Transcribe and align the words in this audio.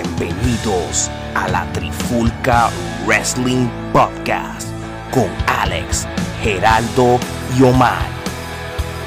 Bienvenidos 0.00 1.10
a 1.34 1.48
la 1.48 1.64
Trifulca 1.72 2.70
Wrestling 3.04 3.68
Podcast 3.92 4.68
con 5.10 5.28
Alex, 5.60 6.06
Geraldo 6.40 7.18
y 7.58 7.64
Omar. 7.64 8.06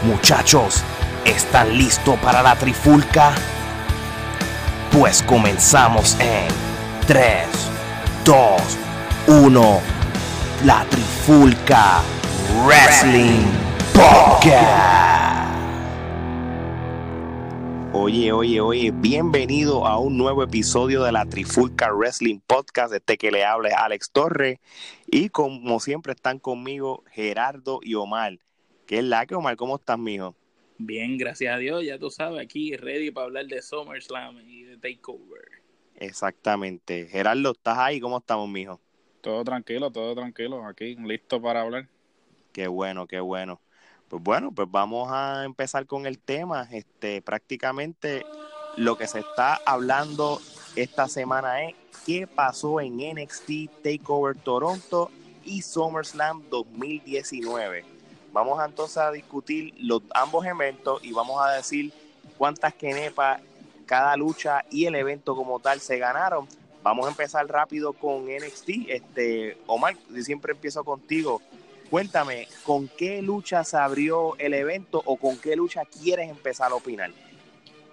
Muchachos, 0.04 0.84
¿están 1.24 1.78
listos 1.78 2.20
para 2.20 2.44
la 2.44 2.58
Trifulca? 2.58 3.32
Pues 4.92 5.24
comenzamos 5.24 6.18
en 6.20 6.50
3, 7.08 7.46
2, 8.26 8.62
1. 9.28 9.80
La 10.66 10.84
Trifulca 10.90 12.02
Wrestling 12.66 13.46
Podcast. 13.94 15.21
Oye, 17.94 18.32
oye, 18.32 18.62
oye, 18.62 18.92
bienvenido 18.92 19.86
a 19.86 20.00
un 20.00 20.18
nuevo 20.18 20.44
episodio 20.44 21.04
de 21.04 21.12
la 21.12 21.26
Trifulca 21.26 21.92
Wrestling 21.92 22.40
Podcast. 22.40 22.94
Este 22.94 23.18
que 23.18 23.32
le 23.32 23.44
habla 23.44 23.68
es 23.68 23.76
Alex 23.76 24.12
Torres. 24.12 24.60
Y 25.08 25.28
como 25.28 25.78
siempre 25.82 26.14
están 26.14 26.40
conmigo 26.40 27.04
Gerardo 27.12 27.82
y 27.84 27.96
Omar. 27.96 28.40
¿Qué 28.88 29.00
es 29.00 29.04
la 29.04 29.26
que, 29.26 29.36
Omar? 29.36 29.58
¿Cómo 29.58 29.76
estás, 29.76 30.00
mijo? 30.00 30.38
Bien, 30.78 31.18
gracias 31.18 31.54
a 31.54 31.58
Dios. 31.58 31.84
Ya 31.84 32.00
tú 32.00 32.10
sabes, 32.10 32.42
aquí 32.42 32.78
ready 32.78 33.12
para 33.12 33.26
hablar 33.26 33.48
de 33.48 33.62
SummerSlam 33.62 34.40
y 34.48 34.64
de 34.64 34.78
Takeover. 34.78 35.50
Exactamente. 35.96 37.08
Gerardo, 37.08 37.52
¿estás 37.52 37.78
ahí? 37.78 38.00
¿Cómo 38.00 38.20
estamos, 38.20 38.48
mijo? 38.48 38.80
Todo 39.20 39.44
tranquilo, 39.44 39.92
todo 39.92 40.16
tranquilo. 40.16 40.66
Aquí, 40.66 40.96
listo 40.96 41.42
para 41.42 41.62
hablar. 41.62 41.90
Qué 42.54 42.68
bueno, 42.68 43.06
qué 43.06 43.20
bueno. 43.20 43.60
Pues 44.12 44.22
bueno, 44.22 44.52
pues 44.52 44.70
vamos 44.70 45.10
a 45.10 45.46
empezar 45.46 45.88
con 45.88 46.06
el 46.06 46.20
tema. 46.20 46.68
Este, 46.70 47.22
prácticamente 47.22 48.26
lo 48.76 48.98
que 48.98 49.08
se 49.08 49.20
está 49.20 49.62
hablando 49.66 50.42
esta 50.76 51.08
semana 51.08 51.64
es 51.64 51.76
qué 52.06 52.28
pasó 52.28 52.82
en 52.82 52.98
NXT 52.98 53.72
Takeover 53.82 54.36
Toronto 54.36 55.10
y 55.46 55.62
SummerSlam 55.62 56.44
2019. 56.50 57.86
Vamos 58.34 58.62
entonces 58.66 58.98
a 58.98 59.12
discutir 59.14 59.74
los 59.78 60.02
ambos 60.14 60.46
eventos 60.46 61.02
y 61.06 61.14
vamos 61.14 61.42
a 61.42 61.52
decir 61.52 61.94
cuántas 62.38 62.74
quenepas 62.74 63.40
cada 63.86 64.18
lucha 64.18 64.66
y 64.70 64.88
el 64.88 64.96
evento 64.96 65.38
como 65.38 65.62
tal 65.62 65.80
se 65.80 65.98
ganaron. 65.98 66.50
Vamos 66.84 67.06
a 67.06 67.12
empezar 67.12 67.48
rápido 67.48 67.94
con 67.94 68.26
NXT. 68.26 68.90
Este, 68.90 69.58
Omar, 69.68 69.96
siempre 70.22 70.52
empiezo 70.52 70.84
contigo. 70.84 71.42
Cuéntame, 71.92 72.48
¿con 72.64 72.88
qué 72.88 73.22
lucha 73.22 73.66
se 73.66 73.76
abrió 73.76 74.38
el 74.38 74.54
evento 74.54 75.04
o 75.06 75.18
con 75.18 75.38
qué 75.38 75.58
lucha 75.58 75.84
quieres 75.84 76.30
empezar 76.30 76.72
a 76.72 76.76
opinar? 76.76 77.12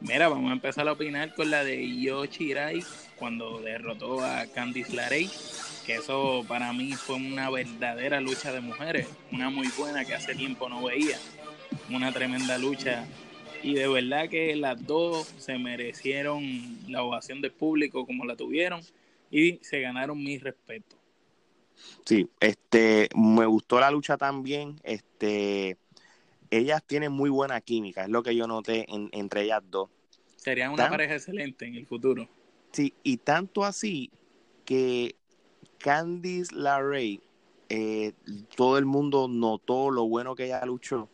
Mira, 0.00 0.28
vamos 0.28 0.50
a 0.50 0.52
empezar 0.52 0.86
a 0.86 0.92
opinar 0.92 1.34
con 1.34 1.50
la 1.50 1.64
de 1.64 2.00
Yoshirai 2.00 2.84
cuando 3.16 3.58
derrotó 3.60 4.24
a 4.24 4.46
Candice 4.46 4.94
LeRae, 4.94 5.28
que 5.84 5.96
eso 5.96 6.44
para 6.46 6.72
mí 6.72 6.92
fue 6.92 7.16
una 7.16 7.50
verdadera 7.50 8.20
lucha 8.20 8.52
de 8.52 8.60
mujeres, 8.60 9.08
una 9.32 9.50
muy 9.50 9.66
buena 9.76 10.04
que 10.04 10.14
hace 10.14 10.36
tiempo 10.36 10.68
no 10.68 10.84
veía, 10.84 11.18
una 11.90 12.12
tremenda 12.12 12.56
lucha 12.56 13.04
y 13.64 13.74
de 13.74 13.88
verdad 13.88 14.28
que 14.28 14.54
las 14.54 14.86
dos 14.86 15.26
se 15.38 15.58
merecieron 15.58 16.78
la 16.86 17.02
ovación 17.02 17.40
del 17.40 17.50
público 17.50 18.06
como 18.06 18.24
la 18.24 18.36
tuvieron 18.36 18.80
y 19.28 19.58
se 19.62 19.80
ganaron 19.80 20.22
mi 20.22 20.38
respeto. 20.38 20.97
Sí, 22.04 22.28
este, 22.40 23.08
me 23.14 23.46
gustó 23.46 23.80
la 23.80 23.90
lucha 23.90 24.16
también. 24.16 24.80
Este, 24.82 25.76
ellas 26.50 26.82
tienen 26.86 27.12
muy 27.12 27.30
buena 27.30 27.60
química, 27.60 28.04
es 28.04 28.08
lo 28.08 28.22
que 28.22 28.34
yo 28.34 28.46
noté 28.46 28.86
entre 28.88 29.42
ellas 29.42 29.62
dos. 29.70 29.90
Serían 30.36 30.72
una 30.72 30.88
pareja 30.88 31.14
excelente 31.14 31.66
en 31.66 31.74
el 31.74 31.86
futuro. 31.86 32.28
Sí, 32.72 32.94
y 33.02 33.18
tanto 33.18 33.64
así 33.64 34.10
que 34.64 35.14
Candice 35.78 36.54
LaRae, 36.54 37.20
eh, 37.68 38.12
todo 38.56 38.78
el 38.78 38.86
mundo 38.86 39.28
notó 39.28 39.90
lo 39.90 40.06
bueno 40.06 40.34
que 40.34 40.46
ella 40.46 40.64
luchó 40.64 41.08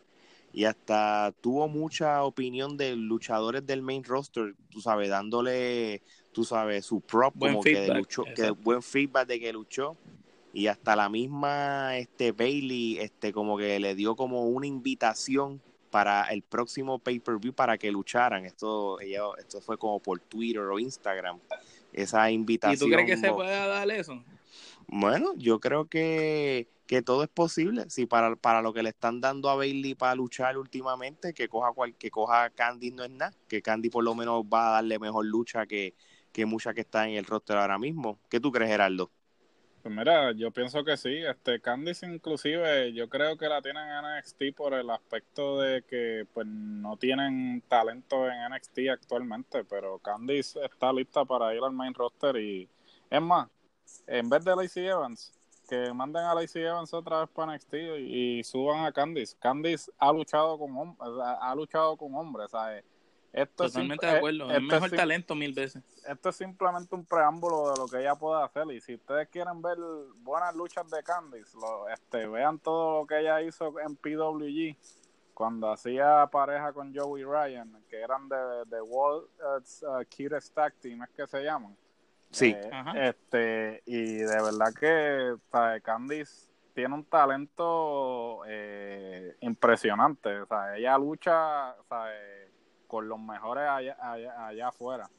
y 0.54 0.64
hasta 0.66 1.34
tuvo 1.40 1.66
mucha 1.68 2.22
opinión 2.22 2.76
de 2.76 2.94
luchadores 2.94 3.66
del 3.66 3.82
main 3.82 4.04
roster, 4.04 4.54
tú 4.70 4.80
sabes, 4.80 5.08
dándole, 5.08 6.00
tú 6.32 6.44
sabes, 6.44 6.86
su 6.86 7.00
prop 7.00 7.34
como 7.36 7.60
que 7.60 7.88
luchó, 7.88 8.24
que 8.36 8.50
buen 8.50 8.80
feedback 8.80 9.26
de 9.26 9.40
que 9.40 9.52
luchó 9.52 9.96
y 10.54 10.68
hasta 10.68 10.94
la 10.94 11.08
misma 11.08 11.98
este 11.98 12.30
Bailey 12.30 12.98
este 12.98 13.32
como 13.32 13.58
que 13.58 13.80
le 13.80 13.96
dio 13.96 14.14
como 14.14 14.44
una 14.44 14.68
invitación 14.68 15.60
para 15.90 16.22
el 16.24 16.42
próximo 16.42 16.98
pay-per-view 16.98 17.52
para 17.52 17.76
que 17.76 17.92
lucharan. 17.92 18.44
Esto 18.44 19.00
ella, 19.00 19.22
esto 19.38 19.60
fue 19.60 19.78
como 19.78 20.00
por 20.00 20.18
Twitter 20.20 20.62
o 20.62 20.78
Instagram. 20.78 21.38
Esa 21.92 22.30
invitación. 22.30 22.88
¿Y 22.88 22.90
tú 22.90 22.96
crees 22.96 23.06
que 23.08 23.16
se 23.16 23.32
pueda 23.32 23.66
dar 23.68 23.88
eso? 23.90 24.20
Bueno, 24.88 25.34
yo 25.36 25.60
creo 25.60 25.84
que, 25.86 26.68
que 26.86 27.02
todo 27.02 27.22
es 27.22 27.28
posible. 27.28 27.88
Si 27.90 28.06
para, 28.06 28.34
para 28.34 28.60
lo 28.60 28.72
que 28.72 28.82
le 28.82 28.88
están 28.88 29.20
dando 29.20 29.50
a 29.50 29.54
Bailey 29.54 29.94
para 29.94 30.16
luchar 30.16 30.58
últimamente, 30.58 31.32
que 31.32 31.48
coja 31.48 31.72
cual, 31.72 31.94
que 31.94 32.10
coja 32.10 32.50
Candy 32.50 32.90
no 32.90 33.04
es 33.04 33.10
nada, 33.10 33.32
que 33.46 33.62
Candy 33.62 33.88
por 33.88 34.02
lo 34.02 34.16
menos 34.16 34.44
va 34.44 34.68
a 34.68 34.72
darle 34.72 34.98
mejor 34.98 35.26
lucha 35.26 35.66
que, 35.66 35.94
que 36.32 36.44
mucha 36.44 36.74
que 36.74 36.80
está 36.80 37.08
en 37.08 37.14
el 37.14 37.24
roster 37.24 37.56
ahora 37.56 37.78
mismo. 37.78 38.18
¿Qué 38.28 38.40
tú 38.40 38.50
crees, 38.50 38.70
Gerardo? 38.70 39.10
Pues 39.84 39.94
mira, 39.94 40.32
yo 40.32 40.50
pienso 40.50 40.82
que 40.82 40.96
sí. 40.96 41.14
Este 41.18 41.60
Candice 41.60 42.06
inclusive 42.06 42.94
yo 42.94 43.06
creo 43.10 43.36
que 43.36 43.50
la 43.50 43.60
tienen 43.60 43.86
en 43.86 44.18
NXT 44.18 44.56
por 44.56 44.72
el 44.72 44.88
aspecto 44.88 45.60
de 45.60 45.82
que 45.82 46.26
pues 46.32 46.46
no 46.46 46.96
tienen 46.96 47.62
talento 47.68 48.26
en 48.26 48.50
NXT 48.50 48.78
actualmente, 48.90 49.62
pero 49.64 49.98
Candice 49.98 50.58
está 50.64 50.90
lista 50.90 51.26
para 51.26 51.54
ir 51.54 51.62
al 51.62 51.72
main 51.72 51.92
roster 51.92 52.34
y 52.38 52.66
es 53.10 53.20
más, 53.20 53.50
en 54.06 54.30
vez 54.30 54.42
de 54.42 54.56
Lacey 54.56 54.86
Evans, 54.86 55.34
que 55.68 55.92
manden 55.92 56.24
a 56.24 56.34
Lacey 56.34 56.62
Evans 56.62 56.94
otra 56.94 57.20
vez 57.20 57.28
para 57.28 57.54
NXT 57.54 57.74
y, 57.98 58.42
suban 58.42 58.86
a 58.86 58.92
Candice. 58.92 59.36
Candice 59.38 59.92
ha 59.98 60.10
luchado 60.10 60.58
con 60.58 60.96
ha 60.98 61.54
luchado 61.54 61.98
con 61.98 62.14
hombres, 62.14 62.50
¿sabes? 62.50 62.84
Totalmente 63.56 64.06
de 64.06 64.12
eh, 64.12 64.16
acuerdo. 64.16 64.50
Es, 64.50 64.62
mejor 64.62 64.90
talento 64.90 65.34
mil 65.34 65.52
veces. 65.52 65.82
Esto 66.06 66.28
es 66.28 66.36
simplemente 66.36 66.94
un 66.94 67.04
preámbulo 67.04 67.72
de 67.72 67.78
lo 67.78 67.86
que 67.88 67.98
ella 67.98 68.14
puede 68.14 68.42
hacer. 68.42 68.70
Y 68.72 68.80
si 68.80 68.94
ustedes 68.94 69.28
quieren 69.28 69.60
ver 69.60 69.76
buenas 70.18 70.54
luchas 70.54 70.88
de 70.88 71.02
Candice, 71.02 71.56
lo, 71.56 71.88
este, 71.88 72.26
vean 72.26 72.58
todo 72.58 73.00
lo 73.00 73.06
que 73.06 73.20
ella 73.20 73.42
hizo 73.42 73.74
en 73.80 73.96
PWG 73.96 74.76
cuando 75.34 75.72
hacía 75.72 76.28
pareja 76.30 76.72
con 76.72 76.94
Joey 76.94 77.24
Ryan, 77.24 77.82
que 77.90 78.00
eran 78.00 78.28
de, 78.28 78.36
de 78.66 78.80
World 78.80 79.28
uh, 79.40 80.04
Kid 80.08 80.32
Stack 80.38 80.76
Team, 80.80 81.02
es 81.02 81.10
que 81.10 81.26
se 81.26 81.42
llaman. 81.42 81.76
Sí. 82.30 82.54
Eh, 82.56 82.70
este, 83.08 83.82
y 83.86 84.16
de 84.18 84.42
verdad 84.42 84.72
que 84.78 85.80
Candice 85.82 86.48
tiene 86.72 86.94
un 86.94 87.04
talento 87.04 88.42
eh, 88.46 89.36
impresionante. 89.40 90.40
O 90.40 90.46
sea, 90.46 90.76
ella 90.76 90.98
lucha, 90.98 91.72
o 91.72 91.84
sea, 91.88 92.06
con 92.94 93.08
los 93.08 93.18
mejores 93.18 93.64
allá, 93.68 93.96
allá, 94.46 94.68
afuera. 94.68 95.10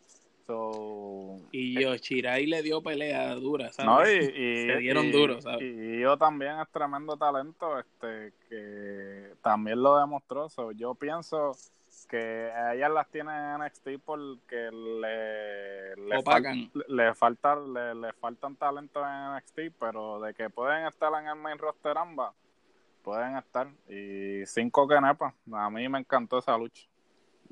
So, 0.48 1.42
y 1.52 1.78
Yoshirai 1.82 2.46
le 2.46 2.62
dio 2.62 2.82
pelea 2.82 3.36
dura, 3.36 3.70
¿sabes? 3.74 3.86
No, 3.86 4.10
y, 4.10 4.66
Se 4.68 4.78
dieron 4.78 5.12
duros, 5.12 5.44
¿sabes? 5.44 5.62
Y, 5.62 6.00
yo 6.00 6.18
también 6.18 6.58
es 6.62 6.70
tremendo 6.70 7.18
talento, 7.18 7.78
este, 7.78 8.32
que 8.48 9.34
también 9.42 9.84
lo 9.84 10.00
demostró. 10.00 10.48
yo 10.72 10.96
pienso 10.96 11.52
que 12.10 12.50
ellas 12.74 12.92
las 12.92 13.10
tienen 13.10 13.36
en 13.36 13.66
NXT 13.66 13.90
porque 14.06 14.72
le, 14.72 15.98
le, 15.98 16.16
le, 16.88 17.14
falta, 17.14 17.58
le, 17.58 17.94
le 17.94 18.14
faltan 18.14 18.56
talentos 18.56 19.04
en 19.04 19.36
NXT, 19.36 19.78
pero 19.78 20.22
de 20.22 20.34
que 20.34 20.50
pueden 20.50 20.86
estar 20.86 21.12
en 21.22 21.28
el 21.28 21.36
main 21.36 21.58
roster 21.58 21.98
ambas, 21.98 22.34
pueden 23.04 23.36
estar. 23.36 23.68
Y 23.90 24.46
cinco 24.46 24.88
que 24.88 25.02
nepa, 25.02 25.34
a 25.52 25.70
mí 25.70 25.90
me 25.90 26.00
encantó 26.00 26.38
esa 26.38 26.58
lucha. 26.58 26.88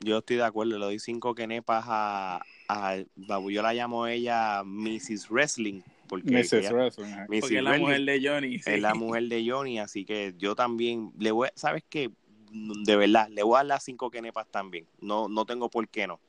Yo 0.03 0.17
estoy 0.17 0.37
de 0.37 0.43
acuerdo, 0.43 0.77
le 0.77 0.85
doy 0.85 0.99
cinco 0.99 1.33
quenepas 1.33 1.85
a, 1.87 2.41
a, 2.67 2.97
yo 2.97 3.61
la 3.61 3.73
llamo 3.73 4.07
ella 4.07 4.63
Mrs. 4.63 5.29
Wrestling. 5.29 5.81
Porque, 6.07 6.31
Mrs. 6.31 6.71
Wrestling. 6.71 7.13
porque 7.39 7.57
es 7.57 7.63
la 7.63 7.77
mujer 7.77 8.01
de 8.01 8.21
Johnny. 8.27 8.55
Es 8.55 8.81
la 8.81 8.93
mujer 8.93 9.23
de 9.23 9.49
Johnny, 9.49 9.79
así 9.79 10.05
que 10.05 10.33
yo 10.37 10.55
también 10.55 11.11
le 11.17 11.31
voy, 11.31 11.49
¿sabes 11.55 11.83
qué? 11.89 12.11
De 12.51 12.95
verdad, 12.95 13.29
le 13.29 13.43
voy 13.43 13.55
a 13.55 13.57
dar 13.59 13.65
las 13.65 13.83
cinco 13.83 14.11
quenepas 14.11 14.47
también. 14.51 14.85
No, 14.99 15.27
no 15.27 15.45
tengo 15.45 15.69
por 15.69 15.87
qué 15.87 16.05
no. 16.05 16.19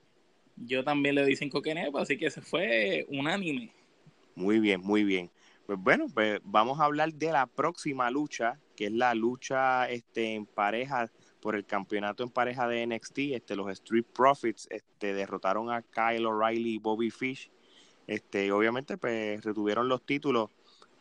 Yo 0.56 0.84
también 0.84 1.16
le 1.16 1.22
doy 1.22 1.36
cinco 1.36 1.60
quenepas, 1.60 2.02
así 2.02 2.16
que 2.16 2.30
se 2.30 2.40
fue 2.40 3.04
unánime. 3.08 3.72
Muy 4.36 4.60
bien, 4.60 4.80
muy 4.80 5.04
bien. 5.04 5.30
Pues 5.66 5.78
bueno, 5.78 6.06
pues 6.12 6.40
vamos 6.44 6.78
a 6.80 6.84
hablar 6.84 7.12
de 7.12 7.32
la 7.32 7.46
próxima 7.46 8.10
lucha, 8.10 8.58
que 8.76 8.86
es 8.86 8.92
la 8.92 9.14
lucha 9.14 9.88
este, 9.90 10.34
en 10.34 10.46
pareja 10.46 11.10
por 11.44 11.56
el 11.56 11.66
campeonato 11.66 12.22
en 12.22 12.30
pareja 12.30 12.66
de 12.66 12.86
NXT. 12.86 13.18
Este, 13.34 13.54
los 13.54 13.70
Street 13.70 14.06
Profits 14.14 14.66
este, 14.70 15.12
derrotaron 15.12 15.70
a 15.70 15.82
Kyle 15.82 16.24
O'Reilly 16.24 16.76
y 16.76 16.78
Bobby 16.78 17.10
Fish. 17.10 17.50
Este, 18.06 18.50
obviamente, 18.50 18.96
pues 18.96 19.44
retuvieron 19.44 19.86
los 19.86 20.06
títulos. 20.06 20.48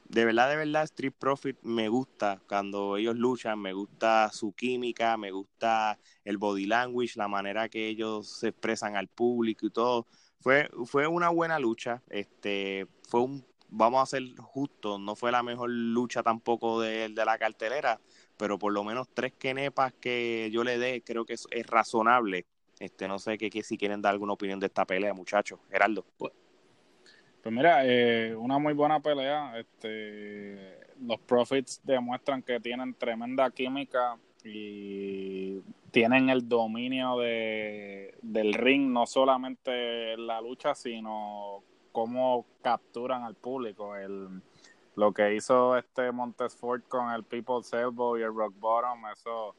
de 0.10 0.26
verdad, 0.26 0.50
de 0.50 0.58
verdad, 0.58 0.84
Street 0.84 1.14
Profit 1.18 1.58
me 1.62 1.88
gusta 1.88 2.42
cuando 2.50 2.98
ellos 2.98 3.16
luchan, 3.16 3.58
me 3.58 3.72
gusta 3.72 4.30
su 4.34 4.52
química, 4.52 5.16
me 5.16 5.32
gusta 5.32 5.98
el 6.26 6.38
body 6.38 6.66
language, 6.66 7.14
la 7.16 7.30
manera 7.30 7.70
que 7.70 7.88
ellos 7.88 8.28
se 8.28 8.50
expresan 8.50 8.98
al 8.98 9.08
público 9.08 9.66
y 9.66 9.70
todo. 9.70 10.08
Fue, 10.42 10.70
fue 10.86 11.08
una 11.08 11.30
buena 11.30 11.58
lucha, 11.58 12.04
este, 12.10 12.86
fue 13.08 13.22
un, 13.22 13.46
vamos 13.70 14.04
a 14.04 14.06
ser 14.06 14.24
justos, 14.42 15.00
no 15.00 15.16
fue 15.16 15.32
la 15.32 15.42
mejor 15.42 15.70
lucha 15.70 16.22
tampoco 16.22 16.82
de, 16.82 17.08
de 17.08 17.26
la 17.26 17.38
cartelera, 17.38 18.02
pero 18.38 18.58
por 18.58 18.74
lo 18.74 18.84
menos 18.84 19.08
tres 19.14 19.34
quenepas 19.34 19.94
que 19.94 20.50
yo 20.52 20.64
le 20.64 20.78
dé, 20.78 21.02
creo 21.02 21.26
que 21.26 21.34
es, 21.34 21.48
razonable. 21.68 22.46
Este, 22.80 23.08
no 23.08 23.20
sé 23.20 23.38
qué 23.38 23.64
si 23.64 23.78
quieren 23.78 24.02
dar 24.02 24.14
alguna 24.14 24.34
opinión 24.34 24.60
de 24.60 24.66
esta 24.68 24.86
pelea, 24.86 25.14
muchachos. 25.14 25.60
Geraldo. 25.70 26.06
Pues, 26.18 26.34
pues 27.42 27.54
mira, 27.54 27.86
eh, 27.86 28.36
una 28.36 28.58
muy 28.58 28.74
buena 28.74 29.00
pelea. 29.00 29.58
Este, 29.60 30.80
los 31.02 31.20
Profits 31.20 31.82
demuestran 31.84 32.42
que 32.42 32.60
tienen 32.60 32.94
tremenda 32.94 33.50
química 33.52 34.18
y 34.44 35.60
tienen 35.92 36.30
el 36.30 36.48
dominio 36.48 37.20
de, 37.20 38.18
del 38.22 38.54
ring, 38.54 38.92
no 38.92 39.06
solamente 39.06 40.14
en 40.14 40.28
la 40.28 40.42
lucha, 40.42 40.76
sino 40.76 41.64
cómo 41.92 42.46
capturan 42.62 43.24
al 43.24 43.36
público. 43.36 43.96
El, 43.96 44.42
lo 44.96 45.14
que 45.14 45.36
hizo 45.36 45.78
este 45.78 46.12
Montesfort 46.12 46.88
con 46.88 47.12
el 47.12 47.24
People's 47.24 47.72
Elbow 47.74 48.18
y 48.18 48.22
el 48.22 48.34
Rock 48.34 48.54
Bottom, 48.60 49.06
eso 49.12 49.56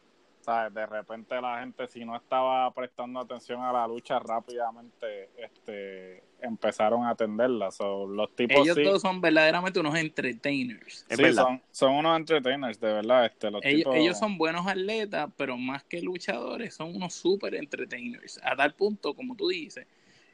de 0.72 0.86
repente 0.86 1.40
la 1.40 1.60
gente 1.60 1.86
si 1.88 2.04
no 2.04 2.16
estaba 2.16 2.70
prestando 2.72 3.20
atención 3.20 3.62
a 3.62 3.72
la 3.72 3.86
lucha 3.86 4.18
rápidamente 4.18 5.30
este 5.38 6.22
empezaron 6.42 7.04
a 7.04 7.10
atenderla. 7.10 7.70
los 8.08 8.36
tipos 8.36 8.58
ellos 8.58 8.76
todos 8.82 9.00
son 9.00 9.20
verdaderamente 9.22 9.80
unos 9.80 9.94
entertainers. 9.94 11.06
Sí, 11.08 11.32
son, 11.32 11.62
son, 11.70 11.94
unos 11.94 12.18
entertainers, 12.18 12.78
de 12.78 12.92
verdad. 12.92 13.24
Este, 13.24 13.50
los 13.50 13.64
ellos, 13.64 13.94
ellos 13.94 14.18
son 14.18 14.36
buenos 14.36 14.66
atletas, 14.66 15.30
pero 15.38 15.56
más 15.56 15.82
que 15.84 16.02
luchadores, 16.02 16.74
son 16.74 16.94
unos 16.94 17.14
super 17.14 17.54
entertainers. 17.54 18.38
A 18.44 18.54
tal 18.54 18.74
punto, 18.74 19.14
como 19.14 19.34
tú 19.34 19.48
dices, 19.48 19.86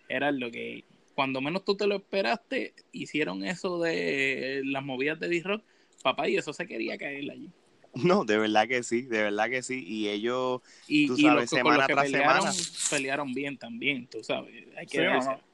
era 0.09 0.33
lo 0.33 0.51
que 0.51 0.85
cuando 1.15 1.41
menos 1.41 1.65
tú 1.65 1.77
te 1.77 1.87
lo 1.87 1.97
esperaste, 1.97 2.75
hicieron 2.93 3.45
eso 3.45 3.81
de 3.81 4.63
las 4.65 4.85
movidas 4.85 5.19
de 5.21 5.29
D-Rock, 5.29 5.63
papá, 6.03 6.29
y 6.29 6.37
eso 6.37 6.53
se 6.53 6.67
quería 6.67 6.97
caer 6.99 7.31
allí. 7.31 7.51
No, 7.95 8.25
de 8.25 8.39
verdad 8.39 8.69
que 8.69 8.83
sí, 8.83 9.03
de 9.03 9.25
verdad 9.25 9.49
que 9.49 9.63
sí. 9.63 9.85
Y 9.85 10.09
ellos, 10.09 10.61
y, 10.87 11.09
tú 11.09 11.17
sabes, 11.17 11.51
semana 11.51 11.87
tras 11.87 12.11
semana. 12.11 12.53
Pelearon 12.89 13.33
bien 13.35 13.59
también, 13.59 14.07
tú 14.07 14.23
sabes. 14.23 14.55
Hay 14.77 14.87
que, 14.87 15.09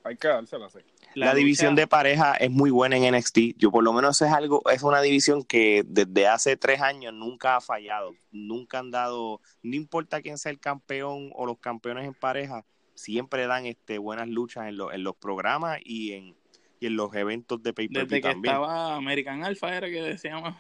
hay 0.05 0.17
que 0.17 0.29
dársela, 0.29 0.69
La, 1.15 1.35
división 1.35 1.75
de 1.75 1.87
pareja 1.87 2.35
es 2.35 2.51
muy 2.51 2.71
buena 2.71 2.97
en 2.97 3.15
NXT. 3.15 3.57
Yo 3.57 3.71
por 3.71 3.83
lo 3.83 3.93
menos 3.93 4.21
es 4.21 4.31
algo, 4.31 4.63
es 4.71 4.83
una 4.83 5.01
división 5.01 5.45
que 5.45 5.83
desde 5.87 6.27
hace 6.27 6.57
tres 6.57 6.83
años 6.83 7.15
nunca 7.15 7.57
ha 7.57 7.61
fallado. 7.63 8.15
Nunca 8.31 8.81
han 8.81 8.91
dado, 8.91 9.41
no 9.63 9.75
importa 9.75 10.21
quién 10.21 10.37
sea 10.37 10.53
el 10.53 10.61
campeón 10.61 11.31
o 11.35 11.47
los 11.47 11.59
campeones 11.59 12.07
en 12.07 12.15
pareja, 12.15 12.67
siempre 12.97 13.47
dan 13.47 13.67
este 13.67 13.99
buenas 13.99 14.29
luchas 14.29 14.69
en, 14.69 14.79
en 14.93 15.05
los 15.05 15.15
programas 15.15 15.79
y 15.85 16.13
en, 16.13 16.35
y 16.81 16.87
en 16.87 16.97
los 16.97 17.15
eventos 17.15 17.63
de 17.63 17.73
pay 17.73 17.89
per 17.89 18.09
Desde 18.09 18.21
que 18.21 18.31
estaba 18.31 18.97
American 18.97 19.45
Alpha 19.45 19.77
era 19.77 19.89
que 19.89 20.03
decíamos 20.03 20.55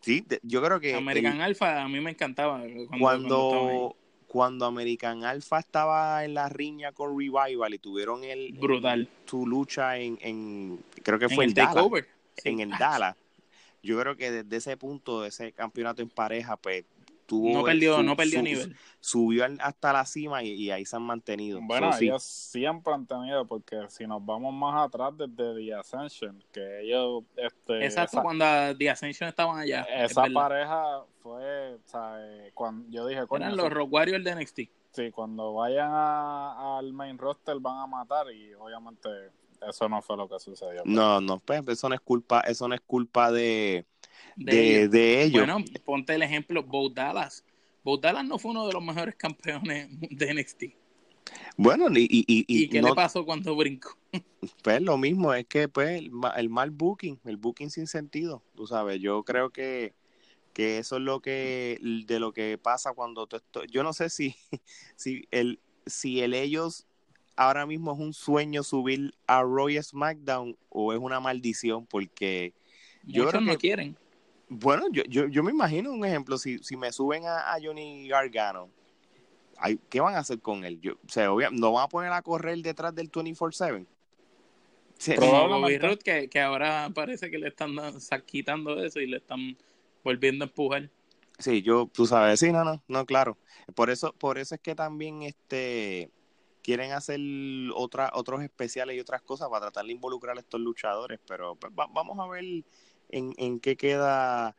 Sí, 0.00 0.24
yo 0.42 0.62
creo 0.62 0.80
que... 0.80 0.94
American 0.94 1.40
Alpha 1.40 1.82
a 1.82 1.88
mí 1.88 2.00
me 2.00 2.10
encantaba. 2.10 2.62
Cuando, 3.00 3.96
cuando, 4.26 4.66
American 4.66 5.24
Alpha 5.24 5.58
estaba 5.58 6.24
en 6.24 6.34
la 6.34 6.48
riña 6.48 6.92
con 6.92 7.18
Revival 7.18 7.74
y 7.74 7.78
tuvieron 7.78 8.24
el... 8.24 8.52
Brutal. 8.52 9.08
su 9.26 9.46
lucha 9.46 9.98
en, 9.98 10.18
en... 10.20 10.80
Creo 11.02 11.18
que 11.18 11.28
fue 11.28 11.46
en, 11.46 11.54
Dallas. 11.54 11.84
En 12.44 12.60
el 12.60 12.70
Dallas. 12.70 13.16
Yo 13.82 13.98
creo 14.00 14.16
que 14.16 14.30
desde 14.30 14.56
ese 14.56 14.76
punto, 14.76 15.22
de 15.22 15.28
ese 15.28 15.52
campeonato 15.52 16.02
en 16.02 16.10
pareja, 16.10 16.56
pues 16.56 16.84
no 17.30 17.62
perdió, 17.62 18.02
no 18.02 18.16
perdió 18.16 18.42
nivel. 18.42 18.76
Subió 19.00 19.46
hasta 19.60 19.92
la 19.92 20.04
cima 20.04 20.42
y, 20.42 20.70
ahí 20.70 20.84
se 20.84 20.96
han 20.96 21.02
mantenido. 21.02 21.60
Bueno, 21.62 21.90
ellos 22.00 22.22
siempre 22.22 22.92
han 22.92 23.06
tenido, 23.06 23.46
porque 23.46 23.86
si 23.88 24.06
nos 24.06 24.24
vamos 24.24 24.52
más 24.52 24.86
atrás 24.86 25.12
desde 25.16 25.54
The 25.54 25.74
Ascension, 25.74 26.42
que 26.52 26.82
ellos... 26.82 27.24
Este, 27.36 27.84
Exacto, 27.84 28.22
cuando 28.22 28.44
The 28.76 28.90
Ascension 28.90 29.28
estaban 29.28 29.58
allá. 29.58 29.82
Esa 29.82 30.24
pareja 30.32 31.02
fue, 31.22 31.74
o 31.74 31.80
sea, 31.84 32.18
cuando 32.54 32.88
yo 32.90 33.06
dije... 33.06 33.22
Eran 33.30 33.56
los 33.56 33.70
Rock 33.70 33.92
Warriors 33.92 34.24
de 34.24 34.34
NXT. 34.34 34.60
Sí, 34.92 35.10
cuando 35.12 35.54
vayan 35.54 35.90
al 35.92 36.92
main 36.92 37.18
roster 37.18 37.58
van 37.60 37.78
a 37.78 37.86
matar 37.86 38.32
y 38.32 38.54
obviamente 38.54 39.08
eso 39.66 39.88
no 39.88 40.02
fue 40.02 40.16
lo 40.16 40.28
que 40.28 40.38
sucedió. 40.38 40.82
No, 40.84 41.20
no, 41.20 41.40
pues 41.40 41.62
eso 41.68 41.88
no 41.88 41.94
es 41.94 42.00
culpa, 42.00 42.40
eso 42.40 42.68
no 42.68 42.74
es 42.74 42.80
culpa 42.80 43.32
de 43.32 43.86
de, 44.38 45.22
ellos. 45.22 45.46
Bueno, 45.46 45.64
ponte 45.84 46.14
el 46.14 46.22
ejemplo, 46.22 46.62
Bo 46.62 46.88
Dallas. 46.88 47.44
Bo 47.82 47.96
Dallas 47.96 48.24
no 48.24 48.38
fue 48.38 48.52
uno 48.52 48.66
de 48.66 48.72
los 48.72 48.82
mejores 48.82 49.14
campeones 49.16 49.88
de 49.90 50.34
NXT. 50.34 50.64
Bueno, 51.56 51.88
y, 51.90 52.04
y, 52.04 52.24
y, 52.26 52.44
¿Y 52.46 52.68
qué 52.68 52.80
le 52.80 52.94
pasó 52.94 53.24
cuando 53.24 53.54
brincó? 53.54 53.96
Pues 54.62 54.80
lo 54.80 54.96
mismo, 54.96 55.34
es 55.34 55.46
que 55.46 55.68
pues 55.68 56.00
el, 56.00 56.48
mal 56.48 56.70
booking, 56.70 57.20
el 57.24 57.36
booking 57.36 57.70
sin 57.70 57.88
sentido, 57.88 58.40
tú 58.54 58.68
sabes, 58.68 59.00
yo 59.00 59.24
creo 59.24 59.50
que, 59.50 59.94
que 60.52 60.78
eso 60.78 60.96
es 60.96 61.02
lo 61.02 61.20
que, 61.20 61.78
de 62.06 62.20
lo 62.20 62.32
que 62.32 62.56
pasa 62.56 62.92
cuando 62.92 63.26
tú 63.26 63.40
yo 63.68 63.82
no 63.82 63.92
sé 63.92 64.10
si, 64.10 64.36
si 64.96 65.26
el, 65.32 65.60
si 65.86 66.20
el 66.20 66.34
ellos 66.34 66.86
ahora 67.38 67.66
mismo 67.66 67.92
es 67.92 68.00
un 68.00 68.12
sueño 68.12 68.64
subir 68.64 69.14
a 69.28 69.42
Roy 69.42 69.80
SmackDown 69.80 70.56
o 70.68 70.92
es 70.92 70.98
una 70.98 71.20
maldición 71.20 71.86
porque 71.86 72.52
yo 73.04 73.28
creo 73.28 73.40
que, 73.40 73.46
no 73.46 73.56
quieren. 73.56 73.96
Bueno, 74.48 74.86
yo, 74.90 75.04
yo, 75.04 75.28
yo 75.28 75.44
me 75.44 75.52
imagino 75.52 75.92
un 75.92 76.04
ejemplo, 76.04 76.36
si, 76.36 76.58
si 76.58 76.76
me 76.76 76.90
suben 76.90 77.22
a, 77.26 77.56
Johnny 77.62 78.08
Gargano, 78.08 78.68
¿qué 79.88 80.00
van 80.00 80.16
a 80.16 80.18
hacer 80.18 80.40
con 80.40 80.64
él? 80.64 80.80
Yo, 80.80 80.94
o 80.94 81.08
sea, 81.08 81.28
¿no 81.52 81.72
van 81.72 81.84
a 81.84 81.88
poner 81.88 82.12
a 82.12 82.22
correr 82.22 82.58
detrás 82.58 82.92
del 82.92 83.08
24-7? 83.08 83.86
Sí, 84.98 85.14
Bobby 85.16 85.78
que, 86.04 86.28
que 86.28 86.40
ahora 86.40 86.90
parece 86.92 87.30
que 87.30 87.38
le 87.38 87.48
están 87.48 87.76
quitando 88.26 88.82
eso 88.82 88.98
y 88.98 89.06
le 89.06 89.18
están 89.18 89.56
volviendo 90.02 90.44
a 90.44 90.48
empujar. 90.48 90.90
Sí, 91.38 91.62
yo, 91.62 91.88
tú 91.92 92.04
sabes, 92.04 92.40
sí, 92.40 92.50
no, 92.50 92.64
no, 92.64 92.82
no, 92.88 93.06
claro. 93.06 93.38
Por 93.76 93.90
eso, 93.90 94.12
por 94.12 94.38
eso 94.38 94.56
es 94.56 94.60
que 94.60 94.74
también 94.74 95.22
este 95.22 96.10
quieren 96.68 96.92
hacer 96.92 97.18
otra, 97.74 98.10
otros 98.12 98.42
especiales 98.42 98.94
y 98.94 99.00
otras 99.00 99.22
cosas 99.22 99.48
para 99.48 99.70
tratar 99.70 99.86
de 99.86 99.92
involucrar 99.92 100.36
a 100.36 100.40
estos 100.40 100.60
luchadores, 100.60 101.18
pero 101.26 101.56
pues, 101.56 101.72
vamos 101.74 102.18
a 102.18 102.28
ver 102.28 102.44
en, 103.08 103.32
en 103.38 103.58
qué 103.58 103.74
queda 103.78 104.54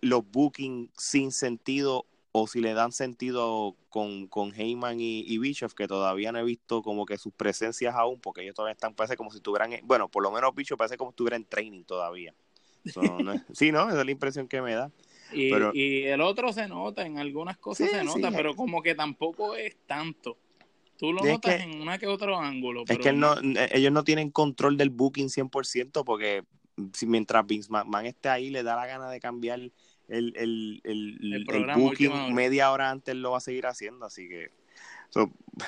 los 0.00 0.22
bookings 0.30 0.90
sin 0.96 1.32
sentido 1.32 2.06
o 2.30 2.46
si 2.46 2.60
le 2.60 2.74
dan 2.74 2.92
sentido 2.92 3.74
con, 3.88 4.28
con 4.28 4.54
Heyman 4.54 5.00
y, 5.00 5.24
y 5.26 5.38
Bischoff, 5.38 5.74
que 5.74 5.88
todavía 5.88 6.30
no 6.30 6.38
he 6.38 6.44
visto 6.44 6.80
como 6.80 7.06
que 7.06 7.18
sus 7.18 7.32
presencias 7.32 7.96
aún, 7.96 8.20
porque 8.20 8.42
ellos 8.42 8.54
todavía 8.54 8.74
están, 8.74 8.94
parece 8.94 9.16
como 9.16 9.32
si 9.32 9.38
estuvieran, 9.38 9.72
bueno, 9.82 10.08
por 10.08 10.22
lo 10.22 10.30
menos 10.30 10.54
Bischoff 10.54 10.78
parece 10.78 10.96
como 10.96 11.10
si 11.10 11.14
estuviera 11.14 11.34
en 11.34 11.44
training 11.44 11.82
todavía. 11.82 12.32
sí, 13.52 13.72
¿no? 13.72 13.88
Esa 13.88 13.98
es 13.98 14.06
la 14.06 14.12
impresión 14.12 14.46
que 14.46 14.62
me 14.62 14.76
da. 14.76 14.92
Y, 15.32 15.50
y 15.76 16.04
el 16.04 16.20
otro 16.20 16.52
se 16.52 16.68
nota, 16.68 17.04
en 17.04 17.18
algunas 17.18 17.58
cosas 17.58 17.90
se 17.90 18.04
nota, 18.04 18.30
pero 18.30 18.54
como 18.54 18.80
que 18.80 18.94
tampoco 18.94 19.56
es 19.56 19.76
tanto. 19.88 20.38
Tú 21.02 21.12
lo 21.12 21.24
notas 21.24 21.60
en 21.60 21.80
una 21.80 21.98
que 21.98 22.06
otro 22.06 22.38
ángulo. 22.38 22.84
Es 22.86 22.96
que 22.98 23.12
no, 23.12 23.34
ellos 23.72 23.90
no 23.90 24.04
tienen 24.04 24.30
control 24.30 24.76
del 24.76 24.90
booking 24.90 25.30
100% 25.30 26.04
porque 26.04 26.44
si 26.92 27.06
mientras 27.06 27.44
Vince 27.44 27.68
McMahon 27.72 28.06
esté 28.06 28.28
ahí, 28.28 28.50
le 28.50 28.62
da 28.62 28.76
la 28.76 28.86
gana 28.86 29.10
de 29.10 29.18
cambiar 29.18 29.58
el, 29.58 29.72
el, 30.06 30.80
el, 30.84 31.44
el, 31.48 31.66
booking 31.74 32.32
media 32.32 32.70
hora 32.70 32.88
antes, 32.88 33.16
lo 33.16 33.32
va 33.32 33.38
a 33.38 33.40
seguir 33.40 33.66
haciendo, 33.66 34.06
así 34.06 34.28
que... 34.28 34.52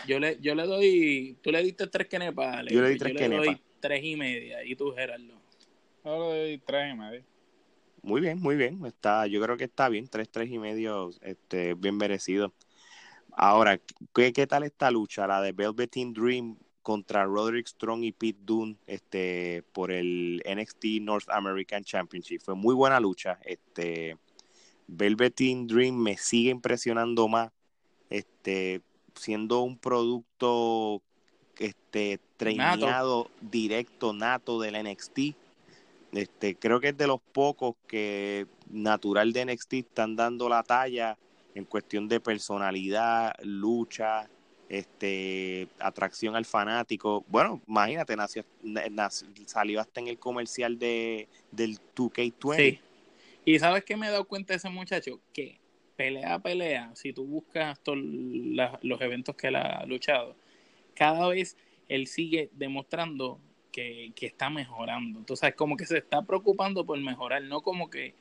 yo, 0.06 0.20
le, 0.20 0.38
yo 0.40 0.54
le 0.54 0.66
doy... 0.66 1.36
Tú 1.42 1.50
le 1.50 1.64
diste 1.64 1.88
tres 1.88 2.06
kenepas, 2.06 2.66
Yo 2.70 2.80
le 2.80 2.90
di 2.90 2.98
tres 2.98 3.28
doy 3.28 3.60
tres 3.80 4.04
y 4.04 4.14
media, 4.14 4.64
y 4.64 4.76
tú, 4.76 4.92
Gerardo. 4.92 5.34
Yo 6.04 6.32
le 6.32 6.38
doy 6.42 6.58
tres 6.64 6.94
y 6.94 6.96
media. 6.96 7.24
Muy 8.02 8.20
bien, 8.20 8.38
muy 8.38 8.54
bien. 8.54 8.86
Está, 8.86 9.26
yo 9.26 9.42
creo 9.42 9.56
que 9.56 9.64
está 9.64 9.88
bien, 9.88 10.06
tres, 10.06 10.28
tres 10.28 10.48
y 10.48 10.60
medio, 10.60 11.10
este, 11.22 11.74
bien 11.74 11.96
merecido. 11.96 12.52
Ahora, 13.36 13.80
¿qué, 14.14 14.32
¿qué 14.32 14.46
tal 14.46 14.62
esta 14.62 14.90
lucha? 14.90 15.26
La 15.26 15.40
de 15.40 15.52
Velveteen 15.52 16.12
Dream 16.12 16.56
contra 16.82 17.24
Roderick 17.24 17.66
Strong 17.66 18.04
y 18.04 18.12
Pete 18.12 18.38
Dunne 18.42 18.76
este, 18.86 19.64
por 19.72 19.90
el 19.90 20.42
NXT 20.46 21.00
North 21.00 21.28
American 21.30 21.82
Championship. 21.82 22.42
Fue 22.42 22.54
muy 22.54 22.74
buena 22.74 23.00
lucha. 23.00 23.38
Este, 23.42 24.18
Velveteen 24.86 25.66
Dream 25.66 25.96
me 25.96 26.16
sigue 26.16 26.50
impresionando 26.50 27.26
más, 27.26 27.50
este, 28.10 28.82
siendo 29.14 29.62
un 29.62 29.78
producto 29.78 31.02
este, 31.58 32.20
treinado 32.36 33.30
directo, 33.40 34.12
nato 34.12 34.60
del 34.60 34.80
NXT. 34.84 35.18
Este, 36.12 36.54
creo 36.54 36.80
que 36.80 36.90
es 36.90 36.96
de 36.96 37.06
los 37.06 37.20
pocos 37.32 37.76
que 37.88 38.46
natural 38.68 39.32
de 39.32 39.46
NXT 39.46 39.72
están 39.72 40.14
dando 40.16 40.48
la 40.48 40.62
talla 40.62 41.16
en 41.54 41.64
cuestión 41.64 42.08
de 42.08 42.20
personalidad, 42.20 43.34
lucha, 43.42 44.28
este 44.68 45.68
atracción 45.78 46.36
al 46.36 46.44
fanático. 46.44 47.24
Bueno, 47.28 47.62
imagínate, 47.68 48.16
nació, 48.16 48.44
salió 49.46 49.80
hasta 49.80 50.00
en 50.00 50.08
el 50.08 50.18
comercial 50.18 50.78
de 50.78 51.28
del 51.50 51.78
2K20. 51.94 52.56
Sí. 52.56 52.80
Y 53.44 53.58
sabes 53.58 53.84
qué 53.84 53.96
me 53.96 54.06
he 54.06 54.10
dado 54.10 54.24
cuenta 54.24 54.52
de 54.54 54.56
ese 54.56 54.70
muchacho 54.70 55.20
que 55.32 55.60
pelea 55.96 56.34
a 56.34 56.38
pelea, 56.40 56.90
si 56.94 57.12
tú 57.12 57.24
buscas 57.24 57.78
todos 57.80 57.98
los 57.98 59.00
eventos 59.00 59.36
que 59.36 59.48
él 59.48 59.56
ha 59.56 59.84
luchado, 59.86 60.34
cada 60.94 61.28
vez 61.28 61.56
él 61.88 62.06
sigue 62.06 62.50
demostrando 62.52 63.38
que, 63.70 64.12
que 64.16 64.26
está 64.26 64.50
mejorando. 64.50 65.18
Entonces, 65.18 65.54
como 65.54 65.76
que 65.76 65.86
se 65.86 65.98
está 65.98 66.22
preocupando 66.22 66.84
por 66.86 66.98
mejorar, 66.98 67.42
no 67.42 67.60
como 67.60 67.90
que 67.90 68.14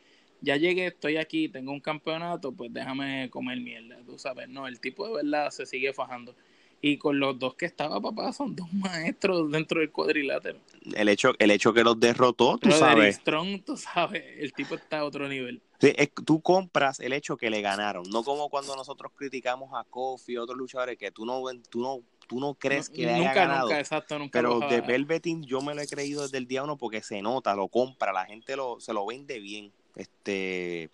ya 0.43 0.57
llegué, 0.57 0.87
estoy 0.87 1.15
aquí, 1.17 1.47
tengo 1.47 1.71
un 1.71 1.79
campeonato, 1.79 2.51
pues 2.51 2.71
déjame 2.71 3.29
comer 3.29 3.59
mierda, 3.61 3.97
tú 4.05 4.19
sabes. 4.19 4.49
No, 4.49 4.67
el 4.67 4.79
tipo 4.79 5.07
de 5.07 5.23
verdad 5.23 5.49
se 5.51 5.65
sigue 5.65 5.93
fajando. 5.93 6.35
Y 6.81 6.97
con 6.97 7.17
los 7.17 7.39
dos 7.39 7.55
que 7.55 7.65
estaba, 7.65 8.01
papá, 8.01 8.33
son 8.33 8.53
dos 8.57 8.71
maestros 8.73 9.49
dentro 9.49 9.79
del 9.79 9.89
cuadrilátero. 9.89 10.59
El 10.93 11.07
hecho, 11.07 11.31
el 11.39 11.49
hecho 11.51 11.73
que 11.73 11.81
los 11.81 11.97
derrotó, 11.97 12.57
tú 12.57 12.71
sabes. 12.71 13.15
Strong, 13.15 13.63
tú 13.63 13.77
sabes, 13.77 14.21
el 14.37 14.51
tipo 14.51 14.75
está 14.75 14.99
a 14.99 15.05
otro 15.05 15.29
nivel. 15.29 15.61
Sí, 15.79 15.93
tú 16.25 16.41
compras 16.41 16.99
el 16.99 17.13
hecho 17.13 17.37
que 17.37 17.49
le 17.49 17.61
ganaron, 17.61 18.03
no 18.09 18.23
como 18.23 18.49
cuando 18.49 18.75
nosotros 18.75 19.13
criticamos 19.15 19.71
a 19.73 19.85
Kofi 19.85 20.33
y 20.33 20.37
otros 20.37 20.57
luchadores 20.57 20.97
que 20.97 21.09
tú 21.11 21.25
no, 21.25 21.41
tú 21.69 21.81
no, 21.81 22.01
tú 22.27 22.41
no 22.41 22.53
crees 22.55 22.89
que 22.89 23.05
le 23.05 23.13
haya 23.13 23.33
ganado. 23.33 23.67
Nunca, 23.67 23.79
exacto, 23.79 24.19
nunca. 24.19 24.37
Pero 24.37 24.59
de 24.59 24.81
Velveteen 24.81 25.41
yo 25.43 25.61
me 25.61 25.73
lo 25.73 25.81
he 25.81 25.87
creído 25.87 26.23
desde 26.23 26.37
el 26.37 26.47
día 26.47 26.63
uno 26.63 26.77
porque 26.77 27.01
se 27.01 27.21
nota, 27.21 27.55
lo 27.55 27.69
compra, 27.69 28.11
la 28.11 28.25
gente 28.25 28.57
lo, 28.57 28.81
se 28.81 28.91
lo 28.91 29.05
vende 29.05 29.39
bien. 29.39 29.71
Este, 29.95 30.89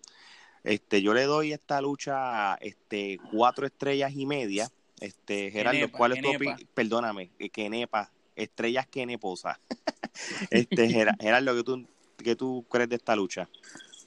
este, 0.64 1.02
yo 1.02 1.14
le 1.14 1.24
doy 1.24 1.54
esta 1.54 1.82
lucha 1.82 2.56
este, 2.56 3.20
cuatro 3.32 3.66
estrellas 3.66 4.12
y 4.16 4.26
media. 4.26 4.70
Este, 5.00 5.52
Gerardo, 5.52 5.92
¿cuál 5.92 6.14
es 6.14 6.22
tu 6.22 6.30
opinión? 6.30 6.60
Perdóname, 6.74 7.32
que 7.52 7.70
nepa, 7.70 8.12
estrellas 8.36 8.88
que 8.88 9.06
neposa. 9.06 9.60
este, 10.52 10.90
Gerardo, 10.90 11.56
¿qué 11.56 11.64
tú, 11.64 11.88
¿qué 12.18 12.36
tú 12.36 12.66
crees 12.70 12.90
de 12.90 12.98
esta 12.98 13.16
lucha? 13.16 13.48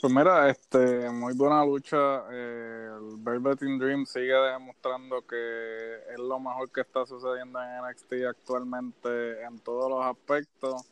Pues 0.03 0.13
mira, 0.13 0.51
este, 0.51 1.09
muy 1.11 1.33
buena 1.33 1.65
lucha. 1.65 2.25
Eh, 2.33 2.89
el 2.99 3.19
Velvet 3.19 3.63
in 3.63 3.79
Dream 3.79 4.05
sigue 4.05 4.35
demostrando 4.35 5.25
que 5.25 5.37
es 6.13 6.19
lo 6.19 6.41
mejor 6.41 6.73
que 6.73 6.81
está 6.81 7.07
sucediendo 7.07 7.61
en 7.63 7.69
NXT 7.89 8.13
actualmente 8.29 9.43
en 9.45 9.61
todos 9.61 9.89
los 9.89 10.05
aspectos. 10.05 10.83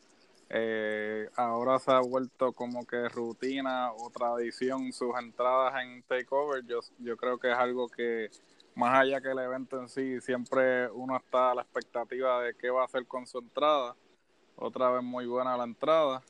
Eh, 0.53 1.29
ahora 1.37 1.79
se 1.79 1.91
ha 1.91 2.01
vuelto 2.01 2.51
como 2.51 2.85
que 2.85 3.07
rutina 3.07 3.93
o 3.93 4.09
tradición 4.09 4.91
sus 4.91 5.17
entradas 5.17 5.81
en 5.81 6.03
Takeover. 6.03 6.65
Yo, 6.65 6.81
yo 6.99 7.15
creo 7.15 7.37
que 7.37 7.51
es 7.51 7.57
algo 7.57 7.87
que, 7.87 8.29
más 8.75 8.99
allá 8.99 9.21
que 9.21 9.31
el 9.31 9.39
evento 9.39 9.79
en 9.79 9.87
sí, 9.87 10.19
siempre 10.19 10.89
uno 10.91 11.15
está 11.15 11.51
a 11.51 11.55
la 11.55 11.61
expectativa 11.61 12.41
de 12.43 12.53
qué 12.55 12.69
va 12.69 12.81
a 12.81 12.85
hacer 12.85 13.07
con 13.07 13.25
su 13.25 13.39
entrada. 13.39 13.95
Otra 14.57 14.89
vez 14.89 15.03
muy 15.03 15.25
buena 15.25 15.55
la 15.55 15.63
entrada. 15.63 16.21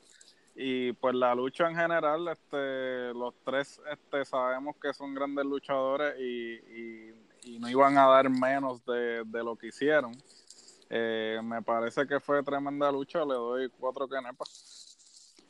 Y 0.54 0.92
pues 0.92 1.16
la 1.16 1.34
lucha 1.34 1.68
en 1.68 1.74
general, 1.74 2.28
este, 2.28 3.12
los 3.14 3.34
tres 3.44 3.80
este, 3.90 4.24
sabemos 4.24 4.76
que 4.76 4.92
son 4.94 5.14
grandes 5.14 5.46
luchadores 5.46 6.14
y, 6.20 7.10
y, 7.44 7.58
no 7.58 7.68
iban 7.68 7.98
a 7.98 8.06
dar 8.06 8.30
menos 8.30 8.84
de, 8.84 9.24
de 9.24 9.42
lo 9.42 9.56
que 9.56 9.68
hicieron. 9.68 10.12
Eh, 10.94 11.40
me 11.42 11.62
parece 11.62 12.06
que 12.06 12.20
fue 12.20 12.42
tremenda 12.42 12.92
lucha, 12.92 13.20
le 13.20 13.32
doy 13.32 13.70
cuatro 13.70 14.06
canepas. 14.06 14.94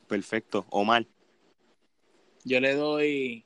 Perfecto. 0.06 0.64
Omar. 0.70 1.04
Yo 2.44 2.60
le 2.60 2.74
doy 2.74 3.44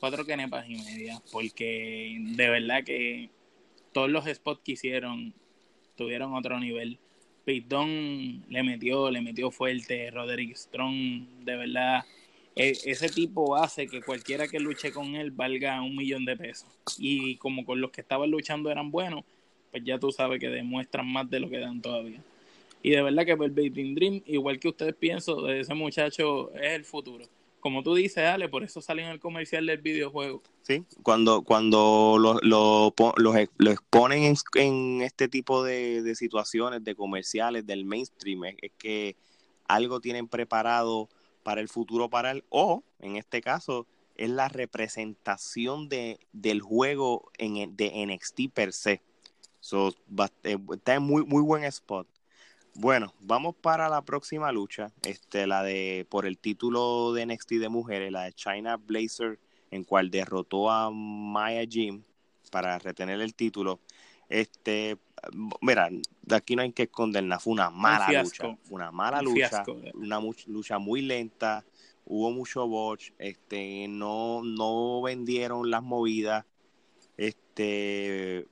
cuatro 0.00 0.24
canepas 0.24 0.66
y 0.66 0.76
media, 0.76 1.20
porque 1.30 2.16
de 2.18 2.48
verdad 2.48 2.82
que 2.84 3.28
todos 3.92 4.08
los 4.08 4.24
spots 4.24 4.62
que 4.64 4.72
hicieron 4.72 5.34
tuvieron 5.94 6.34
otro 6.34 6.58
nivel. 6.58 6.98
Pitón 7.44 8.42
le 8.48 8.62
metió, 8.62 9.10
le 9.10 9.20
metió 9.20 9.50
fuerte, 9.50 10.10
Roderick 10.10 10.56
Strong, 10.56 11.44
de 11.44 11.56
verdad, 11.56 12.04
e, 12.54 12.70
ese 12.86 13.10
tipo 13.10 13.56
hace 13.56 13.86
que 13.88 14.00
cualquiera 14.00 14.48
que 14.48 14.58
luche 14.58 14.90
con 14.90 15.14
él 15.14 15.32
valga 15.32 15.82
un 15.82 15.96
millón 15.96 16.24
de 16.24 16.34
pesos. 16.38 16.68
Y 16.98 17.36
como 17.36 17.66
con 17.66 17.82
los 17.82 17.90
que 17.90 18.00
estaban 18.00 18.30
luchando 18.30 18.70
eran 18.70 18.90
buenos, 18.90 19.22
pues 19.76 19.84
ya 19.84 19.98
tú 19.98 20.10
sabes 20.10 20.40
que 20.40 20.48
demuestran 20.48 21.06
más 21.06 21.28
de 21.28 21.38
lo 21.38 21.50
que 21.50 21.58
dan 21.58 21.82
todavía. 21.82 22.22
Y 22.82 22.92
de 22.92 23.02
verdad 23.02 23.26
que 23.26 23.34
Velvet 23.34 23.74
Dream, 23.74 24.22
igual 24.24 24.58
que 24.58 24.68
ustedes 24.68 24.94
pienso, 24.94 25.42
de 25.42 25.60
ese 25.60 25.74
muchacho 25.74 26.50
es 26.54 26.72
el 26.72 26.84
futuro. 26.84 27.26
Como 27.60 27.82
tú 27.82 27.94
dices, 27.94 28.24
Ale, 28.24 28.48
por 28.48 28.62
eso 28.62 28.80
salen 28.80 29.08
el 29.08 29.20
comercial 29.20 29.66
del 29.66 29.82
videojuego. 29.82 30.42
Sí, 30.62 30.84
cuando, 31.02 31.42
cuando 31.42 32.16
lo, 32.18 32.38
lo, 32.40 32.94
lo, 33.16 33.70
exponen 33.70 34.34
en, 34.54 35.02
este 35.02 35.28
tipo 35.28 35.62
de, 35.62 36.14
situaciones, 36.14 36.82
de 36.82 36.94
comerciales, 36.94 37.66
del 37.66 37.84
mainstream, 37.84 38.44
es, 38.44 38.72
que 38.78 39.14
algo 39.68 40.00
tienen 40.00 40.26
preparado 40.26 41.10
para 41.42 41.60
el 41.60 41.68
futuro 41.68 42.08
para 42.08 42.30
él, 42.30 42.44
o 42.48 42.82
en 43.00 43.16
este 43.16 43.42
caso, 43.42 43.86
es 44.14 44.30
la 44.30 44.48
representación 44.48 45.90
de, 45.90 46.18
del 46.32 46.62
juego 46.62 47.30
en, 47.36 47.76
de 47.76 48.06
NXT 48.06 48.52
per 48.54 48.72
se. 48.72 49.02
So, 49.66 49.92
eh, 50.44 50.56
está 50.74 50.94
en 50.94 51.02
muy, 51.02 51.24
muy 51.24 51.42
buen 51.42 51.64
spot. 51.64 52.06
Bueno, 52.74 53.12
vamos 53.18 53.56
para 53.56 53.88
la 53.88 54.00
próxima 54.00 54.52
lucha, 54.52 54.92
este, 55.02 55.44
la 55.48 55.64
de 55.64 56.06
por 56.08 56.24
el 56.24 56.38
título 56.38 57.12
de 57.12 57.26
NXT 57.26 57.54
de 57.54 57.68
mujeres, 57.68 58.12
la 58.12 58.22
de 58.22 58.32
China 58.32 58.76
Blazer, 58.76 59.40
en 59.72 59.82
cual 59.82 60.08
derrotó 60.08 60.70
a 60.70 60.92
Maya 60.92 61.66
Jim 61.68 62.04
para 62.52 62.78
retener 62.78 63.20
el 63.20 63.34
título. 63.34 63.80
Este, 64.28 64.98
mira, 65.60 65.88
de 66.22 66.36
aquí 66.36 66.54
no 66.54 66.62
hay 66.62 66.70
que 66.70 66.84
esconderla, 66.84 67.40
fue 67.40 67.54
una 67.54 67.68
mala 67.68 68.22
lucha, 68.22 68.56
una 68.70 68.92
mala 68.92 69.20
lucha, 69.20 69.64
una 69.94 70.20
lucha 70.46 70.78
muy 70.78 71.02
lenta, 71.02 71.64
hubo 72.04 72.30
mucho 72.30 72.68
botch, 72.68 73.10
este, 73.18 73.88
no, 73.88 74.44
no 74.44 75.02
vendieron 75.02 75.72
las 75.72 75.82
movidas, 75.82 76.44
este, 77.16 78.46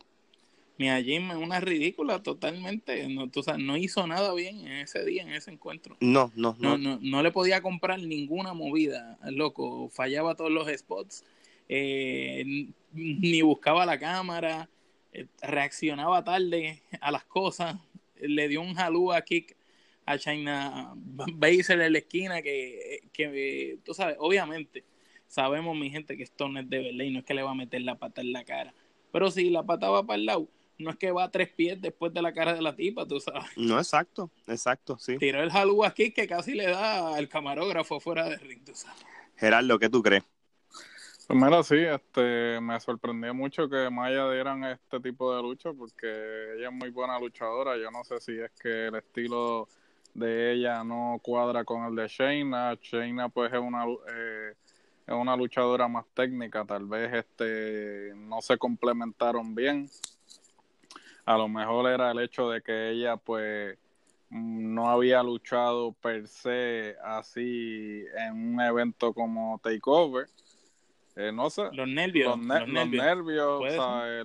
Mia 0.77 1.01
Jim 1.03 1.31
es 1.31 1.37
una 1.37 1.61
ridícula 1.61 2.23
totalmente. 2.23 3.09
No, 3.09 3.29
tú 3.31 3.43
sabes, 3.43 3.65
no 3.65 3.77
hizo 3.77 4.07
nada 4.07 4.35
bien 4.35 4.61
en 4.61 4.73
ese 4.73 5.05
día, 5.05 5.23
en 5.23 5.31
ese 5.31 5.53
encuentro. 5.53 5.97
No, 6.01 6.33
no, 6.35 6.57
no. 6.59 6.77
No, 6.77 6.99
no, 7.01 7.23
le 7.23 7.31
podía 7.31 7.63
comprar 7.63 8.01
ninguna 8.01 8.55
movida, 8.55 9.19
loco. 9.31 9.89
Fallaba 9.91 10.35
todos 10.35 10.51
los 10.51 10.69
spots. 10.69 11.25
Eh, 11.69 12.73
ni 12.93 13.43
buscaba 13.43 13.87
la 13.87 13.99
cámara. 13.99 14.69
Eh, 15.13 15.27
reaccionaba 15.43 16.25
tarde 16.25 16.83
a 17.01 17.13
las 17.13 17.25
cosas. 17.25 17.77
Le 18.21 18.49
dio 18.49 18.61
un 18.61 18.77
a 18.79 19.23
kick 19.23 19.57
a 20.07 20.19
China 20.19 20.93
Baszler 20.97 21.81
en 21.81 21.93
la 21.93 21.99
esquina 21.99 22.43
que, 22.43 23.01
que, 23.13 23.79
tú 23.85 23.95
sabes, 23.95 24.17
obviamente 24.19 24.85
sabemos 25.27 25.77
mi 25.77 25.91
gente 25.91 26.17
que 26.17 26.23
esto 26.23 26.49
no 26.49 26.61
es 26.61 26.69
de 26.69 26.91
y 26.91 27.11
no 27.11 27.21
es 27.21 27.25
que 27.25 27.35
le 27.35 27.43
va 27.43 27.53
a 27.53 27.55
meter 27.55 27.81
la 27.83 27.99
pata 27.99 28.21
en 28.21 28.33
la 28.33 28.45
cara. 28.45 28.75
Pero 29.13 29.31
si 29.31 29.51
la 29.51 29.63
pata 29.63 29.89
va 29.89 30.05
para 30.05 30.19
el 30.19 30.27
lado, 30.27 30.49
no 30.79 30.91
es 30.91 30.97
que 30.97 31.11
va 31.11 31.25
a 31.25 31.31
tres 31.31 31.51
pies 31.51 31.81
después 31.81 32.13
de 32.13 32.23
la 32.23 32.33
cara 32.33 32.55
de 32.55 32.63
la 32.63 32.75
tipa, 32.75 33.07
tú 33.07 33.21
sabes. 33.21 33.45
No, 33.57 33.79
exacto, 33.79 34.31
exacto, 34.47 34.99
sí. 34.99 35.19
Tiró 35.19 35.43
el 35.43 35.51
jalú 35.51 35.85
aquí 35.85 36.13
que 36.13 36.27
casi 36.27 36.55
le 36.55 36.67
da 36.67 37.15
al 37.15 37.29
camarógrafo 37.29 38.01
fuera 38.01 38.29
de 38.29 38.37
ring, 38.37 38.65
tú 38.65 38.75
sabes. 38.75 39.05
Gerardo, 39.37 39.79
¿qué 39.79 39.89
tú 39.89 40.03
crees? 40.03 40.25
Primero 41.27 41.63
sí, 41.63 41.77
este, 41.79 42.61
me 42.61 42.79
sorprendió 42.81 43.33
mucho 43.33 43.69
que 43.69 43.89
Maya 43.89 44.31
dieran 44.31 44.63
este 44.65 45.01
tipo 45.01 45.35
de 45.35 45.43
lucha 45.43 45.73
porque 45.73 46.55
ella 46.57 46.69
es 46.69 46.75
muy 46.75 46.91
buena 46.91 47.19
luchadora. 47.19 47.79
Yo 47.79 47.91
no 47.91 48.05
sé 48.05 48.21
si 48.21 48.39
es 48.39 48.51
que 48.61 48.89
el 48.89 48.97
estilo 48.97 49.69
de 50.13 50.53
ella 50.53 50.85
no 50.85 51.19
cuadra 51.23 51.65
con 51.65 51.87
el 51.87 51.97
de 51.97 52.09
Shayna. 52.09 52.79
Shayna 52.81 53.31
pues 53.31 53.51
es 53.53 53.59
una 53.59 53.87
eh, 53.87 54.53
es 55.07 55.15
una 55.15 55.37
luchadora 55.37 55.89
más 55.89 56.07
técnica, 56.15 56.65
tal 56.65 56.87
vez 56.87 57.13
este 57.13 58.13
no 58.17 58.41
se 58.41 58.57
complementaron 58.57 59.55
bien 59.55 59.89
a 61.25 61.39
lo 61.39 61.49
mejor 61.49 61.91
era 61.91 62.11
el 62.11 62.21
hecho 62.21 62.51
de 62.51 62.63
que 62.63 62.91
ella 62.91 63.17
pues 63.17 63.79
no 64.31 64.91
había 64.91 65.23
luchado 65.23 65.93
per 65.93 66.27
se 66.27 66.97
así 67.05 68.05
en 68.17 68.55
un 68.55 68.61
evento 68.61 69.13
como 69.13 69.61
Takeover. 69.63 70.27
Eh, 71.17 71.31
no 71.33 71.49
sé. 71.49 71.63
Los 71.73 71.87
nervios. 71.87 72.37
Los, 72.37 72.89
nervios, 72.89 73.63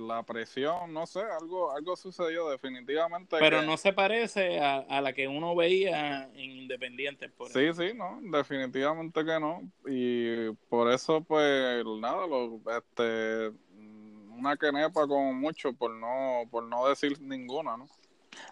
la 0.02 0.24
presión, 0.24 0.92
no 0.92 1.06
sé, 1.06 1.20
algo, 1.20 1.72
algo 1.72 1.96
sucedió 1.96 2.50
definitivamente. 2.50 3.38
Pero 3.40 3.62
no 3.62 3.78
se 3.78 3.94
parece 3.94 4.60
a, 4.60 5.00
la 5.00 5.14
que 5.14 5.28
uno 5.28 5.56
veía 5.56 6.24
en 6.34 6.52
Independiente. 6.52 7.30
Por 7.30 7.50
sí, 7.50 7.72
sí, 7.76 7.92
no, 7.94 8.20
definitivamente 8.24 9.24
que 9.24 9.40
no. 9.40 9.62
Y 9.86 10.50
por 10.68 10.92
eso, 10.92 11.22
pues, 11.22 11.86
nada, 12.00 12.26
lo, 12.26 12.60
este, 12.76 13.52
una 14.40 14.58
quenepa 14.58 15.08
como 15.08 15.34
mucho, 15.34 15.74
por 15.74 15.92
no, 15.92 16.44
por 16.50 16.64
no 16.64 16.88
decir 16.88 17.20
ninguna, 17.22 17.78
¿no? 17.78 17.88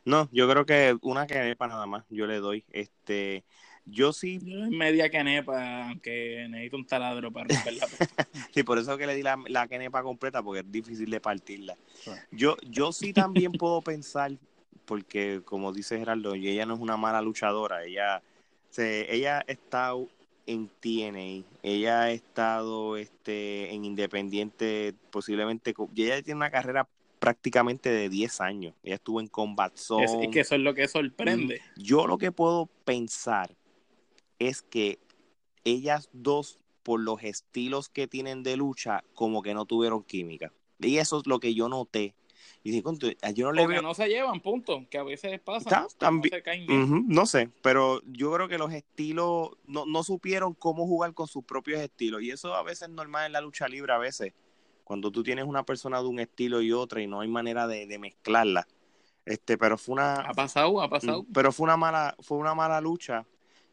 No, 0.06 0.30
yo 0.32 0.50
creo 0.50 0.66
que 0.66 0.98
una 1.02 1.28
quenepa 1.28 1.68
nada 1.68 1.86
más, 1.86 2.06
yo 2.10 2.28
le 2.28 2.38
doy. 2.40 2.64
Este, 2.72 3.44
Yo 3.86 4.12
sí. 4.12 4.40
Yo 4.44 4.70
media 4.70 5.10
canepa, 5.10 5.88
aunque 5.88 6.46
necesito 6.50 6.78
un 6.78 6.86
taladro 6.86 7.32
para 7.32 7.48
romperla. 7.48 7.88
sí, 8.54 8.64
por 8.64 8.78
eso 8.78 8.98
que 8.98 9.08
le 9.08 9.16
di 9.16 9.24
la, 9.24 9.38
la 9.48 9.68
canepa 9.68 10.04
completa, 10.04 10.44
porque 10.44 10.60
es 10.60 10.72
difícil 10.72 11.10
de 11.10 11.22
partirla. 11.22 11.76
Yo, 12.32 12.58
yo 12.70 12.92
sí 12.92 13.14
también 13.14 13.54
puedo 13.54 13.82
pensar, 13.82 14.32
porque 14.86 15.42
como 15.46 15.72
dice 15.72 15.98
Gerardo, 16.00 16.34
ella 16.34 16.66
no 16.66 16.74
es 16.74 16.80
una 16.82 16.98
mala 16.98 17.22
luchadora, 17.22 17.86
ella, 17.86 18.22
se, 18.70 19.14
ella 19.14 19.44
está 19.48 19.94
en 20.48 20.70
TNA, 20.80 21.46
ella 21.62 22.02
ha 22.02 22.12
estado 22.12 22.98
este, 22.98 23.74
en 23.74 23.86
Independiente, 23.86 24.96
posiblemente, 25.12 25.76
y 25.94 26.04
ella 26.04 26.22
tiene 26.24 26.38
una 26.38 26.50
carrera 26.50 26.88
prácticamente 27.20 27.90
de 27.90 28.10
10 28.10 28.42
años. 28.42 28.74
Ella 28.84 28.96
estuvo 28.96 29.20
en 29.20 29.28
Combat 29.28 29.76
Zone. 29.76 30.06
Es, 30.06 30.32
que 30.32 30.40
eso 30.40 30.56
es 30.56 30.62
lo 30.62 30.74
que 30.74 30.88
sorprende. 30.88 31.62
Yo 31.76 32.08
lo 32.08 32.18
que 32.18 32.32
puedo 32.32 32.68
pensar 32.86 33.56
es 34.40 34.62
que 34.62 35.00
ellas 35.66 36.10
dos, 36.14 36.60
por 36.84 37.02
los 37.02 37.22
estilos 37.24 37.90
que 37.90 38.08
tienen 38.08 38.44
de 38.44 38.56
lucha, 38.56 39.04
como 39.14 39.42
que 39.42 39.54
no 39.54 39.66
tuvieron 39.66 40.04
química. 40.04 40.54
Y 40.80 40.98
eso 40.98 41.20
es 41.20 41.28
lo 41.28 41.40
que 41.40 41.54
yo 41.54 41.68
noté. 41.68 42.16
Y 42.64 42.72
dije, 42.72 42.84
yo 43.34 43.46
no 43.46 43.52
le 43.54 43.82
no 43.82 43.94
se 43.94 44.08
llevan, 44.08 44.42
punto. 44.42 44.86
Que 44.90 44.98
a 44.98 45.04
veces 45.04 45.40
pasa. 45.40 45.88
también, 45.98 46.44
no, 46.68 47.04
no, 47.08 47.26
sé, 47.26 47.50
pero 47.62 48.02
yo 48.06 48.34
creo 48.34 48.48
que 48.50 48.58
los 48.58 48.74
estilos 48.74 49.52
no, 49.66 49.86
no 49.86 50.04
supieron 50.04 50.54
cómo 50.54 50.86
jugar 50.86 51.14
con 51.14 51.28
sus 51.28 51.46
propios 51.46 51.80
estilos. 51.80 52.22
Y 52.22 52.32
eso 52.32 52.54
a 52.54 52.64
veces 52.64 52.90
es 52.90 52.94
normal 52.94 53.28
en 53.28 53.32
la 53.34 53.42
lucha 53.42 53.68
libre, 53.68 53.94
a 53.94 53.98
veces 53.98 54.34
cuando 54.88 55.12
tú 55.12 55.22
tienes 55.22 55.44
una 55.44 55.64
persona 55.64 56.00
de 56.00 56.08
un 56.08 56.18
estilo 56.18 56.62
y 56.62 56.72
otra 56.72 57.02
y 57.02 57.08
no 57.08 57.20
hay 57.20 57.28
manera 57.28 57.68
de, 57.68 58.00
mezclarla. 58.00 58.66
Este, 59.26 59.58
pero 59.58 59.78
fue 59.78 59.96
una 59.96 60.14
ha 60.14 60.34
pasado, 60.34 60.82
ha 60.82 60.90
pasado. 60.90 61.26
Pero 61.34 61.52
fue 61.52 61.66
una 61.66 61.76
mala 61.76 62.16
fue 62.22 62.38
una 62.38 62.56
mala 62.56 62.80
lucha 62.80 63.28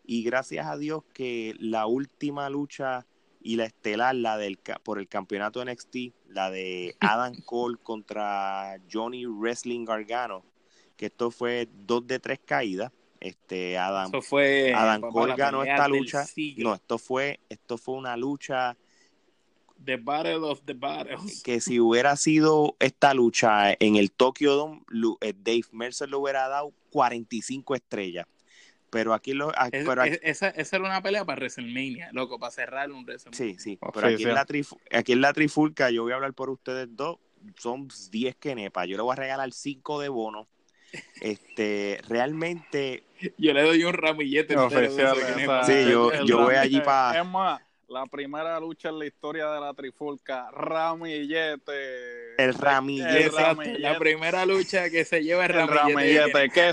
y 0.04 0.24
gracias 0.24 0.66
a 0.66 0.76
Dios 0.76 1.04
que 1.12 1.54
la 1.60 1.86
última 1.86 2.50
lucha 2.50 3.06
y 3.44 3.56
la 3.56 3.66
estelar 3.66 4.14
la 4.14 4.38
del 4.38 4.58
por 4.82 4.98
el 4.98 5.06
campeonato 5.06 5.62
NXT, 5.62 5.96
la 6.30 6.50
de 6.50 6.96
Adam 7.00 7.34
Cole 7.44 7.76
contra 7.80 8.80
Johnny 8.90 9.26
Wrestling 9.26 9.84
Gargano, 9.84 10.42
que 10.96 11.06
esto 11.06 11.30
fue 11.30 11.68
dos 11.86 12.04
de 12.06 12.18
tres 12.18 12.40
caídas. 12.44 12.90
Este 13.20 13.78
Adam, 13.78 14.10
fue 14.22 14.74
Adam 14.74 15.00
Cole 15.00 15.34
ganó 15.36 15.62
esta 15.62 15.86
lucha. 15.88 16.26
No, 16.56 16.74
esto 16.74 16.98
fue 16.98 17.40
esto 17.48 17.78
fue 17.78 17.94
una 17.94 18.16
lucha 18.16 18.76
The 19.82 19.96
Battle 19.96 20.46
of 20.46 20.62
the 20.64 20.74
Battles. 20.74 21.42
Que 21.42 21.60
si 21.60 21.80
hubiera 21.80 22.16
sido 22.16 22.76
esta 22.80 23.12
lucha 23.12 23.74
en 23.78 23.96
el 23.96 24.10
Tokyo 24.10 24.54
Dome, 24.54 24.82
eh, 25.20 25.34
Dave 25.36 25.64
Mercer 25.72 26.08
le 26.08 26.16
hubiera 26.16 26.48
dado 26.48 26.72
45 26.90 27.74
estrellas. 27.74 28.26
Pero 28.94 29.12
aquí 29.12 29.32
lo. 29.32 29.52
esa, 30.22 30.50
esa, 30.50 30.76
era 30.76 30.84
una 30.84 31.02
pelea 31.02 31.24
para 31.24 31.40
WrestleMania, 31.40 32.10
loco, 32.12 32.38
para 32.38 32.52
cerrar 32.52 32.92
un 32.92 33.04
WrestleMania. 33.04 33.58
Sí, 33.58 33.58
sí. 33.58 33.78
Pero 33.92 34.06
aquí, 34.06 34.22
En 34.22 34.34
la 34.34 34.46
aquí 34.92 35.12
en 35.12 35.20
la 35.20 35.32
trifulca, 35.32 35.90
yo 35.90 36.04
voy 36.04 36.12
a 36.12 36.14
hablar 36.14 36.32
por 36.32 36.48
ustedes 36.48 36.86
dos. 36.92 37.18
Son 37.58 37.88
10 38.12 38.36
kenepas. 38.36 38.86
Yo 38.86 38.96
le 38.96 39.02
voy 39.02 39.14
a 39.14 39.16
regalar 39.16 39.50
5 39.52 40.00
de 40.00 40.08
bono. 40.08 40.46
Este, 41.20 42.00
realmente. 42.08 43.02
Yo 43.36 43.52
le 43.52 43.62
doy 43.62 43.82
un 43.82 43.94
ramillete. 43.94 44.54
sí, 45.66 45.90
yo, 45.90 46.24
yo 46.24 46.42
voy 46.42 46.54
allí 46.54 46.80
para 46.80 47.24
la 47.88 48.06
primera 48.06 48.58
lucha 48.60 48.88
en 48.88 48.98
la 48.98 49.06
historia 49.06 49.50
de 49.50 49.60
la 49.60 49.74
trifulca, 49.74 50.50
Ramillete. 50.50 52.34
El 52.38 52.54
Ramillete. 52.54 53.78
La 53.78 53.98
primera 53.98 54.46
lucha 54.46 54.88
que 54.90 55.04
se 55.04 55.22
lleva 55.22 55.46
el 55.46 55.68
Ramillete. 55.68 56.50
¿Qué, 56.50 56.72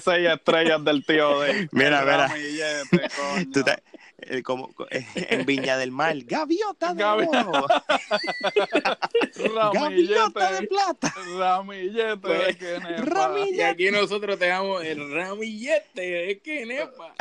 seis, 0.00 0.28
estrellas 0.28 0.84
del 0.84 1.04
tío 1.04 1.40
de 1.40 1.68
Mira, 1.72 2.02
mira. 2.02 2.28
Ramillete, 2.28 3.82
eh, 4.18 4.42
como, 4.42 4.72
eh, 4.90 5.04
en 5.14 5.46
Viña 5.46 5.76
del 5.76 5.90
Mar, 5.90 6.16
gaviota 6.24 6.94
de 6.94 7.04
oro. 7.04 7.30
gaviota 9.72 10.52
de 10.52 10.66
plata. 10.66 11.14
Ramillete 11.36 12.16
pues, 12.18 12.56
Ramillete. 13.00 13.56
Y 13.56 13.60
aquí 13.60 13.90
nosotros 13.90 14.38
te 14.38 14.46
damos 14.46 14.84
el 14.84 15.12
ramillete 15.12 16.00
de 16.00 16.40
Kenepa. 16.40 17.14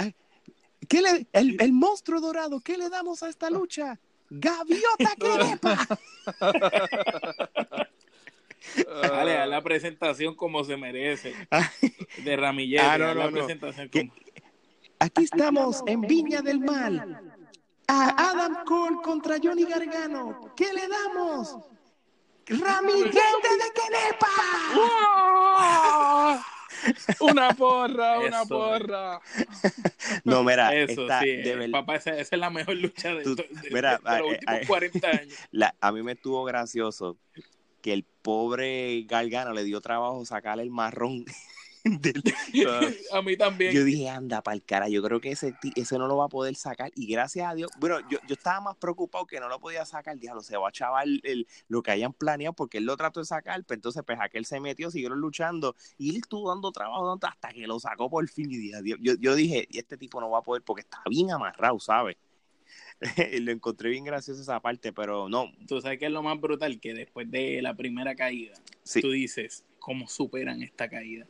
¿Qué 0.94 1.02
le, 1.02 1.26
el, 1.34 1.58
el, 1.60 1.74
monstruo 1.74 2.22
dorado, 2.22 2.60
¿qué 2.60 2.78
le 2.78 2.88
damos 2.88 3.24
a 3.24 3.30
esta 3.30 3.50
lucha? 3.50 4.00
¡Gaviota 4.30 5.16
crepa! 5.18 5.88
Dale, 9.02 9.38
a 9.40 9.48
la 9.48 9.64
presentación 9.64 10.36
como 10.36 10.64
se 10.64 10.78
merece. 10.78 11.34
De 12.24 12.38
ramillete. 12.38 12.84
Ah, 12.84 13.00
no, 13.00 13.16
no, 13.16 13.32
no. 13.32 13.48
Aquí 15.00 15.24
estamos 15.24 15.82
en 15.88 16.02
Viña 16.02 16.44
del 16.44 16.60
Mal. 16.60 17.40
A 17.88 18.30
Adam 18.30 18.64
Cole 18.64 18.98
contra 19.04 19.38
Johnny 19.42 19.66
Gargano. 19.66 20.54
¿Qué 20.56 20.72
le 20.74 20.88
damos? 20.88 21.58
¡Ramillete 22.46 23.18
de 23.18 23.72
Kenepa! 23.74 24.28
Una 27.20 27.54
porra, 27.54 28.20
una 28.28 28.46
porra. 28.46 29.22
No, 30.24 30.44
mira, 30.44 30.74
Eso, 30.76 31.08
sí, 31.22 31.72
papá, 31.72 31.96
esa, 31.96 32.18
es 32.18 32.32
la 32.32 32.50
mejor 32.50 32.76
lucha 32.78 33.10
de, 33.10 33.26
los 33.26 33.40
últimos 33.40 34.68
40 34.68 35.08
años. 35.10 35.34
a 35.80 35.92
mí 35.92 36.04
me 36.04 36.14
estuvo 36.14 36.44
gracioso 36.44 37.18
que 37.82 37.94
el 37.94 38.06
pobre 38.22 39.04
Galgano 39.04 39.54
le 39.54 39.64
dio 39.64 39.82
trabajo 39.82 40.26
sacarle 40.26 40.64
el 40.64 40.70
marrón 40.70 41.26
a 43.12 43.22
mí 43.22 43.36
también. 43.36 43.74
Yo 43.74 43.84
dije, 43.84 44.10
anda, 44.10 44.42
para 44.42 44.56
el 44.56 44.64
cara, 44.64 44.88
yo 44.88 45.04
creo 45.04 45.20
que 45.20 45.32
ese, 45.32 45.54
ese 45.76 45.98
no 45.98 46.08
lo 46.08 46.18
va 46.18 46.26
a 46.26 46.30
poder 46.30 46.56
sacar. 46.56 46.92
Y 46.96 47.08
gracias 47.08 47.50
a 47.50 47.54
Dios, 47.56 47.72
bueno, 47.80 48.00
yo, 48.10 48.20
yo 48.28 48.36
estaba 48.36 48.62
más 48.62 48.78
preocupado 48.78 49.26
que 49.26 49.40
no 49.40 49.50
lo 49.50 49.60
podía 49.60 49.86
sacar. 49.86 50.18
Diablo, 50.18 50.42
se 50.42 50.56
va 50.56 50.70
a 50.70 50.72
chavar 50.72 51.06
el, 51.08 51.48
lo 51.68 51.84
que 51.84 51.92
hayan 51.92 52.14
planeado 52.14 52.54
porque 52.54 52.78
él 52.78 52.86
lo 52.86 52.96
trató 52.96 53.20
de 53.20 53.26
sacar. 53.26 53.64
Pero 53.66 53.78
entonces, 53.78 54.04
pues 54.06 54.18
aquel 54.22 54.46
se 54.46 54.60
metió, 54.60 54.92
siguieron 54.92 55.20
luchando 55.20 55.76
y 55.98 56.12
él 56.12 56.18
estuvo 56.18 56.50
dando 56.50 56.72
trabajo 56.72 57.20
hasta 57.22 57.50
que 57.50 57.68
lo 57.68 57.80
sacó 57.80 58.10
por 58.10 58.28
fin. 58.30 58.50
Y 58.52 58.58
dije, 58.58 58.78
yo, 59.02 59.16
yo 59.20 59.36
dije, 59.36 59.68
y 59.70 59.80
este 59.80 59.98
tipo 59.98 60.22
no 60.22 60.30
va 60.30 60.40
a 60.40 60.44
poder 60.44 60.62
porque 60.64 60.82
está 60.82 61.02
bien 61.10 61.32
amarrado, 61.32 61.80
¿sabes? 61.80 62.18
lo 63.42 63.52
encontré 63.52 63.90
bien 63.90 64.06
gracioso 64.06 64.42
esa 64.42 64.60
parte, 64.60 64.94
pero 64.94 65.28
no. 65.28 65.52
Tú 65.68 65.82
sabes 65.82 66.00
que 66.00 66.06
es 66.06 66.12
lo 66.12 66.24
más 66.24 66.40
brutal 66.40 66.80
que 66.80 66.94
después 66.94 67.30
de 67.30 67.62
la 67.62 67.76
primera 67.76 68.16
caída, 68.16 68.54
tú 69.02 69.12
dices, 69.12 69.66
¿cómo 69.80 70.08
superan 70.08 70.62
esta 70.62 70.90
caída? 70.90 71.28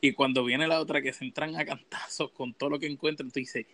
Y 0.00 0.12
cuando 0.12 0.44
viene 0.44 0.66
la 0.66 0.80
otra 0.80 1.02
que 1.02 1.12
se 1.12 1.24
entran 1.24 1.56
a 1.56 1.64
cantazos 1.64 2.30
con 2.32 2.54
todo 2.54 2.70
lo 2.70 2.78
que 2.78 2.86
encuentran, 2.86 3.30
tú 3.30 3.40
dices, 3.40 3.66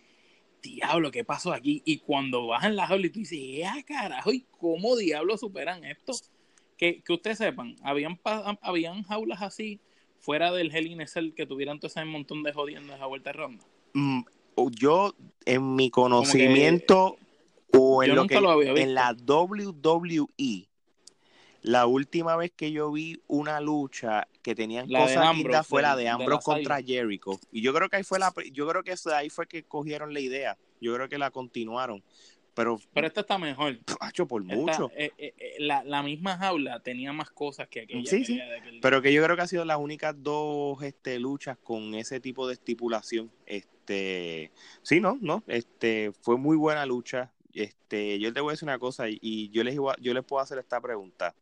diablo, 0.61 1.11
¿qué 1.11 1.23
pasó 1.23 1.53
aquí? 1.53 1.81
Y 1.85 1.99
cuando 1.99 2.47
bajan 2.47 2.75
las 2.75 2.89
jaulas, 2.89 3.11
tú 3.11 3.19
dices, 3.19 3.65
¡ah, 3.65 3.81
carajo! 3.85 4.31
¿Y 4.31 4.45
cómo 4.59 4.95
diablo 4.95 5.37
superan 5.37 5.83
esto? 5.83 6.13
Que, 6.77 7.01
que 7.01 7.13
ustedes 7.13 7.37
sepan, 7.37 7.75
habían, 7.83 8.19
habían 8.61 9.03
jaulas 9.03 9.41
así 9.41 9.79
fuera 10.19 10.51
del 10.51 10.73
Hell 10.75 10.87
in 10.87 11.33
que 11.35 11.45
tuvieran 11.45 11.79
todo 11.79 11.87
ese 11.87 12.05
montón 12.05 12.43
de 12.43 12.53
jodiendo 12.53 12.93
esa 12.93 13.05
vuelta 13.05 13.31
ronda. 13.31 13.63
Mm, 13.93 14.21
yo, 14.71 15.15
en 15.45 15.75
mi 15.75 15.89
conocimiento, 15.89 17.17
o 17.73 18.03
en, 18.03 18.15
lo 18.15 18.27
que, 18.27 18.35
en 18.35 18.93
la 18.93 19.13
WWE, 19.13 20.67
la 21.61 21.85
última 21.85 22.35
vez 22.35 22.51
que 22.55 22.71
yo 22.71 22.91
vi 22.91 23.21
una 23.27 23.61
lucha 23.61 24.27
que 24.41 24.55
tenían 24.55 24.89
cosas 24.89 25.35
lindas 25.35 25.67
fue 25.67 25.81
la 25.81 25.95
de 25.95 26.09
Ambrose 26.09 26.43
contra 26.43 26.81
Jericho. 26.81 27.39
Y 27.51 27.61
yo 27.61 27.73
creo 27.73 27.89
que 27.89 27.97
ahí 27.97 28.03
fue 28.03 28.19
la 28.19 28.33
yo 28.51 28.67
creo 28.67 28.83
que 28.83 28.95
ahí 29.13 29.29
fue 29.29 29.47
que 29.47 29.63
cogieron 29.63 30.13
la 30.13 30.19
idea. 30.19 30.57
Yo 30.79 30.93
creo 30.95 31.07
que 31.07 31.17
la 31.17 31.29
continuaron. 31.29 32.03
Pero, 32.53 32.81
pero 32.93 33.07
esta 33.07 33.21
está 33.21 33.37
mejor. 33.37 33.79
Pacho, 33.99 34.27
por 34.27 34.43
mucho. 34.43 34.91
Eh, 34.95 35.11
eh, 35.17 35.33
eh, 35.37 35.55
la, 35.59 36.03
misma 36.03 36.37
jaula 36.37 36.81
tenía 36.81 37.13
más 37.13 37.29
cosas 37.29 37.67
que 37.69 37.81
aquella. 37.81 38.09
Sí, 38.09 38.25
sí. 38.25 38.41
Pero 38.81 39.01
que 39.01 39.13
yo 39.13 39.23
creo 39.23 39.35
que 39.35 39.43
ha 39.43 39.47
sido 39.47 39.63
las 39.63 39.77
únicas 39.77 40.15
dos 40.21 40.81
este, 40.83 41.17
luchas 41.19 41.57
con 41.57 41.95
ese 41.95 42.19
tipo 42.19 42.47
de 42.47 42.53
estipulación. 42.53 43.31
Este, 43.45 44.51
sí, 44.81 44.99
no, 44.99 45.17
no. 45.21 45.43
Este, 45.47 46.11
fue 46.21 46.37
muy 46.37 46.57
buena 46.57 46.85
lucha. 46.85 47.31
Este, 47.53 48.19
yo 48.19 48.33
te 48.33 48.41
voy 48.41 48.51
a 48.51 48.53
decir 48.53 48.67
una 48.67 48.79
cosa 48.79 49.05
y, 49.09 49.49
yo 49.49 49.63
les 49.63 49.75
yo 49.75 50.13
les 50.13 50.23
puedo 50.23 50.41
hacer 50.41 50.57
esta 50.57 50.81
pregunta. 50.81 51.33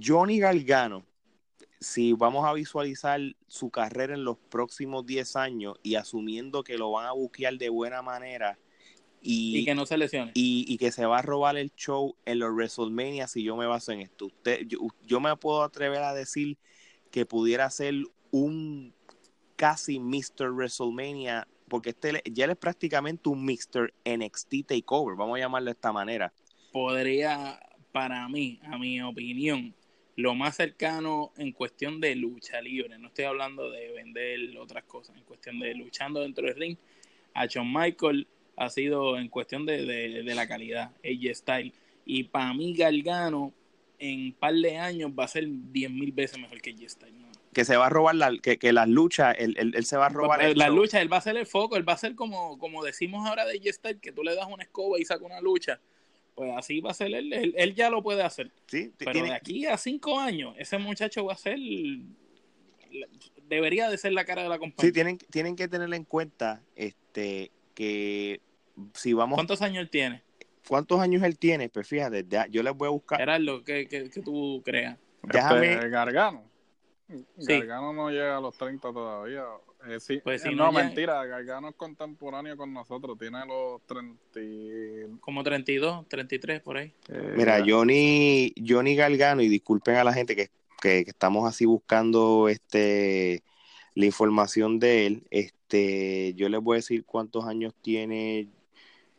Johnny 0.00 0.38
Galgano, 0.38 1.04
si 1.80 2.12
vamos 2.12 2.46
a 2.46 2.52
visualizar 2.52 3.20
su 3.48 3.70
carrera 3.70 4.14
en 4.14 4.24
los 4.24 4.36
próximos 4.36 5.06
10 5.06 5.36
años 5.36 5.78
y 5.82 5.94
asumiendo 5.94 6.62
que 6.62 6.76
lo 6.76 6.90
van 6.90 7.06
a 7.06 7.12
buquear 7.12 7.56
de 7.56 7.70
buena 7.70 8.02
manera 8.02 8.58
y, 9.22 9.64
que 9.64 9.74
no 9.74 9.86
se 9.86 9.98
lesione 9.98 10.32
y, 10.34 10.76
que 10.78 10.92
se 10.92 11.04
va 11.06 11.18
a 11.18 11.22
robar 11.22 11.56
el 11.56 11.74
show 11.74 12.16
en 12.24 12.38
los 12.38 12.52
WrestleMania 12.52 13.26
si 13.28 13.42
yo 13.42 13.56
me 13.56 13.66
baso 13.66 13.92
en 13.92 14.00
esto. 14.00 14.26
Usted, 14.26 14.66
yo, 14.66 15.20
me 15.20 15.34
puedo 15.36 15.62
atrever 15.62 16.02
a 16.02 16.14
decir 16.14 16.58
que 17.10 17.26
pudiera 17.26 17.68
ser 17.70 17.94
un 18.30 18.94
casi 19.56 19.98
Mr. 19.98 20.52
WrestleMania 20.52 21.46
porque 21.68 21.90
este 21.90 22.22
ya 22.32 22.44
él 22.44 22.50
es 22.50 22.56
prácticamente 22.56 23.28
un 23.28 23.44
Mr. 23.44 23.94
NXT 24.04 24.66
Takeover, 24.66 25.16
vamos 25.16 25.36
a 25.36 25.40
llamarlo 25.40 25.66
de 25.66 25.72
esta 25.72 25.92
manera. 25.92 26.32
Podría, 26.72 27.60
para 27.92 28.28
mí, 28.28 28.60
a 28.64 28.76
mi 28.76 29.00
opinión, 29.02 29.74
lo 30.20 30.34
más 30.34 30.56
cercano 30.56 31.32
en 31.36 31.52
cuestión 31.52 32.00
de 32.00 32.14
lucha 32.14 32.60
libre, 32.60 32.98
no 32.98 33.08
estoy 33.08 33.24
hablando 33.24 33.70
de 33.70 33.90
vender 33.92 34.56
otras 34.58 34.84
cosas, 34.84 35.16
en 35.16 35.24
cuestión 35.24 35.58
de 35.58 35.74
luchando 35.74 36.20
dentro 36.20 36.46
del 36.46 36.56
ring, 36.56 36.76
a 37.34 37.46
Shawn 37.46 37.72
Michael 37.72 38.26
ha 38.56 38.68
sido 38.68 39.18
en 39.18 39.28
cuestión 39.28 39.64
de, 39.64 39.84
de, 39.84 40.34
la 40.34 40.46
calidad, 40.46 40.92
AJ 41.02 41.34
Style. 41.34 41.72
Y 42.04 42.24
para 42.24 42.52
mí 42.52 42.74
Galgano 42.74 43.54
en 43.98 44.26
un 44.26 44.32
par 44.32 44.54
de 44.54 44.76
años 44.76 45.12
va 45.18 45.24
a 45.24 45.28
ser 45.28 45.46
10 45.46 45.90
mil 45.90 46.12
veces 46.12 46.38
mejor 46.38 46.60
que 46.60 46.70
AJ 46.70 46.90
Style. 46.90 47.14
Que 47.54 47.64
se 47.64 47.76
va 47.76 47.86
a 47.86 47.88
robar, 47.88 48.14
la, 48.14 48.36
que, 48.38 48.58
que 48.58 48.72
las 48.72 48.88
luchas, 48.88 49.34
él, 49.38 49.56
él, 49.58 49.84
se 49.84 49.96
va 49.96 50.06
a 50.06 50.08
robar. 50.10 50.56
Las 50.56 50.70
luchas, 50.70 51.00
él 51.00 51.12
va 51.12 51.16
a 51.16 51.20
ser 51.22 51.36
el 51.36 51.46
foco, 51.46 51.76
él 51.76 51.88
va 51.88 51.94
a 51.94 51.96
ser 51.96 52.14
como, 52.14 52.58
como 52.58 52.84
decimos 52.84 53.26
ahora 53.26 53.46
de 53.46 53.54
AJ 53.54 53.72
Style, 53.72 53.98
que 54.00 54.12
tú 54.12 54.22
le 54.22 54.34
das 54.34 54.46
una 54.46 54.62
escoba 54.62 55.00
y 55.00 55.04
saca 55.04 55.24
una 55.24 55.40
lucha. 55.40 55.80
Pues 56.40 56.56
así 56.56 56.80
va 56.80 56.92
a 56.92 56.94
ser 56.94 57.12
él, 57.12 57.52
él, 57.54 57.74
ya 57.74 57.90
lo 57.90 58.02
puede 58.02 58.22
hacer. 58.22 58.50
Sí, 58.64 58.94
Pero 58.96 59.24
de 59.24 59.34
aquí 59.34 59.66
a 59.66 59.76
cinco 59.76 60.18
años, 60.18 60.54
ese 60.56 60.78
muchacho 60.78 61.26
va 61.26 61.34
a 61.34 61.36
ser 61.36 61.58
debería 63.46 63.90
de 63.90 63.98
ser 63.98 64.14
la 64.14 64.24
cara 64.24 64.42
de 64.42 64.48
la 64.48 64.58
compañía. 64.58 64.88
Sí, 64.88 64.90
tienen, 64.90 65.18
tienen 65.18 65.54
que 65.54 65.68
tener 65.68 65.92
en 65.92 66.04
cuenta 66.04 66.62
este 66.76 67.50
que 67.74 68.40
si 68.94 69.12
vamos... 69.12 69.36
¿Cuántos 69.36 69.60
años 69.60 69.82
él 69.82 69.90
tiene? 69.90 70.22
¿Cuántos 70.66 70.98
años 70.98 71.22
él 71.24 71.36
tiene? 71.36 71.68
Pues 71.68 71.86
fíjate, 71.86 72.24
yo 72.48 72.62
les 72.62 72.74
voy 72.74 72.86
a 72.86 72.90
buscar... 72.90 73.20
Era 73.20 73.38
lo 73.38 73.62
que, 73.62 73.86
que, 73.86 74.08
tú 74.24 74.62
creas. 74.64 74.96
Déjame... 75.22 75.74
Este, 75.74 75.90
Gargano. 77.36 77.60
Gargano 77.60 77.92
no 77.92 78.10
llega 78.10 78.36
a 78.36 78.40
los 78.40 78.56
30 78.56 78.92
todavía. 78.92 79.44
Eh, 79.88 79.98
sí, 80.00 80.20
pues 80.22 80.44
eh, 80.44 80.52
no, 80.52 80.70
mentira, 80.72 81.24
Gargano 81.24 81.68
es 81.68 81.74
contemporáneo 81.74 82.56
con 82.56 82.72
nosotros, 82.72 83.18
tiene 83.18 83.44
los 83.46 83.80
30... 83.86 85.18
Como 85.20 85.42
32, 85.42 86.06
33 86.08 86.60
por 86.60 86.76
ahí. 86.76 86.92
Eh, 87.08 87.34
Mira, 87.36 87.62
Johnny, 87.66 88.52
Johnny 88.66 88.94
Gargano, 88.94 89.42
y 89.42 89.48
disculpen 89.48 89.96
a 89.96 90.04
la 90.04 90.12
gente 90.12 90.36
que 90.36 90.50
que, 90.80 91.00
estamos 91.00 91.48
así 91.48 91.66
buscando 91.66 92.48
este 92.48 93.44
la 93.94 94.06
información 94.06 94.78
de 94.78 95.06
él. 95.06 95.26
Este, 95.30 96.34
yo 96.34 96.48
les 96.48 96.60
voy 96.60 96.76
a 96.76 96.78
decir 96.78 97.04
cuántos 97.04 97.44
años 97.44 97.74
tiene 97.82 98.48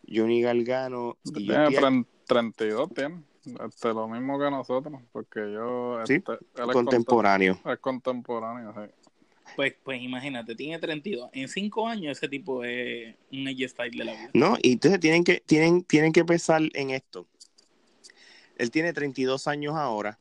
Johnny 0.07 0.41
Galgano. 0.41 1.17
Y 1.23 1.45
tiene 1.45 2.05
32, 2.25 2.93
tiene. 2.93 3.21
Este, 3.45 3.93
lo 3.93 4.07
mismo 4.07 4.39
que 4.39 4.51
nosotros, 4.51 5.01
porque 5.11 5.51
yo... 5.51 5.99
Sí, 6.05 6.15
este, 6.15 6.37
contemporáneo. 6.71 7.59
Es 7.65 7.79
contemporáneo, 7.79 8.73
sí. 8.73 8.93
Pues, 9.55 9.73
pues 9.83 10.01
imagínate, 10.01 10.55
tiene 10.55 10.79
32. 10.79 11.29
En 11.33 11.47
5 11.47 11.87
años 11.87 12.17
ese 12.17 12.29
tipo 12.29 12.63
es 12.63 13.15
un 13.31 13.47
style 13.67 13.97
de 13.97 14.05
la 14.05 14.13
vida. 14.13 14.29
No, 14.33 14.57
y 14.61 14.73
entonces 14.73 14.99
tienen 14.99 15.23
que, 15.23 15.41
tienen, 15.45 15.83
tienen 15.83 16.13
que 16.13 16.23
pensar 16.23 16.61
en 16.73 16.91
esto. 16.91 17.27
Él 18.57 18.71
tiene 18.71 18.93
32 18.93 19.47
años 19.47 19.75
ahora. 19.75 20.19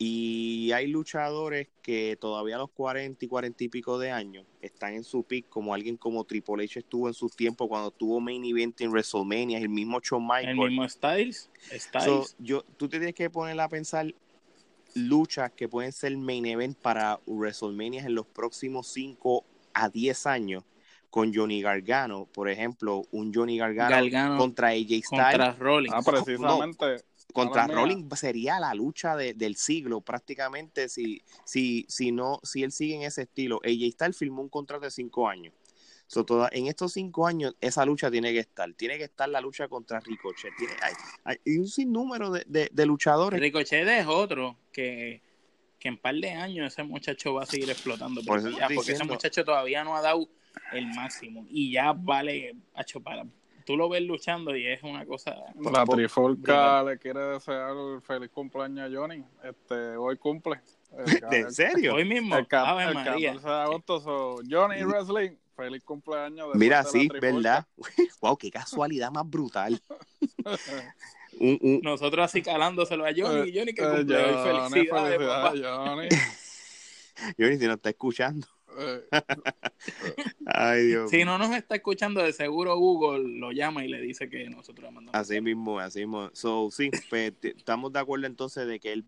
Y 0.00 0.70
hay 0.70 0.86
luchadores 0.86 1.66
que 1.82 2.16
todavía 2.20 2.54
a 2.54 2.58
los 2.58 2.70
40 2.70 3.24
y 3.24 3.28
40 3.28 3.64
y 3.64 3.68
pico 3.68 3.98
de 3.98 4.12
años 4.12 4.46
están 4.62 4.94
en 4.94 5.02
su 5.02 5.24
pick, 5.24 5.48
como 5.48 5.74
alguien 5.74 5.96
como 5.96 6.22
Triple 6.22 6.62
H 6.62 6.78
estuvo 6.78 7.08
en 7.08 7.14
su 7.14 7.28
tiempo 7.28 7.68
cuando 7.68 7.90
tuvo 7.90 8.20
main 8.20 8.44
event 8.44 8.80
en 8.80 8.90
WrestleMania, 8.90 9.58
el 9.58 9.68
mismo 9.68 9.98
Shawn 10.00 10.22
Michaels. 10.22 10.50
El 10.50 10.56
mismo 10.56 10.88
Styles. 10.88 11.50
Styles. 11.72 12.36
yo, 12.38 12.62
tú 12.76 12.88
te 12.88 12.98
tienes 12.98 13.14
que 13.16 13.28
poner 13.28 13.58
a 13.58 13.68
pensar 13.68 14.14
luchas 14.94 15.50
que 15.50 15.68
pueden 15.68 15.90
ser 15.90 16.16
main 16.16 16.46
event 16.46 16.78
para 16.78 17.18
WrestleMania 17.26 18.04
en 18.04 18.14
los 18.14 18.26
próximos 18.26 18.86
5 18.88 19.44
a 19.74 19.88
10 19.88 20.26
años 20.26 20.64
con 21.10 21.34
Johnny 21.34 21.60
Gargano, 21.60 22.28
por 22.32 22.48
ejemplo, 22.48 23.02
un 23.10 23.32
Johnny 23.34 23.58
Gargano, 23.58 24.36
contra 24.38 24.68
AJ 24.68 24.78
Styles. 24.78 25.06
Contra 25.08 25.52
Rollins. 25.58 25.94
Ah, 25.94 26.02
precisamente 26.06 27.04
contra 27.32 27.66
Rolling 27.66 28.08
sería 28.16 28.58
la 28.58 28.74
lucha 28.74 29.16
del 29.16 29.56
siglo 29.56 30.00
prácticamente 30.00 30.88
si, 30.88 31.22
si, 31.44 31.84
si, 31.88 32.12
no, 32.12 32.40
si 32.42 32.62
él 32.62 32.72
sigue 32.72 32.96
en 32.96 33.02
ese 33.02 33.22
estilo. 33.22 33.60
AJ 33.64 33.92
Styles 33.92 34.16
firmó 34.16 34.42
un 34.42 34.48
contrato 34.48 34.84
de 34.84 34.90
cinco 34.90 35.28
años. 35.28 35.54
So, 36.06 36.24
toda, 36.24 36.48
en 36.52 36.68
estos 36.68 36.94
cinco 36.94 37.26
años 37.26 37.54
esa 37.60 37.84
lucha 37.84 38.10
tiene 38.10 38.32
que 38.32 38.38
estar. 38.38 38.72
Tiene 38.72 38.96
que 38.96 39.04
estar 39.04 39.28
la 39.28 39.42
lucha 39.42 39.68
contra 39.68 40.00
Ricochet. 40.00 40.52
Tiene, 40.56 40.72
hay, 41.24 41.36
un 41.58 41.68
sinnúmero 41.68 42.30
de, 42.30 42.70
de, 42.72 42.86
luchadores. 42.86 43.38
Ricochet 43.38 43.86
es 43.86 44.06
otro 44.06 44.56
que, 44.72 45.20
que 45.78 45.88
en 45.88 45.98
par 45.98 46.14
de 46.14 46.30
años 46.30 46.72
ese 46.72 46.82
muchacho 46.82 47.34
va 47.34 47.42
a 47.42 47.46
seguir 47.46 47.68
explotando. 47.68 48.22
porque 48.24 48.92
ese 48.92 49.04
muchacho 49.04 49.44
todavía 49.44 49.84
no 49.84 49.96
ha 49.96 50.00
dado 50.00 50.26
el 50.72 50.86
máximo. 50.86 51.46
Y 51.50 51.72
ya 51.72 51.92
vale, 51.92 52.56
a 52.74 52.84
para, 53.00 53.26
tú 53.68 53.76
lo 53.76 53.86
ves 53.90 54.00
luchando 54.00 54.56
y 54.56 54.66
es 54.66 54.82
una 54.82 55.04
cosa. 55.04 55.36
La 55.60 55.84
Trifolca 55.84 56.82
le 56.84 56.96
quiere 56.96 57.20
desear 57.20 57.76
el 57.76 58.00
feliz 58.00 58.30
cumpleaños 58.30 58.90
a 58.90 58.96
Johnny. 58.96 59.22
Este, 59.44 59.94
hoy 59.94 60.16
cumple. 60.16 60.62
¿En 61.30 61.52
serio? 61.52 61.96
Hoy 61.96 62.06
mismo. 62.06 62.34
El, 62.34 62.46
14 62.48 63.46
de 63.46 63.52
agosto. 63.52 64.36
Johnny 64.50 64.82
Wrestling, 64.84 65.32
feliz 65.54 65.84
cumpleaños. 65.84 66.48
Mira, 66.54 66.82
sí, 66.82 67.10
¿verdad? 67.20 67.66
wow, 68.22 68.38
qué 68.38 68.50
casualidad 68.50 69.10
más 69.10 69.28
brutal. 69.28 69.78
Nosotros 71.82 72.24
así 72.24 72.40
calándoselo 72.40 73.04
a 73.04 73.10
Johnny. 73.14 73.52
Johnny, 73.54 73.74
que 73.74 73.82
cumple 73.82 74.16
hoy. 74.16 74.70
Felicidades, 74.70 75.60
Johnny. 75.62 76.08
Johnny, 77.38 77.58
si 77.58 77.66
nos 77.66 77.76
está 77.76 77.90
escuchando. 77.90 78.46
Ay, 80.46 80.86
Dios. 80.86 81.10
Si 81.10 81.24
no 81.24 81.38
nos 81.38 81.54
está 81.54 81.76
escuchando, 81.76 82.22
de 82.22 82.32
seguro 82.32 82.76
Google 82.76 83.38
lo 83.38 83.52
llama 83.52 83.84
y 83.84 83.88
le 83.88 84.00
dice 84.00 84.28
que 84.28 84.48
nosotros 84.48 84.84
le 84.84 84.90
mandamos. 84.90 85.20
Así 85.20 85.40
mismo, 85.40 85.78
así 85.78 86.00
mismo. 86.00 86.30
So, 86.32 86.70
sí, 86.70 86.90
pues, 87.10 87.32
estamos 87.42 87.92
de 87.92 88.00
acuerdo 88.00 88.26
entonces 88.26 88.66
de 88.66 88.80
que 88.80 88.92
él 88.92 89.04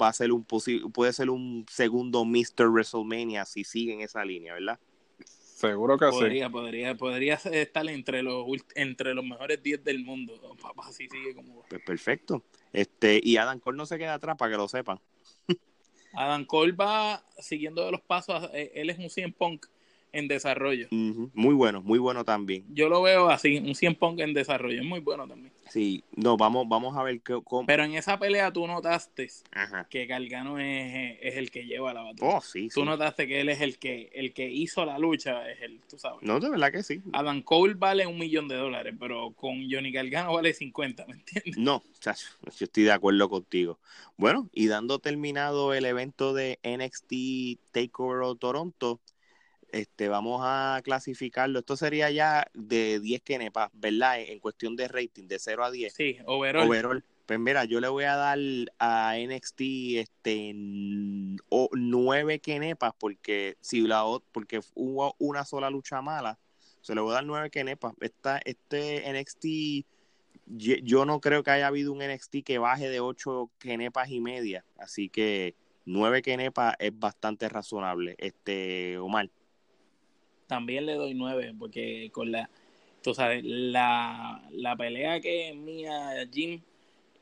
va 0.00 0.08
a 0.08 0.12
ser 0.12 0.32
un 0.32 0.44
puede 0.44 1.12
ser 1.12 1.30
un 1.30 1.66
segundo 1.68 2.24
Mr. 2.24 2.68
WrestleMania 2.68 3.44
si 3.44 3.64
sigue 3.64 3.94
en 3.94 4.00
esa 4.00 4.24
línea, 4.24 4.54
¿verdad? 4.54 4.78
Seguro 5.24 5.96
que 5.96 6.06
podría, 6.06 6.46
sí. 6.46 6.52
Podría, 6.52 6.96
podría 6.96 7.34
estar 7.34 7.88
entre 7.88 8.22
los 8.22 8.44
entre 8.74 9.14
los 9.14 9.24
mejores 9.24 9.62
10 9.62 9.84
del 9.84 10.04
mundo. 10.04 10.34
Papá, 10.60 10.88
así 10.88 11.08
sigue 11.08 11.34
como. 11.34 11.62
Pues 11.68 11.80
perfecto. 11.84 12.42
Este, 12.72 13.20
y 13.22 13.36
Adam 13.36 13.60
Cole 13.60 13.76
no 13.76 13.86
se 13.86 13.98
queda 13.98 14.14
atrás 14.14 14.36
para 14.36 14.50
que 14.50 14.56
lo 14.56 14.66
sepan. 14.66 14.98
Adam 16.12 16.44
Cole 16.44 16.72
va 16.72 17.24
siguiendo 17.38 17.84
de 17.84 17.92
los 17.92 18.00
pasos, 18.00 18.50
eh, 18.52 18.72
él 18.74 18.90
es 18.90 18.98
un 18.98 19.10
100 19.10 19.32
Punk 19.32 19.66
en 20.12 20.28
desarrollo. 20.28 20.88
Muy 20.90 21.54
bueno, 21.54 21.82
muy 21.82 21.98
bueno 21.98 22.24
también. 22.24 22.64
Yo 22.68 22.88
lo 22.88 23.02
veo 23.02 23.30
así, 23.30 23.58
un 23.58 23.74
100 23.74 23.94
Punk 23.96 24.20
en 24.20 24.34
desarrollo, 24.34 24.80
es 24.80 24.86
muy 24.86 25.00
bueno 25.00 25.26
también. 25.26 25.52
Sí, 25.72 26.04
no, 26.16 26.36
vamos, 26.36 26.68
vamos 26.68 26.94
a 26.98 27.02
ver 27.02 27.22
cómo. 27.22 27.64
Pero 27.66 27.84
en 27.84 27.94
esa 27.94 28.18
pelea 28.18 28.52
tú 28.52 28.66
notaste 28.66 29.30
que 29.88 30.04
Gargano 30.04 30.58
es, 30.58 31.16
es, 31.22 31.36
el 31.36 31.50
que 31.50 31.64
lleva 31.64 31.94
la 31.94 32.02
batalla. 32.02 32.36
Oh, 32.36 32.40
sí, 32.42 32.68
Tú 32.68 32.84
notaste 32.84 33.26
que 33.26 33.40
él 33.40 33.48
es 33.48 33.62
el 33.62 33.78
que, 33.78 34.10
el 34.12 34.34
que 34.34 34.50
hizo 34.50 34.84
la 34.84 34.98
lucha, 34.98 35.50
es 35.50 35.62
el, 35.62 35.80
tú 35.88 35.98
sabes. 35.98 36.18
No, 36.20 36.40
de 36.40 36.50
verdad 36.50 36.72
que 36.72 36.82
sí. 36.82 37.00
Adam 37.14 37.40
Cole 37.40 37.72
vale 37.74 38.06
un 38.06 38.18
millón 38.18 38.48
de 38.48 38.56
dólares, 38.56 38.94
pero 39.00 39.32
con 39.32 39.66
Johnny 39.70 39.92
Gargano 39.92 40.34
vale 40.34 40.52
50, 40.52 41.06
¿me 41.06 41.14
entiendes? 41.14 41.56
No, 41.56 41.82
chacho, 42.00 42.26
yo 42.42 42.64
estoy 42.66 42.82
de 42.82 42.92
acuerdo 42.92 43.30
contigo. 43.30 43.78
Bueno, 44.18 44.50
y 44.52 44.66
dando 44.66 44.98
terminado 44.98 45.72
el 45.72 45.86
evento 45.86 46.34
de 46.34 46.58
NXT 46.62 47.72
Takeover 47.72 48.36
Toronto, 48.38 49.00
este, 49.72 50.08
vamos 50.08 50.42
a 50.44 50.80
clasificarlo. 50.84 51.58
Esto 51.58 51.76
sería 51.76 52.10
ya 52.10 52.46
de 52.54 53.00
10 53.00 53.22
kenepas, 53.22 53.70
¿verdad? 53.72 54.20
En, 54.20 54.38
cuestión 54.38 54.76
de 54.76 54.86
rating, 54.86 55.26
de 55.26 55.38
0 55.38 55.64
a 55.64 55.70
10. 55.70 55.94
Sí, 55.94 56.18
overall. 56.26 57.04
Pues 57.26 57.38
mira, 57.38 57.64
yo 57.64 57.80
le 57.80 57.88
voy 57.88 58.04
a 58.04 58.16
dar 58.16 58.38
a 58.78 59.14
NXT 59.16 59.60
este 59.96 60.52
9 60.54 62.40
kenepas 62.40 62.92
porque 62.98 63.56
si 63.60 63.80
la 63.82 64.04
porque 64.32 64.60
hubo 64.74 65.14
una 65.18 65.44
sola 65.44 65.70
lucha 65.70 66.02
mala, 66.02 66.38
se 66.82 66.94
le 66.94 67.00
voy 67.00 67.12
a 67.12 67.14
dar 67.14 67.24
9 67.24 67.48
kenepas. 67.50 67.94
Esta, 68.00 68.40
este 68.44 69.10
NXT 69.10 69.86
yo 70.46 71.06
no 71.06 71.20
creo 71.20 71.42
que 71.42 71.52
haya 71.52 71.68
habido 71.68 71.92
un 71.92 72.00
NXT 72.00 72.42
que 72.44 72.58
baje 72.58 72.90
de 72.90 73.00
8 73.00 73.50
kenepas 73.58 74.10
y 74.10 74.20
media, 74.20 74.64
así 74.76 75.08
que 75.08 75.54
9 75.86 76.20
kenepas 76.20 76.74
es 76.80 76.98
bastante 76.98 77.48
razonable. 77.48 78.16
Este 78.18 78.98
Omar 78.98 79.30
también 80.52 80.84
le 80.84 80.96
doy 80.96 81.14
nueve, 81.14 81.54
porque 81.58 82.10
con 82.12 82.30
la, 82.30 82.50
tú 83.02 83.14
sabes, 83.14 83.42
la, 83.42 84.46
la 84.50 84.76
pelea 84.76 85.18
que 85.18 85.54
Mia 85.54 86.28
Jim 86.30 86.60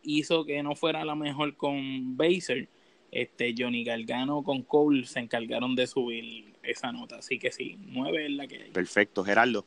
hizo 0.03 0.45
que 0.45 0.61
no 0.65 0.75
fuera 0.75 1.05
la 1.05 1.15
mejor 1.15 1.57
con 1.57 2.17
Baser, 2.17 2.69
este 3.13 3.55
Johnny 3.57 3.85
Gargano 3.85 4.43
con 4.43 4.63
Cole 4.63 5.07
se 5.07 5.21
encargaron 5.21 5.77
de 5.77 5.87
subir 5.87 6.55
esa 6.65 6.91
nota. 6.91 7.19
Así 7.19 7.39
que 7.39 7.53
sí, 7.53 7.79
nueve 7.79 8.27
es 8.27 8.33
la 8.33 8.49
que 8.49 8.63
hay. 8.65 8.71
Perfecto, 8.73 9.23
Gerardo. 9.23 9.65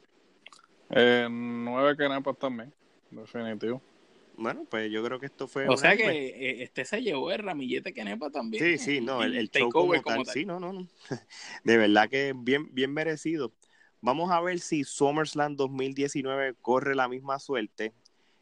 Eh, 0.89 1.30
nueve 1.32 1.95
que 1.95 2.21
pues 2.21 2.38
también, 2.38 2.73
definitivo. 3.12 3.82
Bueno, 4.36 4.65
pues 4.69 4.91
yo 4.91 5.04
creo 5.04 5.19
que 5.19 5.28
esto 5.28 5.48
fue. 5.48 5.67
O 5.67 5.78
sea 5.78 5.96
que 5.96 6.10
eh, 6.10 6.63
este 6.63 6.86
se 6.86 7.02
llevó 7.02 7.32
el 7.32 7.39
ramillete 7.39 7.93
que 7.93 8.04
Nepa 8.04 8.30
también. 8.30 8.63
Sí, 8.63 8.78
sí, 8.78 9.02
no, 9.02 9.24
el, 9.24 9.36
el, 9.36 9.50
show 9.50 9.69
como, 9.69 9.93
tal, 10.02 10.26
Sí, 10.26 10.46
no, 10.46 10.60
no, 10.60 10.74
no. 10.74 10.88
De 11.63 11.78
verdad 11.78 12.10
que 12.10 12.34
bien, 12.36 12.74
bien 12.74 12.93
merecido. 12.93 13.54
Vamos 14.02 14.32
a 14.32 14.41
ver 14.41 14.60
si 14.60 14.84
SummerSlam 14.84 15.56
2019 15.56 16.56
corre 16.62 16.96
la 16.96 17.08
misma 17.08 17.39
suerte. 17.39 17.93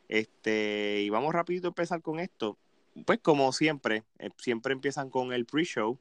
Este, 0.08 1.02
y 1.04 1.10
vamos 1.10 1.34
rapidito 1.34 1.68
a 1.68 1.70
empezar 1.70 2.02
con 2.02 2.20
esto. 2.20 2.58
Pues 3.06 3.20
como 3.20 3.52
siempre, 3.54 4.04
eh, 4.20 4.30
siempre 4.38 4.74
empiezan 4.74 5.10
con 5.10 5.34
el 5.34 5.46
pre-show. 5.46 6.00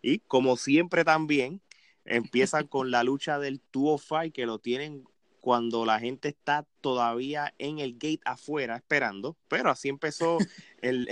Y 0.00 0.20
como 0.20 0.56
siempre 0.56 1.04
también, 1.04 1.60
empiezan 2.04 2.66
con 2.66 2.90
la 2.90 3.04
lucha 3.04 3.38
del 3.38 3.60
205 3.72 4.32
que 4.32 4.46
lo 4.46 4.58
tienen 4.58 5.04
cuando 5.42 5.84
la 5.84 5.98
gente 5.98 6.28
está 6.28 6.64
todavía 6.80 7.52
en 7.58 7.80
el 7.80 7.94
gate 7.94 8.20
afuera 8.24 8.76
esperando, 8.76 9.36
pero 9.48 9.70
así 9.70 9.88
empezó 9.88 10.38
el, 10.82 11.08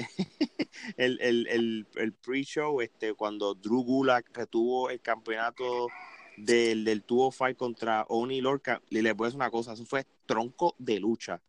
el, 0.97 1.19
el, 1.21 1.87
el, 1.97 2.12
pre-show, 2.14 2.81
este, 2.81 3.12
cuando 3.14 3.55
Drew 3.55 3.83
Gulak 3.83 4.31
retuvo 4.33 4.88
el 4.88 5.01
campeonato 5.01 5.88
del, 6.37 6.85
del 6.85 7.05
Fight 7.33 7.57
contra 7.57 8.05
Oni 8.09 8.40
Lorca, 8.40 8.81
y 8.88 9.03
les 9.03 9.16
voy 9.16 9.27
a 9.27 9.29
decir 9.29 9.37
una 9.37 9.51
cosa, 9.51 9.73
eso 9.73 9.85
fue 9.85 10.07
tronco 10.27 10.77
de 10.79 11.01
lucha. 11.01 11.40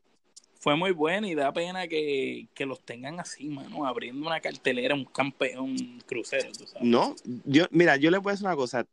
Fue 0.59 0.75
muy 0.75 0.91
bueno 0.91 1.27
y 1.27 1.35
da 1.35 1.53
pena 1.53 1.87
que, 1.87 2.47
los 2.57 2.81
tengan 2.81 3.19
así, 3.19 3.47
mano, 3.47 3.85
abriendo 3.85 4.25
una 4.25 4.39
cartelera, 4.39 4.95
un 4.95 5.05
campeón 5.05 6.01
crucero, 6.07 6.51
tú 6.51 6.65
sabes. 6.65 6.81
No, 6.81 7.15
yo, 7.45 7.65
mira, 7.69 7.95
yo 7.97 8.09
les 8.09 8.21
voy 8.21 8.31
a 8.31 8.33
decir 8.33 8.47
una 8.47 8.55
cosa, 8.55 8.87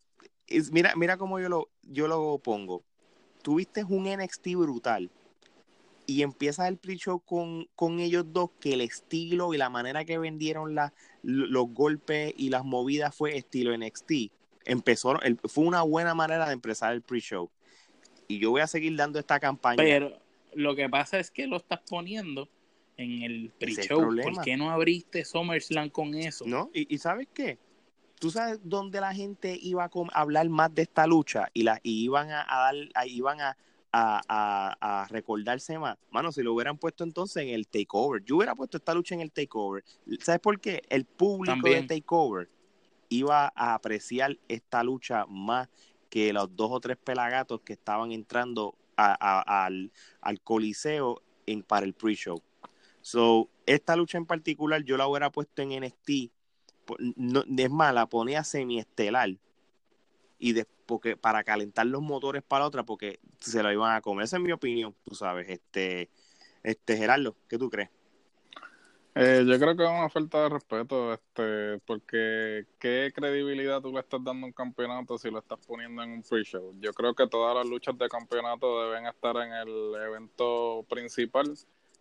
mira, 0.72 0.94
mira 0.94 1.16
cómo 1.16 1.40
yo 1.40 1.48
lo, 1.48 1.70
yo 1.83 2.07
lo 2.07 2.38
pongo 2.38 2.85
tuviste 3.48 3.82
un 3.82 4.04
NXT 4.04 4.46
brutal 4.56 5.11
y 6.04 6.20
empiezas 6.20 6.68
el 6.68 6.76
pre-show 6.76 7.18
con, 7.20 7.66
con, 7.76 7.98
ellos 7.98 8.26
dos, 8.30 8.50
que 8.61 8.74
el 8.74 8.82
estilo 8.82 9.54
y 9.54 9.56
la 9.56 9.70
manera 9.70 10.04
que 10.04 10.18
vendieron 10.18 10.74
la, 10.74 10.92
los 11.22 11.72
golpes 11.72 12.34
y 12.37 12.50
las 12.50 12.66
movidas 12.66 13.16
fue 13.16 13.38
estilo 13.38 13.74
NXT. 13.74 14.12
Empezó, 14.66 15.18
fue 15.44 15.64
una 15.64 15.80
buena 15.80 16.14
manera 16.14 16.46
de 16.46 16.52
empezar 16.52 16.92
el 16.92 17.00
pre-show. 17.00 17.50
Y 18.26 18.38
yo 18.38 18.50
voy 18.50 18.61
a 18.61 18.66
seguir 18.66 18.94
dando 18.96 19.18
esta 19.18 19.40
campaña. 19.40 19.78
Pero 19.78 20.20
lo 20.52 20.76
que 20.76 20.87
pasa 20.90 21.18
es 21.18 21.30
que 21.30 21.46
lo 21.46 21.56
estás 21.56 21.80
poniendo 21.88 22.50
en 22.98 23.22
el 23.22 23.50
pre-show. 23.58 24.14
¿Por 24.22 24.42
qué 24.42 24.58
no 24.58 24.70
abriste 24.70 25.24
SummerSlam 25.24 25.88
con 25.88 26.14
eso? 26.14 26.44
No, 26.46 26.70
y, 26.74 26.94
y 26.94 26.98
¿sabes 26.98 27.28
qué? 27.32 27.58
Tú 28.18 28.31
sabes 28.31 28.59
dónde 28.62 29.00
la 29.00 29.14
gente 29.14 29.59
iba 29.61 29.85
a 29.85 29.90
hablar 30.12 30.48
más 30.48 30.74
de 30.74 30.83
esta 30.83 31.07
lucha 31.07 31.48
y 31.54 31.62
la 31.62 31.81
iban 31.83 32.31
a, 32.31 32.44
dar 32.46 32.74
iban 33.07 33.40
a, 33.40 33.57
a, 33.92 35.07
recordarse 35.11 35.78
más. 35.78 35.96
Mano 36.11 36.33
si 36.33 36.42
lo 36.42 36.52
hubieran 36.54 36.78
puesto 36.78 37.04
entonces 37.04 37.42
en 37.42 37.50
el 37.50 37.66
takeover. 37.66 38.22
Yo 38.24 38.37
hubiera 38.37 38.54
puesto 38.54 38.76
esta 38.76 38.94
lucha 38.94 39.14
en 39.14 39.20
el 39.20 39.31
takeover. 39.31 39.85
Sabes 40.20 40.40
por 40.40 40.61
qué 40.61 40.83
el 40.88 41.04
público 41.04 41.68
del 41.68 41.87
takeover 41.87 42.48
iba 43.09 43.52
a 43.54 43.74
apreciar 43.74 44.38
esta 44.48 44.83
lucha 44.83 45.24
más 45.26 45.68
que 46.11 46.33
los 46.33 46.54
dos 46.54 46.70
o 46.72 46.81
tres 46.81 46.96
pelagatos 46.96 47.61
que 47.61 47.74
estaban 47.74 48.12
entrando 48.12 48.74
al, 48.96 49.92
al 50.20 50.40
coliseo 50.40 51.22
en, 51.46 51.62
para 51.62 51.87
el 51.87 51.94
pre-show. 51.94 52.42
So 53.00 53.48
esta 53.64 53.96
lucha 53.96 54.18
en 54.18 54.26
particular 54.26 54.83
yo 54.83 54.96
la 54.96 55.07
hubiera 55.07 55.31
puesto 55.31 55.62
en 55.62 55.81
NXT 55.81 56.31
no, 57.16 57.44
es 57.57 57.70
más, 57.70 57.94
la 57.94 58.07
ponía 58.07 58.44
semiestelar 58.44 59.31
y 60.38 60.53
de, 60.53 60.66
porque, 60.87 61.16
para 61.16 61.44
calentar 61.44 61.87
los 61.87 62.03
motores 62.03 62.42
para 62.42 62.66
otra 62.66 62.85
porque 62.85 63.20
se 63.38 63.62
lo 63.62 63.72
iban 63.72 63.94
a 63.94 64.01
comer. 64.01 64.24
Esa 64.24 64.37
es 64.37 64.42
mi 64.42 64.53
opinión, 64.53 64.94
tú 65.05 65.14
sabes. 65.14 65.48
Este, 65.48 66.09
este 66.62 66.96
Gerardo, 66.96 67.37
¿qué 67.48 67.59
tú 67.59 67.68
crees? 67.68 67.90
Eh, 69.14 69.44
yo 69.44 69.59
creo 69.59 69.77
que 69.77 69.83
es 69.83 69.90
una 69.90 70.09
falta 70.09 70.42
de 70.44 70.48
respeto, 70.48 71.12
este, 71.12 71.81
porque 71.85 72.66
¿qué 72.79 73.11
credibilidad 73.12 73.81
tú 73.81 73.92
le 73.92 73.98
estás 73.98 74.22
dando 74.22 74.44
a 74.44 74.48
un 74.48 74.53
campeonato 74.53 75.18
si 75.18 75.29
lo 75.29 75.40
estás 75.40 75.59
poniendo 75.66 76.05
en 76.05 76.11
un 76.11 76.22
free 76.22 76.44
show? 76.44 76.72
Yo 76.79 76.92
creo 76.92 77.14
que 77.14 77.27
todas 77.27 77.57
las 77.57 77.66
luchas 77.66 77.98
de 77.98 78.09
campeonato 78.09 78.85
deben 78.85 79.07
estar 79.07 79.37
en 79.38 79.53
el 79.55 79.94
evento 80.07 80.87
principal 80.88 81.53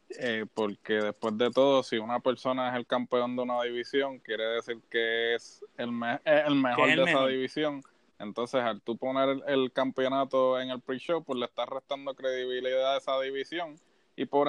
eh, 0.10 0.46
porque 0.54 0.94
después 0.94 1.38
de 1.38 1.52
todo, 1.52 1.84
si 1.84 1.98
una 1.98 2.20
persona 2.20 2.70
es 2.70 2.76
el 2.76 2.86
campeón 2.86 3.36
de 3.36 3.42
una 3.44 3.62
división, 3.64 4.20
quiere 4.20 4.44
decir 4.44 4.82
que 4.90 5.36
es 5.36 5.64
el, 5.78 5.90
el 6.26 6.56
mejor 6.56 6.88
de 6.88 7.04
esa 7.04 7.28
división. 7.28 7.84
Entonces, 8.20 8.62
al 8.62 8.82
tú 8.82 8.98
poner 8.98 9.44
el, 9.48 9.72
campeonato 9.72 10.60
en 10.60 10.70
el 10.72 10.82
pre-show, 10.82 11.24
pues 11.24 11.38
le 11.38 11.46
estás 11.46 11.70
restando 11.70 12.16
credibilidad 12.16 12.96
a 12.96 12.98
esa 12.98 13.20
división. 13.20 13.76
Y 14.16 14.26
por 14.26 14.48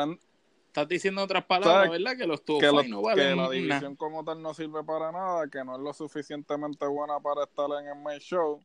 Estás 0.68 0.88
diciendo 0.88 1.22
otras 1.22 1.44
palabras, 1.44 1.90
¿verdad? 1.90 2.16
Que 2.16 2.26
los 2.26 2.44
tuvo 2.44 2.60
que, 2.60 2.66
que 3.14 3.34
la 3.34 3.48
división 3.50 3.96
como 3.96 4.24
tal 4.24 4.40
no 4.40 4.54
sirve 4.54 4.84
para 4.84 5.10
nada, 5.10 5.48
que 5.48 5.64
no 5.64 5.76
es 5.76 5.82
lo 5.82 5.92
suficientemente 5.92 6.86
buena 6.86 7.18
para 7.20 7.44
estar 7.44 7.66
en 7.80 7.88
el 7.88 8.02
main 8.02 8.20
show 8.20 8.60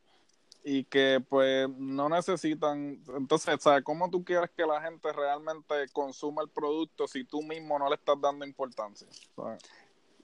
y 0.63 0.86
que 0.86 1.21
pues 1.28 1.67
no 1.78 2.08
necesitan, 2.08 3.02
entonces, 3.17 3.58
¿sabes? 3.60 3.84
¿Cómo 3.84 4.10
tú 4.10 4.23
quieres 4.23 4.49
que 4.56 4.65
la 4.65 4.82
gente 4.82 5.12
realmente 5.12 5.89
consuma 5.91 6.41
el 6.41 6.49
producto 6.49 7.08
si 7.08 7.26
tú 7.26 7.41
mismo 7.43 7.78
no 7.78 7.89
le 7.89 7.95
estás 7.95 8.19
dando 8.21 8.45
importancia? 8.45 9.08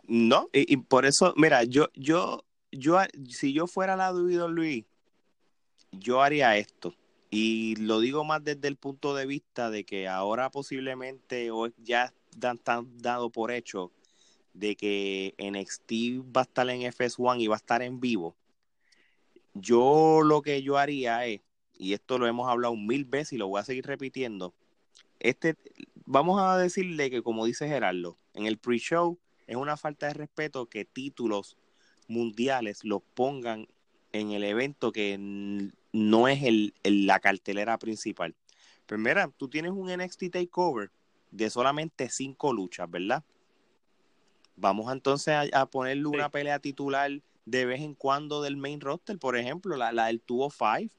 No, 0.08 0.50
y, 0.54 0.78
por 0.78 1.06
eso, 1.06 1.34
mira, 1.36 1.66
yo, 1.66 1.90
yo, 1.94 2.44
yo, 2.72 2.98
si 3.28 3.54
yo 3.54 3.68
fuera 3.68 3.96
la 3.96 4.12
Luis, 4.12 4.86
yo 5.92 6.22
haría 6.22 6.58
esto. 6.58 6.96
Y 7.30 7.76
lo 7.76 8.00
digo 8.00 8.24
más 8.24 8.44
desde 8.44 8.68
el 8.68 8.76
punto 8.76 9.14
de 9.14 9.28
vista 9.28 9.70
de 9.70 9.84
que 9.84 10.08
ahora 10.08 10.50
posiblemente 10.50 11.52
o 11.52 11.68
ya 11.78 12.12
están 12.32 12.98
dado 12.98 13.30
por 13.30 13.52
hecho 13.52 13.92
de 14.54 14.76
que 14.76 15.36
NXT 15.38 16.26
va 16.36 16.42
a 16.42 16.44
estar 16.46 16.68
en 16.70 16.82
FS1 16.82 17.42
y 17.42 17.48
va 17.48 17.56
a 17.56 17.58
estar 17.58 17.84
en 17.84 18.00
vivo 18.00 18.36
yo 19.54 20.22
lo 20.24 20.42
que 20.42 20.62
yo 20.62 20.78
haría 20.78 21.26
es, 21.26 21.42
y 21.78 21.94
esto 21.94 22.18
lo 22.18 22.28
hemos 22.28 22.50
hablado 22.50 22.76
mil 22.76 23.06
veces 23.06 23.34
y 23.34 23.38
lo 23.38 23.48
voy 23.48 23.62
a 23.62 23.66
seguir 23.66 23.86
repitiendo, 23.86 24.54
este, 25.20 25.56
vamos 26.06 26.42
a 26.42 26.58
decirle 26.58 27.10
que 27.10 27.22
como 27.22 27.46
dice 27.46 27.68
Gerardo, 27.68 28.18
en 28.34 28.46
el 28.46 28.58
pre-show 28.58 29.20
es 29.48 29.56
una 29.56 29.78
falta 29.78 30.08
de 30.08 30.14
respeto 30.14 30.68
que 30.68 30.86
títulos 30.86 31.58
mundiales 32.08 32.84
los 32.84 33.02
pongan 33.14 33.68
en 34.12 34.32
el 34.32 34.44
evento 34.44 34.92
que 34.92 35.18
no 35.92 36.28
es 36.28 36.44
el, 36.44 36.74
la 36.84 37.20
cartelera 37.20 37.78
principal. 37.78 38.36
Primera, 38.86 39.28
pues 39.28 39.38
tú 39.38 39.50
tienes 39.50 39.72
un 39.72 39.92
NXT 39.92 40.32
Takeover 40.32 40.92
de 41.32 41.50
solamente 41.50 42.10
cinco 42.10 42.54
luchas, 42.54 42.90
¿verdad? 42.90 43.24
Vamos 44.56 44.92
entonces 44.92 45.36
a, 45.54 45.66
ponerle 45.68 46.08
una 46.08 46.30
pelea 46.30 46.60
titular 46.60 47.12
de 47.50 47.66
vez 47.66 47.82
en 47.82 47.96
cuando 47.96 48.42
del 48.42 48.58
main 48.58 48.80
roster, 48.80 49.18
por 49.18 49.38
ejemplo, 49.38 49.76
la, 49.76 49.92
la 49.92 50.08
del 50.08 50.22
Tubo 50.22 50.52
5 50.52 50.94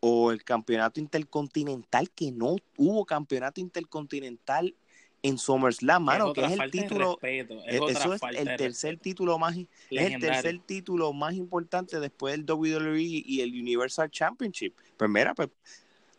o 0.00 0.30
el 0.30 0.44
campeonato 0.44 1.00
intercontinental, 1.00 2.10
que 2.10 2.30
no 2.32 2.56
hubo 2.76 3.04
campeonato 3.04 3.60
intercontinental 3.60 4.74
en 5.22 5.38
SummerSlam, 5.38 6.04
mano, 6.04 6.32
que 6.32 6.44
es 6.44 6.52
el 6.52 6.70
título, 6.70 7.18
e, 7.22 7.46
eso 7.88 8.14
es 8.14 8.22
el 8.36 8.56
tercer 8.56 8.98
título 8.98 9.38
más, 9.38 9.56
es 9.56 9.66
el 9.90 10.20
tercer 10.20 10.60
título 10.60 11.12
más 11.12 11.34
importante 11.34 11.98
después 11.98 12.34
del 12.34 12.44
WWE 12.48 13.00
y 13.00 13.40
el 13.40 13.50
Universal 13.50 14.10
Championship. 14.10 14.74
Pues 14.96 15.10
mira, 15.10 15.34
pues 15.34 15.48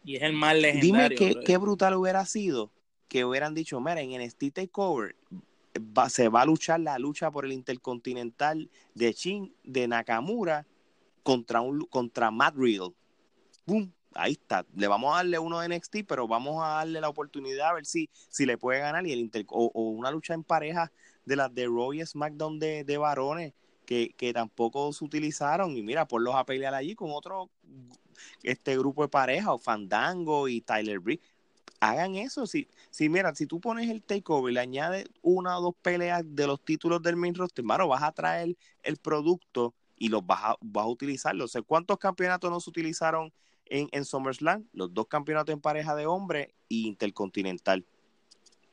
y 0.03 0.15
es 0.15 0.23
el 0.23 0.33
más 0.33 0.55
legendario. 0.55 1.09
Dime 1.09 1.15
qué, 1.15 1.39
qué 1.45 1.57
brutal 1.57 1.95
hubiera 1.95 2.25
sido 2.25 2.71
que 3.07 3.23
hubieran 3.23 3.53
dicho, 3.53 3.79
mira, 3.79 4.01
en 4.01 4.21
NXT 4.21 4.53
Takeover 4.53 5.15
se 6.09 6.29
va 6.29 6.41
a 6.41 6.45
luchar 6.45 6.79
la 6.79 6.97
lucha 6.99 7.31
por 7.31 7.45
el 7.45 7.53
Intercontinental 7.53 8.69
de 8.93 9.13
Shin, 9.13 9.53
de 9.63 9.87
Nakamura, 9.87 10.65
contra, 11.23 11.61
un, 11.61 11.81
contra 11.85 12.31
Matt 12.31 12.55
Riddle. 12.55 12.93
Ahí 14.13 14.33
está. 14.33 14.65
Le 14.75 14.87
vamos 14.87 15.13
a 15.13 15.17
darle 15.17 15.39
uno 15.39 15.59
de 15.59 15.69
NXT, 15.69 15.97
pero 16.07 16.27
vamos 16.27 16.63
a 16.63 16.69
darle 16.69 17.01
la 17.01 17.09
oportunidad 17.09 17.69
a 17.69 17.73
ver 17.73 17.85
si, 17.85 18.09
si 18.29 18.45
le 18.45 18.57
puede 18.57 18.79
ganar. 18.79 19.05
Y 19.05 19.11
el 19.11 19.19
Inter 19.19 19.45
o, 19.49 19.69
una 19.73 20.09
lucha 20.09 20.33
en 20.33 20.43
pareja 20.43 20.91
de 21.25 21.35
las 21.35 21.53
de 21.53 21.65
Roy 21.65 22.05
SmackDown 22.05 22.59
de, 22.59 22.83
de 22.83 22.97
varones 22.97 23.53
que, 23.85 24.13
que, 24.17 24.33
tampoco 24.33 24.91
se 24.93 25.03
utilizaron. 25.03 25.75
Y 25.77 25.83
mira, 25.83 26.07
por 26.07 26.21
los 26.21 26.35
a 26.35 26.45
pelear 26.45 26.73
allí 26.73 26.95
con 26.95 27.11
otro 27.11 27.49
este 28.43 28.77
grupo 28.77 29.03
de 29.03 29.09
pareja, 29.09 29.53
o 29.53 29.57
Fandango 29.57 30.47
y 30.47 30.61
Tyler 30.61 30.99
Breeze 30.99 31.23
hagan 31.79 32.15
eso. 32.15 32.47
Si, 32.47 32.67
si 32.97 33.09
mira, 33.09 33.35
si 33.35 33.45
tú 33.45 33.61
pones 33.61 33.87
el 33.91 34.01
takeover 34.01 34.49
y 34.49 34.55
le 34.55 34.59
añades 34.59 35.05
una 35.21 35.59
o 35.59 35.61
dos 35.61 35.75
peleas 35.83 36.23
de 36.25 36.47
los 36.47 36.65
títulos 36.65 36.99
del 37.03 37.15
main 37.15 37.35
roster, 37.35 37.61
hermano, 37.61 37.87
vas 37.87 38.01
a 38.01 38.11
traer 38.11 38.57
el 38.81 38.97
producto 38.97 39.75
y 39.95 40.09
los 40.09 40.25
vas 40.25 40.39
a, 40.43 40.55
vas 40.61 40.85
a 40.85 40.87
utilizarlo. 40.87 41.45
O 41.45 41.63
¿cuántos 41.63 41.99
campeonatos 41.99 42.49
no 42.49 42.59
se 42.59 42.71
utilizaron 42.71 43.31
en, 43.65 43.87
en 43.91 44.03
SummerSlam? 44.03 44.67
Los 44.73 44.95
dos 44.95 45.05
campeonatos 45.05 45.53
en 45.53 45.61
pareja 45.61 45.95
de 45.95 46.07
hombre 46.07 46.55
y 46.69 46.87
intercontinental. 46.87 47.85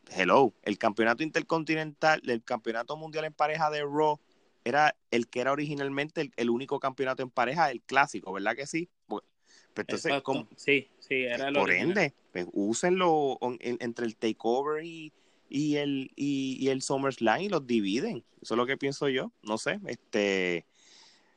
Hello, 0.09 0.55
el 0.63 0.79
campeonato 0.79 1.23
intercontinental, 1.23 2.23
el 2.27 2.43
campeonato 2.43 2.97
mundial 2.97 3.27
en 3.27 3.35
pareja 3.35 3.69
de 3.69 3.83
Raw 3.83 4.19
era 4.65 4.97
el 5.11 5.29
que 5.29 5.43
era 5.43 5.53
originalmente 5.53 6.31
el, 6.35 6.49
único 6.49 6.81
campeonato 6.81 7.23
en 7.23 7.29
pareja, 7.29 7.71
el 7.71 7.83
clásico, 7.83 8.33
¿verdad 8.33 8.57
que 8.57 8.67
sí? 8.67 8.89
Entonces, 9.77 10.13
Sí, 10.57 10.89
sí, 10.99 11.15
era 11.25 11.53
Por 11.53 11.71
ende, 11.71 12.15
pues, 12.33 12.47
úsenlo 12.53 13.39
entre 13.61 14.07
el 14.07 14.17
takeover 14.17 14.85
y, 14.85 15.13
y 15.49 15.77
el 15.77 16.11
y, 16.17 16.69
el 16.69 16.83
SummerSlam 16.83 17.43
y 17.43 17.49
los 17.49 17.67
dividen. 17.67 18.25
Eso 18.41 18.55
es 18.55 18.59
lo 18.59 18.67
que 18.67 18.77
pienso 18.77 19.09
yo. 19.09 19.33
No 19.43 19.59
sé, 19.59 19.81
este 19.87 20.67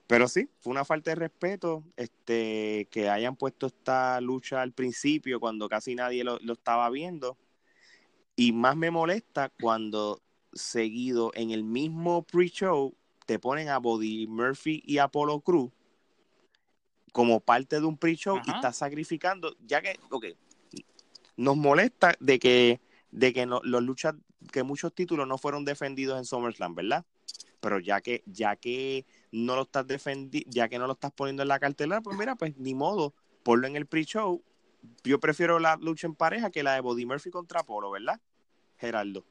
pero 0.08 0.30
sí, 0.30 0.50
fue 0.60 0.72
una 0.72 0.86
falta 0.86 1.12
de 1.12 1.16
respeto 1.16 1.84
este, 1.98 2.88
que 2.90 3.10
hayan 3.10 3.36
puesto 3.36 3.68
esta 3.68 4.22
lucha 4.22 4.62
al 4.62 4.72
principio 4.72 5.42
cuando 5.42 5.68
casi 5.68 5.96
nadie 5.96 6.24
lo, 6.24 6.40
lo 6.40 6.54
estaba 6.54 6.90
viendo. 6.90 7.38
Y 8.38 8.54
más 8.54 8.78
me 8.78 8.90
molesta 8.90 9.50
cuando 9.60 10.22
seguido 10.54 11.32
en 11.36 11.52
el 11.52 11.66
mismo 11.66 12.24
pre-show 12.24 12.96
te 13.26 13.38
ponen 13.38 13.68
a 13.68 13.80
Body 13.80 14.28
Murphy 14.28 14.82
y 14.86 15.00
Apollo 15.00 15.42
Cruz 15.42 15.72
como 17.18 17.40
parte 17.40 17.80
de 17.80 17.86
un 17.88 17.98
pre-show 17.98 18.38
y 18.46 18.50
Ajá. 18.52 18.58
estás 18.58 18.78
sacrificando, 18.78 19.56
ya 19.66 19.82
que, 19.82 20.00
ok, 20.12 20.26
nos 21.36 21.58
molesta 21.58 22.14
de 22.20 22.38
que, 22.38 22.80
de 23.10 23.34
que 23.34 23.48
no- 23.48 23.60
los 23.64 23.82
luchas, 23.82 24.14
que 24.52 24.62
muchos 24.62 24.94
títulos 24.94 25.28
no 25.28 25.40
fueron 25.40 25.66
defendidos 25.66 26.20
en 26.20 26.26
SummerSlam, 26.26 26.76
¿verdad? 26.76 27.06
Pero 27.60 27.80
ya 27.80 28.02
que, 28.02 28.22
ya 28.28 28.56
que 28.56 29.08
no 29.32 29.56
lo 29.56 29.64
estás 29.64 29.88
defendiendo, 29.88 30.48
ya 30.52 30.70
que 30.70 30.78
no 30.78 30.86
lo 30.86 30.94
estás 30.94 31.12
poniendo 31.12 31.42
en 31.42 31.48
la 31.50 31.58
cartelera, 31.58 32.02
pues 32.02 32.16
mira, 32.16 32.36
pues 32.36 32.56
ni 32.58 32.76
modo, 32.76 33.16
ponlo 33.42 33.66
en 33.66 33.76
el 33.78 33.88
pre-show. 33.88 34.44
Yo 35.04 35.20
prefiero 35.20 35.58
la 35.58 35.76
lucha 35.78 36.06
en 36.06 36.14
pareja 36.14 36.52
que 36.52 36.62
la 36.62 36.76
de 36.76 36.82
Body 36.82 37.08
Murphy 37.08 37.32
contra 37.32 37.64
Polo, 37.64 37.90
¿verdad? 37.90 38.22
Geraldo. 38.78 39.26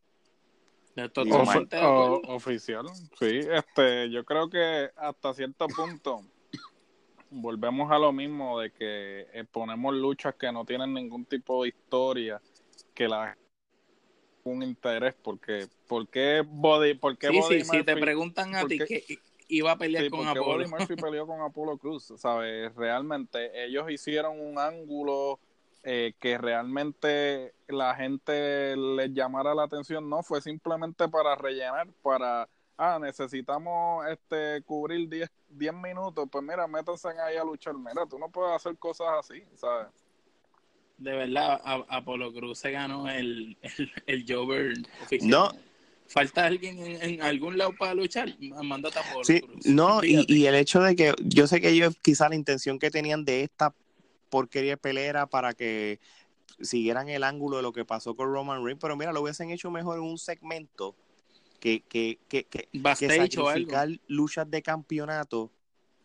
Totalmente 0.97 1.77
de 1.77 1.83
acuerdo. 1.83 2.21
O- 2.27 2.35
oficial, 2.35 2.87
sí. 3.17 3.43
Este, 3.49 4.11
yo 4.11 4.25
creo 4.25 4.51
que 4.51 4.91
hasta 4.97 5.35
cierto 5.35 5.69
punto 5.69 6.25
volvemos 7.31 7.91
a 7.91 7.99
lo 7.99 8.13
mismo 8.13 8.61
de 8.61 8.71
que 8.71 9.27
eh, 9.33 9.45
ponemos 9.51 9.95
luchas 9.95 10.35
que 10.35 10.51
no 10.53 10.65
tienen 10.65 10.93
ningún 10.95 11.25
tipo 11.25 11.63
de 11.63 11.69
historia, 11.71 12.41
que 12.95 13.09
la 13.09 13.37
un 14.45 14.63
interés, 14.63 15.15
porque 15.23 15.67
¿por 15.89 16.09
qué 16.09 16.43
Body, 16.47 16.95
por 16.95 17.19
qué 17.19 17.29
Sí, 17.29 17.43
sí, 17.43 17.65
si 17.65 17.83
te 17.83 17.95
Murphy- 17.95 18.01
preguntan 18.01 18.55
a 18.55 18.65
ti 18.67 18.79
que 18.79 19.03
iba 19.49 19.73
a 19.73 19.77
pelear 19.79 20.05
Sí, 20.05 20.11
con 20.11 20.27
Apolo. 20.27 20.59
Buddy 20.59 20.71
Murphy 20.71 20.95
peleó 20.97 21.27
con 21.27 21.41
Apolo 21.41 21.77
Cruz, 21.79 22.13
¿sabes? 22.17 22.73
Realmente 22.77 23.65
ellos 23.65 23.91
hicieron 23.91 24.41
un 24.41 24.59
ángulo 24.59 25.41
eh, 25.83 26.15
que 26.21 26.39
realmente 26.39 27.55
la 27.69 27.95
gente 27.97 28.77
les 28.77 29.13
llamara 29.13 29.55
la 29.55 29.65
atención, 29.65 30.09
no 30.09 30.23
fue 30.23 30.41
simplemente 30.41 31.09
para 31.09 31.35
rellenar, 31.37 31.89
para, 32.03 32.49
ah, 32.79 32.99
necesitamos 33.01 34.07
este 34.09 34.63
cubrir 34.63 35.09
10, 35.09 35.31
10 35.49 35.73
minutos, 35.75 36.29
pues 36.31 36.45
mira, 36.45 36.67
métanse 36.67 37.09
ahí 37.09 37.37
a 37.37 37.45
luchar, 37.45 37.75
mira, 37.75 38.07
tú 38.09 38.19
no 38.19 38.29
puedes 38.29 38.55
hacer 38.55 38.77
cosas 38.79 39.07
así, 39.19 39.43
¿sabes? 39.55 39.89
De 40.99 41.13
verdad, 41.13 41.61
a- 41.63 41.85
Apolo 41.89 42.33
Cruz 42.33 42.59
se 42.59 42.71
ganó 42.71 43.09
el, 43.09 43.57
el, 43.61 43.93
el 44.07 44.25
Jover 44.27 44.73
oficial. 45.03 45.31
No. 45.31 45.51
¿Falta 46.09 46.47
alguien 46.47 46.79
en, 46.79 47.03
en 47.03 47.23
algún 47.23 47.59
lado 47.59 47.75
para 47.77 47.93
luchar? 47.93 48.29
Mándate 48.41 48.99
a 48.99 49.03
Apolo 49.03 49.25
Sí, 49.25 49.41
Cruz. 49.41 49.67
no, 49.67 50.05
y, 50.05 50.25
y 50.29 50.47
el 50.47 50.55
hecho 50.55 50.81
de 50.81 50.95
que 50.95 51.13
yo 51.25 51.47
sé 51.49 51.61
que 51.61 51.71
ellos 51.71 51.97
quizá 52.01 52.29
la 52.29 52.37
intención 52.37 52.79
que 52.79 52.91
tenían 52.91 53.25
de 53.25 53.43
esta 53.43 53.75
porquería 54.31 54.73
de 54.73 54.77
pelea 54.77 55.09
era 55.11 55.27
para 55.27 55.53
que 55.53 55.99
siguieran 56.61 57.09
el 57.09 57.25
ángulo 57.25 57.57
de 57.59 57.63
lo 57.65 57.73
que 57.73 57.85
pasó 57.85 58.15
con 58.15 58.33
Roman 58.33 58.65
Reigns, 58.65 58.81
pero 58.81 58.97
mira, 58.97 59.13
lo 59.13 59.21
hubiesen 59.21 59.51
hecho 59.51 59.71
mejor 59.71 59.99
en 59.99 60.05
un 60.05 60.17
segmento 60.17 60.95
que, 61.67 61.81
que, 61.81 62.19
que, 62.29 62.45
que, 62.45 62.69
que 62.95 63.07
sacrificar 63.43 63.89
luchas 64.07 64.49
de 64.49 64.63
campeonato 64.63 65.51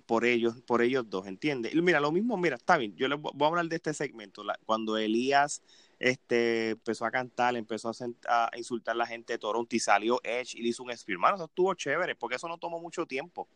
por 0.08 0.26
ellos, 0.26 0.60
por 0.66 0.82
ellos 0.82 1.08
dos, 1.08 1.28
¿entiendes? 1.28 1.76
Mira, 1.76 2.00
lo 2.00 2.12
mismo, 2.12 2.36
mira, 2.36 2.56
está 2.56 2.78
bien, 2.78 2.96
yo 2.96 3.08
les 3.08 3.22
voy 3.22 3.32
a 3.40 3.46
hablar 3.46 3.68
de 3.68 3.76
este 3.76 3.94
segmento, 3.94 4.44
la- 4.44 4.60
cuando 4.66 4.98
Elías 4.98 5.62
este, 6.00 6.72
empezó 6.72 7.06
a 7.06 7.12
cantar, 7.12 7.56
empezó 7.56 7.90
a, 7.90 7.94
sent- 7.94 8.26
a 8.28 8.50
insultar 8.58 8.94
a 8.96 8.98
la 8.98 9.06
gente 9.06 9.34
de 9.34 9.38
Toronto 9.40 9.76
y 9.76 9.80
salió 9.80 10.20
Edge 10.24 10.56
y 10.58 10.64
le 10.64 10.70
hizo 10.70 10.82
un 10.82 10.98
spear, 10.98 11.20
Mano, 11.20 11.36
eso 11.36 11.46
estuvo 11.46 11.72
chévere, 11.76 12.16
porque 12.16 12.38
eso 12.38 12.48
no 12.48 12.58
tomó 12.58 12.80
mucho 12.80 13.06
tiempo, 13.06 13.48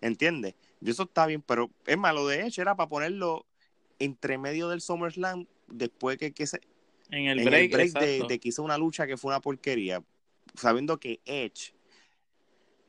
¿entiendes? 0.00 0.56
Y 0.80 0.90
eso 0.90 1.04
está 1.04 1.24
bien, 1.26 1.40
pero 1.40 1.70
es 1.86 1.96
malo 1.96 2.26
de 2.26 2.40
Edge, 2.40 2.60
era 2.60 2.74
para 2.74 2.88
ponerlo 2.88 3.46
entre 4.00 4.38
medio 4.38 4.68
del 4.68 4.80
SummerSlam, 4.80 5.46
después 5.68 6.18
que, 6.18 6.32
que 6.32 6.46
se, 6.48 6.60
En 7.10 7.28
el 7.28 7.38
en 7.38 7.44
break, 7.44 7.62
el 7.62 7.68
break 7.70 7.92
de, 8.00 8.18
de 8.28 8.40
que 8.40 8.48
hizo 8.48 8.62
una 8.64 8.76
lucha 8.76 9.06
que 9.06 9.16
fue 9.16 9.30
una 9.30 9.40
porquería, 9.40 10.02
sabiendo 10.54 10.98
que 10.98 11.20
Edge 11.24 11.74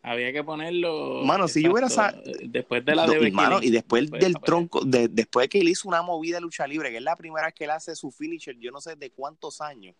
Había 0.02 0.32
que 0.32 0.44
ponerlo. 0.44 1.24
Mano, 1.24 1.48
si 1.48 1.64
yo 1.64 1.72
hubiera 1.72 1.88
Después 2.44 2.86
de 2.86 2.96
la 2.96 3.08
de 3.08 3.28
y, 3.28 3.32
mano, 3.32 3.60
después 3.60 3.72
después 3.72 4.02
de 4.12 4.18
del 4.20 4.34
pelea. 4.34 4.46
tronco, 4.46 4.86
de- 4.86 5.08
después 5.08 5.46
de 5.46 5.50
que 5.50 5.60
él 5.60 5.70
hizo 5.70 5.88
una 5.88 6.04
movida 6.04 6.36
de 6.38 6.42
lucha 6.42 6.68
libre, 6.68 6.92
que 6.92 6.98
es 6.98 7.04
la 7.04 7.16
primera 7.16 7.48
vez 7.48 7.56
que 7.56 7.64
él 7.64 7.72
hace 7.72 7.96
su 7.96 8.12
finisher, 8.12 8.56
yo 8.60 8.72
no 8.72 8.80
sé 8.82 8.96
de 8.96 9.10
cuántos 9.10 9.62
años. 9.62 9.96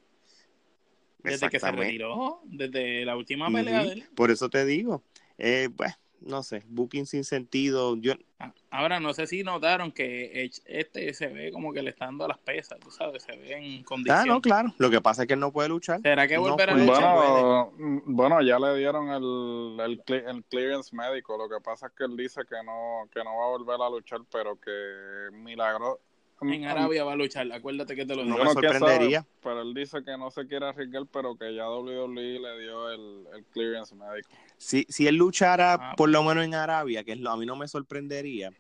Desde 1.24 1.50
que 1.50 1.60
se 1.60 1.72
retiró, 1.72 2.42
desde 2.44 3.04
la 3.04 3.18
última 3.18 3.52
pelea 3.52 3.84
de 3.84 3.94
él. 3.94 4.04
Por 4.16 4.30
eso 4.30 4.48
te 4.48 4.64
digo, 4.64 5.02
eh, 5.40 5.70
pues, 5.76 5.92
no 6.26 6.44
sé, 6.44 6.64
booking 6.68 7.06
sin 7.06 7.24
sentido. 7.24 7.96
Yo, 7.96 8.14
Ah, 8.38 8.52
Ahora, 8.70 9.00
no 9.00 9.14
sé 9.14 9.28
si 9.28 9.44
notaron 9.44 9.94
que 9.94 10.52
este 10.66 11.14
se 11.14 11.28
ve 11.28 11.54
como 11.54 11.72
que 11.72 11.82
le 11.82 11.92
está 11.92 12.04
dando 12.06 12.26
a 12.26 12.28
las 12.28 12.38
pesas, 12.40 12.78
tú 12.82 12.92
sabes, 12.92 13.24
se 13.24 13.32
ve 13.38 13.54
en 13.54 13.84
condición. 13.84 14.20
ah, 14.20 14.26
no, 14.26 14.42
claro. 14.42 14.74
Lo 14.78 14.90
que 14.90 15.00
pasa 15.00 15.22
es 15.22 15.28
que 15.30 15.36
él 15.36 15.40
no 15.40 15.54
puede 15.54 15.70
luchar. 15.70 16.02
¿Será 16.02 16.28
que 16.28 16.36
No 16.36 16.42
volverá 16.42 16.74
a 16.74 16.76
luchar? 16.78 17.16
Bueno, 17.16 17.72
mm, 17.78 18.00
bueno, 18.14 18.42
ya 18.42 18.60
le 18.60 18.76
dieron 18.78 19.10
el, 19.10 19.80
el, 19.80 20.04
el 20.28 20.44
clearance 20.44 20.94
médico. 20.94 21.38
Lo 21.38 21.48
que 21.48 21.64
pasa 21.64 21.88
es 21.88 21.94
que 21.94 22.04
él 22.04 22.18
dice 22.18 22.42
que 22.50 22.58
no, 22.66 23.08
que 23.10 23.24
no 23.24 23.38
va 23.38 23.46
a 23.46 23.50
volver 23.58 23.78
a 23.82 23.90
luchar, 23.90 24.20
pero 24.30 24.60
que 24.60 25.30
milagro. 25.32 26.02
En 26.42 26.66
Arabia 26.66 27.04
va 27.04 27.14
a 27.14 27.16
luchar, 27.16 27.50
acuérdate 27.52 27.96
que 27.96 28.06
te 28.06 28.16
lo 28.16 28.24
No 28.24 28.36
digo. 28.36 28.38
me 28.40 28.44
Bueno, 28.46 28.60
quién 28.60 28.72
sorprendería. 28.74 29.22
sabe, 29.22 29.32
pero 29.42 29.62
él 29.62 29.74
dice 29.74 30.04
que 30.04 30.18
no 30.18 30.30
se 30.32 30.46
quiere 30.48 30.68
arriesgar, 30.68 31.04
pero 31.12 31.36
que 31.38 31.56
ya 31.56 31.70
WWE 31.70 32.40
le 32.40 32.60
dio 32.62 32.90
el, 32.92 33.26
el 33.36 33.46
clearance 33.46 33.96
médico. 33.96 34.30
Si, 34.58 34.86
si 34.90 35.08
él 35.08 35.16
luchara 35.16 35.74
Ah. 35.74 35.94
por 35.96 36.10
lo 36.10 36.24
menos 36.24 36.44
en 36.44 36.54
Arabia, 36.54 37.04
que 37.04 37.14
es 37.14 37.20
lo, 37.20 37.32
a 37.32 37.38
mí 37.38 37.46
no 37.46 37.56
me 37.56 37.68
sorprendería, 37.68 38.52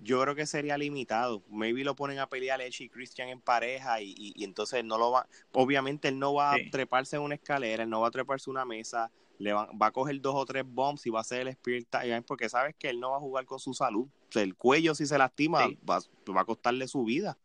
yo 0.00 0.20
creo 0.20 0.34
que 0.34 0.44
sería 0.44 0.76
limitado. 0.76 1.42
Maybe 1.48 1.82
lo 1.82 1.94
ponen 1.96 2.18
a 2.18 2.28
pelear 2.28 2.60
Edge 2.60 2.82
y 2.84 2.88
Christian 2.90 3.28
en 3.30 3.40
pareja 3.40 4.02
y, 4.02 4.10
y- 4.10 4.32
y 4.36 4.44
entonces 4.44 4.84
no 4.84 4.98
lo 4.98 5.10
va, 5.10 5.26
obviamente 5.52 6.08
él 6.08 6.18
no 6.18 6.34
va 6.34 6.54
Sí. 6.56 6.66
a 6.66 6.70
treparse 6.70 7.16
en 7.16 7.22
una 7.22 7.36
escalera, 7.36 7.84
él 7.84 7.90
no 7.90 8.00
va 8.02 8.08
a 8.08 8.10
treparse 8.10 8.50
en 8.50 8.56
una 8.56 8.64
mesa, 8.66 9.10
le 9.38 9.52
va, 9.52 9.68
va 9.80 9.86
a 9.86 9.90
coger 9.90 10.20
dos 10.20 10.34
o 10.36 10.44
tres 10.44 10.64
bombs 10.66 11.04
y 11.06 11.10
va 11.10 11.18
a 11.18 11.22
hacer 11.22 11.42
el 11.42 11.48
Spirit 11.48 11.88
Time 11.90 12.22
porque 12.22 12.48
sabes 12.48 12.74
que 12.78 12.88
él 12.88 13.00
no 13.00 13.10
va 13.10 13.16
a 13.16 13.20
jugar 13.20 13.44
con 13.44 13.58
su 13.58 13.74
salud. 13.74 14.06
O 14.06 14.32
sea, 14.32 14.42
el 14.42 14.54
cuello 14.54 14.94
si 14.94 15.06
se 15.06 15.18
lastima 15.18 15.66
Sí. 15.68 15.78
va, 15.88 16.00
va 16.34 16.40
a 16.40 16.44
costarle 16.44 16.86
su 16.88 17.04
vida. 17.04 17.36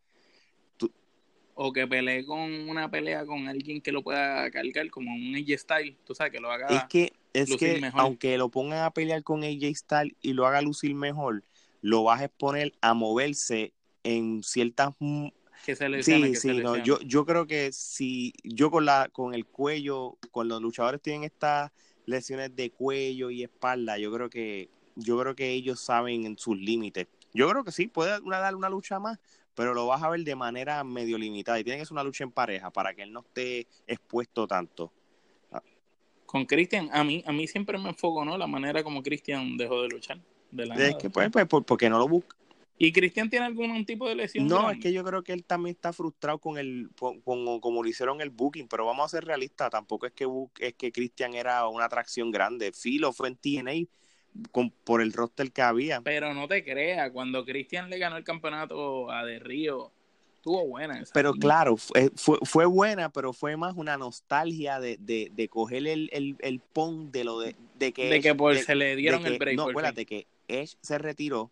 O 1.62 1.73
que 1.73 1.86
pelee 1.88 2.25
con 2.25 2.69
una 2.69 2.89
pelea 2.89 3.25
con 3.25 3.49
alguien 3.49 3.82
que 3.82 3.91
lo 3.91 4.02
pueda 4.02 4.49
cargar, 4.49 4.89
como 4.89 5.13
un 5.13 5.36
AJ 5.36 5.58
Style, 5.58 5.97
tú 6.06 6.15
sabes, 6.15 6.32
que 6.32 6.39
lo 6.39 6.49
haga. 6.49 6.67
es 6.69 6.84
que, 6.86 7.12
es 7.34 7.49
lucir 7.49 7.73
que 7.75 7.82
mejor. 7.82 7.99
aunque 7.99 8.38
lo 8.38 8.47
pongan 8.47 8.84
a 8.84 8.91
pelear 8.91 9.23
con 9.23 9.43
AJ 9.43 9.75
Styles 9.75 10.15
y 10.21 10.32
lo 10.32 10.47
haga 10.47 10.62
lucir 10.62 10.95
mejor, 10.95 11.43
lo 11.82 12.04
vas 12.04 12.21
a 12.21 12.25
exponer 12.25 12.71
a 12.80 12.93
moverse 12.93 13.73
en 14.04 14.41
ciertas 14.41 14.95
que 15.65 15.76
se 15.76 16.04
Sí, 16.04 16.22
que 16.32 16.36
se 16.36 16.41
sí, 16.41 16.48
no, 16.48 16.76
lesione. 16.76 16.84
yo, 16.84 17.00
yo 17.02 17.26
creo 17.26 17.45
que 17.48 17.72
si 17.72 18.34
yo 18.43 18.72
con 18.72 18.86
la 18.86 19.10
con 19.12 19.34
el 19.34 19.45
cuello, 19.45 20.17
con 20.32 20.48
los 20.48 20.62
luchadores 20.62 21.02
tienen 21.02 21.24
estas 21.24 21.72
lesiones 22.06 22.56
de 22.56 22.72
cuello 22.72 23.30
y 23.30 23.43
espalda, 23.43 23.98
yo 23.98 24.12
creo 24.12 24.30
que 24.30 24.69
yo 24.95 25.19
creo 25.19 25.36
que 25.36 25.52
ellos 25.52 25.80
saben 25.80 26.26
en 26.26 26.38
sus 26.38 26.58
límites. 26.58 27.08
Yo 27.34 27.48
creo 27.50 27.63
que 27.63 27.72
sí, 27.72 27.88
puede 27.88 28.19
una, 28.22 28.39
dar 28.39 28.56
una 28.56 28.69
lucha 28.69 29.00
más, 29.00 29.19
pero 29.56 29.74
lo 29.74 29.86
vas 29.88 30.02
a 30.02 30.10
ver 30.10 30.22
de 30.24 30.36
manera 30.36 30.84
medio 30.84 31.17
limitada 31.17 31.60
y 31.60 31.63
tiene 31.63 31.80
que 31.80 31.86
ser 31.86 31.93
una 31.93 32.04
lucha 32.04 32.24
en 32.24 32.32
pareja 32.32 32.72
para 32.72 32.93
que 32.93 33.04
él 33.04 33.13
no 33.13 33.19
esté 33.22 33.67
expuesto 33.88 34.48
tanto. 34.48 34.91
Con 36.26 36.45
Christian, 36.45 36.89
a 36.93 37.04
mí, 37.04 37.24
a 37.26 37.32
mí 37.32 37.48
siempre 37.48 37.78
me 37.80 37.89
enfocó, 37.89 38.24
¿no? 38.24 38.38
La 38.38 38.45
manera 38.45 38.84
como 38.84 39.02
Christian 39.02 39.58
dejó 39.58 39.82
de 39.82 39.89
luchar. 39.89 40.19
De 40.52 40.65
la 40.67 40.76
Es 40.76 40.89
nada. 40.89 40.98
que 41.00 41.10
pues, 41.10 41.30
pues 41.32 41.48
por- 41.48 41.65
porque 41.65 41.89
no 41.89 41.98
lo 41.98 42.08
busca. 42.08 42.36
¿Y 42.79 42.93
Cristian 42.93 43.29
tiene 43.29 43.45
algún 43.45 43.85
tipo 43.85 44.07
de 44.07 44.15
lesión? 44.15 44.47
No, 44.47 44.55
grande? 44.59 44.73
es 44.75 44.79
que 44.79 44.93
yo 44.93 45.03
creo 45.03 45.21
que 45.21 45.33
él 45.33 45.43
también 45.43 45.75
está 45.75 45.91
frustrado 45.91 46.39
con 46.39 46.57
el 46.57 46.89
con, 46.97 47.19
con- 47.21 47.59
como 47.59 47.83
lo 47.83 47.89
hicieron 47.89 48.21
el 48.21 48.29
booking, 48.29 48.67
pero 48.69 48.85
vamos 48.85 49.05
a 49.05 49.09
ser 49.09 49.25
realistas, 49.25 49.69
tampoco 49.69 50.05
es 50.05 50.13
que 50.13 50.25
es 50.59 50.73
que 50.75 50.91
Christian 50.91 51.33
era 51.33 51.67
una 51.67 51.85
atracción 51.85 52.31
grande. 52.31 52.71
Filo 52.71 53.11
fue 53.11 53.27
en 53.27 53.35
TNA 53.35 53.87
con, 54.51 54.71
por 54.71 55.01
el 55.01 55.11
roster 55.11 55.51
que 55.51 55.61
había. 55.61 56.01
Pero 56.01 56.33
no 56.33 56.47
te 56.47 56.63
creas, 56.63 57.11
cuando 57.11 57.43
Cristian 57.43 57.89
le 57.89 57.97
ganó 57.97 58.15
el 58.15 58.23
campeonato 58.23 59.11
a 59.11 59.25
De 59.25 59.39
Río, 59.39 59.91
estuvo 60.37 60.65
buena 60.67 61.01
esa. 61.01 61.13
Pero 61.13 61.33
claro, 61.33 61.75
fue, 61.75 62.11
fue, 62.15 62.37
fue 62.43 62.65
buena, 62.65 63.09
pero 63.11 63.33
fue 63.33 63.57
más 63.57 63.75
una 63.75 63.97
nostalgia 63.97 64.79
de, 64.79 64.97
de, 65.01 65.31
de 65.33 65.49
coger 65.49 65.85
el, 65.87 66.09
el, 66.13 66.37
el 66.39 66.59
pon 66.59 67.11
de 67.11 67.23
lo 67.25 67.39
de, 67.39 67.55
de 67.77 67.91
que, 67.91 68.09
de 68.09 68.15
Edge- 68.17 68.23
que 68.23 68.35
por, 68.35 68.55
se 68.57 68.75
le 68.75 68.95
dieron 68.95 69.25
el 69.25 69.37
break. 69.37 69.57
No, 69.57 69.63
acuérdate 69.63 70.05
que 70.05 70.27
Edge 70.47 70.77
se 70.81 70.97
retiró 70.97 71.51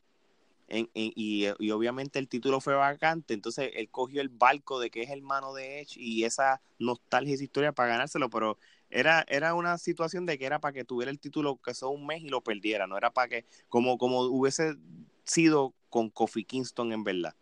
en- 0.67 0.89
en- 0.93 1.13
y, 1.15 1.45
y 1.60 1.71
obviamente 1.71 2.19
el 2.19 2.27
título 2.27 2.60
fue 2.60 2.75
vacante, 2.75 3.34
entonces 3.34 3.71
él 3.73 3.89
cogió 3.89 4.21
el 4.21 4.30
barco 4.30 4.80
de 4.80 4.89
que 4.89 5.03
es 5.03 5.10
hermano 5.10 5.53
de 5.53 5.80
Edge 5.82 5.97
y 5.97 6.23
esa 6.23 6.62
nostalgia 6.80 7.32
y 7.32 7.36
esa 7.36 7.43
historia 7.43 7.71
para 7.71 7.89
ganárselo, 7.89 8.30
pero 8.30 8.58
era, 8.89 9.25
era 9.27 9.53
una 9.53 9.77
situación 9.77 10.25
de 10.25 10.38
que 10.38 10.45
era 10.45 10.60
para 10.60 10.73
que 10.73 10.84
tuviera 10.84 11.12
el 11.12 11.19
título 11.19 11.60
que 11.62 11.73
sea 11.73 11.88
un 11.88 12.06
mes 12.06 12.21
y 12.21 12.30
lo 12.30 12.41
perdiera, 12.41 12.88
no 12.88 12.97
era 12.97 13.12
para 13.12 13.27
que, 13.27 13.45
como, 13.69 13.97
como 13.97 14.21
hubiese 14.21 14.75
sido 15.23 15.73
con 15.89 16.10
Kofi 16.10 16.43
Kingston 16.43 16.91
en 16.93 17.03
verdad. 17.03 17.36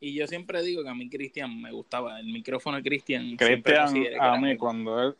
Y 0.00 0.14
yo 0.14 0.26
siempre 0.28 0.62
digo 0.62 0.84
que 0.84 0.88
a 0.88 0.94
mí 0.94 1.10
Cristian 1.10 1.60
me 1.60 1.72
gustaba. 1.72 2.20
El 2.20 2.26
micrófono 2.26 2.76
de 2.76 2.84
Cristian. 2.84 3.36
Cristian, 3.36 3.88
a 4.20 4.36
mí, 4.38 4.56
cuando 4.56 5.02
él, 5.02 5.16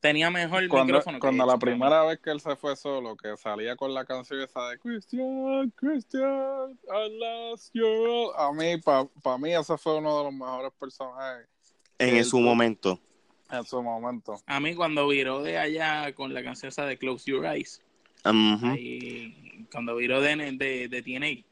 Tenía 0.00 0.30
mejor 0.30 0.66
cuando, 0.68 0.94
micrófono 0.94 1.16
que 1.18 1.20
cuando 1.20 1.44
Edge, 1.44 1.52
la 1.52 1.58
primera 1.58 2.04
vez 2.04 2.18
que 2.20 2.30
él 2.30 2.40
se 2.40 2.56
fue 2.56 2.74
solo, 2.74 3.16
que 3.16 3.36
salía 3.36 3.76
con 3.76 3.92
la 3.92 4.06
canción 4.06 4.40
esa 4.40 4.68
de 4.70 4.78
Christian, 4.78 5.70
Christian, 5.76 6.78
I 6.88 7.18
lost 7.18 7.70
you. 7.74 8.30
A 8.34 8.50
mí, 8.52 8.78
para 8.78 9.38
mí, 9.38 9.52
ese 9.54 9.76
fue 9.76 9.98
uno 9.98 10.16
de 10.18 10.24
los 10.24 10.32
mejores 10.32 10.72
personajes 10.80 11.46
En 11.98 12.16
Él 12.16 12.24
su 12.24 12.40
momento. 12.40 12.98
en 13.50 13.64
su 13.64 13.82
momento. 13.82 14.40
A 14.46 14.58
mí 14.58 14.74
cuando 14.74 15.06
viró 15.08 15.42
de 15.42 15.58
allá 15.58 16.14
con 16.14 16.32
la 16.32 16.42
canción 16.42 16.68
esa 16.70 16.86
de 16.86 16.96
Close 16.96 17.30
Your 17.30 17.44
Eyes, 17.44 17.82
Ujú. 18.24 18.66
ahí, 18.68 19.66
cuando 19.70 19.96
viró 19.96 20.20
de, 20.22 20.34
de, 20.52 20.88
de 20.88 21.02
TNA, 21.02 21.44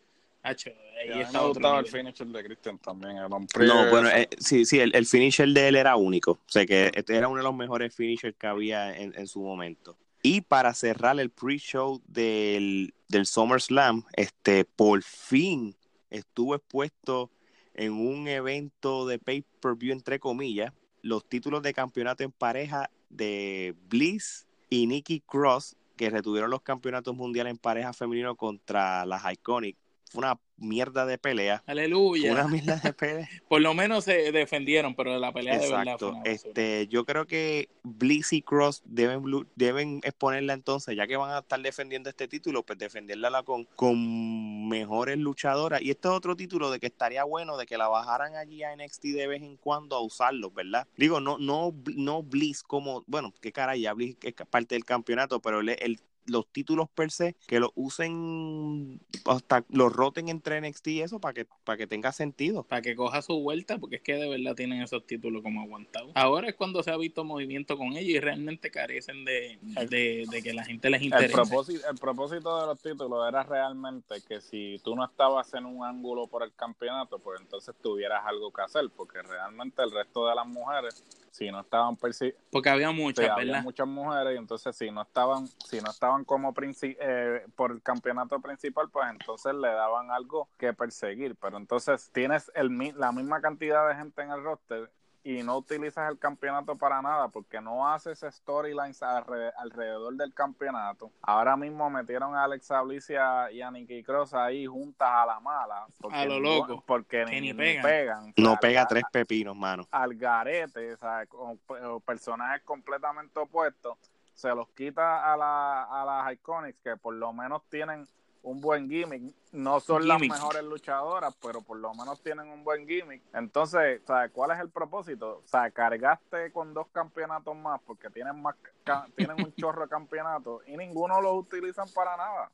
Hacho, 0.43 0.70
Y 1.07 1.12
a 1.12 1.16
mí 1.16 1.24
me 1.32 1.46
gustaba 1.46 1.78
el 1.80 1.86
finisher 1.86 2.26
de 2.26 2.44
Christian 2.44 2.78
también. 2.78 3.18
El 3.18 3.28
No, 3.28 3.90
bueno, 3.90 4.09
eh, 4.09 4.28
sí, 4.38 4.64
sí, 4.64 4.80
el, 4.80 4.94
el 4.94 5.07
finisher 5.07 5.49
de 5.49 5.68
él 5.68 5.76
era 5.76 5.96
único. 5.96 6.32
O 6.32 6.40
sea, 6.46 6.66
que 6.66 6.90
este 6.94 7.16
era 7.16 7.28
uno 7.28 7.38
de 7.38 7.44
los 7.44 7.55
mejores 7.55 7.94
finishers 7.94 8.36
que 8.36 8.46
había 8.46 8.96
en, 8.96 9.14
en 9.16 9.26
su 9.26 9.40
momento. 9.40 9.96
Y 10.22 10.40
para 10.40 10.74
cerrar 10.74 11.18
el 11.20 11.30
pre-show 11.30 12.03
del, 12.07 12.92
del 13.09 13.26
SummerSlam, 13.26 14.05
este, 14.14 14.64
por 14.64 15.03
fin 15.03 15.76
estuvo 16.11 16.55
expuesto 16.55 17.30
en 17.74 17.92
un 17.92 18.26
evento 18.26 19.07
de 19.07 19.18
pay-per-view, 19.18 19.92
entre 19.92 20.18
comillas, 20.18 20.72
los 21.03 21.24
títulos 21.28 21.62
de 21.62 21.72
campeonato 21.72 22.24
en 22.24 22.32
pareja 22.32 22.90
de 23.09 23.76
Bliss 23.88 24.46
y 24.68 24.86
Nikki 24.86 25.20
Cross, 25.20 25.76
que 25.96 26.11
retuvieron 26.11 26.51
los 26.51 26.62
campeonatos 26.62 27.14
mundiales 27.14 27.53
en 27.53 27.59
pareja 27.59 27.92
femenino 27.92 28.34
contra 28.34 29.07
las 29.07 29.22
Iconic. 29.32 29.76
Fue 30.11 30.19
una 30.21 30.39
mierda 30.57 31.07
de 31.07 31.19
pelea. 31.19 31.63
Aleluya. 31.67 32.33
una 32.33 32.49
mierda 32.49 32.77
de 32.77 32.93
pelea. 32.93 33.29
Por 33.49 33.61
lo 33.61 33.75
menos 33.75 34.05
se 34.05 34.33
defendieron, 34.33 34.95
pero 34.95 35.17
la 35.19 35.33
pelea 35.33 35.55
de 35.59 35.61
verdad 35.67 35.83
Exacto. 35.83 36.09
una 36.11 36.19
basura. 36.19 36.33
Este, 36.33 36.89
yo 36.89 37.05
creo 37.05 37.27
que 37.27 37.69
Bliss 37.83 38.33
y 38.33 38.43
Cross 38.43 38.83
deben, 38.85 39.23
deben 39.55 40.01
exponerla 40.03 40.55
entonces, 40.55 40.97
ya 40.97 41.07
que 41.07 41.17
van 41.17 41.31
a 41.31 41.39
estar 41.41 41.61
defendiendo 41.61 42.11
este 42.11 42.27
título, 42.27 42.63
pues 42.65 42.79
defenderla 42.79 43.43
con, 43.43 43.65
con 43.77 44.69
mejores 44.69 45.19
luchadoras. 45.19 45.81
Y 45.83 45.91
este 45.91 46.09
es 46.09 46.15
otro 46.15 46.35
título 46.37 46.71
de 46.71 46.81
que 46.81 46.87
estaría 46.87 47.25
bueno 47.25 47.57
de 47.57 47.67
que 47.67 47.79
la 47.79 47.89
bajaran 47.89 48.35
allí 48.35 48.63
a 48.63 48.73
NXT 48.75 49.05
de 49.15 49.27
vez 49.27 49.43
en 49.43 49.57
cuando 49.57 49.97
a 49.97 50.01
usarlo, 50.01 50.51
¿verdad? 50.51 50.87
Digo, 50.97 51.21
no, 51.21 51.39
no, 51.39 51.75
no 51.95 52.23
Bliss 52.23 52.63
como, 52.63 53.05
bueno, 53.07 53.33
qué 53.41 53.53
cara, 53.53 53.77
ya 53.77 53.93
Bliss 53.93 54.17
es 54.23 54.35
parte 54.51 54.75
del 54.75 54.85
campeonato, 54.85 55.41
pero 55.41 55.61
el- 55.61 56.01
los 56.29 56.47
títulos 56.49 56.89
per 56.95 57.11
se, 57.11 57.35
que 57.47 57.61
los 57.61 57.70
usen 57.74 59.01
hasta 59.24 59.64
los 59.70 59.93
roten 59.93 60.29
entre 60.29 60.61
NXT 60.61 60.87
y 60.89 61.01
eso 61.01 61.20
para 61.20 61.35
que, 61.35 61.47
para 61.64 61.76
que 61.76 61.87
tenga 61.87 62.12
sentido. 62.12 62.64
Para 62.64 62.83
que 62.83 62.95
coja 62.97 63.22
su 63.22 63.41
vuelta, 63.41 63.79
porque 63.79 63.97
es 63.97 64.03
que 64.03 64.14
de 64.14 64.29
verdad 64.29 64.55
tienen 64.55 64.83
esos 64.83 65.07
títulos 65.07 65.43
como 65.43 65.62
aguantados. 65.62 66.12
Ahora 66.14 66.49
es 66.49 66.55
cuando 66.55 66.83
se 66.83 66.91
ha 66.91 66.97
visto 66.97 67.24
movimiento 67.24 67.76
con 67.76 67.89
ellos 67.97 68.16
y 68.16 68.20
realmente 68.20 68.70
carecen 68.70 69.24
de, 69.24 69.59
de, 69.62 70.26
de 70.31 70.43
que 70.43 70.53
la 70.55 70.64
gente 70.64 70.91
les 70.91 71.01
El 71.01 71.07
interese. 71.07 71.33
propósito, 71.35 71.89
el 71.91 71.97
propósito 71.99 72.61
de 72.61 72.66
los 72.66 72.81
títulos 72.81 73.29
era 73.29 73.43
realmente 73.43 74.20
que 74.26 74.41
si 74.41 74.81
tú 74.85 74.95
no 74.95 75.05
estabas 75.05 75.53
en 75.55 75.64
un 75.66 75.85
ángulo 75.85 76.26
por 76.26 76.43
el 76.43 76.53
campeonato, 76.55 77.18
pues 77.18 77.41
entonces 77.41 77.74
tuvieras 77.83 78.22
algo 78.26 78.53
que 78.53 78.62
hacer, 78.62 78.91
porque 78.97 79.22
realmente 79.22 79.83
el 79.83 79.91
resto 79.91 80.26
de 80.29 80.35
las 80.35 80.47
mujeres, 80.47 81.03
si 81.31 81.51
no 81.51 81.61
estaban 81.61 81.97
perci- 81.97 82.35
Porque 82.51 82.68
había 82.68 82.89
sí, 82.91 82.95
muchas, 82.95 83.31
había 83.31 83.47
¿verdad? 83.53 83.62
muchas 83.62 83.87
mujeres 83.87 84.35
y 84.35 84.39
entonces 84.39 84.76
si 84.76 84.91
no 84.91 85.03
estaban, 85.03 85.47
si 85.64 85.81
no 85.81 85.91
estaban 85.91 86.18
como 86.25 86.55
eh, 86.59 87.47
por 87.57 87.71
el 87.73 87.83
campeonato 87.83 88.41
principal, 88.41 88.89
pues 88.91 89.09
entonces 89.11 89.55
le 89.55 89.69
daban 89.69 90.11
algo 90.11 90.49
que 90.59 90.73
perseguir. 90.73 91.37
Pero 91.37 91.57
entonces 91.57 92.11
tienes 92.12 92.51
el, 92.55 92.71
mi- 92.71 92.93
la 92.93 93.12
misma 93.12 93.41
cantidad 93.41 93.89
de 93.89 93.95
gente 93.97 94.23
en 94.23 94.31
el 94.31 94.43
roster 94.43 94.91
y 95.25 95.43
no 95.43 95.59
utilizas 95.59 96.09
el 96.11 96.19
campeonato 96.19 96.77
para 96.79 97.03
nada 97.03 97.29
porque 97.29 97.61
no 97.61 97.87
haces 97.93 98.25
storylines 98.31 99.03
alre- 99.03 99.53
alrededor 99.59 100.14
del 100.14 100.33
campeonato. 100.33 101.11
Ahora 101.23 101.55
mismo 101.57 101.91
metieron 101.91 102.35
a 102.35 102.45
Alexa 102.45 102.81
Bliss 102.83 103.11
y 103.11 103.16
a, 103.16 103.51
y 103.51 103.61
a 103.61 103.71
Nikki 103.71 104.03
Cross 104.05 104.33
ahí 104.33 104.64
juntas 104.64 105.09
a 105.11 105.27
la 105.27 105.41
mala. 105.41 105.87
Porque 106.01 106.16
A 106.16 106.25
lo 106.25 106.41
loco. 106.41 106.83
Porque 106.87 107.25
Que 107.27 107.41
ni, 107.41 107.53
ni 107.53 107.75
ni 107.75 107.83
pegan. 107.83 108.33
No 108.39 108.57
pega 108.59 108.83
al- 108.83 108.89
tres 108.89 109.05
pepinos, 109.12 109.55
mano. 109.57 109.87
al 109.91 110.14
garete, 110.14 110.95
o 110.95 110.97
sea, 110.97 111.27
con 111.27 111.59
personajes 112.07 112.62
completamente 112.62 113.39
opuestos, 113.39 113.99
se 114.39 114.55
los 114.55 114.68
quita 114.68 115.32
a, 115.32 115.36
la, 115.36 115.82
a 115.84 116.05
las 116.05 116.32
Iconics 116.32 116.78
que 116.80 116.97
por 116.97 117.12
lo 117.14 117.32
menos 117.32 117.62
tienen 117.68 118.07
un 118.45 118.61
buen 118.61 118.89
gimmick. 118.89 119.34
No 119.51 119.80
son 119.80 120.03
Gimmick. 120.03 120.30
las 120.30 120.39
mejores 120.41 120.62
luchadoras, 120.62 121.34
pero 121.43 121.61
por 121.61 121.76
lo 121.78 121.93
menos 121.95 122.22
tienen 122.22 122.49
un 122.49 122.62
buen 122.62 122.86
gimmick. 122.86 123.20
Entonces, 123.34 124.01
sea, 124.07 124.28
¿cuál 124.28 124.53
es 124.53 124.61
el 124.61 124.70
propósito? 124.70 125.43
O 125.45 125.49
sea, 125.49 125.70
cargaste 125.72 126.53
con 126.53 126.72
dos 126.72 126.86
campeonatos 126.93 127.57
más 127.57 127.80
porque 127.84 128.09
tienen 128.11 128.41
más 128.41 128.55
ca- 128.84 129.09
tienen 129.16 129.45
un 129.45 129.53
chorro 129.57 129.82
de 129.82 129.89
campeonatos 129.89 130.62
y 130.68 130.76
ninguno 130.76 131.20
los 131.20 131.34
utilizan 131.34 131.89
para 131.93 132.16
nada. 132.16 132.53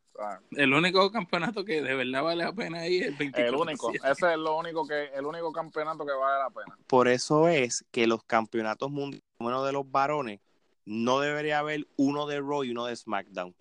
El 0.52 0.72
único 0.72 1.10
campeonato 1.12 1.64
que 1.66 1.82
de 1.82 1.94
verdad 1.94 2.22
vale 2.22 2.44
la 2.44 2.52
pena 2.52 2.78
ahí 2.78 3.00
es 3.00 3.08
el 3.08 3.16
24 3.16 3.54
el 3.54 3.60
único, 3.60 3.90
ese 3.92 4.32
es 4.32 4.38
lo 4.38 4.56
único 4.56 4.86
que 4.86 5.06
el 5.12 5.26
único 5.26 5.52
campeonato 5.52 6.06
que 6.06 6.12
vale 6.12 6.38
la 6.44 6.50
pena. 6.50 6.78
Por 6.86 7.08
eso 7.08 7.46
es 7.48 7.84
que 7.90 8.06
los 8.06 8.22
campeonatos 8.24 8.90
mundiales, 8.90 9.22
por 9.36 9.46
lo 9.46 9.50
menos 9.50 9.66
de 9.66 9.72
los 9.72 9.90
varones, 9.90 10.40
no 10.84 11.20
debería 11.20 11.58
haber 11.60 11.86
uno 11.96 12.26
de 12.26 12.40
Raw 12.40 12.64
y 12.64 12.70
uno 12.70 12.86
de 12.86 12.96
SmackDown. 12.96 13.54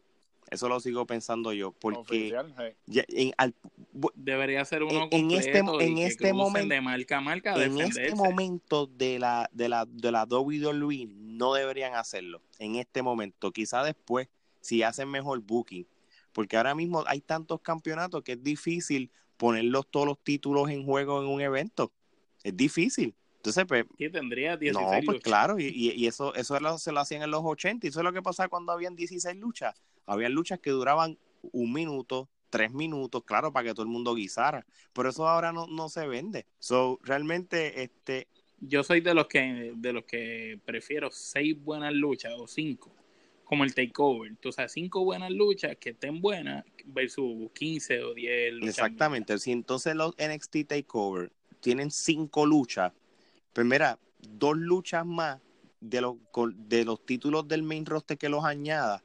Eso 0.52 0.70
lo 0.70 0.80
sigo 0.80 1.08
pensando 1.08 1.52
yo, 1.54 1.72
porque 1.72 2.00
Oficial, 2.00 2.54
ya 2.86 3.04
en, 3.08 3.34
al- 3.38 3.56
Debería 4.14 4.64
ser 4.66 4.84
uno 4.84 5.08
En- 5.10 5.32
este- 5.32 5.64
y 5.80 5.84
en 5.84 5.98
este 6.00 6.18
crucen 6.18 6.36
momento- 6.36 6.74
de 6.74 6.82
marca 6.82 7.18
a 7.18 7.22
marca 7.22 7.54
a 7.56 7.64
en 7.64 7.80
este 7.80 8.14
momento 8.14 8.86
de 8.88 9.18
la, 9.20 9.50
de, 9.52 9.70
la, 9.70 9.86
de 9.86 10.12
la 10.12 10.26
WWE 10.26 11.08
no 11.10 11.54
deberían 11.54 11.96
hacerlo. 11.96 12.42
En 12.60 12.76
este 12.76 13.02
momento, 13.02 13.52
quizá 13.52 13.84
después, 13.84 14.28
si 14.62 14.84
hacen 14.84 15.10
mejor 15.10 15.40
booking. 15.40 15.88
Porque 16.34 16.58
ahora 16.58 16.76
mismo 16.76 17.04
hay 17.08 17.22
tantos 17.22 17.62
campeonatos 17.62 18.22
que 18.24 18.34
es 18.34 18.44
difícil 18.44 19.12
ponerlos 19.38 19.88
todos 19.90 20.06
los 20.08 20.20
títulos 20.24 20.70
en 20.70 20.86
juego 20.86 21.22
en 21.22 21.28
un 21.30 21.42
evento. 21.42 21.92
Es 22.44 22.56
difícil. 22.56 23.16
Entonces, 23.44 23.66
pues, 23.68 23.86
Sí, 23.98 24.10
tendría 24.10 24.58
16 24.58 24.88
No, 24.90 25.04
pues 25.06 25.18
luchas. 25.18 25.24
claro, 25.24 25.60
y, 25.60 25.66
y- 25.68 26.08
eso, 26.08 26.34
eso 26.36 26.56
se 26.80 26.92
lo 26.94 27.00
hacían 27.02 27.24
en 27.24 27.32
los 27.32 27.42
80, 27.44 27.86
y 27.88 27.90
eso 27.90 28.00
es 28.00 28.04
lo 28.06 28.14
que 28.14 28.22
pasaba 28.22 28.48
cuando 28.50 28.72
habían 28.72 28.96
16 28.96 29.36
luchas. 29.36 29.76
Habían 30.06 30.34
luchas 30.34 30.60
que 30.60 30.70
duraban 30.72 31.18
un 31.52 31.74
minuto, 31.74 32.30
tres 32.50 32.72
minutos, 32.72 33.24
claro, 33.26 33.52
para 33.52 33.68
que 33.70 33.74
todo 33.74 33.84
el 33.84 33.90
mundo 33.92 34.16
guisara. 34.16 34.66
Pero 34.94 35.10
eso 35.10 35.28
ahora 35.28 35.52
no, 35.52 35.68
no 35.68 35.90
se 35.90 36.08
vende. 36.08 36.46
So, 36.60 37.00
realmente, 37.04 37.84
este, 37.84 38.30
Yo 38.62 38.84
soy 38.84 39.02
de 39.02 39.14
los 39.14 39.28
que 39.28 39.74
de 39.76 39.94
los 39.94 40.06
que 40.06 40.60
prefiero 40.66 41.12
seis 41.12 41.56
buenas 41.62 41.94
luchas 41.94 42.34
o 42.38 42.48
cinco, 42.48 42.92
como 43.44 43.64
el 43.64 43.74
takeover. 43.76 44.32
Sabes, 44.52 44.72
cinco 44.72 45.04
buenas 45.04 45.32
luchas 45.32 45.76
que 45.78 45.90
estén 45.92 46.22
buenas 46.22 46.64
versus 46.86 47.52
15 47.54 48.02
o 48.04 48.14
10 48.14 48.54
luchas. 48.54 48.70
exactamente, 48.70 49.38
si 49.40 49.52
entonces 49.52 49.96
los 49.96 50.14
NXT 50.18 50.64
Takeover 50.66 51.32
tienen 51.60 51.92
cinco 51.92 52.46
luchas, 52.46 52.94
pues 53.54 53.66
mira, 53.66 54.00
dos 54.20 54.58
luchas 54.58 55.06
más 55.06 55.40
de 55.80 56.02
los, 56.02 56.16
de 56.56 56.86
los 56.86 57.06
títulos 57.06 57.48
del 57.48 57.64
main 57.64 57.86
roster 57.86 58.18
que 58.18 58.30
los 58.30 58.44
añada 58.46 59.04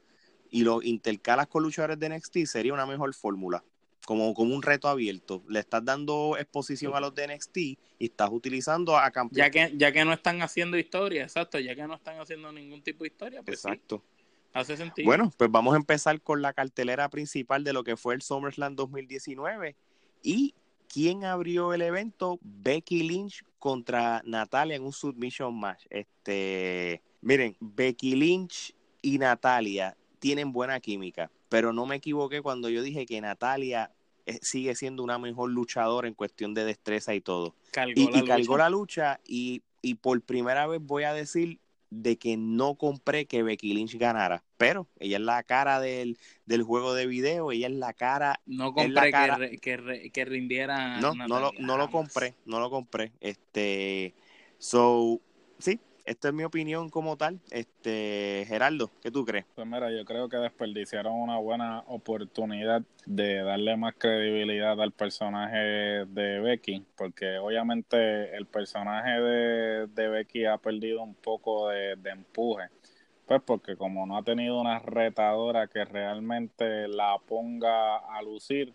y 0.50 0.62
los 0.62 0.84
intercalas 0.84 1.46
con 1.48 1.62
luchadores 1.62 1.98
de 1.98 2.08
NXT 2.08 2.38
sería 2.46 2.72
una 2.72 2.86
mejor 2.86 3.12
fórmula. 3.14 3.62
Como, 4.06 4.32
como 4.32 4.54
un 4.54 4.62
reto 4.62 4.88
abierto. 4.88 5.42
Le 5.48 5.60
estás 5.60 5.84
dando 5.84 6.38
exposición 6.38 6.94
a 6.94 7.00
los 7.00 7.14
de 7.14 7.26
NXT 7.28 7.56
y 7.58 7.78
estás 7.98 8.30
utilizando 8.32 8.96
a 8.96 9.04
Ya 9.04 9.10
campeones. 9.10 9.50
que, 9.50 9.76
ya 9.76 9.92
que 9.92 10.02
no 10.06 10.14
están 10.14 10.40
haciendo 10.40 10.78
historia, 10.78 11.24
exacto, 11.24 11.58
ya 11.58 11.74
que 11.74 11.86
no 11.86 11.94
están 11.96 12.18
haciendo 12.18 12.50
ningún 12.50 12.80
tipo 12.82 13.04
de 13.04 13.08
historia, 13.08 13.42
pues 13.42 13.60
sí, 13.60 13.68
Exacto. 13.68 14.02
hace 14.54 14.78
sentido. 14.78 15.04
Bueno, 15.04 15.30
pues 15.36 15.50
vamos 15.50 15.74
a 15.74 15.76
empezar 15.76 16.22
con 16.22 16.40
la 16.40 16.54
cartelera 16.54 17.10
principal 17.10 17.64
de 17.64 17.74
lo 17.74 17.84
que 17.84 17.98
fue 17.98 18.14
el 18.14 18.22
SummerSlam 18.22 18.76
2019. 18.76 19.76
¿Y 20.22 20.54
quién 20.88 21.24
abrió 21.24 21.72
el 21.72 21.82
evento? 21.82 22.38
Becky 22.42 23.02
Lynch 23.02 23.44
contra 23.58 24.22
Natalia 24.24 24.76
en 24.76 24.84
un 24.84 24.92
submission 24.92 25.58
match. 25.58 25.84
Este, 25.90 27.02
miren, 27.20 27.56
Becky 27.60 28.16
Lynch 28.16 28.74
y 29.02 29.18
Natalia 29.18 29.96
tienen 30.18 30.52
buena 30.52 30.80
química, 30.80 31.30
pero 31.48 31.72
no 31.72 31.86
me 31.86 31.96
equivoqué 31.96 32.42
cuando 32.42 32.68
yo 32.68 32.82
dije 32.82 33.06
que 33.06 33.20
Natalia 33.20 33.92
eh, 34.26 34.38
sigue 34.42 34.74
siendo 34.74 35.02
una 35.02 35.18
mejor 35.18 35.50
luchadora 35.50 36.08
en 36.08 36.14
cuestión 36.14 36.54
de 36.54 36.64
destreza 36.64 37.14
y 37.14 37.20
todo 37.20 37.54
cargó 37.70 37.92
y, 37.94 38.10
la 38.10 38.18
y 38.18 38.24
cargó 38.24 38.58
la 38.58 38.68
lucha 38.68 39.20
y, 39.24 39.62
y 39.80 39.94
por 39.94 40.20
primera 40.20 40.66
vez 40.66 40.80
voy 40.82 41.04
a 41.04 41.14
decir 41.14 41.60
de 41.90 42.18
que 42.18 42.36
no 42.36 42.76
compré 42.76 43.26
que 43.26 43.42
Becky 43.42 43.74
Lynch 43.74 43.96
ganara, 43.98 44.44
pero 44.56 44.88
ella 44.98 45.16
es 45.18 45.22
la 45.22 45.42
cara 45.44 45.80
del, 45.80 46.18
del 46.46 46.62
juego 46.62 46.94
de 46.94 47.06
video, 47.06 47.52
ella 47.52 47.68
es 47.68 47.74
la 47.74 47.92
cara, 47.94 48.40
No 48.60 48.72
la 48.76 49.06
compré 49.06 49.12
que, 49.14 49.30
re- 49.30 49.58
que, 49.60 49.76
re- 49.76 50.10
que 50.10 50.24
rindiera. 50.24 50.78
no, 50.94 51.18
no 51.22 51.40
lo, 51.40 51.52
no 51.58 51.76
lo 51.76 51.88
compré, 51.90 52.36
no 52.44 52.60
lo 52.60 52.70
compré, 52.70 53.12
este, 53.20 54.16
so, 54.58 55.20
sí, 55.58 55.80
esta 56.08 56.28
es 56.28 56.34
mi 56.34 56.44
opinión 56.44 56.88
como 56.88 57.16
tal, 57.16 57.38
este, 57.50 58.44
Gerardo, 58.48 58.90
¿qué 59.02 59.10
tú 59.10 59.24
crees? 59.24 59.44
Pues 59.54 59.66
mira, 59.66 59.90
yo 59.90 60.04
creo 60.04 60.28
que 60.28 60.38
desperdiciaron 60.38 61.12
una 61.12 61.38
buena 61.38 61.80
oportunidad 61.86 62.82
de 63.04 63.42
darle 63.42 63.76
más 63.76 63.94
credibilidad 63.98 64.80
al 64.80 64.92
personaje 64.92 65.58
de 65.58 66.40
Becky, 66.40 66.84
porque 66.96 67.38
obviamente 67.38 68.34
el 68.36 68.46
personaje 68.46 69.20
de, 69.20 70.08
Becky 70.08 70.46
ha 70.46 70.56
perdido 70.56 71.02
un 71.02 71.14
poco 71.14 71.68
de 71.68 72.10
empuje. 72.10 72.68
Pues 73.28 73.42
porque 73.42 73.76
como 73.76 74.06
no 74.06 74.16
ha 74.16 74.22
tenido 74.22 74.58
una 74.58 74.78
retadora 74.78 75.66
que 75.66 75.84
realmente 75.84 76.88
la 76.88 77.18
ponga 77.28 77.98
a 77.98 78.22
lucir, 78.22 78.72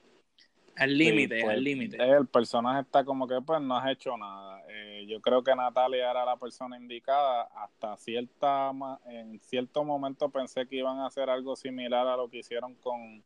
Al 0.76 0.98
límite, 0.98 1.38
Sí, 1.38 1.44
pues, 1.44 1.56
al 1.56 1.64
límite. 1.64 1.98
El 2.04 2.28
personaje 2.28 2.82
está 2.82 3.04
como 3.04 3.28
que 3.28 3.40
pues 3.42 3.62
no 3.62 3.78
has 3.78 3.92
hecho 3.92 4.18
nada. 4.18 4.62
Eh, 4.70 5.06
yo 5.08 5.22
creo 5.22 5.44
que 5.44 5.56
Natalia 5.56 6.10
era 6.10 6.26
la 6.26 6.38
persona 6.38 6.78
indicada. 6.78 7.44
Hasta 7.56 7.96
cierta 7.98 8.72
en 9.06 9.40
cierto 9.42 9.84
momento 9.84 10.30
pensé 10.30 10.68
que 10.68 10.78
iban 10.78 11.00
a 11.00 11.08
hacer 11.08 11.30
algo 11.30 11.56
similar 11.56 12.08
a 12.08 12.18
lo 12.18 12.30
que 12.30 12.40
hicieron 12.40 12.76
con 12.76 13.24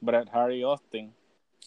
Bret 0.00 0.28
Hart 0.32 0.52
y 0.52 0.62
Austin. 0.62 1.12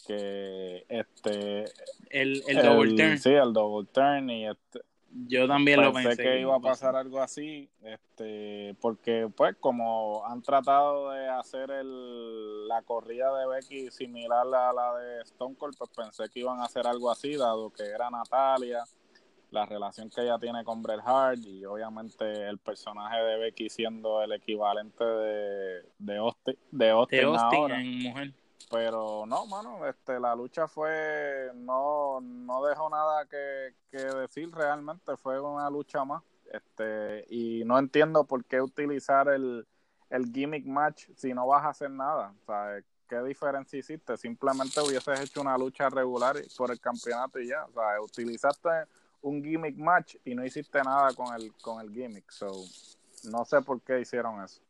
que 0.06 0.86
este 0.88 1.64
el, 2.10 2.42
el 2.46 2.62
double 2.62 2.94
turn. 2.94 3.18
Sí, 3.18 3.30
el 3.30 3.52
double 3.52 3.88
turn 3.92 4.30
y 4.30 4.46
este, 4.46 4.80
yo 5.10 5.48
también 5.48 5.80
lo 5.80 5.92
pensé 5.92 6.16
que 6.22 6.40
iba 6.40 6.54
a 6.54 6.60
pasar. 6.60 6.94
algo 6.96 7.20
así, 7.20 7.68
este, 7.82 8.74
porque 8.80 9.28
pues 9.34 9.56
como 9.56 10.24
han 10.26 10.42
tratado 10.42 11.10
de 11.10 11.28
hacer 11.28 11.70
el, 11.70 12.68
la 12.68 12.82
corrida 12.82 13.36
de 13.38 13.46
Becky 13.46 13.90
similar 13.90 14.46
a 14.46 14.72
la 14.72 14.98
de 14.98 15.22
Stone 15.22 15.56
Cold, 15.56 15.76
pues 15.78 15.90
pensé 15.96 16.24
que 16.32 16.40
iban 16.40 16.60
a 16.60 16.64
hacer 16.64 16.86
algo 16.86 17.10
así, 17.10 17.36
dado 17.36 17.70
que 17.70 17.84
era 17.84 18.10
Natalia, 18.10 18.84
la 19.50 19.64
relación 19.64 20.10
que 20.10 20.22
ella 20.22 20.38
tiene 20.38 20.62
con 20.62 20.82
Bret 20.82 21.00
Hart 21.04 21.40
y 21.42 21.64
obviamente 21.64 22.46
el 22.46 22.58
personaje 22.58 23.18
de 23.22 23.38
Becky 23.38 23.70
siendo 23.70 24.22
el 24.22 24.32
equivalente 24.32 25.04
de, 25.04 25.82
de 25.98 26.16
Austin, 26.18 26.56
de 26.70 26.90
Austin, 26.90 27.70
en 27.70 28.02
mujer 28.02 28.34
pero 28.70 29.24
no, 29.26 29.46
mano, 29.46 29.86
este, 29.86 30.20
la 30.20 30.34
lucha 30.34 30.68
fue, 30.68 31.50
no, 31.54 32.20
no 32.20 32.64
dejó 32.64 32.90
nada 32.90 33.26
que, 33.26 33.74
decir 33.98 34.50
realmente, 34.52 35.16
fue 35.16 35.40
una 35.40 35.70
lucha 35.70 36.04
más, 36.04 36.22
este, 36.52 37.24
y 37.30 37.64
no 37.64 37.78
entiendo 37.78 38.24
por 38.24 38.44
qué 38.44 38.60
utilizar 38.60 39.28
el, 39.28 39.66
el 40.10 40.32
gimmick 40.32 40.66
match 40.66 41.08
si 41.16 41.32
no 41.32 41.46
vas 41.46 41.64
a 41.64 41.70
hacer 41.70 41.90
nada, 41.90 42.34
sea, 42.46 42.82
¿qué 43.08 43.22
diferencia 43.22 43.78
hiciste? 43.78 44.16
Simplemente 44.16 44.80
hubieses 44.80 45.20
hecho 45.20 45.40
una 45.40 45.56
lucha 45.56 45.88
regular 45.88 46.36
por 46.56 46.70
el 46.70 46.80
campeonato 46.80 47.40
y 47.40 47.48
ya, 47.48 47.64
o 47.64 47.72
sea, 47.72 48.00
utilizaste 48.02 48.68
un 49.22 49.42
gimmick 49.42 49.76
match 49.76 50.16
y 50.24 50.34
no 50.34 50.44
hiciste 50.44 50.80
nada 50.82 51.12
con 51.14 51.34
el, 51.34 51.52
con 51.62 51.80
el 51.80 51.90
gimmick, 51.90 52.30
so, 52.30 52.52
no 53.24 53.44
sé 53.44 53.62
por 53.62 53.80
qué 53.80 54.00
hicieron 54.00 54.42
eso. 54.44 54.60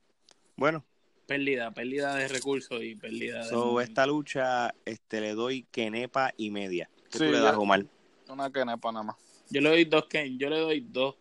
Bueno, 0.56 0.84
pérdida, 1.28 1.70
pérdida 1.72 2.16
de 2.16 2.26
recursos 2.26 2.82
y 2.82 2.94
pérdida 2.94 3.46
de... 3.46 3.84
esta 3.84 4.06
lucha 4.06 4.74
este, 4.86 5.20
le 5.20 5.34
doy 5.34 5.66
quenepa 5.70 6.32
y 6.38 6.50
media. 6.50 6.88
¿Qué 7.12 7.18
tú 7.18 7.24
le 7.24 7.38
das, 7.38 7.54
Omar? 7.54 7.84
Una 8.28 8.50
quenepa 8.50 8.90
nada 8.90 9.04
más. 9.04 9.16
Yo 9.50 9.60
le 9.60 9.68
doy 9.68 9.84
dos, 9.84 10.06
yo 10.38 10.48
le 10.48 10.58
doy 10.58 10.80
dos. 10.80 11.16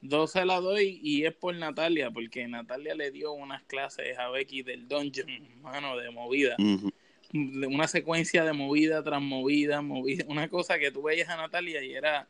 Dos 0.00 0.30
se 0.32 0.44
la 0.44 0.60
doy 0.60 1.00
y 1.02 1.26
es 1.26 1.34
por 1.34 1.54
Natalia, 1.56 2.10
porque 2.10 2.46
Natalia 2.46 2.94
le 2.94 3.10
dio 3.10 3.32
unas 3.32 3.62
clases 3.64 4.16
a 4.16 4.30
Becky 4.30 4.62
del 4.62 4.86
Dungeon, 4.86 5.26
mano, 5.60 5.96
de 5.96 6.10
movida. 6.10 6.56
Una 7.32 7.88
secuencia 7.88 8.44
de 8.44 8.52
movida 8.52 9.02
tras 9.02 9.20
movida, 9.20 9.82
movida. 9.82 10.24
Una 10.28 10.48
cosa 10.48 10.78
que 10.78 10.92
tú 10.92 11.02
veías 11.02 11.28
a 11.28 11.36
Natalia 11.36 11.82
y 11.82 11.94
era 11.94 12.28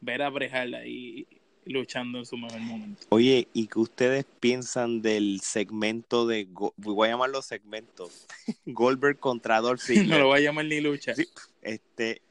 ver 0.00 0.22
a 0.22 0.28
Brejarla 0.28 0.86
y 0.86 1.26
luchando 1.68 2.18
en 2.18 2.26
su 2.26 2.36
mejor 2.36 2.60
momento. 2.60 3.06
Oye, 3.10 3.48
¿y 3.52 3.66
qué 3.66 3.78
ustedes 3.78 4.24
piensan 4.40 5.02
del 5.02 5.40
segmento 5.42 6.26
de, 6.26 6.48
voy 6.76 7.08
a 7.08 7.12
llamarlo 7.12 7.42
segmento, 7.42 8.10
Goldberg 8.66 9.18
contra 9.18 9.60
Dolph 9.60 9.80
Ziggler? 9.80 10.08
no 10.08 10.18
lo 10.18 10.26
voy 10.26 10.38
a 10.40 10.42
llamar 10.42 10.64
ni 10.64 10.80
lucha. 10.80 11.14
este, 11.62 12.22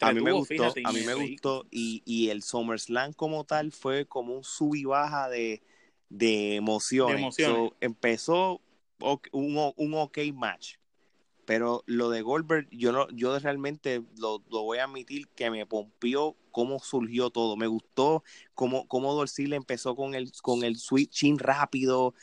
a 0.00 0.12
mí 0.12 0.20
me 0.22 0.32
gustó, 0.32 0.72
a 0.84 0.92
mí 0.92 1.00
me 1.02 1.14
gustó 1.14 1.66
y, 1.70 2.02
y 2.06 2.30
el 2.30 2.42
SummerSlam 2.42 3.12
como 3.12 3.44
tal 3.44 3.72
fue 3.72 4.06
como 4.06 4.34
un 4.34 4.44
sub 4.44 4.74
y 4.74 4.84
baja 4.84 5.28
de, 5.28 5.62
de 6.08 6.54
emociones. 6.54 7.36
empezó 7.80 8.60
un, 9.32 9.72
un 9.76 9.94
ok 9.94 10.18
match, 10.32 10.76
pero 11.46 11.84
lo 11.86 12.10
de 12.10 12.22
Goldberg, 12.22 12.68
yo 12.70 12.90
no, 12.90 13.08
yo 13.10 13.38
realmente 13.38 14.02
lo, 14.18 14.40
voy 14.50 14.78
a 14.78 14.84
admitir 14.84 15.28
que 15.28 15.48
me 15.48 15.64
pompió 15.64 16.36
cómo 16.50 16.80
surgió 16.80 17.30
todo. 17.30 17.56
Me 17.56 17.68
gustó 17.68 18.24
cómo, 18.54 18.86
cómo 18.88 19.24
empezó 19.36 19.94
con 19.94 20.14
el, 20.14 20.32
con 20.42 20.64
el 20.64 20.76
switching 20.76 21.38
rápido. 21.38 22.06
O 22.06 22.14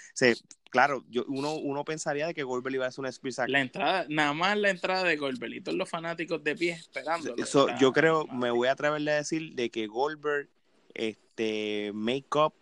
claro, 0.69 1.05
yo, 1.09 1.23
uno, 1.29 1.55
uno 1.55 1.85
pensaría 1.85 2.27
de 2.27 2.33
que 2.33 2.43
Goldberg 2.43 2.75
iba 2.75 2.85
a 2.85 2.89
hacer 2.89 2.99
una 2.99 3.11
spear 3.11 3.49
La 3.49 3.61
entrada, 3.61 4.05
nada 4.09 4.33
más 4.33 4.57
la 4.57 4.69
entrada 4.69 5.03
de 5.03 5.15
Goldberg 5.15 5.53
y 5.53 5.61
todos 5.61 5.77
los 5.77 5.89
fanáticos 5.89 6.43
de 6.43 6.55
pie 6.57 6.71
esperando. 6.73 7.33
Eso, 7.37 7.67
yo 7.79 7.93
creo, 7.93 8.27
me 8.27 8.51
voy 8.51 8.67
a 8.67 8.73
atreverle 8.73 9.11
a 9.11 9.15
decir 9.15 9.53
de 9.55 9.69
que 9.69 9.87
Goldberg 9.87 10.49
este 10.93 11.91
make 11.93 12.27
up, 12.35 12.53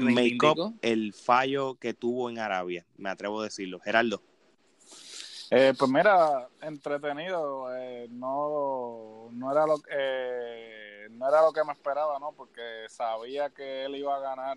make 0.00 0.38
up 0.42 0.78
el 0.80 1.12
fallo 1.12 1.74
que 1.74 1.92
tuvo 1.92 2.30
en 2.30 2.38
Arabia. 2.38 2.86
Me 2.96 3.10
atrevo 3.10 3.42
a 3.42 3.44
decirlo. 3.44 3.78
Gerardo. 3.78 4.22
Eh, 5.54 5.74
pues 5.78 5.90
mira, 5.90 6.48
entretenido, 6.62 7.76
eh, 7.76 8.06
no, 8.10 9.28
no 9.32 9.52
era 9.52 9.66
lo 9.66 9.76
que 9.76 9.90
eh, 9.94 11.08
no 11.10 11.28
era 11.28 11.42
lo 11.42 11.52
que 11.52 11.62
me 11.62 11.74
esperaba, 11.74 12.18
¿no? 12.18 12.32
Porque 12.32 12.62
sabía 12.88 13.50
que 13.50 13.84
él 13.84 13.96
iba 13.96 14.16
a 14.16 14.20
ganar, 14.20 14.56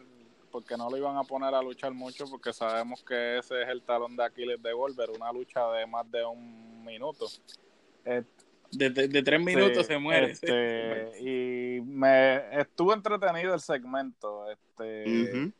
porque 0.52 0.78
no 0.78 0.90
lo 0.90 0.96
iban 0.96 1.18
a 1.18 1.26
poner 1.26 1.54
a 1.54 1.62
luchar 1.62 1.94
mucho, 1.94 2.24
porque 2.32 2.54
sabemos 2.54 3.04
que 3.04 3.40
ese 3.40 3.64
es 3.64 3.68
el 3.68 3.82
talón 3.82 4.16
de 4.16 4.24
Aquiles 4.24 4.64
de 4.64 4.72
Volver, 4.72 5.10
una 5.10 5.34
lucha 5.34 5.70
de 5.72 5.86
más 5.86 6.10
de 6.10 6.24
un 6.24 6.86
minuto. 6.86 7.26
de, 8.72 9.22
tres 9.22 9.42
minutos 9.42 9.88
se 9.88 9.98
muere. 9.98 10.32
Este, 10.32 11.20
y 11.20 11.82
me 11.82 12.58
estuvo 12.58 12.94
entretenido 12.94 13.54
el 13.54 13.60
segmento. 13.60 14.50
Este, 14.50 15.52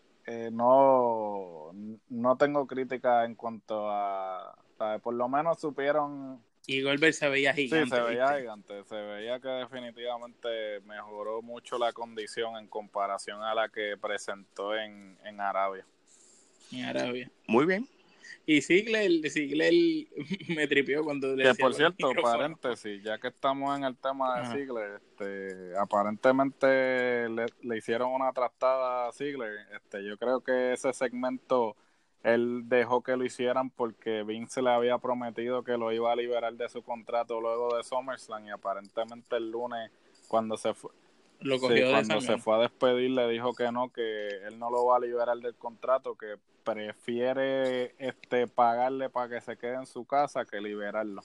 no, 0.54 1.72
no 2.08 2.38
tengo 2.38 2.66
crítica 2.66 3.26
en 3.26 3.36
cuanto 3.36 3.90
a 3.92 4.56
por 5.02 5.14
lo 5.14 5.30
menos 5.30 5.60
supieron... 5.60 6.42
Y 6.68 6.82
Goldberg 6.82 7.14
se 7.14 7.30
veía 7.30 7.54
gigante. 7.54 7.86
Sí, 7.86 8.02
se 8.02 8.02
veía 8.02 8.40
gigante. 8.40 8.84
Se 8.86 8.96
veía 8.96 9.40
que 9.40 9.50
definitivamente 9.50 10.80
mejoró 10.82 11.44
mucho 11.44 11.78
la 11.78 11.94
condición 11.94 12.58
en 12.58 12.68
comparación 12.68 13.44
a 13.44 13.54
la 13.54 13.70
que 13.70 13.96
presentó 14.02 14.76
en, 14.76 15.16
en 15.24 15.40
Arabia. 15.40 15.86
En 16.72 16.86
Arabia. 16.86 17.30
Muy 17.48 17.68
bien. 17.68 17.88
Y 18.48 18.62
Ziggler, 18.62 19.12
Ziggler 19.30 19.74
me 20.56 20.68
tripió 20.68 21.04
cuando 21.04 21.36
le 21.36 21.44
Que 21.44 21.56
por 21.56 21.74
cierto, 21.74 22.12
paréntesis, 22.22 23.02
ya 23.04 23.18
que 23.18 23.30
estamos 23.30 23.76
en 23.76 23.86
el 23.86 23.98
tema 23.98 24.40
de 24.40 24.56
Ziggler, 24.56 25.02
este, 25.02 25.78
aparentemente 25.78 27.28
le, 27.30 27.46
le, 27.62 27.78
hicieron 27.78 28.12
una 28.12 28.32
trastada 28.34 29.08
a 29.08 29.12
Ziggler. 29.12 29.52
Este, 29.74 30.06
yo 30.06 30.18
creo 30.18 30.42
que 30.42 30.74
ese 30.74 30.94
segmento 30.94 31.76
él 32.26 32.64
dejó 32.66 33.02
que 33.02 33.16
lo 33.16 33.24
hicieran 33.24 33.70
porque 33.70 34.24
Vince 34.24 34.62
le 34.64 34.72
había 34.72 34.98
prometido 34.98 35.64
que 35.64 35.78
lo 35.78 35.92
iba 35.92 36.12
a 36.12 36.16
liberar 36.16 36.54
de 36.56 36.68
su 36.68 36.82
contrato 36.82 37.40
luego 37.40 37.78
de 37.78 37.84
SummerSlam 37.84 38.48
y 38.48 38.50
aparentemente 38.50 39.38
el 39.38 39.52
lunes 39.52 39.92
cuando 40.28 40.58
se 40.58 40.74
fue 40.74 40.90
lo 41.42 41.60
cogió 41.60 41.92
cuando 41.92 42.22
se 42.22 42.40
fue 42.40 42.56
a 42.56 42.60
despedir 42.60 43.12
le 43.12 43.28
dijo 43.28 43.54
que 43.54 43.72
no 43.72 43.90
que 43.94 44.28
él 44.48 44.58
no 44.58 44.72
lo 44.72 44.86
va 44.86 44.98
a 44.98 45.00
liberar 45.00 45.38
del 45.38 45.54
contrato 45.54 46.16
que 46.16 46.38
prefiere 46.64 47.94
este 48.00 48.48
pagarle 48.48 49.12
para 49.12 49.30
que 49.30 49.42
se 49.42 49.56
quede 49.56 49.76
en 49.76 49.86
su 49.86 50.04
casa 50.06 50.46
que 50.46 50.60
liberarlo. 50.60 51.22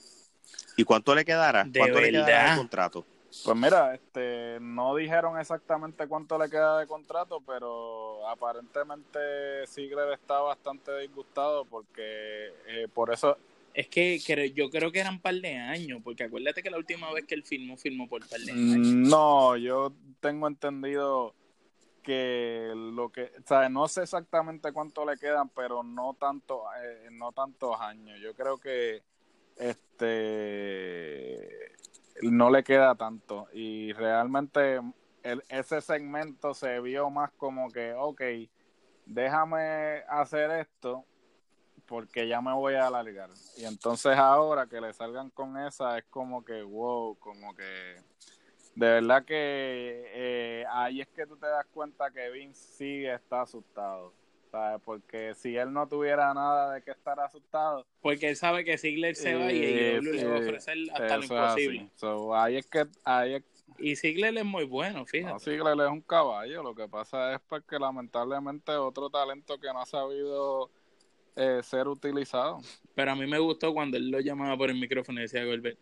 Y 0.77 0.83
cuánto 0.83 1.15
le 1.15 1.25
quedará 1.25 1.67
cuánto 1.75 1.99
le 1.99 2.11
quedará 2.11 2.51
el 2.51 2.57
contrato 2.59 3.03
pues 3.45 3.57
mira, 3.57 3.95
este, 3.95 4.57
no 4.59 4.95
dijeron 4.95 5.39
exactamente 5.39 6.07
cuánto 6.07 6.37
le 6.37 6.49
queda 6.49 6.79
de 6.79 6.87
contrato, 6.87 7.41
pero 7.45 8.27
aparentemente 8.27 9.19
Ziggler 9.67 10.11
está 10.13 10.39
bastante 10.39 10.97
disgustado 10.99 11.65
porque 11.65 12.53
eh, 12.67 12.87
por 12.93 13.13
eso... 13.13 13.37
Es 13.73 13.87
que, 13.87 14.19
yo 14.53 14.69
creo 14.69 14.91
que 14.91 14.99
eran 14.99 15.13
un 15.13 15.21
par 15.21 15.35
de 15.35 15.55
años, 15.55 16.01
porque 16.03 16.25
acuérdate 16.25 16.61
que 16.61 16.69
la 16.69 16.77
última 16.77 17.09
vez 17.13 17.25
que 17.25 17.35
él 17.35 17.43
firmó, 17.43 17.77
firmó 17.77 18.09
por 18.09 18.27
par 18.27 18.41
de 18.41 18.51
años. 18.51 18.85
Mm, 18.85 19.07
no, 19.07 19.55
yo 19.55 19.93
tengo 20.19 20.49
entendido 20.49 21.33
que 22.03 22.73
lo 22.75 23.13
que, 23.13 23.31
o 23.39 23.47
sea, 23.47 23.69
no 23.69 23.87
sé 23.87 24.03
exactamente 24.03 24.73
cuánto 24.73 25.05
le 25.05 25.17
quedan, 25.17 25.47
pero 25.49 25.83
no 25.83 26.17
tanto, 26.19 26.63
eh, 26.83 27.07
no 27.11 27.31
tantos 27.31 27.79
años. 27.79 28.19
Yo 28.19 28.33
creo 28.33 28.57
que 28.57 29.03
este 29.55 31.71
no 32.29 32.49
le 32.49 32.63
queda 32.63 32.95
tanto. 32.95 33.47
Y 33.53 33.93
realmente 33.93 34.81
el, 35.23 35.43
ese 35.49 35.81
segmento 35.81 36.53
se 36.53 36.79
vio 36.79 37.09
más 37.09 37.31
como 37.31 37.69
que, 37.69 37.93
ok, 37.93 38.21
déjame 39.05 40.03
hacer 40.07 40.51
esto 40.51 41.05
porque 41.85 42.27
ya 42.27 42.41
me 42.41 42.53
voy 42.53 42.75
a 42.75 42.87
alargar. 42.87 43.29
Y 43.57 43.65
entonces 43.65 44.15
ahora 44.17 44.67
que 44.67 44.79
le 44.79 44.93
salgan 44.93 45.29
con 45.29 45.57
esa 45.57 45.97
es 45.97 46.05
como 46.05 46.43
que, 46.43 46.61
wow, 46.63 47.17
como 47.17 47.53
que... 47.55 47.95
De 48.73 48.87
verdad 48.87 49.25
que 49.25 50.05
eh, 50.13 50.65
ahí 50.69 51.01
es 51.01 51.07
que 51.09 51.27
tú 51.27 51.35
te 51.35 51.45
das 51.45 51.65
cuenta 51.73 52.09
que 52.09 52.29
Vince 52.29 52.77
sí 52.77 53.05
está 53.05 53.41
asustado. 53.41 54.13
Porque 54.83 55.33
si 55.35 55.55
él 55.55 55.71
no 55.71 55.87
tuviera 55.87 56.33
nada 56.33 56.73
de 56.73 56.81
que 56.81 56.91
estar 56.91 57.19
asustado. 57.19 57.85
Porque 58.01 58.29
él 58.29 58.35
sabe 58.35 58.63
que 58.63 58.77
Ziggler 58.77 59.15
se 59.15 59.35
va 59.35 59.51
y 59.51 59.63
eh, 59.63 59.99
le 60.01 60.25
va 60.25 60.35
a 60.35 60.39
ofrecer 60.39 60.77
hasta 60.93 61.17
lo 61.17 61.23
imposible. 61.23 61.89
ahí 62.35 62.57
es 62.57 62.65
que, 62.67 62.85
ahí 63.05 63.43
Y 63.77 63.95
Ziggler 63.95 64.37
es 64.37 64.45
muy 64.45 64.65
bueno, 64.65 65.05
fíjate. 65.05 65.33
No, 65.33 65.39
Ziggler 65.39 65.79
es 65.79 65.91
un 65.91 66.01
caballo. 66.01 66.63
Lo 66.63 66.75
que 66.75 66.87
pasa 66.87 67.33
es 67.33 67.41
porque 67.47 67.67
pues, 67.69 67.81
lamentablemente 67.81 68.71
otro 68.73 69.09
talento 69.09 69.59
que 69.59 69.67
no 69.67 69.81
ha 69.81 69.85
sabido 69.85 70.69
eh, 71.35 71.61
ser 71.63 71.87
utilizado. 71.87 72.59
Pero 72.93 73.11
a 73.11 73.15
mí 73.15 73.25
me 73.27 73.39
gustó 73.39 73.73
cuando 73.73 73.97
él 73.97 74.09
lo 74.09 74.19
llamaba 74.19 74.57
por 74.57 74.69
el 74.69 74.79
micrófono 74.79 75.19
y 75.19 75.23
decía, 75.23 75.45
Goldberg, 75.45 75.77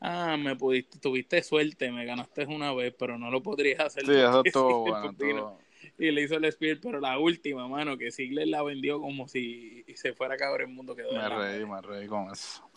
ah, 0.00 0.36
me 0.36 0.54
pudiste, 0.56 0.98
tuviste 0.98 1.42
suerte, 1.42 1.90
me 1.90 2.04
ganaste 2.04 2.46
una 2.46 2.72
vez, 2.72 2.94
pero 2.98 3.18
no 3.18 3.30
lo 3.30 3.42
podrías 3.42 3.80
hacer. 3.80 4.06
Sí, 4.06 4.12
eso 4.12 4.42
estuvo 4.44 4.80
bueno. 4.82 5.58
Y 5.98 6.10
le 6.10 6.22
hizo 6.22 6.36
el 6.36 6.50
spear, 6.50 6.78
pero 6.82 7.00
la 7.00 7.18
última, 7.18 7.68
mano, 7.68 7.96
que 7.96 8.10
Ziggler 8.10 8.48
la 8.48 8.62
vendió 8.62 9.00
como 9.00 9.28
si 9.28 9.84
se 9.94 10.12
fuera 10.14 10.34
a 10.34 10.36
acabar 10.36 10.62
el 10.62 10.68
mundo. 10.68 10.96
Quedó 10.96 11.12
me 11.12 11.28
reí, 11.28 11.64
me 11.64 11.80
reí 11.80 12.06
con 12.08 12.30
eso. 12.30 12.68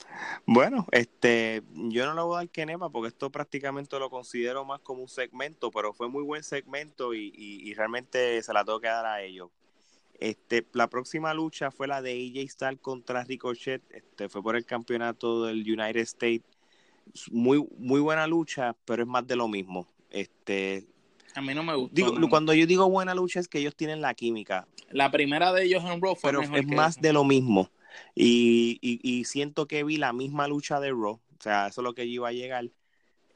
Bueno, 0.46 0.86
este, 0.92 1.64
yo 1.74 2.06
no 2.06 2.14
le 2.14 2.22
voy 2.22 2.36
a 2.36 2.38
dar 2.40 2.50
Kenema 2.50 2.90
porque 2.90 3.08
esto 3.08 3.30
prácticamente 3.32 3.98
lo 3.98 4.10
considero 4.10 4.66
más 4.66 4.82
como 4.82 5.02
un 5.02 5.08
segmento, 5.08 5.72
pero 5.72 5.94
fue 5.94 6.10
muy 6.10 6.24
buen 6.24 6.44
segmento 6.44 7.14
y, 7.14 7.32
y, 7.36 7.70
y 7.70 7.74
realmente 7.74 8.42
se 8.44 8.54
la 8.54 8.64
tengo 8.64 8.80
que 8.80 8.88
dar 8.88 9.06
a 9.06 9.22
ellos. 9.22 9.50
Este, 10.20 10.66
la 10.74 10.88
próxima 10.88 11.34
lucha 11.34 11.72
fue 11.72 11.88
la 11.88 12.02
de 12.02 12.12
AJ 12.12 12.50
Styles 12.50 12.80
contra 12.80 13.24
Ricochet, 13.24 13.82
este, 13.92 14.30
fue 14.30 14.42
por 14.42 14.56
el 14.56 14.66
campeonato 14.66 15.46
del 15.46 15.60
United 15.60 16.02
States. 16.02 16.46
Muy, 17.32 17.66
muy 17.78 18.00
buena 18.00 18.26
lucha, 18.28 18.76
pero 18.86 19.04
es 19.04 19.08
más 19.08 19.28
de 19.28 19.36
lo 19.36 19.48
mismo. 19.48 19.88
Este, 20.10 20.86
a 21.36 21.42
mí 21.42 21.54
no 21.54 21.64
me 21.64 21.76
gusta. 21.76 21.94
Digo, 21.94 22.30
cuando 22.30 22.54
yo 22.54 22.66
digo 22.66 22.90
buena 22.90 23.14
lucha 23.14 23.40
es 23.40 23.48
que 23.48 23.60
ellos 23.60 23.76
tienen 23.76 24.02
la 24.02 24.14
química. 24.14 24.68
La 24.90 25.12
primera 25.12 25.52
de 25.54 25.66
ellos 25.66 25.84
en 25.84 26.02
Raw 26.02 26.16
fue 26.16 26.30
pero 26.30 26.42
mejor 26.42 26.60
es 26.60 26.66
que 26.66 26.76
más 26.76 27.02
de 27.02 27.14
lo 27.14 27.24
mismo. 27.24 27.70
Y, 28.14 28.80
y, 28.82 29.00
y 29.04 29.26
siento 29.26 29.68
que 29.68 29.84
vi 29.84 29.98
la 29.98 30.14
misma 30.14 30.48
lucha 30.48 30.80
de 30.80 30.90
Raw. 30.90 31.14
O 31.38 31.42
sea, 31.42 31.68
eso 31.68 31.82
es 31.82 31.84
lo 31.84 31.94
que 31.94 32.08
yo 32.08 32.14
iba 32.14 32.30
a 32.30 32.34
llegar. 32.34 32.70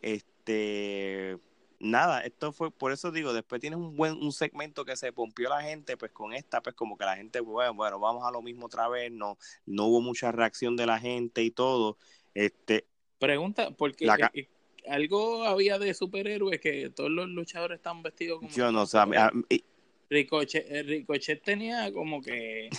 Este, 0.02 1.38
nada, 1.80 2.22
esto 2.22 2.52
fue, 2.52 2.72
por 2.72 2.92
eso 2.92 3.12
digo, 3.12 3.34
después 3.34 3.62
tienes 3.62 3.80
un 3.80 3.96
buen 3.96 4.14
un 4.14 4.32
segmento 4.32 4.86
que 4.86 4.96
se 4.96 5.12
pompió 5.12 5.50
la 5.50 5.62
gente, 5.62 5.98
pues 5.98 6.12
con 6.12 6.34
esta, 6.34 6.62
pues 6.62 6.76
como 6.76 6.98
que 6.98 7.06
la 7.06 7.16
gente, 7.16 7.40
bueno, 7.40 7.74
bueno, 7.74 8.00
vamos 8.00 8.24
a 8.26 8.32
lo 8.32 8.42
mismo 8.42 8.68
otra 8.68 8.88
vez, 8.88 9.12
no, 9.12 9.38
no 9.66 9.86
hubo 9.86 10.02
mucha 10.02 10.32
reacción 10.32 10.76
de 10.76 10.86
la 10.86 11.00
gente 11.00 11.44
y 11.44 11.52
todo. 11.52 11.98
Este, 12.34 12.86
Pregunta, 13.20 13.72
porque 13.72 14.06
La 14.06 14.32
algo 14.90 15.44
había 15.46 15.78
de 15.80 15.94
superhéroes 15.94 16.60
que 16.60 16.90
todos 16.90 17.10
los 17.12 17.28
luchadores 17.30 17.78
están 17.78 18.02
vestidos 18.04 18.40
como 18.40 18.52
yo 18.52 18.72
no 18.72 18.86
sé, 18.86 18.98
a 18.98 19.06
mí- 19.06 19.16
a 19.18 19.32
mí- 19.32 19.64
Ricochet, 20.10 20.66
eh, 20.72 20.84
Ricochet 20.84 21.44
tenía 21.44 21.92
como 21.94 22.22
que 22.22 22.70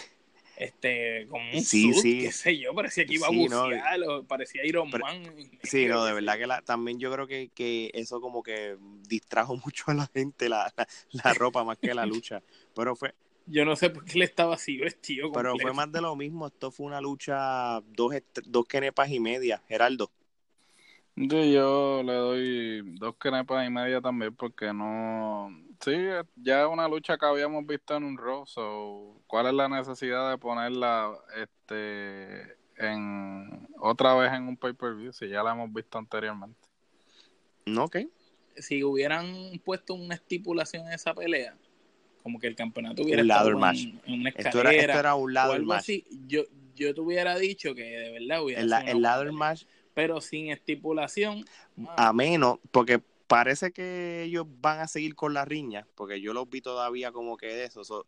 este 0.56 1.26
como 1.30 1.42
un 1.52 1.62
Sí, 1.62 1.92
suit, 1.92 2.02
sí. 2.02 2.20
qué 2.20 2.32
sé 2.32 2.58
yo, 2.58 2.74
parecía 2.74 3.06
que 3.06 3.14
iba 3.14 3.28
a 3.28 3.30
no, 3.30 3.38
bucear 3.38 4.02
o 4.08 4.24
parecía 4.24 4.66
Iron 4.66 4.90
pero- 4.90 5.04
Man. 5.06 5.22
Sí, 5.62 5.86
no, 5.86 6.04
de 6.04 6.12
verdad 6.12 6.36
que 6.36 6.46
la, 6.46 6.60
también 6.62 6.98
yo 6.98 7.10
creo 7.12 7.26
que, 7.26 7.48
que 7.54 7.90
eso 7.94 8.20
como 8.20 8.42
que 8.42 8.76
distrajo 9.08 9.56
mucho 9.64 9.84
a 9.86 9.94
la 9.94 10.06
gente 10.12 10.48
la, 10.48 10.72
la, 10.76 10.86
la 11.24 11.34
ropa 11.34 11.64
más 11.64 11.78
que 11.78 11.94
la 11.94 12.04
lucha. 12.24 12.42
Pero 12.74 12.94
fue, 12.94 13.14
Yo 13.46 13.64
no 13.64 13.74
sé 13.74 13.88
por 13.90 14.04
qué 14.04 14.12
él 14.14 14.22
estaba 14.22 14.54
así 14.56 14.76
vestido. 14.76 15.32
pero 15.32 15.56
fue 15.58 15.72
más 15.72 15.90
de 15.90 16.00
lo 16.02 16.14
mismo. 16.16 16.46
Esto 16.48 16.70
fue 16.70 16.86
una 16.86 17.00
lucha 17.00 17.80
dos, 17.96 18.14
dos 18.44 18.66
kenepas 18.66 19.08
y 19.10 19.18
media, 19.20 19.62
Geraldo. 19.66 20.10
Yo, 21.16 21.44
yo 21.44 22.02
le 22.02 22.12
doy 22.14 22.82
dos 22.98 23.16
kenepas 23.16 23.66
y 23.66 23.70
media 23.70 24.00
también 24.00 24.34
porque 24.34 24.72
no... 24.72 25.50
Sí, 25.80 25.92
ya 26.36 26.62
es 26.62 26.68
una 26.68 26.88
lucha 26.88 27.16
que 27.18 27.26
habíamos 27.26 27.66
visto 27.66 27.96
en 27.96 28.04
un 28.04 28.16
Raw, 28.18 28.46
so, 28.46 29.20
¿cuál 29.26 29.46
es 29.46 29.54
la 29.54 29.68
necesidad 29.68 30.30
de 30.30 30.38
ponerla 30.38 31.12
este 31.36 32.56
en 32.76 33.68
otra 33.78 34.14
vez 34.14 34.32
en 34.32 34.48
un 34.48 34.56
pay-per-view 34.56 35.12
si 35.12 35.28
ya 35.28 35.42
la 35.42 35.52
hemos 35.52 35.72
visto 35.72 35.98
anteriormente? 35.98 36.58
No, 37.66 37.84
ok. 37.84 37.96
Si 38.56 38.82
hubieran 38.84 39.58
puesto 39.64 39.94
una 39.94 40.14
estipulación 40.14 40.86
en 40.86 40.92
esa 40.92 41.14
pelea, 41.14 41.54
como 42.22 42.38
que 42.38 42.46
el 42.46 42.54
campeonato 42.56 43.02
hubiera 43.02 43.22
Un 43.22 43.28
estado 43.30 43.48
en, 43.50 43.58
match. 43.58 43.86
en 44.06 44.20
una 44.20 44.28
Esto 44.30 44.40
era, 44.60 44.70
escalera 44.70 44.80
esto 44.94 44.98
era 45.00 45.14
un 45.14 45.30
o 45.30 45.34
ladder 45.34 45.56
algo 45.56 45.72
match. 45.72 45.80
así, 45.82 46.04
yo, 46.26 46.42
yo 46.74 46.94
te 46.94 47.00
hubiera 47.00 47.38
dicho 47.38 47.74
que 47.74 47.82
de 47.84 48.10
verdad 48.10 48.42
hubiera 48.44 48.62
El, 48.62 48.68
la- 48.70 48.80
sido 48.80 48.92
el 48.92 49.02
ladder 49.02 49.26
buena 49.26 49.38
match, 49.38 49.60
pelea. 49.64 49.79
Pero 49.94 50.20
sin 50.20 50.50
estipulación. 50.50 51.44
a 51.96 52.12
menos, 52.12 52.58
porque 52.70 53.00
parece 53.26 53.72
que 53.72 54.22
ellos 54.24 54.46
van 54.60 54.80
a 54.80 54.88
seguir 54.88 55.14
con 55.14 55.34
la 55.34 55.44
riña, 55.44 55.86
porque 55.94 56.20
yo 56.20 56.32
los 56.32 56.48
vi 56.48 56.60
todavía 56.60 57.12
como 57.12 57.36
que 57.36 57.46
de 57.46 57.64
eso. 57.64 57.84
so- 57.84 58.06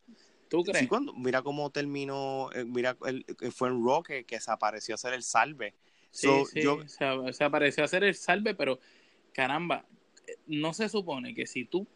¿Tú 0.49 0.63
crees? 0.65 0.81
Sí, 0.81 0.87
cuando, 0.89 1.15
mira 1.15 1.43
cómo 1.43 1.71
terminó, 1.71 2.51
eh, 2.53 2.65
mira, 2.65 2.97
el, 3.07 3.25
fue 3.53 3.69
en 3.69 3.85
Raw 3.85 4.03
que, 4.03 4.25
que 4.25 4.41
se 4.41 4.51
apareció 4.51 4.95
a 4.95 4.97
hacer 4.97 5.15
el 5.15 5.23
salve. 5.23 5.75
Sí, 6.11 6.45
So, 6.45 6.45
sí, 6.45 6.61
yo- 6.61 6.79
se, 6.87 7.33
se 7.33 7.45
apareció 7.45 7.83
a 7.83 7.87
hacer 7.87 8.05
el 8.05 8.15
salve, 8.15 8.55
pero 8.55 8.79
caramba, 9.33 9.87
eh, 10.27 10.37
no 10.47 10.73
se 10.75 10.89
supone 10.89 11.35
que 11.35 11.47
si 11.47 11.65
tú 11.65 11.87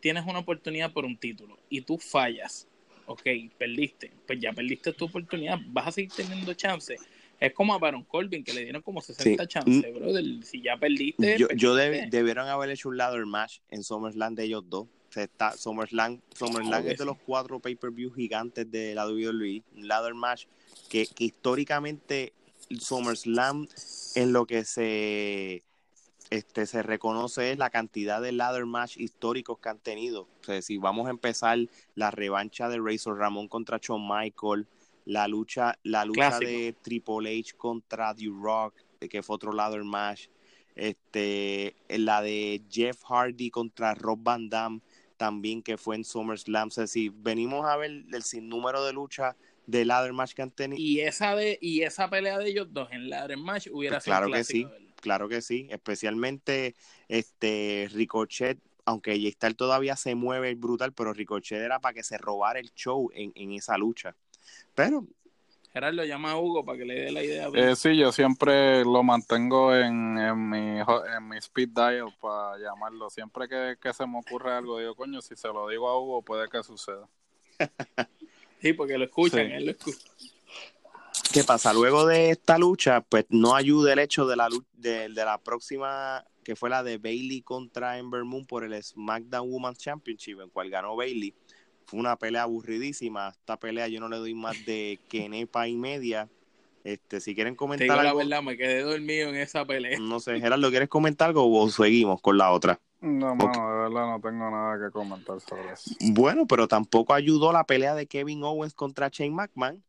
tienes 0.00 0.24
una 0.26 0.40
oportunidad 0.40 0.92
por 0.92 1.04
un 1.04 1.18
título 1.18 1.56
y 1.68 1.82
tú 1.82 1.98
fallas, 1.98 2.66
ok, 3.06 3.22
perdiste, 3.58 4.12
pues 4.26 4.40
ya 4.40 4.52
perdiste 4.52 4.92
tu 4.92 5.04
oportunidad, 5.06 5.58
vas 5.66 5.88
a 5.88 5.92
seguir 5.92 6.12
teniendo 6.14 6.52
chances. 6.54 7.00
Es 7.40 7.52
como 7.54 7.72
a 7.74 7.78
Baron 7.78 8.04
Corbin, 8.04 8.44
que 8.44 8.52
le 8.52 8.64
dieron 8.64 8.82
como 8.82 9.00
60 9.00 9.42
Sí. 9.44 9.48
chances, 9.48 9.94
brother. 9.94 10.24
Si 10.44 10.62
ya 10.62 10.76
perdiste, 10.76 11.38
Yo, 11.38 11.48
yo 11.56 11.74
deb- 11.74 11.90
perdiste. 11.92 12.16
debieron 12.18 12.46
haber 12.48 12.68
hecho 12.70 12.90
un 12.90 12.98
ladder 12.98 13.24
match 13.26 13.60
en 13.70 13.82
SummerSlam 13.82 14.34
de 14.34 14.44
ellos 14.44 14.62
dos. 14.68 14.84
O 15.08 15.12
sea, 15.12 15.24
está, 15.24 15.52
SummerSlam, 15.56 16.20
SummerSlam 16.36 16.82
es 16.86 16.90
de 16.90 16.96
sí. 16.98 17.04
los 17.04 17.16
cuatro 17.18 17.58
pay-per-view 17.58 18.12
gigantes 18.12 18.70
de 18.70 18.94
la 18.94 19.06
WWE. 19.08 19.62
Un 19.74 19.88
ladder 19.88 20.14
match 20.14 20.44
que, 20.88 21.06
que 21.06 21.24
históricamente 21.24 22.32
SummerSlam 22.78 23.66
en 24.14 24.32
lo 24.32 24.46
que 24.46 24.64
se 24.64 25.62
este 26.30 26.66
se 26.66 26.82
reconoce 26.84 27.50
es 27.50 27.58
la 27.58 27.70
cantidad 27.70 28.22
de 28.22 28.30
ladder 28.30 28.64
match 28.66 28.96
históricos 28.98 29.58
que 29.58 29.68
han 29.68 29.78
tenido. 29.80 30.28
O 30.42 30.44
sea, 30.44 30.62
si 30.62 30.76
vamos 30.78 31.08
a 31.08 31.10
empezar 31.10 31.58
la 31.96 32.12
revancha 32.12 32.68
de 32.68 32.78
Razor 32.78 33.18
Ramón 33.18 33.48
contra 33.48 33.78
Shawn 33.82 34.06
Michael, 34.06 34.68
la 35.10 35.26
lucha, 35.26 35.76
la 35.82 36.04
lucha 36.04 36.38
Clásico. 36.38 36.50
de 36.50 36.72
Triple 36.82 37.38
H 37.40 37.54
contra 37.56 38.14
The 38.14 38.26
Rock, 38.32 38.74
que 39.10 39.22
fue 39.22 39.34
otro 39.34 39.52
ladder 39.52 39.82
match, 39.82 40.28
este, 40.76 41.74
la 41.88 42.22
de 42.22 42.62
Jeff 42.70 43.02
Hardy 43.04 43.50
contra 43.50 43.94
Rob 43.94 44.20
Van 44.22 44.48
Damme, 44.48 44.80
también 45.16 45.62
que 45.62 45.76
fue 45.76 45.96
en 45.96 46.04
SummerSlam. 46.04 46.68
O 46.68 46.70
sea, 46.70 46.86
si 46.86 47.08
venimos 47.08 47.66
a 47.66 47.76
ver 47.76 47.90
el 48.12 48.22
sinnúmero 48.22 48.84
de 48.84 48.92
luchas 48.92 49.34
de 49.66 49.84
ladder 49.84 50.12
match 50.12 50.32
que 50.34 50.42
han 50.42 50.50
tenido, 50.52 50.80
Y 50.80 51.00
esa 51.00 51.34
de 51.34 51.58
y 51.60 51.82
esa 51.82 52.08
pelea 52.08 52.38
de 52.38 52.48
ellos 52.48 52.68
dos 52.72 52.88
en 52.92 53.10
ladder 53.10 53.36
match 53.36 53.66
hubiera 53.72 53.96
Pues 53.96 54.04
sido 54.04 54.14
claro 54.16 54.30
que 54.30 54.44
sí. 54.44 54.64
¿verdad? 54.64 54.78
Claro 55.00 55.28
que 55.28 55.42
sí, 55.42 55.66
especialmente 55.70 56.74
este 57.08 57.88
Ricochet, 57.92 58.58
aunque 58.84 59.16
J-Star 59.18 59.54
todavía 59.54 59.96
se 59.96 60.14
mueve 60.14 60.54
brutal, 60.54 60.92
pero 60.92 61.12
Ricochet 61.12 61.58
era 61.60 61.80
para 61.80 61.94
que 61.94 62.02
se 62.04 62.18
robara 62.18 62.60
el 62.60 62.72
show 62.74 63.10
en, 63.14 63.32
en 63.34 63.52
esa 63.52 63.76
lucha. 63.78 64.14
Pero 64.74 65.04
Gerardo 65.72 66.04
llama 66.04 66.32
a 66.32 66.36
Hugo 66.38 66.64
para 66.64 66.78
que 66.78 66.84
le 66.84 66.94
dé 67.00 67.12
la 67.12 67.22
idea. 67.22 67.48
Eh, 67.54 67.76
sí, 67.76 67.96
yo 67.96 68.10
siempre 68.12 68.84
lo 68.84 69.02
mantengo 69.02 69.74
en, 69.74 70.18
en, 70.18 70.50
mi, 70.50 70.80
en 70.80 71.28
mi 71.28 71.36
speed 71.38 71.68
dial 71.68 72.14
para 72.20 72.58
llamarlo. 72.58 73.08
Siempre 73.10 73.48
que, 73.48 73.76
que 73.80 73.92
se 73.92 74.06
me 74.06 74.18
ocurre 74.18 74.52
algo, 74.52 74.78
digo, 74.78 74.94
coño, 74.96 75.20
si 75.22 75.36
se 75.36 75.48
lo 75.48 75.68
digo 75.68 75.88
a 75.88 76.00
Hugo, 76.00 76.22
puede 76.22 76.48
que 76.48 76.62
suceda. 76.62 77.08
Sí, 78.60 78.74
porque 78.74 78.98
lo 78.98 79.06
escuchan, 79.06 79.46
Sí. 79.46 79.52
él 79.54 79.64
lo 79.64 79.70
escucha. 79.70 79.98
¿qué 81.32 81.44
pasa? 81.44 81.72
Luego 81.72 82.04
de 82.04 82.28
esta 82.30 82.58
lucha, 82.58 83.00
pues 83.00 83.24
no 83.30 83.54
ayuda 83.54 83.94
el 83.94 84.00
hecho 84.00 84.26
de 84.26 84.36
la 84.36 84.48
de, 84.74 85.08
de 85.08 85.24
la 85.24 85.38
próxima, 85.38 86.22
que 86.44 86.56
fue 86.56 86.68
la 86.68 86.82
de 86.82 86.98
Bailey 86.98 87.40
contra 87.40 87.96
Ember 87.96 88.24
Moon 88.24 88.44
por 88.44 88.62
el 88.64 88.82
SmackDown 88.82 89.48
Women's 89.50 89.78
Championship, 89.78 90.40
en 90.40 90.50
cual 90.50 90.68
ganó 90.68 90.94
Bailey. 90.94 91.34
Fue 91.90 91.98
una 91.98 92.14
pelea 92.14 92.42
aburridísima. 92.44 93.30
Esta 93.30 93.58
pelea 93.58 93.88
yo 93.88 93.98
no 93.98 94.08
le 94.08 94.18
doy 94.18 94.32
más 94.32 94.64
de 94.64 95.00
quenepa 95.08 95.66
y 95.66 95.74
media. 95.74 96.28
Este, 96.84 97.20
si 97.20 97.34
quieren 97.34 97.54
Te 97.54 97.58
comentar 97.58 97.84
digo 97.84 97.96
la 97.96 98.02
algo, 98.10 98.18
verdad, 98.20 98.42
me 98.44 98.56
quedé 98.56 98.82
dormido 98.82 99.28
en 99.28 99.34
esa 99.34 99.64
pelea. 99.64 99.98
no 99.98 100.20
sé, 100.20 100.38
Gerardo, 100.40 100.70
¿quieres 100.70 100.88
comentar 100.88 101.26
algo 101.28 101.52
o 101.52 101.68
seguimos 101.68 102.20
con 102.20 102.38
la 102.38 102.52
otra? 102.52 102.78
No, 103.00 103.34
mano, 103.34 103.72
de 103.72 103.78
verdad 103.88 104.06
no 104.06 104.20
tengo 104.20 104.50
nada 104.50 104.78
que 104.86 104.92
comentar 104.92 105.40
sobre 105.40 105.72
eso. 105.72 105.90
Bueno, 106.12 106.46
pero 106.46 106.68
tampoco 106.68 107.12
ayudó 107.12 107.52
la 107.52 107.64
pelea 107.64 107.96
de 107.96 108.06
Kevin 108.06 108.44
Owens 108.44 108.72
contra 108.72 109.08
Shane 109.08 109.32
McMahon. 109.32 109.82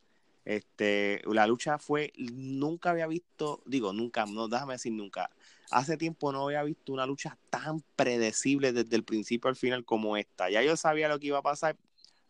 Este, 0.43 1.21
la 1.31 1.45
lucha 1.45 1.77
fue, 1.77 2.13
nunca 2.17 2.89
había 2.89 3.05
visto, 3.05 3.61
digo, 3.67 3.93
nunca, 3.93 4.25
no, 4.25 4.47
déjame 4.47 4.73
decir 4.73 4.91
nunca. 4.91 5.29
Hace 5.69 5.97
tiempo 5.97 6.31
no 6.31 6.45
había 6.47 6.63
visto 6.63 6.91
una 6.93 7.05
lucha 7.05 7.37
tan 7.51 7.83
predecible 7.95 8.73
desde 8.73 8.95
el 8.95 9.03
principio 9.03 9.49
al 9.49 9.55
final 9.55 9.85
como 9.85 10.17
esta. 10.17 10.49
Ya 10.49 10.63
yo 10.63 10.75
sabía 10.75 11.07
lo 11.07 11.19
que 11.19 11.27
iba 11.27 11.37
a 11.37 11.43
pasar. 11.43 11.77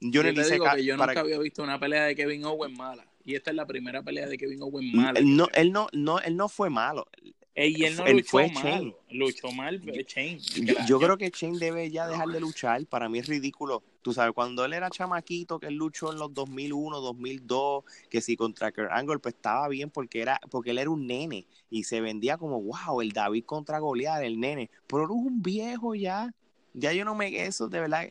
Yo, 0.02 0.24
digo 0.24 0.66
que 0.76 0.84
yo 0.84 0.98
nunca 0.98 1.14
que- 1.14 1.20
había 1.20 1.38
visto 1.40 1.62
una 1.64 1.80
pelea 1.80 2.06
de 2.06 2.16
Kevin 2.16 2.44
Owens 2.46 2.78
mala. 2.78 3.06
Y 3.24 3.36
esta 3.36 3.52
es 3.52 3.56
la 3.56 3.68
primera 3.68 4.02
pelea 4.02 4.28
de 4.28 4.38
Kevin 4.38 4.64
Owens 4.64 4.94
mala. 4.94 5.20
él 5.20 5.36
no, 5.36 5.48
él 5.54 5.72
no, 5.72 5.88
no, 5.94 6.20
él 6.20 6.36
no 6.36 6.50
fue 6.50 6.70
malo. 6.72 7.08
Y 7.56 7.84
él 7.84 7.98
no 7.98 8.06
él 8.06 8.18
luchó 8.18 8.30
fue 8.30 8.52
mal. 8.52 8.64
Shane. 8.64 8.96
Luchó 9.12 9.52
mal 9.52 9.80
Shane. 9.80 10.40
Yo, 10.40 10.74
yo 10.88 11.00
creo 11.00 11.18
que 11.18 11.30
Shane 11.30 11.60
debe 11.60 11.92
ya 11.92 12.08
dejar 12.08 12.30
de 12.30 12.40
luchar. 12.40 12.86
Para 12.88 13.10
mí 13.10 13.20
es 13.20 13.28
ridículo. 13.28 13.84
Tú 14.02 14.14
sabes, 14.14 14.34
cuando 14.34 14.64
él 14.66 14.74
era 14.74 14.90
chamaquito, 14.90 15.60
que 15.60 15.68
él 15.68 15.76
luchó 15.76 16.12
en 16.12 16.18
los 16.18 16.34
2001, 16.34 17.02
2002, 17.02 17.84
que 18.10 18.22
si 18.22 18.36
contra 18.38 18.72
Kurt 18.72 18.90
Angle, 18.92 19.20
pues 19.20 19.36
estaba 19.36 19.68
bien 19.68 19.90
porque 19.92 20.22
era 20.22 20.40
porque 20.50 20.72
él 20.72 20.80
era 20.80 20.90
un 20.90 21.06
nene 21.06 21.46
y 21.70 21.84
se 21.84 22.02
vendía 22.02 22.38
como, 22.38 22.62
wow, 22.62 23.02
el 23.02 23.12
David 23.12 23.44
contra 23.46 23.80
Goliat, 23.80 24.24
el 24.24 24.40
nene. 24.40 24.72
Pero 24.88 25.04
él 25.04 25.10
es 25.12 25.16
un 25.18 25.42
viejo 25.42 25.94
ya. 25.94 26.34
Ya 26.74 26.94
yo 26.94 27.04
no 27.04 27.16
me... 27.16 27.46
Eso, 27.46 27.68
de 27.68 27.82
verdad. 27.82 28.08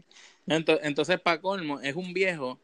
Entonces, 0.51 0.85
entonces 0.85 1.21
para 1.21 1.41
colmo, 1.41 1.81
es 1.81 1.95
un 1.95 2.13
viejo 2.13 2.59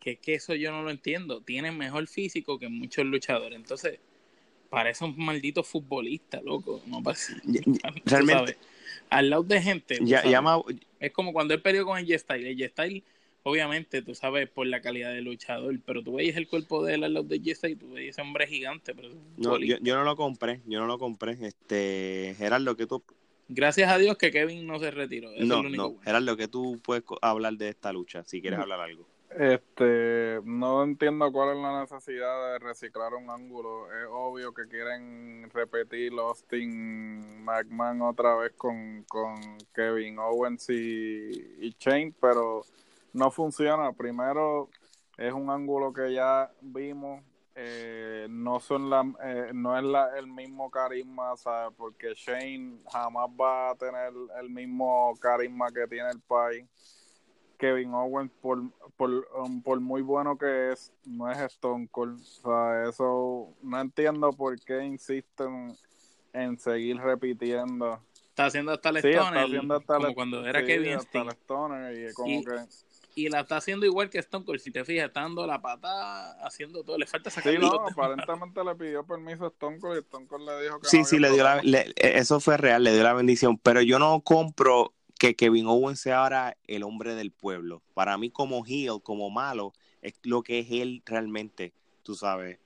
que 0.00 0.12
es 0.12 0.18
que 0.18 0.34
eso 0.34 0.54
yo 0.54 0.72
no 0.72 0.82
lo 0.82 0.90
entiendo. 0.90 1.40
Tiene 1.40 1.70
mejor 1.70 2.06
físico 2.08 2.58
que 2.58 2.68
muchos 2.68 3.04
luchadores. 3.06 3.56
Entonces, 3.56 4.00
parece 4.70 5.04
un 5.04 5.16
maldito 5.16 5.62
futbolista, 5.62 6.40
loco. 6.40 6.82
No 6.86 7.00
pasa. 7.02 7.34
Realmente- 8.04 8.32
sabes, 8.32 8.58
Al 9.08 9.30
lado 9.30 9.44
de 9.44 9.62
gente. 9.62 9.98
Ya, 10.02 10.24
llama, 10.24 10.60
Es 10.98 11.12
como 11.12 11.32
cuando 11.32 11.54
él 11.54 11.62
peleó 11.62 11.84
con 11.84 11.98
el 11.98 12.06
G-Style. 12.06 12.44
El 12.44 12.56
G-Style, 12.56 13.04
obviamente, 13.44 14.02
tú 14.02 14.16
sabes, 14.16 14.48
por 14.48 14.66
la 14.66 14.80
calidad 14.80 15.12
de 15.12 15.20
luchador, 15.20 15.78
pero 15.86 16.02
tú 16.02 16.14
veis 16.14 16.36
el 16.36 16.48
cuerpo 16.48 16.84
de 16.84 16.94
él 16.94 17.04
al 17.04 17.14
lado 17.14 17.26
de 17.26 17.40
G-Style, 17.40 17.76
tú 17.76 17.92
veis 17.92 18.10
ese 18.10 18.22
hombre 18.22 18.48
gigante. 18.48 18.96
Pero 18.96 19.10
no, 19.36 19.58
yo, 19.58 19.76
yo, 19.80 19.94
no 19.94 20.02
lo 20.02 20.16
compré, 20.16 20.60
yo 20.66 20.80
no 20.80 20.86
lo 20.86 20.98
compré. 20.98 21.36
Este, 21.40 22.34
Gerardo, 22.36 22.76
que 22.76 22.86
tú... 22.86 23.02
Gracias 23.48 23.90
a 23.90 23.98
Dios 23.98 24.16
que 24.18 24.30
Kevin 24.30 24.66
no 24.66 24.78
se 24.78 24.90
retiró. 24.90 25.30
Eso 25.32 25.44
no, 25.44 25.56
es 25.56 25.62
lo 25.62 25.68
único 25.68 25.82
no. 25.82 25.88
Bueno. 25.90 26.02
Gerardo, 26.04 26.36
que 26.36 26.48
tú 26.48 26.78
puedes 26.84 27.02
hablar 27.22 27.54
de 27.54 27.70
esta 27.70 27.92
lucha, 27.92 28.22
si 28.24 28.40
quieres 28.40 28.58
hablar 28.58 28.80
algo. 28.80 29.06
Este, 29.30 30.40
no 30.44 30.82
entiendo 30.82 31.30
cuál 31.30 31.56
es 31.56 31.62
la 31.62 31.80
necesidad 31.80 32.52
de 32.52 32.58
reciclar 32.58 33.14
un 33.14 33.30
ángulo. 33.30 33.86
Es 33.92 34.08
obvio 34.10 34.52
que 34.52 34.66
quieren 34.66 35.50
repetir 35.50 36.12
Austin 36.14 37.44
McMahon 37.44 38.02
otra 38.02 38.36
vez 38.36 38.52
con, 38.56 39.04
con 39.04 39.36
Kevin 39.74 40.18
Owens 40.18 40.68
y, 40.70 41.30
y 41.60 41.76
Shane, 41.78 42.14
pero 42.20 42.64
no 43.12 43.30
funciona. 43.30 43.92
Primero, 43.92 44.70
es 45.18 45.32
un 45.32 45.50
ángulo 45.50 45.92
que 45.92 46.12
ya 46.12 46.50
vimos. 46.60 47.22
Eh, 47.60 48.28
no 48.30 48.60
son 48.60 48.88
la, 48.88 49.04
eh, 49.24 49.50
no 49.52 49.76
es 49.76 49.82
la, 49.82 50.16
el 50.16 50.28
mismo 50.28 50.70
carisma, 50.70 51.36
¿sabes? 51.36 51.74
Porque 51.76 52.14
Shane 52.14 52.78
jamás 52.88 53.28
va 53.30 53.70
a 53.70 53.74
tener 53.74 54.12
el 54.40 54.48
mismo 54.48 55.12
carisma 55.20 55.72
que 55.72 55.88
tiene 55.88 56.08
el 56.10 56.20
país 56.20 56.64
Kevin 57.58 57.92
Owens, 57.92 58.30
por, 58.40 58.62
por, 58.96 59.10
um, 59.36 59.60
por 59.60 59.80
muy 59.80 60.02
bueno 60.02 60.38
que 60.38 60.70
es, 60.70 60.92
no 61.04 61.28
es 61.28 61.36
Stone 61.38 61.88
Cold. 61.90 62.20
O 62.20 62.24
sea, 62.24 62.88
eso 62.88 63.48
no 63.60 63.80
entiendo 63.80 64.30
por 64.32 64.56
qué 64.60 64.84
insisten 64.84 65.76
en 66.32 66.56
seguir 66.60 66.98
repitiendo. 66.98 67.98
Está 68.28 68.46
haciendo 68.46 68.70
hasta 68.70 68.90
el 68.90 69.02
sí, 69.02 69.08
Stoner, 69.08 69.26
está 69.34 69.42
haciendo 69.42 69.74
hasta 69.74 69.96
como 69.96 70.08
el- 70.10 70.14
cuando 70.14 70.46
era 70.46 70.60
sí, 70.60 70.66
Kevin 70.66 70.98
Stoner, 71.00 71.98
y 71.98 72.04
es 72.04 72.14
como 72.14 72.28
Y- 72.28 72.44
que... 72.44 72.64
Y 73.18 73.28
la 73.28 73.40
está 73.40 73.56
haciendo 73.56 73.84
igual 73.84 74.10
que 74.10 74.18
Stone 74.20 74.44
Cold, 74.44 74.60
si 74.60 74.70
te 74.70 74.84
fijas, 74.84 75.08
está 75.08 75.22
dando 75.22 75.44
la 75.44 75.60
pata, 75.60 76.32
haciendo 76.46 76.84
todo, 76.84 76.96
le 76.96 77.04
falta 77.04 77.30
sacar 77.30 77.52
Sí, 77.52 77.58
no, 77.58 77.72
aparentemente 77.72 78.62
le 78.62 78.76
pidió 78.76 79.04
permiso 79.04 79.46
a 79.46 79.48
Stone 79.48 79.80
Cold 79.80 79.96
y 79.96 80.00
Stone 80.02 80.26
Cold 80.28 80.46
le 80.48 80.62
dijo 80.62 80.80
que 80.80 80.86
Sí, 80.88 80.98
no 80.98 81.04
sí, 81.04 81.18
le 81.18 81.30
dio 81.32 81.42
la, 81.42 81.60
le- 81.62 81.92
eso 81.96 82.38
fue 82.38 82.56
real, 82.56 82.84
le 82.84 82.92
dio 82.94 83.02
la 83.02 83.14
bendición, 83.14 83.58
pero 83.58 83.82
yo 83.82 83.98
no 83.98 84.20
compro 84.20 84.94
que 85.18 85.34
Kevin 85.34 85.66
Owens 85.66 85.98
sea 85.98 86.22
ahora 86.22 86.56
el 86.68 86.84
hombre 86.84 87.16
del 87.16 87.32
pueblo. 87.32 87.82
Para 87.92 88.16
mí 88.18 88.30
como 88.30 88.64
heel, 88.64 89.02
como 89.02 89.30
malo, 89.30 89.72
es 90.00 90.14
lo 90.22 90.42
que 90.44 90.60
es 90.60 90.68
él 90.70 91.02
realmente, 91.04 91.72
tú 92.04 92.14
sabes. 92.14 92.60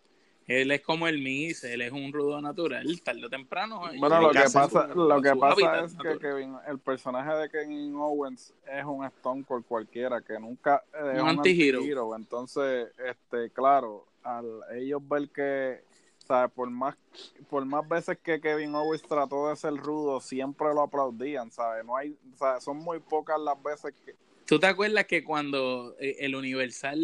Él 0.47 0.71
es 0.73 0.81
como 0.81 1.07
el 1.07 1.19
Miss, 1.23 1.63
él 1.65 1.83
es 1.83 1.93
un 1.93 2.13
rudo 2.13 2.41
natural, 2.41 3.01
tarde 3.03 3.25
o 3.27 3.31
temprano. 3.31 3.81
Bueno, 3.99 4.17
en 4.17 4.23
lo 4.23 4.31
que 4.33 4.41
pasa, 4.53 4.93
su- 4.93 4.99
lo 4.99 5.23
que 5.23 5.37
pasa 5.37 5.85
es 5.85 5.93
que 5.93 5.97
natural. 5.99 6.19
Kevin, 6.19 6.57
el 6.67 6.79
personaje 6.81 7.33
de 7.37 7.49
Kevin 7.51 7.95
Owens 7.95 8.53
es 8.67 8.85
un 8.85 9.05
Stone 9.05 9.45
Cold 9.45 9.65
cualquiera, 9.65 10.21
que 10.21 10.39
nunca 10.41 10.83
eh, 10.95 11.13
es 11.15 11.15
Un 11.15 11.21
un 11.23 11.29
antihero. 11.29 11.79
antihero. 11.79 12.17
Entonces, 12.17 12.89
este, 13.09 13.51
claro, 13.51 14.07
al 14.25 14.47
ellos 14.75 15.01
ver 15.09 15.29
que, 15.31 15.85
¿sabes? 16.19 16.51
Por 16.53 16.71
más, 16.71 16.97
por 17.49 17.65
más 17.65 17.89
veces 17.89 18.19
que 18.23 18.41
Kevin 18.41 18.75
Owens 18.75 19.03
trató 19.03 19.49
de 19.49 19.57
ser 19.57 19.75
rudo, 19.77 20.21
siempre 20.21 20.69
lo 20.75 20.83
aplaudían, 20.83 21.51
¿sabes? 21.53 21.85
No 21.85 21.97
hay, 21.97 22.17
¿sabes? 22.37 22.65
Son 22.65 22.77
muy 22.79 22.99
pocas 22.99 23.39
las 23.41 23.61
veces 23.63 23.95
que, 24.05 24.17
¿Tú 24.47 24.59
te 24.59 24.67
acuerdas 24.67 25.07
que 25.07 25.23
cuando 25.25 25.95
eh, 25.99 26.17
el 26.21 26.35
Universal 26.35 26.99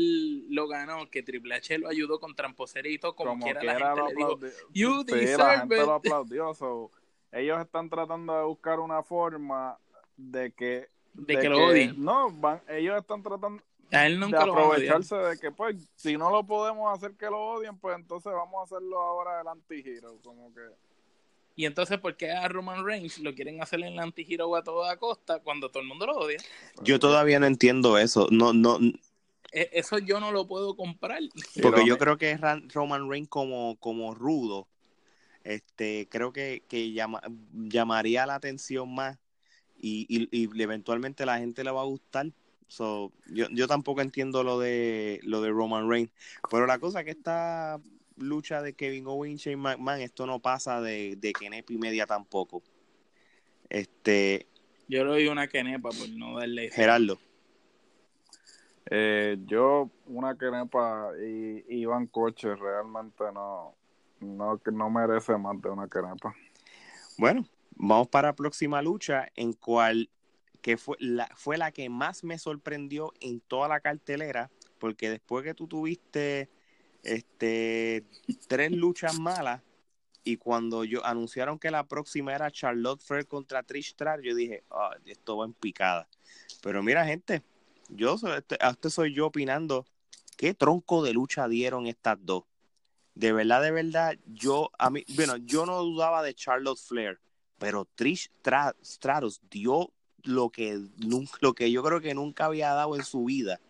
lo 0.52 0.68
ganó, 0.68 1.08
que 1.10 1.22
Triple 1.22 1.54
H 1.54 1.78
lo 1.78 1.88
ayudó 1.88 2.20
con 2.20 2.34
todo, 2.34 3.14
como, 3.14 3.30
como 3.32 3.44
quiera, 3.44 3.60
quiera 3.60 3.78
la 3.78 3.86
gente 3.86 4.00
lo 4.00 4.08
le 4.08 4.14
dijo, 4.14 4.38
"You 4.72 5.04
Sí, 5.06 5.10
la 5.12 5.16
deserve 5.16 5.56
gente 5.58 5.76
it". 5.76 5.82
lo 5.86 5.92
aplaudió. 5.94 6.54
so, 6.54 6.90
ellos 7.32 7.60
están 7.60 7.88
tratando 7.88 8.36
de 8.38 8.44
buscar 8.44 8.80
una 8.80 9.02
forma 9.02 9.78
de 10.16 10.52
que 10.52 10.88
de 11.14 11.38
que 11.38 11.48
lo 11.48 11.66
odien. 11.66 11.94
No, 12.02 12.30
van, 12.30 12.60
ellos 12.68 12.96
están 12.98 13.22
tratando 13.22 13.62
A 13.90 14.06
él 14.06 14.14
de 14.14 14.18
nunca 14.20 14.44
lo 14.46 14.52
odiar. 14.52 14.64
aprovecharse 14.92 15.16
de 15.16 15.38
que, 15.38 15.50
pues, 15.50 15.76
si 15.96 16.16
no 16.16 16.30
lo 16.30 16.44
podemos 16.46 16.92
hacer 16.96 17.16
que 17.16 17.26
lo 17.26 17.40
odien, 17.40 17.78
pues 17.78 17.96
entonces 17.96 18.32
vamos 18.32 18.60
a 18.60 18.64
hacerlo 18.64 19.00
ahora 19.00 19.40
el 19.40 19.48
anti-hero. 19.48 20.18
Como 20.22 20.52
que. 20.54 20.60
Y 21.58 21.66
entonces, 21.66 21.98
¿por 21.98 22.16
qué 22.16 22.30
a 22.30 22.46
Roman 22.46 22.84
Reigns 22.84 23.18
lo 23.18 23.34
quieren 23.34 23.60
hacer 23.60 23.80
en 23.80 23.96
la 23.96 24.04
anti-hero 24.04 24.54
a 24.54 24.62
toda 24.62 24.96
costa 24.96 25.40
cuando 25.40 25.68
todo 25.70 25.82
el 25.82 25.88
mundo 25.88 26.06
lo 26.06 26.16
odia? 26.16 26.38
Yo 26.84 27.00
todavía 27.00 27.40
no 27.40 27.46
entiendo 27.46 27.98
eso, 27.98 28.28
no, 28.30 28.52
no, 28.52 28.78
E- 29.50 29.68
Eso 29.72 29.98
yo 29.98 30.20
no 30.20 30.30
lo 30.30 30.46
puedo 30.46 30.76
comprar. 30.76 31.18
porque 31.60 31.78
Pero- 31.80 31.84
yo 31.84 31.98
creo 31.98 32.16
que 32.16 32.38
Roman 32.72 33.10
Reigns 33.10 33.28
como, 33.28 33.74
como 33.80 34.14
rudo, 34.14 34.68
este, 35.42 36.06
creo 36.08 36.32
que, 36.32 36.62
que 36.68 36.92
llama- 36.92 37.22
llamaría 37.52 38.24
la 38.24 38.36
atención 38.36 38.94
más 38.94 39.18
y, 39.76 40.06
y, 40.08 40.28
y 40.30 40.62
eventualmente 40.62 41.26
la 41.26 41.38
gente 41.38 41.64
le 41.64 41.72
va 41.72 41.80
a 41.80 41.86
gustar. 41.86 42.30
So, 42.68 43.10
yo, 43.26 43.48
yo 43.50 43.66
tampoco 43.66 44.00
entiendo 44.00 44.44
lo 44.44 44.60
de 44.60 45.18
lo 45.24 45.40
de 45.40 45.50
Roman 45.50 45.90
Reigns, 45.90 46.12
pero 46.52 46.66
la 46.66 46.78
cosa 46.78 47.00
es 47.00 47.04
que 47.06 47.10
esta 47.10 47.80
lucha 48.18 48.62
de 48.62 48.74
Kevin 48.74 49.06
Owens 49.06 49.46
y 49.46 49.50
Shane 49.50 49.56
McMahon, 49.56 50.00
esto 50.00 50.26
no 50.26 50.40
pasa 50.40 50.80
de, 50.80 51.16
de 51.16 51.32
Kenepa 51.32 51.72
y 51.72 51.78
media 51.78 52.06
tampoco. 52.06 52.62
Este, 53.68 54.46
Yo 54.88 55.04
le 55.04 55.10
doy 55.10 55.28
una 55.28 55.48
quenepa 55.48 55.90
por 55.90 56.08
no 56.10 56.38
darle. 56.38 56.70
Gerardo, 56.70 57.18
Eh, 58.90 59.36
yo, 59.46 59.90
una 60.06 60.36
quenepa 60.38 61.10
y 61.20 61.62
Iván 61.80 62.06
Coche 62.06 62.54
realmente 62.54 63.24
no, 63.34 63.74
no, 64.20 64.58
que 64.58 64.72
no 64.72 64.88
merece 64.88 65.36
más 65.36 65.60
de 65.60 65.68
una 65.68 65.88
quenepa. 65.88 66.34
Bueno, 67.18 67.44
vamos 67.76 68.08
para 68.08 68.28
la 68.28 68.34
próxima 68.34 68.80
lucha, 68.80 69.28
en 69.34 69.52
cual 69.52 70.08
que 70.62 70.76
fue 70.76 70.96
la, 71.00 71.28
fue 71.36 71.58
la 71.58 71.70
que 71.70 71.88
más 71.88 72.24
me 72.24 72.38
sorprendió 72.38 73.12
en 73.20 73.40
toda 73.40 73.68
la 73.68 73.80
cartelera, 73.80 74.50
porque 74.78 75.10
después 75.10 75.44
que 75.44 75.54
tú 75.54 75.68
tuviste 75.68 76.48
este 77.08 78.04
tres 78.46 78.72
luchas 78.72 79.18
malas 79.18 79.62
y 80.24 80.36
cuando 80.36 80.84
yo 80.84 81.04
anunciaron 81.06 81.58
que 81.58 81.70
la 81.70 81.86
próxima 81.86 82.34
era 82.34 82.50
Charlotte 82.50 83.00
Flair 83.00 83.26
contra 83.26 83.62
Trish 83.62 83.90
Stratus, 83.92 84.24
yo 84.26 84.34
dije, 84.34 84.62
"Ah, 84.70 84.90
esto 85.06 85.38
va 85.38 85.46
en 85.46 85.54
picada. 85.54 86.06
Pero 86.60 86.82
mira, 86.82 87.06
gente, 87.06 87.42
yo 87.88 88.18
soy, 88.18 88.38
este, 88.38 88.58
este 88.60 88.90
soy 88.90 89.14
yo 89.14 89.26
opinando 89.26 89.86
qué 90.36 90.52
tronco 90.54 91.02
de 91.02 91.14
lucha 91.14 91.48
dieron 91.48 91.86
estas 91.86 92.18
dos. 92.20 92.44
De 93.14 93.32
verdad, 93.32 93.62
de 93.62 93.70
verdad, 93.70 94.16
yo 94.26 94.70
a 94.78 94.90
mí, 94.90 95.04
bueno, 95.16 95.36
yo 95.38 95.66
no 95.66 95.82
dudaba 95.82 96.22
de 96.22 96.34
Charlotte 96.34 96.78
Flair, 96.78 97.18
pero 97.58 97.86
Trish 97.96 98.30
Stra- 98.42 98.76
Stratus 98.84 99.40
dio 99.50 99.90
lo 100.24 100.50
que 100.50 100.80
lo 101.40 101.54
que 101.54 101.70
yo 101.70 101.82
creo 101.82 102.00
que 102.00 102.14
nunca 102.14 102.44
había 102.46 102.74
dado 102.74 102.96
en 102.96 103.04
su 103.04 103.24
vida. 103.24 103.60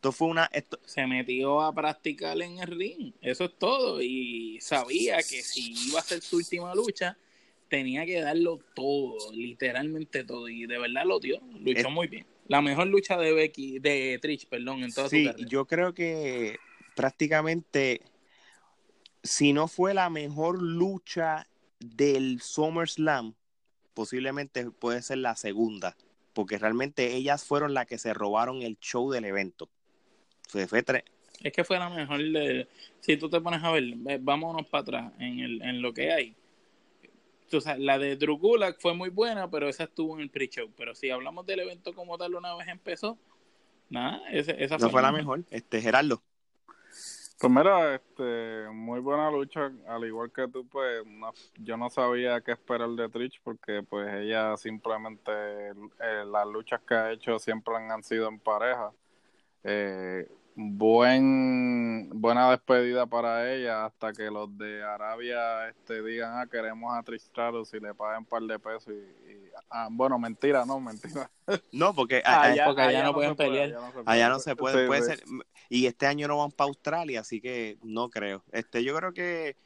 Esto 0.00 0.12
fue 0.12 0.28
una, 0.28 0.48
esto, 0.54 0.80
Se 0.86 1.06
metió 1.06 1.60
a 1.60 1.74
practicar 1.74 2.40
en 2.40 2.58
el 2.58 2.68
ring. 2.68 3.12
Eso 3.20 3.44
es 3.44 3.58
todo. 3.58 4.00
Y 4.00 4.58
sabía 4.62 5.18
que 5.18 5.42
si 5.42 5.74
iba 5.88 6.00
a 6.00 6.02
ser 6.02 6.22
su 6.22 6.38
última 6.38 6.74
lucha, 6.74 7.18
tenía 7.68 8.06
que 8.06 8.18
darlo 8.22 8.60
todo, 8.74 9.30
literalmente 9.30 10.24
todo. 10.24 10.48
Y 10.48 10.64
de 10.64 10.78
verdad 10.78 11.04
lo 11.04 11.20
dio. 11.20 11.38
Luchó 11.52 11.80
Es- 11.80 11.90
muy 11.90 12.06
bien. 12.06 12.24
La 12.48 12.62
mejor 12.62 12.86
lucha 12.86 13.18
de 13.18 13.34
Becky, 13.34 13.78
de 13.78 14.18
Trish, 14.22 14.46
perdón, 14.46 14.84
en 14.84 14.90
toda 14.90 15.10
sí, 15.10 15.26
su 15.26 15.32
carrera. 15.32 15.48
yo 15.50 15.66
creo 15.66 15.92
que 15.92 16.56
prácticamente, 16.96 18.00
si 19.22 19.52
no 19.52 19.68
fue 19.68 19.92
la 19.92 20.08
mejor 20.08 20.62
lucha 20.62 21.46
del 21.78 22.40
SummerSlam, 22.40 23.34
posiblemente 23.92 24.70
puede 24.70 25.02
ser 25.02 25.18
la 25.18 25.36
segunda, 25.36 25.94
porque 26.32 26.56
realmente 26.56 27.14
ellas 27.16 27.44
fueron 27.44 27.74
las 27.74 27.84
que 27.86 27.98
se 27.98 28.14
robaron 28.14 28.62
el 28.62 28.78
show 28.80 29.10
del 29.10 29.26
evento. 29.26 29.68
Se 30.50 30.66
fue 30.66 30.82
tres, 30.82 31.04
Es 31.42 31.52
que 31.52 31.62
fue 31.64 31.78
la 31.78 31.88
mejor 31.88 32.18
de... 32.18 32.66
Si 33.00 33.16
tú 33.16 33.30
te 33.30 33.40
pones 33.40 33.62
a 33.62 33.70
ver, 33.70 33.84
ve, 33.96 34.18
vámonos 34.20 34.66
para 34.66 34.82
atrás 34.82 35.12
en, 35.18 35.38
el, 35.40 35.62
en 35.62 35.80
lo 35.80 35.92
que 35.94 36.12
hay. 36.12 36.34
Tú 37.48 37.60
sabes, 37.60 37.80
la 37.80 37.98
de 37.98 38.16
Drew 38.16 38.36
Gulak 38.38 38.80
fue 38.80 38.94
muy 38.94 39.10
buena, 39.10 39.50
pero 39.50 39.68
esa 39.68 39.84
estuvo 39.84 40.14
en 40.16 40.22
el 40.22 40.30
pre-show. 40.30 40.70
Pero 40.76 40.94
si 40.94 41.10
hablamos 41.10 41.46
del 41.46 41.60
evento 41.60 41.94
como 41.94 42.18
tal 42.18 42.34
una 42.34 42.54
vez 42.56 42.68
empezó, 42.68 43.16
nada, 43.88 44.22
ese- 44.30 44.62
esa 44.62 44.76
no 44.78 44.90
fue 44.90 45.02
la 45.02 45.12
mejor. 45.12 45.42
Este, 45.50 45.80
Gerardo. 45.80 46.22
Pues 47.38 47.50
mira, 47.52 47.94
este, 47.94 48.68
muy 48.72 49.00
buena 49.00 49.30
lucha, 49.30 49.72
al 49.88 50.04
igual 50.04 50.30
que 50.30 50.46
tú, 50.48 50.66
pues 50.68 51.06
no- 51.06 51.32
yo 51.58 51.76
no 51.76 51.88
sabía 51.88 52.40
qué 52.42 52.52
esperar 52.52 52.90
de 52.90 53.08
Trish 53.08 53.40
porque 53.42 53.82
pues 53.88 54.12
ella 54.14 54.56
simplemente, 54.58 55.30
eh, 55.32 56.24
las 56.30 56.46
luchas 56.46 56.80
que 56.86 56.94
ha 56.94 57.12
hecho 57.12 57.38
siempre 57.38 57.74
han, 57.76 57.90
han 57.90 58.02
sido 58.02 58.28
en 58.28 58.38
pareja. 58.38 58.92
Eh, 59.64 60.28
buen, 60.62 62.10
buena 62.20 62.50
despedida 62.50 63.06
para 63.06 63.50
ella 63.52 63.86
hasta 63.86 64.12
que 64.12 64.30
los 64.30 64.56
de 64.58 64.82
Arabia 64.82 65.68
este, 65.68 66.02
digan, 66.02 66.34
ah, 66.38 66.46
queremos 66.46 66.92
a 66.92 67.02
y 67.72 67.80
le 67.80 67.94
paguen 67.94 68.18
un 68.18 68.24
par 68.26 68.42
de 68.42 68.58
pesos 68.58 68.88
y, 68.88 69.30
y- 69.32 69.50
ah, 69.70 69.88
bueno, 69.90 70.18
mentira, 70.18 70.64
no, 70.66 70.78
mentira. 70.78 71.30
No, 71.72 71.94
porque 71.94 72.22
a- 72.24 72.42
a- 72.42 72.54
ya. 72.54 72.64
porque 72.66 72.82
allá 72.82 73.04
no 73.04 73.14
pueden 73.14 73.36
puede, 73.36 73.48
pelear. 73.48 73.68
allá 73.68 73.80
no 73.80 73.92
se 73.92 74.10
Allá 74.10 74.28
no 74.28 74.38
se 74.40 74.56
puede, 74.56 74.82
Sí, 74.82 74.86
puede 74.86 75.00
sí. 75.02 75.06
ser. 75.06 75.22
Y 75.68 75.86
este 75.86 76.06
año 76.06 76.28
no 76.28 76.38
van 76.38 76.50
para 76.50 76.68
Australia, 76.68 77.20
así 77.20 77.40
que 77.40 77.78
no 77.82 78.10
creo. 78.10 78.44
Este, 78.52 78.84
yo 78.84 78.94
creo 78.96 79.12
que, 79.12 79.56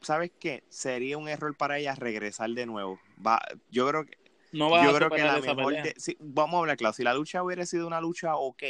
¿sabes 0.00 0.30
qué? 0.38 0.62
Sería 0.68 1.18
un 1.18 1.28
error 1.28 1.56
para 1.56 1.78
ellas 1.78 1.98
regresar 1.98 2.50
de 2.50 2.66
nuevo. 2.66 3.00
Va, 3.26 3.40
yo 3.70 3.88
creo 3.88 4.04
que 4.04 4.16
No 4.52 4.70
va 4.70 4.84
yo 4.84 4.90
a 4.90 4.94
creo 4.94 5.10
que 5.10 5.24
la 5.24 5.40
mejor 5.40 5.72
de- 5.82 5.94
sí, 5.96 6.16
vamos 6.20 6.54
a 6.54 6.58
hablar 6.60 6.76
claro, 6.76 6.92
si 6.92 7.02
la 7.02 7.14
lucha 7.14 7.42
hubiera 7.42 7.66
sido 7.66 7.86
una 7.86 8.00
lucha 8.00 8.36
ok, 8.36 8.62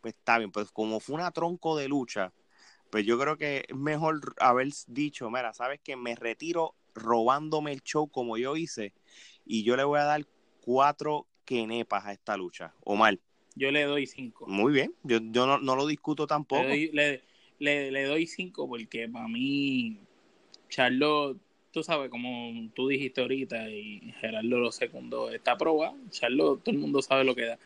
pues 0.00 0.14
está 0.14 0.38
bien, 0.38 0.50
pues 0.52 0.70
como 0.72 1.00
fue 1.00 1.16
una 1.16 1.30
tronco 1.32 1.76
de 1.76 1.88
lucha, 1.88 2.32
pues 2.90 3.04
yo 3.06 3.18
creo 3.18 3.36
que 3.38 3.64
es 3.68 3.76
mejor 3.76 4.20
haber 4.40 4.68
dicho, 4.88 5.30
mira, 5.30 5.52
sabes 5.54 5.80
que 5.82 5.96
me 5.96 6.14
retiro 6.16 6.74
robándome 6.94 7.72
el 7.72 7.82
show 7.82 8.08
como 8.10 8.36
yo 8.36 8.56
hice 8.56 8.92
y 9.46 9.64
yo 9.64 9.76
le 9.76 9.84
voy 9.84 10.00
a 10.00 10.04
dar 10.04 10.26
cuatro 10.60 11.26
quenepas 11.44 12.04
a 12.06 12.12
esta 12.12 12.36
lucha. 12.36 12.74
Omar, 12.84 13.18
Yo 13.54 13.70
le 13.70 13.84
doy 13.84 14.06
cinco. 14.06 14.46
muy 14.46 14.72
bien, 14.72 14.94
yo, 15.02 15.18
yo 15.20 15.46
no, 15.46 15.58
no 15.58 15.76
lo 15.76 15.86
discuto 15.86 16.26
tampoco. 16.26 16.62
Le 16.62 16.68
doy, 16.68 16.90
le, 16.92 17.22
le- 17.58 17.90
le 17.90 18.04
doy 18.04 18.26
cinco 18.26 18.68
porque 18.68 19.08
para 19.08 19.28
mí, 19.28 19.98
Charlotte, 20.68 21.38
tú 21.72 21.82
sabes, 21.82 22.10
como 22.10 22.70
tú 22.74 22.88
dijiste 22.88 23.20
ahorita 23.20 23.70
y 23.70 24.12
Gerardo 24.20 24.58
lo 24.58 24.72
secundó, 24.72 25.30
está 25.30 25.56
probado. 25.58 25.96
Charlotte, 26.10 26.62
todo 26.64 26.74
el 26.74 26.80
mundo 26.80 27.02
sabe 27.02 27.24
lo 27.24 27.34
que 27.34 27.46
da. 27.46 27.58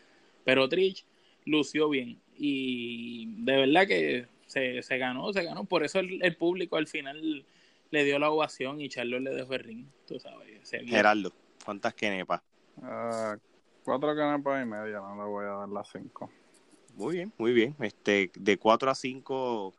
Pero 0.43 0.69
Trish 0.69 1.05
lució 1.45 1.89
bien 1.89 2.19
y 2.37 3.43
de 3.43 3.57
verdad 3.57 3.87
que 3.87 4.27
se, 4.45 4.81
se 4.81 4.97
ganó, 4.97 5.31
se 5.33 5.43
ganó. 5.43 5.65
Por 5.65 5.83
eso 5.83 5.99
el, 5.99 6.23
el 6.23 6.35
público 6.35 6.77
al 6.77 6.87
final 6.87 7.45
le 7.91 8.03
dio 8.03 8.19
la 8.19 8.29
ovación 8.29 8.81
y 8.81 8.89
Charlotte 8.89 9.21
le 9.21 9.33
dejó 9.33 9.53
el 9.53 9.59
ring, 9.59 9.85
tú 10.07 10.19
sabes. 10.19 10.69
Gerardo, 10.69 11.31
¿cuántas 11.63 11.93
quenepas? 11.93 12.41
Ah, 12.81 13.37
cuatro 13.83 14.15
canepas 14.15 14.63
y 14.63 14.65
media, 14.67 14.99
no 14.99 15.15
le 15.15 15.29
voy 15.29 15.45
a 15.45 15.49
dar 15.49 15.69
las 15.69 15.89
cinco. 15.91 16.31
Muy 16.95 17.15
bien, 17.15 17.33
muy 17.37 17.53
bien. 17.53 17.75
Este, 17.79 18.31
de 18.35 18.57
4 18.57 18.89
a 18.89 18.95
5, 18.95 19.73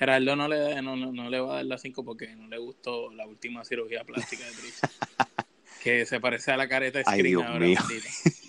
Gerardo 0.00 0.34
no 0.34 0.48
le, 0.48 0.80
no, 0.80 0.96
no, 0.96 1.12
no 1.12 1.28
le 1.28 1.40
va 1.40 1.52
a 1.52 1.56
dar 1.56 1.64
la 1.66 1.76
5 1.76 2.02
porque 2.04 2.34
no 2.34 2.46
le 2.48 2.56
gustó 2.56 3.12
la 3.12 3.26
última 3.26 3.64
cirugía 3.64 4.02
plástica 4.02 4.46
de 4.46 4.52
Trish. 4.52 4.80
que 5.82 6.06
se 6.06 6.20
parece 6.20 6.52
a 6.52 6.56
la 6.56 6.68
careta 6.68 7.00
de 7.00 7.04
Ay, 7.06 7.18
Screen 7.18 7.36
Dios 7.36 7.44
ahora, 7.44 7.66
mío. 7.66 7.78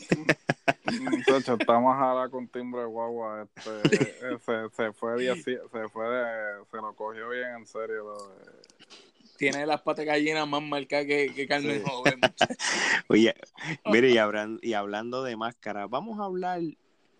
Muchacho, 1.02 1.58
estamos 1.60 1.96
ahora 1.98 2.30
con 2.30 2.48
timbre 2.48 2.86
guagua. 2.86 3.44
Este, 3.56 3.72
eh, 4.34 4.38
se, 4.46 4.70
se 4.76 4.94
fue 4.94 5.18
se 5.36 5.90
fue 5.90 6.10
de- 6.10 6.66
se 6.70 6.78
lo 6.78 6.94
cogió 6.96 7.30
bien 7.30 7.50
en 7.60 7.66
serio. 7.66 8.04
lo 8.04 8.18
de- 8.36 8.52
Tiene 9.38 9.66
las 9.66 9.82
patas 9.82 10.06
gallinas 10.06 10.48
más 10.48 10.62
marcadas 10.62 11.06
que, 11.08 11.34
que 11.34 11.48
Carmen 11.48 11.80
Sí. 11.84 11.90
Joven. 11.90 12.20
Oye, 13.08 13.34
mire, 13.86 14.10
y, 14.12 14.18
hablan- 14.18 14.60
y 14.62 14.74
hablando 14.74 15.24
de 15.24 15.36
máscara, 15.36 15.88
vamos 15.88 16.20
a 16.20 16.26
hablar 16.26 16.62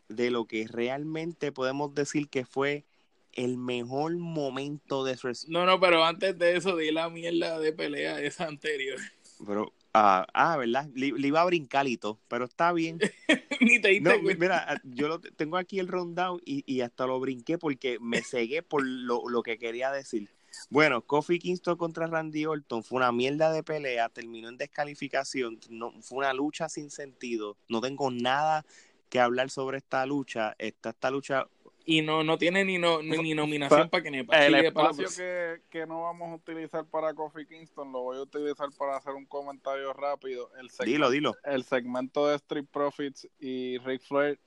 de 0.08 0.30
lo 0.30 0.46
que 0.46 0.68
realmente 0.68 1.52
podemos 1.52 1.96
decir 1.96 2.30
que 2.30 2.46
fue 2.46 2.86
el 3.34 3.58
mejor 3.58 4.18
momento 4.18 5.06
de 5.06 5.16
su... 5.16 5.32
No, 5.48 5.66
no, 5.66 5.80
pero 5.80 6.04
antes 6.04 6.38
de 6.38 6.58
eso, 6.58 6.76
di 6.76 6.92
la 6.92 7.10
mierda 7.10 7.60
de 7.60 7.72
pelea 7.72 8.20
esa 8.20 8.46
anterior. 8.46 9.00
Pero, 9.46 9.74
ah, 9.94 10.26
ah, 10.34 10.58
¿verdad? 10.58 10.90
Le, 10.94 11.12
le 11.12 11.28
iba 11.28 11.42
a 11.42 11.46
brincar 11.46 11.88
y 11.88 11.98
todo, 11.98 12.20
pero 12.28 12.46
está 12.46 12.72
bien. 12.74 13.00
Ni 13.62 13.80
te 13.80 13.90
diste 13.90 14.02
No, 14.02 14.22
mira, 14.22 14.82
yo 14.84 15.08
lo, 15.08 15.20
tengo 15.20 15.58
aquí 15.58 15.80
el 15.80 15.88
rundown 15.88 16.42
y, 16.46 16.64
y 16.72 16.82
hasta 16.82 17.06
lo 17.08 17.20
brinqué 17.20 17.58
porque 17.58 17.98
me 18.00 18.22
cegué 18.22 18.64
por 18.64 18.86
lo, 18.86 19.28
lo 19.30 19.44
que 19.44 19.58
quería 19.58 19.92
decir. 19.92 20.30
Bueno, 20.70 21.02
Kofi 21.02 21.40
Kingston 21.40 21.78
contra 21.78 22.08
Randy 22.08 22.46
Orton 22.46 22.84
fue 22.84 22.98
una 22.98 23.12
mierda 23.12 23.52
de 23.52 23.64
pelea, 23.64 24.10
terminó 24.10 24.50
en 24.50 24.58
descalificación, 24.58 25.60
no, 25.70 25.94
fue 26.02 26.20
una 26.20 26.34
lucha 26.34 26.70
sin 26.70 26.90
sentido, 26.90 27.58
no 27.70 27.82
tengo 27.82 28.12
nada 28.12 28.66
que 29.10 29.20
hablar 29.20 29.50
sobre 29.50 29.78
esta 29.78 30.06
lucha, 30.06 30.56
esta, 30.58 30.92
esta 30.92 31.12
lucha, 31.12 31.48
Y 31.86 32.02
no, 32.02 32.24
no 32.24 32.38
tiene 32.38 32.64
ni, 32.64 32.78
no, 32.78 33.02
ni, 33.02 33.18
ni 33.18 33.34
nominación 33.34 33.90
para 33.90 34.04
que 34.04 34.12
nepa. 34.12 34.38
El 34.46 34.54
Sigue 34.56 34.72
para 34.72 34.88
la 34.88 34.92
espacio 34.92 35.24
que, 35.24 35.62
que 35.70 35.86
no 35.88 36.04
vamos 36.04 36.30
a 36.32 36.36
utilizar 36.36 36.86
para 36.86 37.14
Kofi 37.14 37.46
Kingston 37.46 37.92
lo 37.92 38.02
voy 38.02 38.18
a 38.18 38.22
utilizar 38.22 38.70
para 38.78 38.98
hacer 38.98 39.14
un 39.14 39.26
comentario 39.26 39.92
rápido. 39.94 40.52
El 40.60 40.70
segmento, 40.70 40.84
dilo, 40.84 41.10
dilo, 41.10 41.36
el 41.44 41.64
segmento 41.64 42.28
de 42.28 42.36
Street 42.36 42.66
Profits 42.72 43.28
y 43.40 43.78
Ric 43.80 44.04
Flair, 44.04 44.40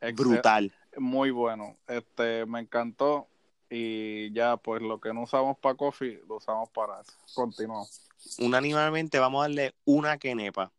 excel- 0.00 0.14
brutal. 0.14 0.72
muy 0.98 1.30
bueno. 1.30 1.76
Este, 1.88 2.44
me 2.46 2.60
encantó. 2.60 3.26
Y 3.74 4.30
ya, 4.34 4.58
pues 4.58 4.82
lo 4.82 5.00
que 5.00 5.14
no 5.14 5.22
usamos 5.22 5.56
para 5.56 5.74
Kofi, 5.74 6.18
lo 6.28 6.36
usamos 6.36 6.68
para 6.68 7.00
eso. 7.00 7.14
Continuamos. 7.34 8.06
Unánimemente 8.38 9.18
vamos 9.18 9.40
a 9.40 9.48
darle 9.48 9.74
una 9.86 10.18
quenepa, 10.18 10.70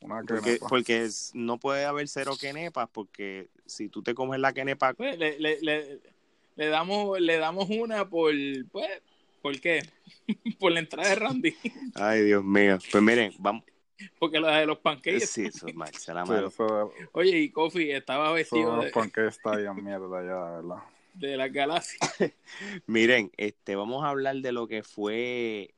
Una 0.00 0.22
porque, 0.22 0.42
quenepa. 0.42 0.68
porque 0.68 1.04
es- 1.04 1.30
no 1.34 1.58
puede 1.58 1.84
haber 1.84 2.08
cero 2.08 2.32
quenepas, 2.40 2.88
porque 2.90 3.48
si 3.66 3.88
tú 3.88 4.02
te 4.02 4.14
comes 4.14 4.40
la 4.40 4.52
quenepa, 4.52 4.94
Pues, 4.94 5.18
le, 5.18 5.38
le, 5.38 5.60
le, 5.60 6.00
le 6.56 6.66
damos, 6.68 7.20
le 7.20 7.36
damos 7.38 7.68
una 7.68 8.08
por, 8.08 8.32
pues, 8.72 9.02
¿por 9.42 9.60
qué? 9.60 9.82
por 10.58 10.72
la 10.72 10.80
entrada 10.80 11.10
de 11.10 11.14
Randy. 11.16 11.56
ay 11.94 12.22
Dios 12.22 12.42
mío, 12.44 12.78
pues 12.90 13.02
miren, 13.02 13.32
vamos, 13.38 13.64
Porque 14.18 14.40
la 14.40 14.58
de 14.58 14.66
los 14.66 14.78
pancakes. 14.78 15.26
sí, 15.26 15.46
eso 15.46 15.68
es 15.68 15.74
mal, 15.74 15.92
se 15.94 16.14
la 16.14 16.24
Sí, 16.26 16.32
eso, 16.46 16.92
Oye, 17.12 17.38
y 17.38 17.50
Kofi 17.50 17.90
estaba 17.90 18.32
vestido 18.32 18.78
de 18.78 18.86
de, 18.86 18.90
porque 18.92 19.26
está 19.26 19.56
ahí 19.56 19.66
en 19.66 19.84
mierda 19.84 20.22
ya, 20.22 20.44
de 20.50 20.56
verdad. 20.62 20.82
de 21.14 21.36
las 21.36 21.52
galaxias. 21.52 22.00
Miren, 22.86 23.30
este, 23.36 23.76
vamos 23.76 24.04
a 24.04 24.08
hablar 24.08 24.36
de 24.36 24.52
lo 24.52 24.66
que 24.66 24.82
fue 24.82 25.74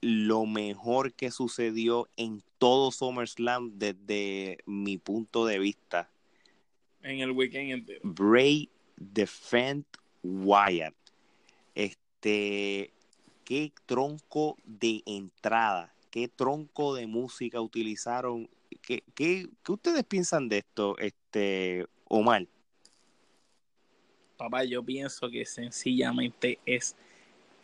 lo 0.00 0.46
mejor 0.46 1.12
que 1.12 1.30
sucedió 1.30 2.08
en 2.16 2.42
todo 2.58 2.90
SummerSlam 2.90 3.78
desde 3.78 4.58
mi 4.66 4.98
punto 4.98 5.46
de 5.46 5.58
vista. 5.58 6.10
en 7.02 7.20
el 7.20 7.30
weekend 7.30 7.70
entero. 7.70 8.00
Bray 8.02 8.68
Defend 8.96 9.84
Wyatt. 10.22 10.94
Este, 11.74 12.92
qué 13.44 13.72
tronco 13.86 14.56
de 14.64 15.02
entrada, 15.06 15.94
qué 16.10 16.28
tronco 16.28 16.94
de 16.94 17.06
música 17.06 17.60
utilizaron. 17.60 18.48
¿Qué, 18.82 19.02
qué, 19.14 19.48
qué 19.62 19.72
ustedes 19.72 20.04
piensan 20.04 20.48
de 20.48 20.58
esto, 20.58 20.98
este, 20.98 21.86
Omar? 22.08 22.46
Papá, 24.36 24.64
yo 24.64 24.82
pienso 24.82 25.30
que 25.30 25.44
sencillamente 25.46 26.58
es, 26.66 26.96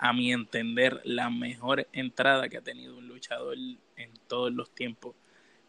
a 0.02 0.12
mi 0.12 0.32
entender, 0.32 1.00
la 1.04 1.30
mejor 1.30 1.86
entrada 1.92 2.48
que 2.48 2.56
ha 2.56 2.60
tenido 2.60 2.98
un 2.98 3.06
luchador 3.06 3.56
en 3.56 4.10
todos 4.26 4.52
los 4.52 4.68
tiempos 4.74 5.14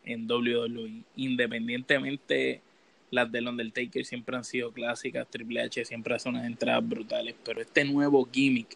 en 0.04 0.28
WWE. 0.28 1.04
Independientemente, 1.18 2.64
las 3.12 3.32
del 3.32 3.48
Undertaker 3.48 4.04
siempre 4.04 4.36
han 4.36 4.44
sido 4.44 4.72
clásicas, 4.72 5.30
Triple 5.30 5.62
H 5.62 5.86
siempre 5.86 6.16
hace 6.16 6.30
unas 6.30 6.48
entradas 6.48 6.90
brutales, 6.90 7.36
pero 7.46 7.62
este 7.62 7.86
nuevo 7.86 8.28
gimmick, 8.34 8.76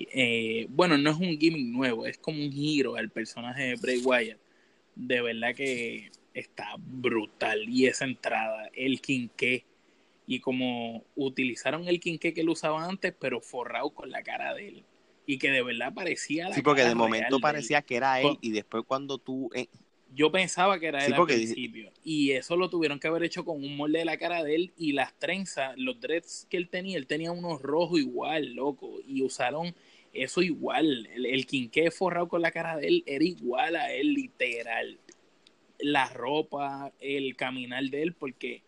eh, 0.00 0.66
bueno, 0.70 0.98
no 0.98 1.10
es 1.10 1.16
un 1.18 1.38
gimmick 1.38 1.66
nuevo, 1.66 2.04
es 2.04 2.18
como 2.18 2.42
un 2.42 2.50
giro 2.50 2.96
al 2.96 3.10
personaje 3.10 3.62
de 3.62 3.76
Bray 3.76 4.00
Wyatt. 4.04 4.38
De 4.96 5.22
verdad 5.22 5.54
que 5.54 6.10
está 6.34 6.74
brutal. 6.76 7.68
Y 7.68 7.86
esa 7.86 8.06
entrada, 8.06 8.68
el 8.74 9.00
quinqué, 9.00 9.62
y 10.30 10.38
como 10.38 11.02
utilizaron 11.16 11.88
el 11.88 11.98
quinqué 11.98 12.32
que 12.32 12.42
él 12.42 12.48
usaba 12.50 12.84
antes, 12.84 13.12
pero 13.18 13.40
forrado 13.40 13.90
con 13.90 14.10
la 14.12 14.22
cara 14.22 14.54
de 14.54 14.68
él. 14.68 14.84
Y 15.26 15.38
que 15.38 15.50
de 15.50 15.60
verdad 15.60 15.92
parecía 15.92 16.48
la 16.48 16.54
Sí, 16.54 16.62
porque 16.62 16.82
cara 16.82 16.90
de 16.90 16.94
momento 16.94 17.36
de 17.36 17.42
parecía 17.42 17.82
que 17.82 17.96
era 17.96 18.20
él 18.20 18.38
y 18.40 18.52
después 18.52 18.84
cuando 18.86 19.18
tú... 19.18 19.50
eh, 19.56 19.66
Yo 20.14 20.30
pensaba 20.30 20.78
que 20.78 20.86
era 20.86 21.00
Sí, 21.00 21.08
él 21.08 21.14
al 21.14 21.26
principio. 21.26 21.90
Y 22.04 22.30
eso 22.30 22.56
lo 22.56 22.70
tuvieron 22.70 23.00
que 23.00 23.08
haber 23.08 23.24
hecho 23.24 23.44
con 23.44 23.56
un 23.56 23.76
molde 23.76 23.98
de 23.98 24.04
la 24.04 24.18
cara 24.18 24.44
de 24.44 24.54
él 24.54 24.72
y 24.76 24.92
las 24.92 25.18
trenzas, 25.18 25.74
los 25.76 26.00
dreads 26.00 26.46
que 26.48 26.56
él 26.56 26.68
tenía, 26.68 26.96
él 26.96 27.08
tenía 27.08 27.32
unos 27.32 27.60
rojos 27.60 27.98
igual, 27.98 28.54
loco. 28.54 29.00
Y 29.04 29.22
usaron 29.22 29.74
eso 30.12 30.42
igual. 30.42 31.08
El, 31.12 31.26
el 31.26 31.44
quinqué 31.46 31.90
forrado 31.90 32.28
con 32.28 32.40
la 32.42 32.52
cara 32.52 32.76
de 32.76 32.86
él 32.86 33.02
era 33.06 33.24
igual 33.24 33.74
a 33.74 33.92
él, 33.92 34.14
literal. 34.14 34.98
La 35.80 36.08
ropa, 36.08 36.92
el 37.00 37.34
caminar 37.36 37.84
de 37.84 38.02
él, 38.02 38.12
porque 38.14 38.62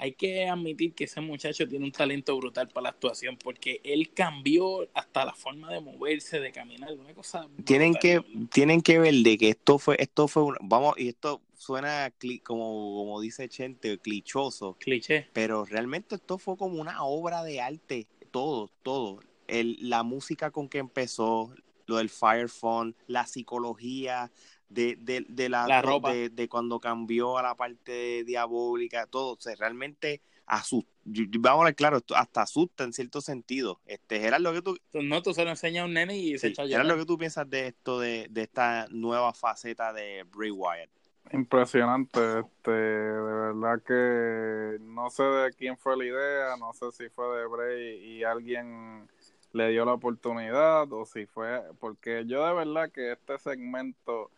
hay 0.00 0.12
que 0.12 0.48
admitir 0.48 0.94
que 0.94 1.04
ese 1.04 1.20
muchacho 1.20 1.68
tiene 1.68 1.84
un 1.84 1.92
talento 1.92 2.36
brutal 2.36 2.68
para 2.68 2.84
la 2.84 2.88
actuación, 2.88 3.36
porque 3.36 3.80
él 3.84 4.12
cambió 4.14 4.88
hasta 4.94 5.26
la 5.26 5.34
forma 5.34 5.70
de 5.70 5.80
moverse, 5.80 6.40
de 6.40 6.50
caminar, 6.50 6.92
una 6.94 7.12
cosa. 7.14 7.46
tienen 7.64 7.92
brutal, 7.92 8.24
que 8.24 8.46
tienen 8.50 8.80
que 8.80 8.98
ver 8.98 9.14
de 9.14 9.36
que 9.36 9.50
esto 9.50 9.78
fue 9.78 9.96
esto 9.98 10.26
fue 10.26 10.44
un- 10.44 10.56
vamos 10.62 10.94
y 10.96 11.08
esto 11.08 11.42
suena 11.54 12.10
como 12.42 12.94
como 12.96 13.20
dice 13.20 13.48
Chente 13.48 13.98
clichoso 13.98 14.76
Cliché. 14.80 15.28
pero 15.34 15.66
realmente 15.66 16.14
esto 16.14 16.38
fue 16.38 16.56
como 16.56 16.80
una 16.80 17.04
obra 17.04 17.44
de 17.44 17.60
arte 17.60 18.06
todo 18.30 18.70
todo 18.82 19.20
el, 19.48 19.76
la 19.80 20.02
música 20.02 20.50
con 20.50 20.68
que 20.68 20.78
empezó 20.78 21.52
lo 21.86 21.96
del 21.96 22.08
fire 22.08 22.48
fun 22.48 22.96
la 23.06 23.26
psicología 23.26 24.30
de, 24.70 24.96
de, 25.00 25.26
de 25.28 25.48
la, 25.50 25.68
La 25.68 25.82
ropa. 25.82 26.10
De, 26.10 26.30
de 26.30 26.48
cuando 26.48 26.80
cambió 26.80 27.38
a 27.38 27.42
la 27.42 27.56
parte 27.56 28.24
diabólica 28.24 29.06
todo 29.06 29.34
o 29.34 29.40
sea, 29.40 29.54
realmente 29.56 30.22
asusta 30.46 30.90
vamos 31.04 31.58
a 31.58 31.62
hablar 31.62 31.74
claro 31.76 31.98
esto 31.98 32.16
hasta 32.16 32.42
asusta 32.42 32.84
en 32.84 32.92
cierto 32.94 33.20
sentido 33.20 33.80
este 33.86 34.26
era 34.26 34.38
lo 34.38 34.52
que 34.52 34.62
tú 34.62 34.78
No, 34.92 35.22
tú 35.22 35.34
se 35.34 35.44
lo 35.44 35.50
enseñas 35.50 35.82
a 35.82 35.86
un 35.86 35.94
nene 35.94 36.16
y 36.16 36.38
se 36.38 36.46
Sí, 36.46 36.48
echa 36.48 36.62
a 36.62 36.66
¿Era 36.66 36.84
lo 36.84 36.96
que 36.96 37.04
tú 37.06 37.18
piensas 37.18 37.48
de 37.50 37.68
esto, 37.68 38.00
de, 38.00 38.26
de 38.30 38.42
esta 38.42 38.86
nueva 38.90 39.32
faceta 39.34 39.92
de 39.92 40.24
Bray 40.24 40.50
Wyatt? 40.50 40.90
Impresionante, 41.32 42.40
este, 42.40 42.70
de 42.72 43.12
verdad 43.22 43.80
que 43.86 44.78
no 44.80 45.10
sé 45.10 45.22
de 45.22 45.52
quién 45.54 45.76
fue 45.78 45.96
la 45.96 46.04
idea, 46.04 46.56
no 46.56 46.72
sé 46.72 46.90
si 46.90 47.08
fue 47.10 47.38
de 47.38 47.46
Bray 47.46 47.98
y 48.18 48.24
alguien 48.24 49.08
le 49.52 49.68
dio 49.70 49.84
la 49.84 49.92
oportunidad 49.92 50.92
o 50.92 51.04
si 51.04 51.26
fue, 51.26 51.62
porque 51.78 52.24
yo 52.26 52.44
de 52.44 52.54
verdad 52.54 52.90
que 52.90 53.12
este 53.12 53.38
segmento 53.38 54.32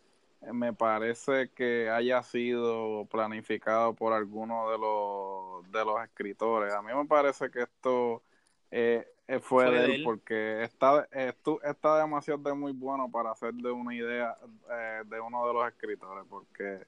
me 0.53 0.73
parece 0.73 1.51
que 1.51 1.89
haya 1.89 2.23
sido 2.23 3.07
planificado 3.11 3.95
por 3.95 4.13
alguno 4.13 4.71
de 4.71 4.79
los, 4.79 5.71
de 5.73 5.85
los 5.85 6.03
escritores. 6.03 6.73
A 6.73 6.83
mí 6.83 6.93
me 6.95 7.05
parece 7.05 7.51
que 7.51 7.63
esto 7.63 8.23
eh, 8.71 9.07
eh, 9.29 9.39
fue, 9.39 9.71
de, 9.71 9.95
él, 9.97 10.03
porque 10.03 10.65
está, 10.65 11.09
está 11.13 11.99
demasiado 11.99 12.43
de 12.43 12.55
muy 12.55 12.73
bueno 12.73 13.11
para 13.11 13.31
hacer 13.31 13.55
de 13.55 13.71
una 13.71 13.95
idea 13.95 14.37
eh, 14.71 15.03
de 15.07 15.21
uno 15.21 15.47
de 15.47 15.55
los 15.55 15.69
escritores, 15.69 16.25
porque 16.29 16.81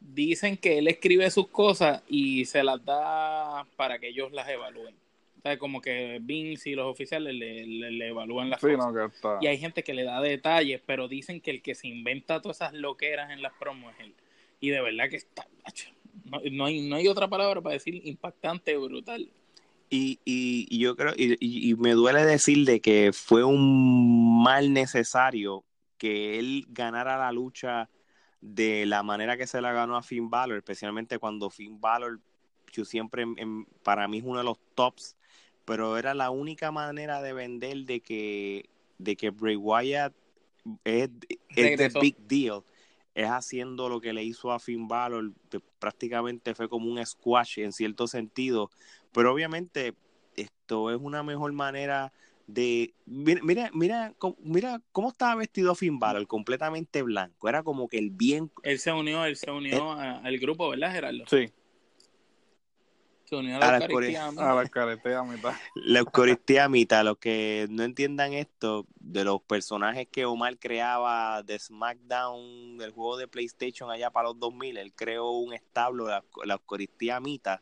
dicen 0.00 0.56
que 0.56 0.78
él 0.78 0.88
escribe 0.88 1.30
sus 1.30 1.48
cosas 1.48 2.02
y 2.08 2.44
se 2.46 2.64
las 2.64 2.84
da 2.84 3.66
para 3.76 3.98
que 3.98 4.08
ellos 4.08 4.32
las 4.32 4.48
evalúen. 4.48 4.94
O 5.40 5.42
sea, 5.42 5.58
como 5.58 5.80
que 5.80 6.18
Vince 6.20 6.68
y 6.68 6.74
los 6.74 6.86
oficiales 6.86 7.34
le, 7.34 8.08
evalúan 8.08 8.50
las 8.50 8.60
cosas. 8.60 9.10
y 9.40 9.46
hay 9.46 9.56
gente 9.56 9.82
que 9.82 9.94
le 9.94 10.04
da 10.04 10.20
detalles, 10.20 10.82
pero 10.84 11.08
dicen 11.08 11.40
que 11.40 11.50
el 11.50 11.62
que 11.62 11.74
se 11.74 11.88
inventa 11.88 12.42
todas 12.42 12.58
esas 12.58 12.74
loqueras 12.74 13.30
en 13.30 13.40
las 13.40 13.54
promos 13.54 13.94
es 13.94 14.04
él. 14.04 14.14
Y 14.60 14.68
de 14.68 14.82
verdad 14.82 15.08
que 15.08 15.16
está, 15.16 15.46
no, 16.26 16.42
no, 16.52 16.64
hay, 16.66 16.86
no 16.86 16.96
hay 16.96 17.08
otra 17.08 17.26
palabra 17.26 17.62
para 17.62 17.72
decir 17.72 18.02
impactante, 18.04 18.76
brutal. 18.76 19.30
Y, 19.88 20.20
y, 20.26 20.78
yo 20.78 20.94
creo, 20.94 21.14
y, 21.16 21.38
y, 21.40 21.74
me 21.74 21.92
duele 21.92 22.22
decir 22.26 22.66
de 22.66 22.80
que 22.80 23.12
fue 23.14 23.42
un 23.42 24.42
mal 24.42 24.74
necesario 24.74 25.64
que 25.96 26.38
él 26.38 26.66
ganara 26.68 27.16
la 27.16 27.32
lucha 27.32 27.88
de 28.42 28.84
la 28.84 29.02
manera 29.02 29.38
que 29.38 29.46
se 29.46 29.62
la 29.62 29.72
ganó 29.72 29.96
a 29.96 30.02
Finn 30.02 30.28
Balor, 30.28 30.58
especialmente 30.58 31.18
cuando 31.18 31.48
Finn 31.48 31.80
Balor, 31.80 32.20
yo 32.72 32.84
siempre, 32.84 33.24
para 33.82 34.06
mí 34.06 34.18
es 34.18 34.24
uno 34.24 34.38
de 34.38 34.44
los 34.44 34.58
tops, 34.74 35.16
pero 35.70 35.96
era 35.96 36.14
la 36.14 36.30
única 36.30 36.72
manera 36.72 37.22
de 37.22 37.32
vender 37.32 37.84
de 37.84 38.00
que, 38.00 38.68
de 38.98 39.14
que 39.14 39.30
Bray 39.30 39.54
Wyatt 39.54 40.12
es, 40.82 41.10
es 41.54 41.94
big 41.94 42.16
deal. 42.26 42.64
Es 43.14 43.28
haciendo 43.28 43.88
lo 43.88 44.00
que 44.00 44.12
le 44.12 44.24
hizo 44.24 44.50
a 44.50 44.58
Finn 44.58 44.88
Balor, 44.88 45.30
prácticamente 45.78 46.56
fue 46.56 46.68
como 46.68 46.90
un 46.90 47.06
squash 47.06 47.60
en 47.60 47.72
cierto 47.72 48.08
sentido, 48.08 48.68
pero 49.12 49.32
obviamente 49.32 49.94
esto 50.34 50.90
es 50.90 50.98
una 51.00 51.22
mejor 51.22 51.52
manera 51.52 52.12
de 52.48 52.92
mira 53.06 53.40
mira 53.44 53.70
mira, 53.72 54.12
mira 54.42 54.82
cómo 54.90 55.10
estaba 55.10 55.36
vestido 55.36 55.76
Finn 55.76 56.00
Balor 56.00 56.26
completamente 56.26 57.02
blanco. 57.02 57.48
Era 57.48 57.62
como 57.62 57.86
que 57.86 57.98
el 57.98 58.10
bien 58.10 58.50
él 58.64 58.80
se 58.80 58.90
unió 58.90 59.24
él 59.24 59.36
se 59.36 59.52
unió 59.52 59.92
al 59.92 60.36
grupo 60.38 60.68
verdad 60.68 60.90
Gerardo 60.90 61.24
sí 61.28 61.52
se 63.30 63.36
unió 63.36 63.56
a 63.56 63.58
la, 63.60 63.78
Eucaristía 63.78 64.26
a 64.26 64.54
la 64.54 64.62
Eucaristía 64.62 65.22
mitad. 65.22 65.54
La 65.76 65.98
Eucaristía 66.00 66.68
mitad 66.68 67.04
los 67.04 67.18
que 67.18 67.68
no 67.70 67.84
entiendan 67.84 68.32
esto 68.32 68.86
de 68.96 69.24
los 69.24 69.40
personajes 69.42 70.08
que 70.10 70.24
Omar 70.24 70.58
creaba 70.58 71.42
de 71.44 71.56
SmackDown 71.58 72.76
del 72.76 72.90
juego 72.90 73.16
de 73.16 73.28
PlayStation 73.28 73.88
allá 73.90 74.10
para 74.10 74.28
los 74.28 74.38
2000 74.40 74.76
él 74.76 74.92
creó 74.94 75.30
un 75.30 75.54
establo 75.54 76.08
la, 76.08 76.24
la 76.44 76.54
Eucaristía 76.54 77.20
mitad 77.20 77.60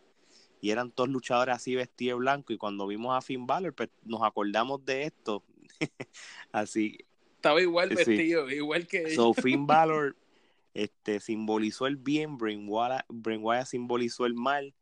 y 0.63 0.71
eran 0.71 0.91
todos 0.91 1.11
luchadores 1.11 1.55
así 1.55 1.75
vestidos 1.75 2.19
de 2.19 2.21
blanco 2.21 2.53
y 2.55 2.57
cuando 2.57 2.87
vimos 2.87 3.17
a 3.17 3.21
Finn 3.21 3.47
Balor 3.47 3.75
pues, 3.75 3.91
nos 4.05 4.23
acordamos 4.23 4.85
de 4.85 5.05
esto. 5.05 5.45
Así 6.51 6.99
estaba 7.37 7.61
igual 7.61 7.91
vestido 7.91 8.51
igual 8.51 8.87
que 8.89 9.15
so 9.15 9.33
Finn 9.33 9.67
Balor 9.67 10.17
este 10.75 11.21
simbolizó 11.21 11.87
el 11.87 11.97
bien 11.97 12.37
Wyatt, 12.41 13.67
simbolizó 13.67 14.27
el 14.27 14.35
mal 14.35 14.75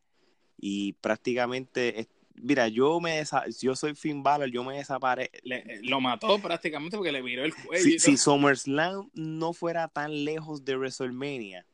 y 0.58 0.94
prácticamente 0.94 2.08
mira 2.34 2.68
yo 2.68 3.00
me 3.00 3.22
yo 3.60 3.74
soy 3.74 3.94
Finn 3.94 4.22
Balor 4.22 4.50
yo 4.50 4.62
me 4.62 4.76
desaparezco 4.76 5.38
lo 5.82 6.00
mató 6.00 6.38
prácticamente 6.38 6.96
porque 6.96 7.12
le 7.12 7.22
miró 7.22 7.44
el 7.44 7.54
cuello 7.54 7.82
si, 7.82 7.98
si 7.98 8.16
SummerSlam 8.16 9.10
no 9.14 9.52
fuera 9.52 9.88
tan 9.88 10.24
lejos 10.24 10.64
de 10.64 10.76
WrestleMania 10.76 11.66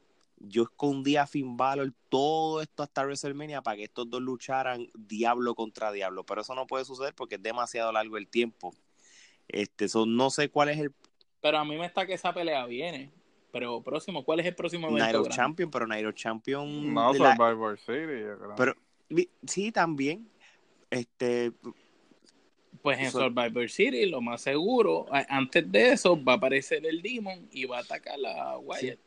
yo 0.44 0.64
escondí 0.64 1.16
a 1.16 1.26
Finn 1.26 1.56
Balor 1.56 1.92
todo 2.08 2.60
esto 2.60 2.82
hasta 2.82 3.02
WrestleMania 3.02 3.62
para 3.62 3.76
que 3.76 3.84
estos 3.84 4.10
dos 4.10 4.20
lucharan 4.20 4.88
diablo 4.94 5.54
contra 5.54 5.92
diablo, 5.92 6.24
pero 6.24 6.40
eso 6.40 6.54
no 6.54 6.66
puede 6.66 6.84
suceder 6.84 7.14
porque 7.14 7.36
es 7.36 7.42
demasiado 7.42 7.92
largo 7.92 8.16
el 8.16 8.28
tiempo. 8.28 8.74
Este, 9.48 9.86
no 10.06 10.30
sé 10.30 10.48
cuál 10.48 10.70
es 10.70 10.78
el 10.78 10.92
Pero 11.40 11.58
a 11.58 11.64
mí 11.64 11.76
me 11.76 11.86
está 11.86 12.06
que 12.06 12.14
esa 12.14 12.32
pelea 12.32 12.66
viene. 12.66 13.10
Pero 13.53 13.82
próximo, 13.82 14.24
¿cuál 14.24 14.40
es 14.40 14.46
el 14.46 14.55
próximo 14.55 14.88
evento? 14.88 15.05
Nairo 15.05 15.26
Champion, 15.26 15.70
pero 15.70 15.86
Nairo 15.86 16.12
Champion 16.12 16.92
No, 16.92 17.14
Survivor 17.14 17.78
City, 17.78 18.24
Pero 18.57 18.74
sí 19.46 19.70
también 19.70 20.28
este 20.90 21.53
pues 22.80 22.98
en 22.98 23.11
Survivor 23.12 23.70
City, 23.70 24.07
lo 24.07 24.20
más 24.20 24.40
seguro, 24.40 25.07
antes 25.28 25.70
de 25.70 25.92
eso 25.92 26.22
va 26.22 26.32
a 26.32 26.36
aparecer 26.36 26.84
el 26.84 27.00
Demon 27.00 27.48
y 27.53 27.64
va 27.64 27.78
a 27.78 27.80
atacar 27.82 28.18
a 28.26 28.59
Wyatt 28.59 28.98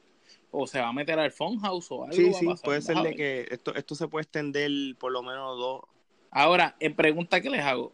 o 0.52 0.66
se 0.66 0.80
va 0.80 0.88
a 0.88 0.93
meter 0.93 1.20
al 1.20 1.32
Funhouse 1.32 1.91
o 1.91 2.04
algo. 2.04 2.16
Sí, 2.16 2.32
sí, 2.34 2.48
puede 2.64 2.82
ser 2.82 2.98
de 2.98 3.14
que 3.16 3.48
esto, 3.52 3.76
esto 3.76 3.96
se 3.96 4.08
puede 4.08 4.24
extender 4.24 4.72
por 4.98 5.12
lo 5.12 5.22
menos 5.22 5.58
dos. 5.58 5.82
Ahora, 6.32 6.78
en 6.80 6.96
pregunta 6.96 7.41
que 7.41 7.50
les 7.50 7.62
hago, 7.62 7.91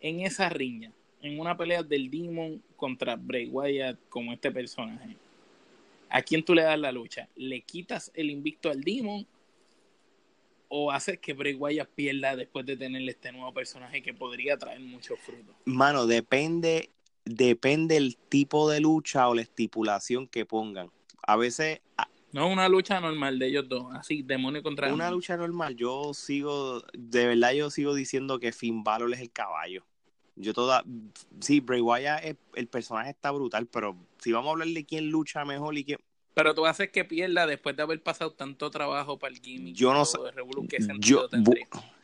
en 0.00 0.20
esa 0.20 0.48
riña, 0.48 0.92
en 1.22 1.38
una 1.38 1.56
pelea 1.56 1.82
del 1.84 2.10
Demon 2.10 2.60
contra 2.76 3.14
Bray 3.14 3.48
Wyatt 3.48 3.98
como 4.08 4.32
este 4.32 4.50
personaje, 4.50 5.16
¿a 6.10 6.22
quién 6.22 6.44
tú 6.44 6.54
le 6.54 6.62
das 6.62 6.78
la 6.78 6.92
lucha? 6.92 7.28
¿Le 7.36 7.62
quitas 7.62 8.10
el 8.14 8.30
invicto 8.30 8.70
al 8.70 8.82
Demon 8.82 9.26
o 10.68 10.90
haces 10.90 11.18
que 11.18 11.32
Bray 11.32 11.54
Wyatt 11.54 11.90
pierda 11.90 12.36
después 12.36 12.66
de 12.66 12.76
tenerle 12.76 13.12
este 13.12 13.32
nuevo 13.32 13.52
personaje 13.52 14.02
que 14.02 14.12
podría 14.12 14.56
traer 14.56 14.80
muchos 14.80 15.18
frutos? 15.18 15.54
Mano, 15.64 16.06
depende, 16.06 16.90
depende 17.24 17.96
el 17.96 18.16
tipo 18.16 18.68
de 18.70 18.80
lucha 18.80 19.28
o 19.28 19.34
la 19.34 19.42
estipulación 19.42 20.26
que 20.26 20.44
pongan 20.44 20.90
a 21.22 21.36
veces... 21.36 21.80
No, 22.32 22.46
una 22.48 22.68
lucha 22.68 23.00
normal 23.00 23.40
de 23.40 23.48
ellos 23.48 23.68
dos, 23.68 23.92
así, 23.92 24.22
demonio 24.22 24.62
contra 24.62 24.92
Una 24.92 25.10
lucha 25.10 25.36
normal, 25.36 25.74
yo 25.74 26.14
sigo, 26.14 26.80
de 26.92 27.26
verdad 27.26 27.52
yo 27.52 27.70
sigo 27.70 27.92
diciendo 27.92 28.38
que 28.38 28.52
Finn 28.52 28.84
Balor 28.84 29.12
es 29.12 29.20
el 29.20 29.32
caballo. 29.32 29.84
Yo 30.40 30.54
toda, 30.54 30.84
sí, 31.40 31.60
Bray 31.60 31.80
Wyatt, 31.80 32.36
el 32.54 32.66
personaje 32.68 33.10
está 33.10 33.30
brutal, 33.30 33.66
pero 33.66 33.96
si 34.18 34.32
vamos 34.32 34.48
a 34.48 34.52
hablar 34.52 34.68
de 34.68 34.84
quién 34.84 35.10
lucha 35.10 35.44
mejor 35.44 35.76
y 35.76 35.84
quién... 35.84 35.98
Pero 36.34 36.54
tú 36.54 36.64
haces 36.64 36.90
que 36.90 37.04
pierda 37.04 37.46
después 37.46 37.76
de 37.76 37.82
haber 37.82 38.02
pasado 38.02 38.32
tanto 38.32 38.70
trabajo 38.70 39.18
para 39.18 39.34
el 39.34 39.40
gimmick. 39.40 39.74
Yo 39.74 39.92
no 39.92 40.04
sé. 40.04 40.18
Yo, 41.00 41.28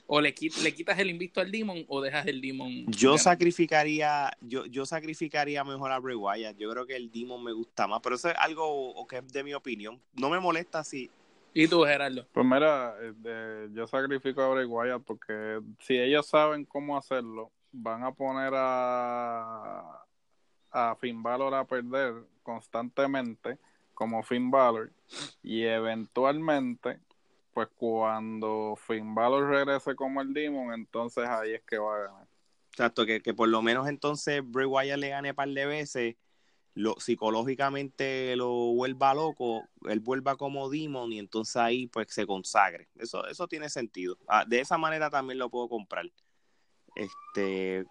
o 0.09 0.20
le, 0.20 0.34
le, 0.62 0.74
quitas 0.74 0.99
el 0.99 1.11
invicto 1.11 1.41
al 1.41 1.51
Demon 1.51 1.84
o 1.89 2.01
dejas 2.01 2.26
el 2.26 2.41
Demon. 2.41 2.87
Yo 2.87 3.18
sacrificaría, 3.18 4.30
yo, 4.41 4.66
yo 4.66 4.87
sacrificaría 4.87 5.64
mejor 5.64 5.91
a 5.91 5.99
Bray 5.99 6.14
Wyatt. 6.14 6.57
Yo 6.57 6.70
creo 6.70 6.87
que 6.87 6.95
el 6.95 7.11
Demon 7.11 7.43
me 7.43 7.53
gusta 7.53 7.89
más, 7.89 8.01
pero 8.03 8.14
eso 8.14 8.28
es 8.28 8.37
algo 8.39 8.95
que 9.09 9.18
es 9.18 9.32
de 9.32 9.43
mi 9.43 9.55
opinión. 9.55 10.01
No 10.14 10.30
me 10.30 10.39
molesta 10.39 10.84
si. 10.84 11.11
¿Y 11.55 11.66
tú, 11.66 11.82
Gerardo? 11.84 12.26
Pues 12.32 12.47
mira, 12.47 12.95
este, 13.03 13.68
yo 13.72 13.87
sacrifico 13.87 14.43
a 14.43 14.49
Bray 14.49 14.66
Wyatt 14.66 15.03
porque 15.03 15.61
si 15.80 15.99
ellos 15.99 16.26
saben 16.26 16.64
cómo 16.66 16.97
hacerlo, 16.97 17.51
van 17.76 18.02
a 18.04 18.12
poner 18.12 18.52
a, 18.54 20.04
a 20.70 20.96
Finn 20.96 21.22
Balor 21.22 21.54
a 21.54 21.64
perder 21.64 22.14
constantemente 22.42 23.58
como 23.94 24.22
Finn 24.22 24.50
Balor 24.50 24.92
y 25.42 25.64
eventualmente 25.64 27.00
pues 27.52 27.68
cuando 27.74 28.76
Finn 28.86 29.14
Balor 29.14 29.48
regrese 29.48 29.94
como 29.94 30.20
el 30.20 30.34
Demon, 30.34 30.74
entonces 30.74 31.26
ahí 31.26 31.54
es 31.54 31.62
que 31.62 31.78
va 31.78 31.96
a 31.96 32.00
ganar. 32.00 32.28
Exacto, 32.70 33.06
que, 33.06 33.22
que 33.22 33.32
por 33.32 33.48
lo 33.48 33.62
menos 33.62 33.88
entonces 33.88 34.42
Bray 34.44 34.66
Wyatt 34.66 34.98
le 34.98 35.08
gane 35.08 35.30
un 35.30 35.36
par 35.36 35.48
de 35.48 35.64
veces, 35.64 36.16
lo, 36.74 37.00
psicológicamente 37.00 38.36
lo 38.36 38.50
vuelva 38.74 39.14
loco, 39.14 39.66
él 39.88 40.00
vuelva 40.00 40.36
como 40.36 40.68
Demon 40.68 41.10
y 41.14 41.18
entonces 41.18 41.56
ahí 41.56 41.86
pues 41.86 42.08
se 42.10 42.26
consagre. 42.26 42.88
Eso, 42.96 43.26
eso 43.26 43.48
tiene 43.48 43.70
sentido. 43.70 44.18
Ah, 44.28 44.44
de 44.46 44.60
esa 44.60 44.76
manera 44.76 45.08
también 45.08 45.38
lo 45.38 45.48
puedo 45.48 45.70
comprar. 45.70 46.04
Este, 46.97 47.84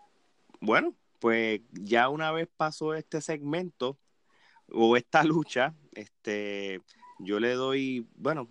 bueno, 0.59 0.95
pues 1.19 1.61
ya 1.71 2.09
una 2.09 2.31
vez 2.31 2.49
pasó 2.57 2.93
este 2.95 3.21
segmento 3.21 3.97
o 4.69 4.97
esta 4.97 5.23
lucha, 5.23 5.75
este, 5.93 6.81
yo 7.19 7.39
le 7.39 7.53
doy, 7.53 8.07
bueno, 8.15 8.49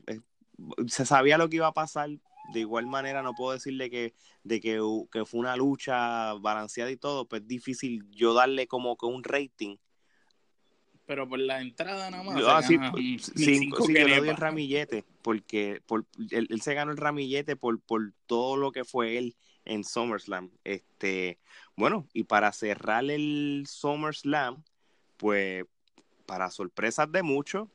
se 0.86 1.04
sabía 1.04 1.38
lo 1.38 1.48
que 1.48 1.56
iba 1.56 1.66
a 1.66 1.74
pasar. 1.74 2.08
De 2.52 2.60
igual 2.60 2.86
manera, 2.86 3.22
no 3.22 3.34
puedo 3.34 3.52
decirle 3.52 3.88
que, 3.88 4.12
de 4.42 4.60
que, 4.60 4.78
fue 5.24 5.40
una 5.40 5.56
lucha 5.56 6.34
balanceada 6.34 6.90
y 6.90 6.96
todo, 6.96 7.26
pues 7.26 7.42
es 7.42 7.48
difícil 7.48 8.04
yo 8.10 8.34
darle 8.34 8.66
como 8.66 8.96
que 8.96 9.06
un 9.06 9.24
rating. 9.24 9.76
Pero 11.06 11.28
por 11.28 11.38
la 11.38 11.60
entrada 11.60 12.10
nada 12.10 12.22
más. 12.22 12.42
Ah, 12.46 12.62
sí, 12.62 12.78
sí, 13.18 13.70
yo 13.70 13.86
le 13.88 14.18
doy 14.18 14.28
el 14.28 14.36
ramillete, 14.36 15.04
porque 15.22 15.80
por, 15.86 16.04
él, 16.30 16.60
se 16.60 16.74
ganó 16.74 16.92
el 16.92 16.98
ramillete 16.98 17.56
por, 17.56 17.80
por 17.80 18.12
todo 18.26 18.56
lo 18.56 18.72
que 18.72 18.84
fue 18.84 19.16
él 19.16 19.36
en 19.64 19.84
SummerSlam. 19.84 20.50
Este, 20.64 21.38
bueno, 21.76 22.06
y 22.12 22.24
para 22.24 22.52
cerrar 22.52 23.04
el 23.10 23.64
SummerSlam, 23.66 24.62
pues 25.16 25.64
para 26.26 26.50
sorpresas 26.50 27.10
de 27.10 27.22
muchos, 27.22 27.68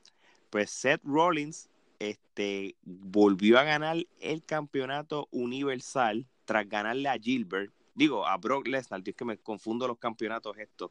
pues 0.49 0.71
Seth 0.71 1.01
Rollins 1.03 1.69
este, 1.99 2.75
volvió 2.83 3.59
a 3.59 3.63
ganar 3.63 3.97
el 4.19 4.43
campeonato 4.43 5.27
universal 5.31 6.25
tras 6.45 6.67
ganarle 6.67 7.09
a 7.09 7.17
Gilbert. 7.19 7.71
digo, 7.93 8.25
a 8.25 8.37
Brock 8.37 8.67
Lesnar, 8.67 9.01
es 9.05 9.15
que 9.15 9.25
me 9.25 9.37
confundo 9.37 9.87
los 9.87 9.99
campeonatos 9.99 10.57
estos. 10.57 10.89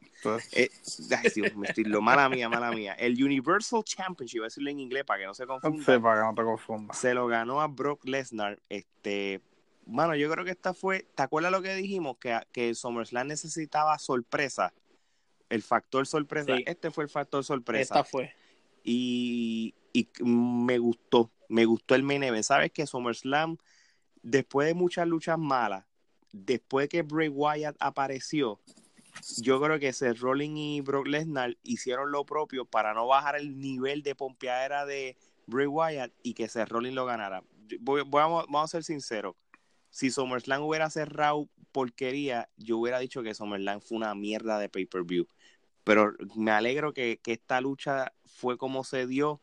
Eh, 0.53 0.69
lo, 1.85 2.01
mala 2.01 2.29
mía, 2.29 2.47
mala 2.47 2.71
mía. 2.71 2.93
El 2.93 3.21
Universal 3.21 3.83
Championship, 3.83 4.39
voy 4.39 4.45
a 4.45 4.47
decirlo 4.47 4.69
en 4.69 4.79
inglés 4.79 5.03
para 5.03 5.21
que 5.21 5.25
no 5.25 5.33
se 5.33 5.47
confunda. 5.47 5.83
Sí, 5.83 5.99
para 5.99 6.21
que 6.21 6.27
no 6.27 6.35
te 6.35 6.43
confunda. 6.43 6.93
Se 6.93 7.13
lo 7.13 7.27
ganó 7.27 7.59
a 7.59 7.67
Brock 7.67 8.05
Lesnar, 8.05 8.61
este, 8.69 9.41
Mano, 9.89 10.15
yo 10.15 10.29
creo 10.29 10.45
que 10.45 10.51
esta 10.51 10.73
fue, 10.73 11.07
¿te 11.15 11.23
acuerdas 11.23 11.51
lo 11.51 11.61
que 11.61 11.73
dijimos? 11.73 12.17
Que, 12.17 12.39
que 12.51 12.75
SummerSlam 12.75 13.27
necesitaba 13.27 13.97
sorpresa. 13.97 14.73
El 15.49 15.63
factor 15.63 16.05
sorpresa. 16.05 16.53
Este 16.65 16.91
fue 16.91 17.05
el 17.05 17.09
factor 17.09 17.43
sorpresa. 17.43 17.95
Esta 17.95 18.03
fue. 18.03 18.31
Y, 18.83 19.73
y 19.93 20.07
me 20.23 20.77
gustó, 20.77 21.31
me 21.47 21.65
gustó 21.65 21.95
el 21.95 22.03
main 22.03 22.23
event. 22.23 22.43
Sabes 22.43 22.71
que 22.71 22.85
SummerSlam, 22.85 23.57
después 24.21 24.67
de 24.67 24.75
muchas 24.75 25.07
luchas 25.07 25.39
malas, 25.39 25.85
después 26.31 26.87
que 26.87 27.01
Bray 27.01 27.29
Wyatt 27.29 27.75
apareció, 27.79 28.59
yo 29.41 29.59
creo 29.59 29.79
que 29.79 29.91
Seth 29.91 30.19
Rollins 30.19 30.59
y 30.59 30.81
Brock 30.81 31.07
Lesnar 31.07 31.57
hicieron 31.63 32.11
lo 32.11 32.25
propio 32.25 32.63
para 32.63 32.93
no 32.93 33.07
bajar 33.07 33.37
el 33.37 33.59
nivel 33.59 34.03
de 34.03 34.13
pompeadera 34.13 34.85
de 34.85 35.17
Bray 35.47 35.65
Wyatt 35.65 36.13
y 36.21 36.35
que 36.35 36.47
Seth 36.47 36.69
Rollins 36.69 36.93
lo 36.95 37.05
ganara. 37.07 37.43
Voy, 37.79 38.03
vamos, 38.05 38.45
vamos 38.47 38.65
a 38.65 38.67
ser 38.67 38.83
sinceros 38.83 39.35
si 39.89 40.11
SummerSlam 40.11 40.61
hubiera 40.61 40.89
cerrado 40.89 41.49
porquería, 41.71 42.49
yo 42.57 42.77
hubiera 42.77 42.99
dicho 42.99 43.23
que 43.23 43.33
SummerSlam 43.33 43.81
fue 43.81 43.97
una 43.97 44.15
mierda 44.15 44.59
de 44.59 44.69
pay-per-view. 44.69 45.27
Pero 45.83 46.13
me 46.35 46.51
alegro 46.51 46.93
que, 46.93 47.19
esta 47.25 47.61
lucha 47.61 48.13
fue 48.25 48.57
como 48.57 48.83
se 48.83 49.07
dio 49.07 49.41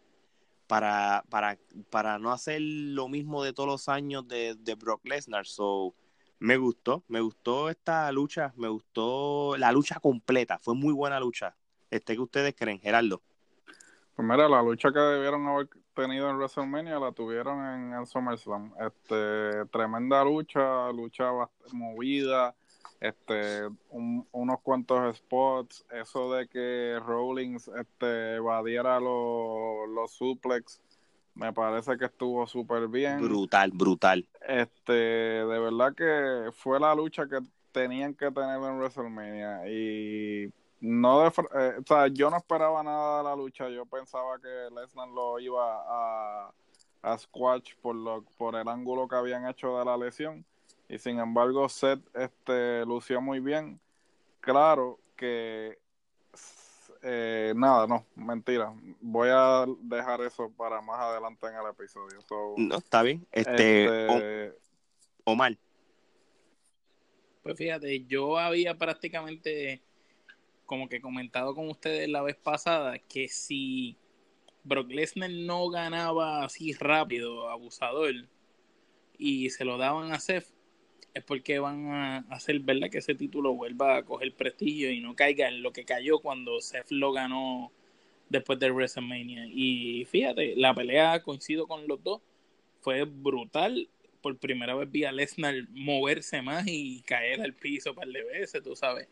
para, 0.66 1.24
para, 1.30 1.59
para 1.90 2.18
no 2.18 2.32
hacer 2.32 2.61
lo 2.61 3.09
mismo 3.09 3.42
de 3.42 3.53
todos 3.53 3.68
los 3.68 3.88
años 3.88 4.26
de, 4.28 4.55
de 4.59 4.74
Brock 4.74 5.05
Lesnar. 5.07 5.47
So, 5.47 5.94
me 6.38 6.57
gustó, 6.57 7.05
me 7.09 7.20
gustó 7.20 7.70
esta 7.70 8.11
lucha, 8.12 8.53
me 8.57 8.68
gustó 8.68 9.57
la 9.57 9.72
lucha 9.72 9.99
completa, 10.01 10.59
fue 10.59 10.74
muy 10.74 10.92
buena 10.92 11.18
lucha. 11.18 11.57
Este 11.90 12.14
que 12.14 12.20
ustedes 12.20 12.55
creen, 12.55 12.80
Gerardo. 12.80 13.22
Pues 14.14 14.26
mira, 14.28 14.49
la 14.49 14.62
lucha 14.62 14.92
que 14.92 14.99
debieron 14.99 15.47
haber 15.47 15.68
tenido 15.97 16.30
en 16.30 16.36
WrestleMania 16.36 17.01
la 17.01 17.11
tuvieron 17.11 17.59
en 17.64 17.92
el 17.94 18.07
SummerSlam. 18.07 18.72
Este, 18.78 19.64
tremenda 19.72 20.22
lucha, 20.22 20.92
lucha 20.92 21.30
movida, 21.72 22.55
este, 23.01 23.62
unos 23.90 24.61
cuantos 24.62 25.16
spots, 25.16 25.84
eso 25.90 26.32
de 26.32 26.47
que 26.47 27.01
Rollins 27.05 27.68
este, 27.68 28.36
evadiera 28.36 29.01
los, 29.01 29.88
los 29.88 30.12
suplex, 30.12 30.80
me 31.34 31.53
parece 31.53 31.97
que 31.97 32.05
estuvo 32.05 32.47
súper 32.47 32.88
bien. 32.88 33.20
Brutal, 33.20 33.70
brutal. 33.72 34.28
Este, 34.47 34.92
de 34.92 35.59
verdad 35.59 35.94
que 35.94 36.53
fue 36.53 36.78
la 36.78 36.94
lucha 36.94 37.26
que 37.26 37.38
tenían 37.72 38.14
que 38.14 38.30
tener 38.30 38.57
en 38.57 38.78
WrestleMania 38.78 39.68
y 39.68 40.53
no 40.80 41.20
de, 41.20 41.28
eh, 41.28 41.74
o 41.78 41.86
sea, 41.86 42.06
yo 42.08 42.30
no 42.30 42.36
esperaba 42.36 42.82
nada 42.82 43.18
de 43.18 43.24
la 43.24 43.36
lucha. 43.36 43.68
Yo 43.68 43.86
pensaba 43.86 44.38
que 44.40 44.74
Lesnar 44.74 45.08
lo 45.08 45.38
iba 45.38 45.82
a, 45.86 46.52
a 47.02 47.18
squash 47.18 47.74
por, 47.80 47.94
lo, 47.94 48.22
por 48.36 48.56
el 48.56 48.68
ángulo 48.68 49.08
que 49.08 49.16
habían 49.16 49.46
hecho 49.48 49.78
de 49.78 49.84
la 49.84 49.96
lesión. 49.96 50.44
Y 50.88 50.98
sin 50.98 51.18
embargo, 51.18 51.68
Seth 51.68 52.00
este, 52.14 52.84
lució 52.84 53.20
muy 53.20 53.40
bien. 53.40 53.80
Claro 54.40 55.00
que 55.16 55.78
eh, 57.02 57.52
nada, 57.56 57.86
no, 57.86 58.04
mentira. 58.14 58.72
Voy 59.00 59.28
a 59.30 59.64
dejar 59.80 60.20
eso 60.22 60.50
para 60.50 60.80
más 60.80 61.00
adelante 61.00 61.46
en 61.46 61.54
el 61.54 61.70
episodio. 61.70 62.18
no, 62.56 62.76
está 62.76 63.02
bien. 63.02 63.26
Este, 63.32 64.06
este 64.06 64.58
Omar. 65.24 65.56
Pues 67.42 67.56
fíjate, 67.56 68.04
yo 68.06 68.38
había 68.38 68.76
prácticamente 68.76 69.82
como 70.66 70.88
que 70.88 71.00
comentado 71.00 71.54
con 71.54 71.68
ustedes 71.68 72.08
la 72.08 72.22
vez 72.22 72.36
pasada, 72.36 72.98
que 72.98 73.28
si 73.28 73.96
Brock 74.64 74.90
Lesnar 74.90 75.30
no 75.30 75.68
ganaba 75.70 76.44
así 76.44 76.72
rápido, 76.74 77.48
abusador, 77.48 78.14
y 79.18 79.50
se 79.50 79.64
lo 79.64 79.78
daban 79.78 80.12
a 80.12 80.20
Seth, 80.20 80.46
es 81.14 81.24
porque 81.24 81.58
van 81.58 81.86
a 81.86 82.18
hacer, 82.30 82.60
¿verdad? 82.60 82.90
Que 82.90 82.98
ese 82.98 83.14
título 83.14 83.54
vuelva 83.54 83.96
a 83.96 84.04
coger 84.04 84.34
prestigio 84.34 84.90
y 84.90 85.00
no 85.00 85.16
caiga 85.16 85.48
en 85.48 85.62
lo 85.62 85.72
que 85.72 85.84
cayó 85.84 86.18
cuando 86.18 86.60
Seth 86.60 86.90
lo 86.90 87.12
ganó 87.12 87.72
después 88.28 88.58
de 88.58 88.70
WrestleMania. 88.70 89.46
Y 89.48 90.04
fíjate, 90.04 90.54
la 90.56 90.74
pelea, 90.74 91.22
coincido 91.22 91.66
con 91.66 91.88
los 91.88 92.02
dos, 92.02 92.20
fue 92.80 93.04
brutal. 93.04 93.88
Por 94.20 94.36
primera 94.38 94.74
vez 94.74 94.90
vi 94.90 95.04
a 95.04 95.12
Lesnar 95.12 95.54
moverse 95.70 96.42
más 96.42 96.66
y 96.66 97.00
caer 97.02 97.40
al 97.40 97.54
piso 97.54 97.90
un 97.90 97.96
par 97.96 98.08
de 98.08 98.24
veces, 98.24 98.62
tú 98.62 98.76
sabes. 98.76 99.08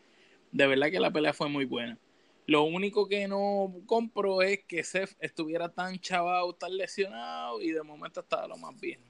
De 0.55 0.67
verdad 0.67 0.89
que 0.89 1.01
la 1.01 1.11
pelea 1.11 1.33
fue 1.33 1.49
muy 1.49 1.65
buena. 1.65 1.99
Lo 2.47 2.63
único 2.63 3.09
que 3.09 3.27
no 3.27 3.73
compro 3.85 4.41
es 4.41 4.63
que 4.63 4.85
Seth 4.85 5.13
estuviera 5.19 5.67
tan 5.67 5.99
chavado, 5.99 6.53
tan 6.53 6.77
lesionado 6.77 7.61
y 7.61 7.71
de 7.71 7.83
momento 7.83 8.21
estaba 8.21 8.47
lo 8.47 8.55
más 8.55 8.79
bien. 8.79 9.01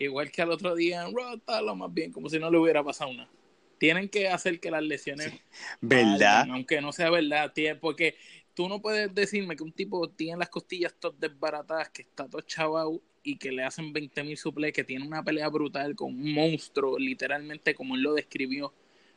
Igual 0.00 0.32
que 0.32 0.42
al 0.42 0.50
otro 0.50 0.74
día 0.74 1.06
en 1.06 1.14
Raw 1.14 1.36
estaba 1.36 1.62
lo 1.62 1.76
más 1.76 1.94
bien, 1.94 2.10
como 2.10 2.28
si 2.28 2.40
no 2.40 2.50
le 2.50 2.58
hubiera 2.58 2.82
pasado 2.82 3.12
nada. 3.12 3.30
Tienen 3.78 4.08
que 4.08 4.26
hacer 4.26 4.58
que 4.58 4.72
las 4.72 4.82
lesiones. 4.82 5.32
¿Verdad? 5.80 6.48
aunque 6.50 6.80
no 6.80 6.90
sea 6.90 7.08
verdad, 7.08 7.52
porque 7.80 8.16
tú 8.54 8.68
no 8.68 8.82
puedes 8.82 9.14
decirme 9.14 9.54
que 9.54 9.62
un 9.62 9.72
tipo 9.72 10.08
tiene 10.10 10.38
las 10.38 10.48
costillas 10.48 10.92
todas 10.98 11.20
desbaratadas, 11.20 11.90
que 11.90 12.02
está 12.02 12.28
todo 12.28 12.40
chavado 12.40 13.00
y 13.22 13.36
que 13.36 13.52
le 13.52 13.62
hacen 13.62 13.94
20.000 13.94 14.24
mil 14.24 14.36
suples, 14.36 14.72
que 14.72 14.82
tiene 14.82 15.06
una 15.06 15.22
pelea 15.22 15.48
brutal 15.50 15.94
con 15.94 16.08
un 16.08 16.34
monstruo, 16.34 16.98
literalmente 16.98 17.76
como 17.76 17.94
él 17.94 18.02
lo 18.02 18.14
describió 18.14 18.74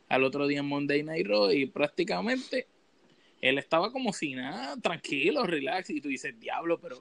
al 0.08 0.24
otro 0.24 0.46
día 0.46 0.60
en 0.60 0.66
Monday 0.66 1.02
Night 1.02 1.26
Raw 1.26 1.50
y 1.50 1.66
prácticamente 1.66 2.66
él 3.40 3.58
estaba 3.58 3.92
como 3.92 4.12
si 4.12 4.34
nada, 4.34 4.76
tranquilo, 4.80 5.44
relax, 5.44 5.90
y 5.90 6.00
tú 6.00 6.08
dices, 6.08 6.38
diablo, 6.40 6.80
pero 6.80 6.98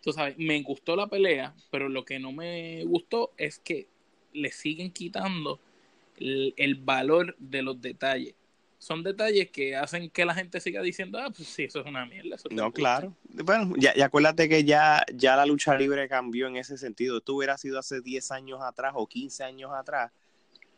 tú 0.00 0.12
sabes, 0.12 0.38
me 0.38 0.62
gustó 0.62 0.94
la 0.94 1.08
pelea, 1.08 1.54
pero 1.70 1.88
lo 1.88 2.04
que 2.04 2.20
no 2.20 2.30
me 2.30 2.84
gustó 2.84 3.32
es 3.36 3.58
que 3.58 3.88
le 4.32 4.52
siguen 4.52 4.92
quitando 4.92 5.60
el, 6.18 6.76
valor 6.76 7.34
de 7.38 7.62
los 7.62 7.80
detalles. 7.80 8.34
Son 8.78 9.02
detalles 9.02 9.50
que 9.50 9.76
hacen 9.76 10.10
que 10.10 10.24
la 10.24 10.34
gente 10.34 10.60
siga 10.60 10.82
diciendo, 10.82 11.18
ah, 11.18 11.30
pues 11.34 11.48
sí, 11.48 11.64
eso 11.64 11.80
es 11.80 11.86
una 11.86 12.06
mierda. 12.06 12.36
no, 12.50 12.72
claro. 12.72 13.16
Bueno, 13.24 13.74
ya, 13.76 13.92
acuérdate 14.04 14.48
que 14.48 14.64
ya, 14.64 15.04
ya 15.12 15.36
la 15.36 15.46
lucha 15.46 15.76
libre 15.76 16.08
cambió 16.08 16.48
en 16.48 16.56
ese 16.56 16.78
sentido. 16.78 17.18
Esto 17.18 17.34
hubiera 17.34 17.58
sido 17.58 17.78
hace 17.78 18.00
10 18.00 18.30
años 18.32 18.60
atrás 18.60 18.92
o 18.96 19.06
15 19.06 19.44
años 19.44 19.70
atrás 19.72 20.12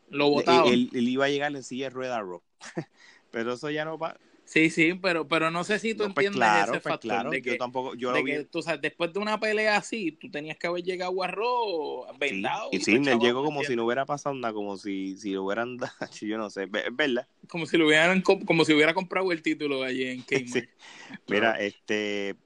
lo 0.09 0.31
votaba. 0.31 0.69
Él, 0.69 0.91
iba 0.93 1.27
a 1.27 1.29
llegar 1.29 1.55
en 1.55 1.63
silla 1.63 1.87
de 1.87 1.91
rueda 1.91 2.21
Raw. 2.21 2.43
pero 3.31 3.55
eso 3.55 3.71
ya 3.71 3.85
no 3.85 3.99
va. 3.99 4.17
Sí, 4.45 4.69
sí, 4.69 4.93
pero, 4.95 5.27
pero 5.27 5.51
no 5.51 5.65
sé 5.65 5.79
si 5.79 5.95
tú 5.95 6.05
pues 6.13 6.27
entiendes 6.27 6.63
ese 6.63 6.71
pues 6.73 6.83
factor 6.83 7.01
claro, 7.01 7.31
de 7.31 7.41
que, 7.41 7.53
yo 7.53 7.57
tampoco, 7.57 7.95
yo 7.95 8.13
de 8.13 8.23
que 8.23 8.45
tú 8.45 8.61
sabes, 8.61 8.83
después 8.83 9.11
de 9.11 9.19
una 9.19 9.41
pelea 9.41 9.77
así, 9.77 10.13
tú 10.13 10.31
tenías 10.31 10.59
que 10.59 10.67
haber 10.67 10.85
llegado 10.85 11.23
a 11.23 11.29
Raw 11.29 12.07
vendado. 12.19 12.69
Sí, 12.71 12.77
y, 12.77 12.81
sí, 12.81 12.95
él 12.95 13.19
llegó 13.19 13.43
como 13.43 13.63
si 13.65 13.75
no 13.75 13.87
hubiera 13.87 14.05
pasado 14.05 14.35
nada, 14.35 14.53
como 14.53 14.77
si, 14.77 15.17
si 15.17 15.33
lo 15.33 15.45
hubieran 15.45 15.77
dado, 15.79 15.95
yo 16.21 16.37
no 16.37 16.51
sé, 16.51 16.65
es 16.65 16.97
verdad. 16.97 17.27
Como 17.49 17.65
si 17.65 17.79
lo 17.79 17.87
hubieran, 17.87 18.21
como 18.21 18.65
si 18.67 18.75
hubiera 18.75 18.93
comprado 18.93 19.33
el 19.33 19.41
título 19.41 19.83
allí 19.83 20.05
en 20.09 20.23
Kmart. 20.23 20.69
Mira, 21.27 21.59
este, 21.59 22.37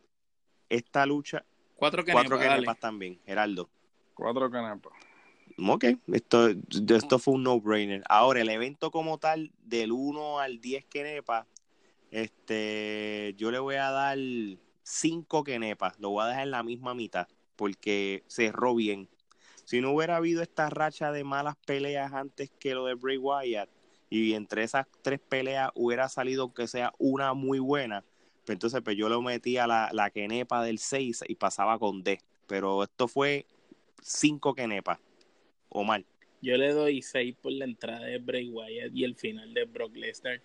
esta 0.68 1.04
lucha, 1.04 1.44
cuatro 1.74 2.04
canepas, 2.04 2.38
cuatro 2.38 2.74
también, 2.80 3.18
Geraldo. 3.26 3.68
Cuatro 4.14 4.48
canepas 4.50 4.92
ok, 5.58 5.84
esto, 6.12 6.48
esto 6.48 7.18
fue 7.18 7.34
un 7.34 7.42
no-brainer. 7.42 8.02
Ahora, 8.08 8.40
el 8.40 8.48
evento 8.48 8.90
como 8.90 9.18
tal, 9.18 9.52
del 9.64 9.92
1 9.92 10.38
al 10.38 10.60
10 10.60 10.84
kenepas, 10.86 11.46
este, 12.10 13.34
yo 13.36 13.50
le 13.50 13.58
voy 13.58 13.76
a 13.76 13.90
dar 13.90 14.18
5 14.82 15.44
kenepas, 15.44 15.98
lo 15.98 16.10
voy 16.10 16.24
a 16.24 16.28
dejar 16.28 16.44
en 16.44 16.50
la 16.52 16.62
misma 16.62 16.94
mitad, 16.94 17.28
porque 17.56 18.22
cerró 18.28 18.74
bien. 18.74 19.08
Si 19.64 19.80
no 19.80 19.92
hubiera 19.92 20.16
habido 20.16 20.42
esta 20.42 20.70
racha 20.70 21.12
de 21.12 21.24
malas 21.24 21.56
peleas 21.66 22.12
antes 22.12 22.50
que 22.58 22.74
lo 22.74 22.86
de 22.86 22.94
Bray 22.94 23.18
Wyatt, 23.18 23.68
y 24.10 24.32
entre 24.32 24.62
esas 24.62 24.86
tres 25.02 25.20
peleas 25.20 25.70
hubiera 25.74 26.08
salido 26.08 26.44
aunque 26.44 26.66
sea 26.66 26.94
una 26.98 27.34
muy 27.34 27.58
buena, 27.58 28.04
pues 28.46 28.56
entonces 28.56 28.80
pues 28.82 28.96
yo 28.96 29.10
lo 29.10 29.20
metía 29.20 29.66
la, 29.66 29.90
la 29.92 30.08
kenepa 30.08 30.62
del 30.62 30.78
6 30.78 31.24
y 31.28 31.34
pasaba 31.34 31.78
con 31.78 32.02
D. 32.02 32.20
Pero 32.46 32.84
esto 32.84 33.08
fue 33.08 33.44
5 34.00 34.54
kenepas 35.68 35.86
mal 35.86 36.06
Yo 36.40 36.56
le 36.56 36.72
doy 36.72 37.02
6 37.02 37.36
por 37.40 37.52
la 37.52 37.64
entrada 37.64 38.06
de 38.06 38.18
Bray 38.18 38.48
Wyatt 38.48 38.94
y 38.94 39.04
el 39.04 39.14
final 39.16 39.52
de 39.54 39.64
Brock 39.64 39.96
Lesnar. 39.96 40.40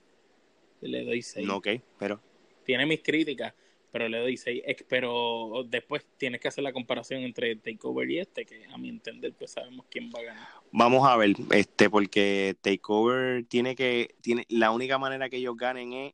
Le 0.81 1.05
doy 1.05 1.21
6. 1.21 1.47
No, 1.47 1.57
ok, 1.57 1.67
pero. 1.97 2.19
Tiene 2.65 2.85
mis 2.85 3.01
críticas, 3.01 3.53
pero 3.91 4.09
le 4.09 4.19
doy 4.19 4.35
6. 4.35 4.63
Pero 4.87 5.63
después 5.67 6.05
tienes 6.17 6.41
que 6.41 6.47
hacer 6.47 6.63
la 6.63 6.73
comparación 6.73 7.21
entre 7.21 7.55
Takeover 7.55 8.09
y 8.09 8.19
este, 8.19 8.45
que 8.45 8.65
a 8.65 8.77
mi 8.77 8.89
entender, 8.89 9.33
pues 9.37 9.51
sabemos 9.51 9.85
quién 9.89 10.11
va 10.13 10.19
a 10.19 10.23
ganar. 10.23 10.47
Vamos 10.71 11.07
a 11.07 11.15
ver, 11.15 11.35
este, 11.51 11.89
porque 11.89 12.55
Takeover 12.61 13.45
tiene 13.45 13.75
que. 13.75 14.15
tiene 14.21 14.45
La 14.49 14.71
única 14.71 14.97
manera 14.97 15.29
que 15.29 15.37
ellos 15.37 15.55
ganen 15.55 15.93
es. 15.93 16.13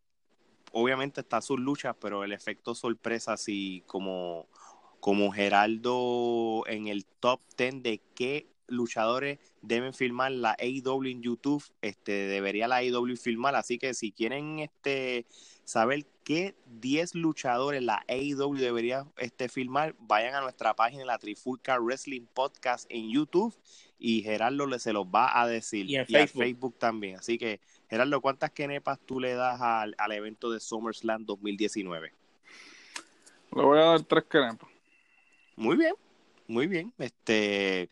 Obviamente 0.72 1.22
está 1.22 1.42
sus 1.42 1.60
luchas, 1.60 1.96
pero 2.00 2.24
el 2.24 2.32
efecto 2.32 2.76
sorpresa, 2.76 3.34
así 3.34 3.82
como 3.88 4.48
como 5.00 5.32
Geraldo 5.32 6.64
en 6.68 6.88
el 6.88 7.06
top 7.06 7.40
10 7.58 7.84
de 7.84 8.02
qué 8.16 8.49
luchadores 8.70 9.40
deben 9.62 9.94
filmar 9.94 10.32
la 10.32 10.56
AEW 10.60 11.06
en 11.06 11.22
YouTube, 11.22 11.64
este, 11.82 12.12
debería 12.12 12.68
la 12.68 12.78
AEW 12.78 13.16
filmar, 13.18 13.56
así 13.56 13.78
que 13.78 13.94
si 13.94 14.12
quieren 14.12 14.60
este, 14.60 15.26
saber 15.64 16.06
qué 16.24 16.56
10 16.66 17.16
luchadores 17.16 17.82
la 17.84 18.04
AEW 18.08 18.56
debería 18.56 19.06
este, 19.18 19.50
filmar, 19.50 19.96
vayan 20.00 20.36
a 20.36 20.42
nuestra 20.42 20.76
página, 20.76 21.06
la 21.06 21.18
Trifulca 21.18 21.78
Wrestling 21.80 22.26
Podcast 22.34 22.86
en 22.90 23.10
YouTube 23.10 23.56
y 24.00 24.22
Gerardo 24.22 24.80
se 24.80 24.94
los 24.94 25.06
va 25.06 25.42
a 25.42 25.48
decir. 25.48 25.90
Y 25.90 25.96
en 25.96 26.04
a 26.04 26.06
Facebook. 26.06 26.42
Facebook 26.42 26.76
también. 26.80 27.18
Así 27.18 27.38
que, 27.38 27.60
Gerardo, 27.90 28.22
¿cuántas 28.22 28.52
kenepas 28.52 29.00
tú 29.06 29.20
le 29.20 29.34
das 29.34 29.60
al, 29.62 29.94
al 29.98 30.12
evento 30.14 30.50
de 30.50 30.60
SummerSlam 30.60 31.26
2019? 31.26 32.14
Le 33.56 33.62
voy 33.62 33.80
a 33.80 33.84
dar 33.84 34.04
tres 34.04 34.24
quenepas. 34.26 34.70
Muy 35.56 35.76
bien, 35.76 35.94
muy 36.48 36.68
bien. 36.68 36.94
Este, 36.98 37.90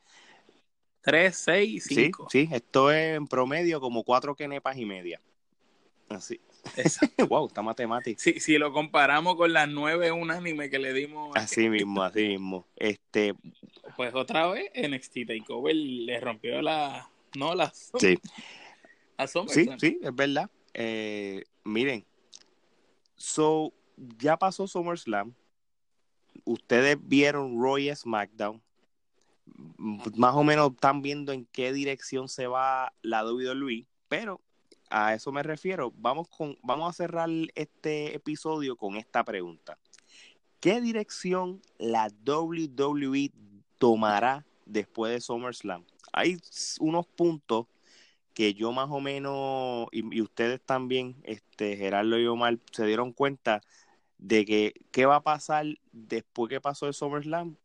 3, 1.02 1.36
6, 1.36 1.84
sí, 1.84 1.95
5. 1.95 2.28
sí, 2.30 2.49
esto 2.52 2.91
es 2.91 3.15
en 3.18 3.28
promedio 3.28 3.80
como 3.80 4.03
cuatro 4.03 4.36
kenepas 4.36 4.78
y 4.78 4.86
media. 4.86 5.22
Así. 6.10 6.40
wow, 7.30 7.48
está 7.48 7.61
matemática. 7.61 8.22
Si, 8.22 8.40
si 8.40 8.57
lo 8.57 8.74
comparamos 8.74 9.36
con 9.36 9.53
las 9.53 9.69
9 9.69 10.11
unánime 10.11 10.69
que 10.69 10.80
le 10.80 10.94
dimos, 10.94 11.36
Así 11.36 11.69
mismo, 11.69 12.03
así 12.03 12.28
mismo. 12.28 12.65
Este, 12.76 13.34
pues 13.95 14.14
otra 14.14 14.48
vez 14.48 14.69
NXT 14.76 15.28
Takeover 15.28 15.76
le 15.76 16.19
rompió 16.19 16.61
la. 16.61 17.10
No, 17.36 17.56
la. 17.56 17.72
sí, 17.74 18.18
A 19.18 19.28
sí, 19.28 19.34
SummerSlam. 19.34 19.80
sí, 19.80 19.99
es 20.02 20.15
verdad. 20.15 20.49
Eh, 20.74 21.44
miren, 21.64 22.06
so, 23.15 23.74
ya 23.95 24.38
pasó 24.38 24.68
SummerSlam. 24.68 25.34
Ustedes 26.45 26.98
vieron 27.02 27.60
Roy 27.61 27.94
SmackDown. 27.95 28.61
Más 29.78 30.36
o 30.36 30.44
menos 30.44 30.72
están 30.72 31.02
viendo 31.02 31.32
en 31.32 31.45
qué 31.45 31.74
dirección 31.74 32.30
se 32.30 32.48
va 32.48 32.94
la 33.02 33.26
WWE, 33.26 33.86
pero 34.07 34.41
a 34.90 35.14
eso 35.14 35.32
me 35.32 35.44
refiero. 35.44 35.94
Vamos, 35.98 36.28
con, 36.30 36.57
vamos 36.64 36.90
a 36.90 36.94
cerrar 36.94 37.30
este 37.56 38.15
episodio 38.15 38.76
con 38.76 38.95
esta 38.95 39.24
pregunta. 39.24 39.78
¿Qué 40.60 40.82
dirección 40.82 41.61
la 41.78 42.11
WWE 42.26 43.32
tomará 43.78 44.45
después 44.65 45.11
de 45.11 45.22
SummerSlam? 45.22 45.86
Hay 46.14 46.38
unos 46.80 47.06
puntos 47.06 47.68
que 48.34 48.53
yo 48.53 48.72
más 48.72 48.90
o 48.90 48.99
menos, 48.99 49.88
y, 49.91 50.15
y 50.15 50.22
ustedes 50.22 50.61
también, 50.61 51.15
este, 51.24 51.76
Gerardo 51.76 52.19
y 52.19 52.28
Omar, 52.28 52.60
se 52.72 52.86
dieron 52.86 53.11
cuenta 53.11 53.61
de 54.18 54.45
que 54.45 54.74
qué 54.91 55.06
va 55.06 55.18
a 55.18 55.24
pasar 55.24 55.65
después 55.91 56.49
que 56.49 56.61
pasó 56.61 56.88
el 56.88 56.94
SummerSlam. 56.94 57.56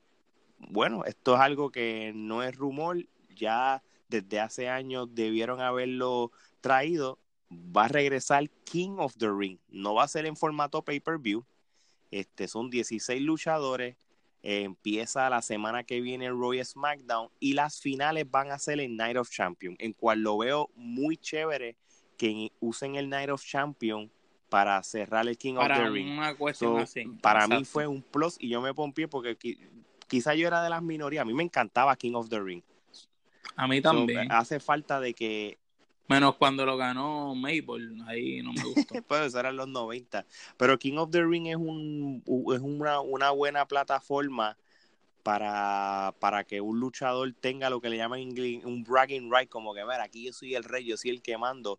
Bueno, 0.69 1.05
esto 1.05 1.35
es 1.35 1.41
algo 1.41 1.71
que 1.71 2.13
no 2.15 2.43
es 2.43 2.57
rumor, 2.57 2.99
ya 3.35 3.83
desde 4.09 4.41
hace 4.41 4.69
años 4.69 5.09
debieron 5.15 5.61
haberlo 5.61 6.31
traído. 6.61 7.19
Va 7.51 7.85
a 7.85 7.89
regresar 7.89 8.49
King 8.65 8.97
of 8.99 9.15
the 9.19 9.29
Ring. 9.31 9.59
No 9.69 9.95
va 9.95 10.05
a 10.05 10.09
ser 10.09 10.25
en 10.27 10.37
formato 10.37 10.83
pay-per-view. 10.83 11.45
Este, 12.11 12.49
son 12.49 12.71
16 12.71 13.21
luchadores. 13.23 13.97
Eh, 14.43 14.63
empieza 14.63 15.29
la 15.31 15.41
semana 15.41 15.85
que 15.85 16.01
viene 16.01 16.29
Roy 16.31 16.65
SmackDown 16.65 17.29
y 17.39 17.53
las 17.53 17.81
finales 17.81 18.29
van 18.31 18.51
a 18.51 18.59
ser 18.59 18.81
en 18.81 18.97
Night 18.97 19.17
of 19.17 19.31
Champion, 19.31 19.77
en 19.79 19.93
cual 19.93 20.21
lo 20.21 20.37
veo 20.39 20.69
muy 20.75 21.17
chévere 21.17 21.77
que 22.17 22.51
usen 22.59 22.97
el 22.97 23.09
Night 23.09 23.31
of 23.31 23.45
Champion 23.45 24.11
para 24.49 24.83
cerrar 24.83 25.29
el 25.29 25.39
King 25.39 25.55
of 25.55 25.61
Para 25.61 25.77
the 25.85 25.91
Ring. 25.91 26.11
una 26.19 26.35
cuestión 26.35 26.73
So, 26.73 26.79
así. 26.79 27.05
para 27.23 27.47
mí 27.47 27.65
fue 27.65 27.87
un 27.87 28.03
plus 28.03 28.37
y 28.41 28.49
yo 28.49 28.61
me 28.61 28.75
pompié 28.75 29.07
porque 29.07 29.37
quizá 30.13 30.35
yo 30.35 30.47
era 30.47 30.63
de 30.63 30.69
las 30.69 30.83
minorías. 30.83 31.23
A 31.23 31.25
mí 31.25 31.33
me 31.33 31.43
encantaba 31.43 31.97
King 31.97 32.13
of 32.15 32.29
the 32.29 32.39
Ring. 32.39 32.63
A 33.57 33.67
mí 33.67 33.79
So, 33.79 33.83
también. 33.83 34.31
hace 34.31 34.61
falta 34.61 35.01
de 35.01 35.15
que 35.15 35.59
Menos 36.07 36.37
cuando 36.37 36.67
lo 36.67 36.77
ganó 36.77 37.35
Mabel. 37.35 38.03
Ahí 38.07 38.43
no 38.43 38.53
me 38.53 38.63
gustó. 38.63 38.95
pues 39.09 39.23
eso 39.29 39.41
eran 39.41 39.57
los 39.57 39.69
90. 39.69 40.27
Pero 40.59 40.79
King 40.79 40.99
of 40.99 41.11
the 41.11 41.25
Ring 41.25 41.47
es, 41.47 41.57
un, 41.57 42.23
es 42.55 42.61
una, 42.61 43.01
una 43.01 43.31
buena 43.31 43.67
plataforma 43.67 44.59
para, 45.23 46.15
para 46.19 46.45
que 46.45 46.61
un 46.61 46.79
luchador 46.79 47.33
tenga 47.41 47.71
lo 47.71 47.81
que 47.81 47.89
le 47.89 47.97
llaman 47.97 48.19
en 48.21 48.29
inglés 48.29 48.65
un 48.65 48.83
bragging 48.85 49.31
right, 49.33 49.49
como 49.49 49.73
que, 49.73 49.85
ver, 49.85 50.01
aquí 50.03 50.27
yo 50.27 50.33
soy 50.35 50.55
el 50.55 50.65
rey, 50.65 50.85
yo 50.85 50.97
soy 50.99 51.11
el 51.13 51.23
que 51.23 51.39
mando. 51.39 51.79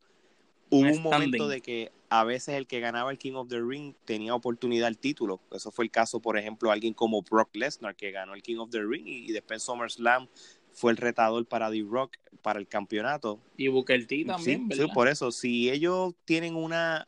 Hubo 0.71 0.81
Un 0.81 0.87
un 0.97 1.01
momento 1.03 1.47
de 1.47 1.61
que 1.61 1.91
a 2.15 2.23
veces 2.23 2.53
el 2.53 2.67
que 2.67 2.79
ganaba 2.79 3.09
el 3.09 3.17
King 3.17 3.33
of 3.33 3.47
the 3.47 3.59
Ring 3.59 3.95
tenía 4.05 4.35
oportunidad 4.35 4.85
al 4.85 4.99
título. 4.99 5.41
Eso 5.51 5.71
fue 5.71 5.85
el 5.85 5.89
caso, 5.89 6.19
por 6.21 6.37
ejemplo, 6.37 6.69
alguien 6.69 6.93
como 6.93 7.23
Brock 7.23 7.55
Lesnar, 7.55 7.95
que 7.95 8.11
ganó 8.11 8.35
el 8.35 8.43
King 8.43 8.57
of 8.57 8.69
the 8.69 8.83
Ring 8.83 9.07
y, 9.07 9.29
y 9.29 9.31
después 9.31 9.63
SummerSlam 9.63 10.27
fue 10.73 10.91
el 10.91 10.97
retador 10.97 11.47
para 11.47 11.71
The 11.71 11.83
Rock 11.89 12.17
para 12.43 12.59
el 12.59 12.67
campeonato. 12.67 13.39
Y 13.57 13.67
Booker 13.67 14.05
T 14.05 14.25
también, 14.25 14.59
Sí, 14.69 14.75
sí, 14.75 14.79
¿verdad? 14.81 14.93
por 14.93 15.07
eso, 15.07 15.31
si 15.31 15.71
ellos 15.71 16.13
tienen 16.25 16.55
una 16.55 17.07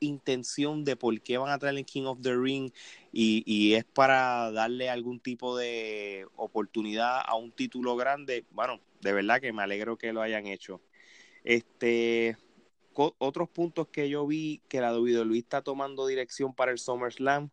intención 0.00 0.84
de 0.84 0.96
por 0.96 1.18
qué 1.22 1.38
van 1.38 1.50
a 1.50 1.58
traer 1.58 1.78
el 1.78 1.86
King 1.86 2.04
of 2.04 2.20
the 2.20 2.36
Ring 2.36 2.72
y, 3.10 3.42
y 3.46 3.72
es 3.72 3.86
para 3.86 4.52
darle 4.52 4.90
algún 4.90 5.18
tipo 5.18 5.56
de 5.56 6.26
oportunidad 6.36 7.22
a 7.24 7.36
un 7.36 7.52
título 7.52 7.96
grande, 7.96 8.44
bueno, 8.50 8.80
de 9.00 9.14
verdad 9.14 9.40
que 9.40 9.54
me 9.54 9.62
alegro 9.62 9.96
que 9.96 10.12
lo 10.12 10.20
hayan 10.20 10.46
hecho. 10.46 10.82
Este, 11.42 12.36
otros 12.94 13.48
puntos 13.48 13.88
que 13.88 14.08
yo 14.08 14.26
vi 14.26 14.60
que 14.68 14.80
la 14.80 14.96
WWE 14.96 15.38
está 15.38 15.62
tomando 15.62 16.06
dirección 16.06 16.54
para 16.54 16.72
el 16.72 16.78
SummerSlam 16.78 17.50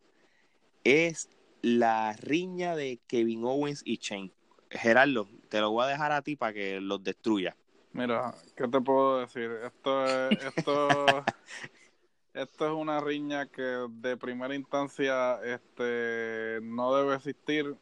es 0.84 1.28
la 1.62 2.14
riña 2.14 2.74
de 2.76 3.00
Kevin 3.06 3.44
Owens 3.44 3.82
y 3.84 3.96
Shane. 3.96 4.32
Gerardo, 4.70 5.28
te 5.48 5.60
lo 5.60 5.70
voy 5.72 5.84
a 5.84 5.88
dejar 5.88 6.12
a 6.12 6.22
ti 6.22 6.36
para 6.36 6.52
que 6.52 6.80
los 6.80 7.02
destruya. 7.02 7.56
Mira, 7.92 8.34
¿qué 8.56 8.68
te 8.68 8.80
puedo 8.80 9.20
decir? 9.20 9.50
Esto 9.64 10.04
es, 10.04 10.44
esto, 10.44 10.88
esto 12.34 12.66
es 12.66 12.72
una 12.72 13.00
riña 13.00 13.46
que 13.46 13.86
de 13.88 14.16
primera 14.16 14.54
instancia 14.54 15.40
este, 15.42 16.60
no 16.62 16.94
debe 16.94 17.16
existir. 17.16 17.76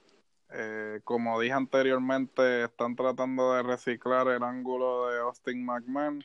Eh, 0.50 1.00
como 1.04 1.38
dije 1.38 1.52
anteriormente, 1.52 2.64
están 2.64 2.96
tratando 2.96 3.52
de 3.52 3.62
reciclar 3.62 4.28
el 4.28 4.42
ángulo 4.42 5.08
de 5.08 5.18
Austin 5.20 5.62
McMahon. 5.62 6.24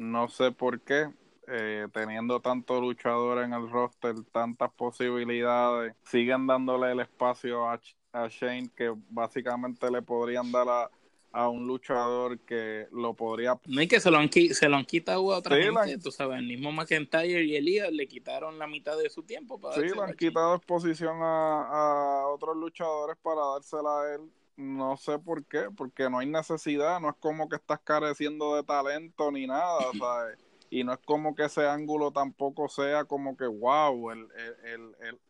No 0.00 0.28
sé 0.28 0.50
por 0.50 0.80
qué. 0.80 1.10
Eh, 1.46 1.88
teniendo 1.92 2.40
tanto 2.40 2.80
luchador 2.80 3.42
en 3.42 3.52
el 3.52 3.68
roster, 3.70 4.14
tantas 4.32 4.72
posibilidades, 4.72 5.94
siguen 6.04 6.46
dándole 6.46 6.92
el 6.92 7.00
espacio 7.00 7.68
a, 7.68 7.80
a 8.12 8.28
Shane 8.28 8.70
que 8.74 8.94
básicamente 9.10 9.90
le 9.90 10.00
podrían 10.00 10.52
dar 10.52 10.68
a, 10.68 10.90
a 11.32 11.48
un 11.48 11.66
luchador 11.66 12.38
que 12.40 12.86
lo 12.92 13.14
podría 13.14 13.58
No 13.66 13.80
es 13.80 13.88
que 13.88 13.98
se 13.98 14.10
lo 14.10 14.18
han, 14.18 14.30
se 14.30 14.68
lo 14.68 14.76
han 14.76 14.84
quitado 14.84 15.32
a 15.32 15.38
otra 15.38 15.56
Sí, 15.56 15.62
gente, 15.62 15.98
tú 15.98 16.12
sabes, 16.12 16.38
el 16.38 16.46
mismo 16.46 16.70
McIntyre 16.72 17.42
y 17.42 17.56
Elías 17.56 17.92
le 17.92 18.06
quitaron 18.06 18.58
la 18.58 18.68
mitad 18.68 18.96
de 18.96 19.10
su 19.10 19.24
tiempo 19.24 19.60
para 19.60 19.74
Sí, 19.74 19.82
le 19.82 20.02
han 20.02 20.14
quitado 20.14 20.54
exposición 20.54 21.18
a, 21.20 22.22
a 22.22 22.28
otros 22.28 22.56
luchadores 22.56 23.16
para 23.20 23.40
dársela 23.40 23.90
a 23.90 24.14
él. 24.14 24.20
No 24.60 24.96
sé 24.96 25.18
por 25.18 25.44
qué, 25.46 25.68
porque 25.76 26.10
no 26.10 26.18
hay 26.18 26.26
necesidad, 26.26 27.00
no 27.00 27.08
es 27.10 27.16
como 27.18 27.48
que 27.48 27.56
estás 27.56 27.80
careciendo 27.82 28.54
de 28.56 28.62
talento 28.62 29.30
ni 29.32 29.46
nada, 29.46 29.80
¿sabes? 29.98 30.38
Y 30.70 30.84
no 30.84 30.92
es 30.92 30.98
como 31.04 31.34
que 31.34 31.44
ese 31.44 31.66
ángulo 31.66 32.12
tampoco 32.12 32.68
sea 32.68 33.04
como 33.04 33.36
que, 33.36 33.46
wow, 33.46 34.10
el, 34.10 34.28
el, 34.36 34.54
el, 34.66 34.94
el- 35.08 35.20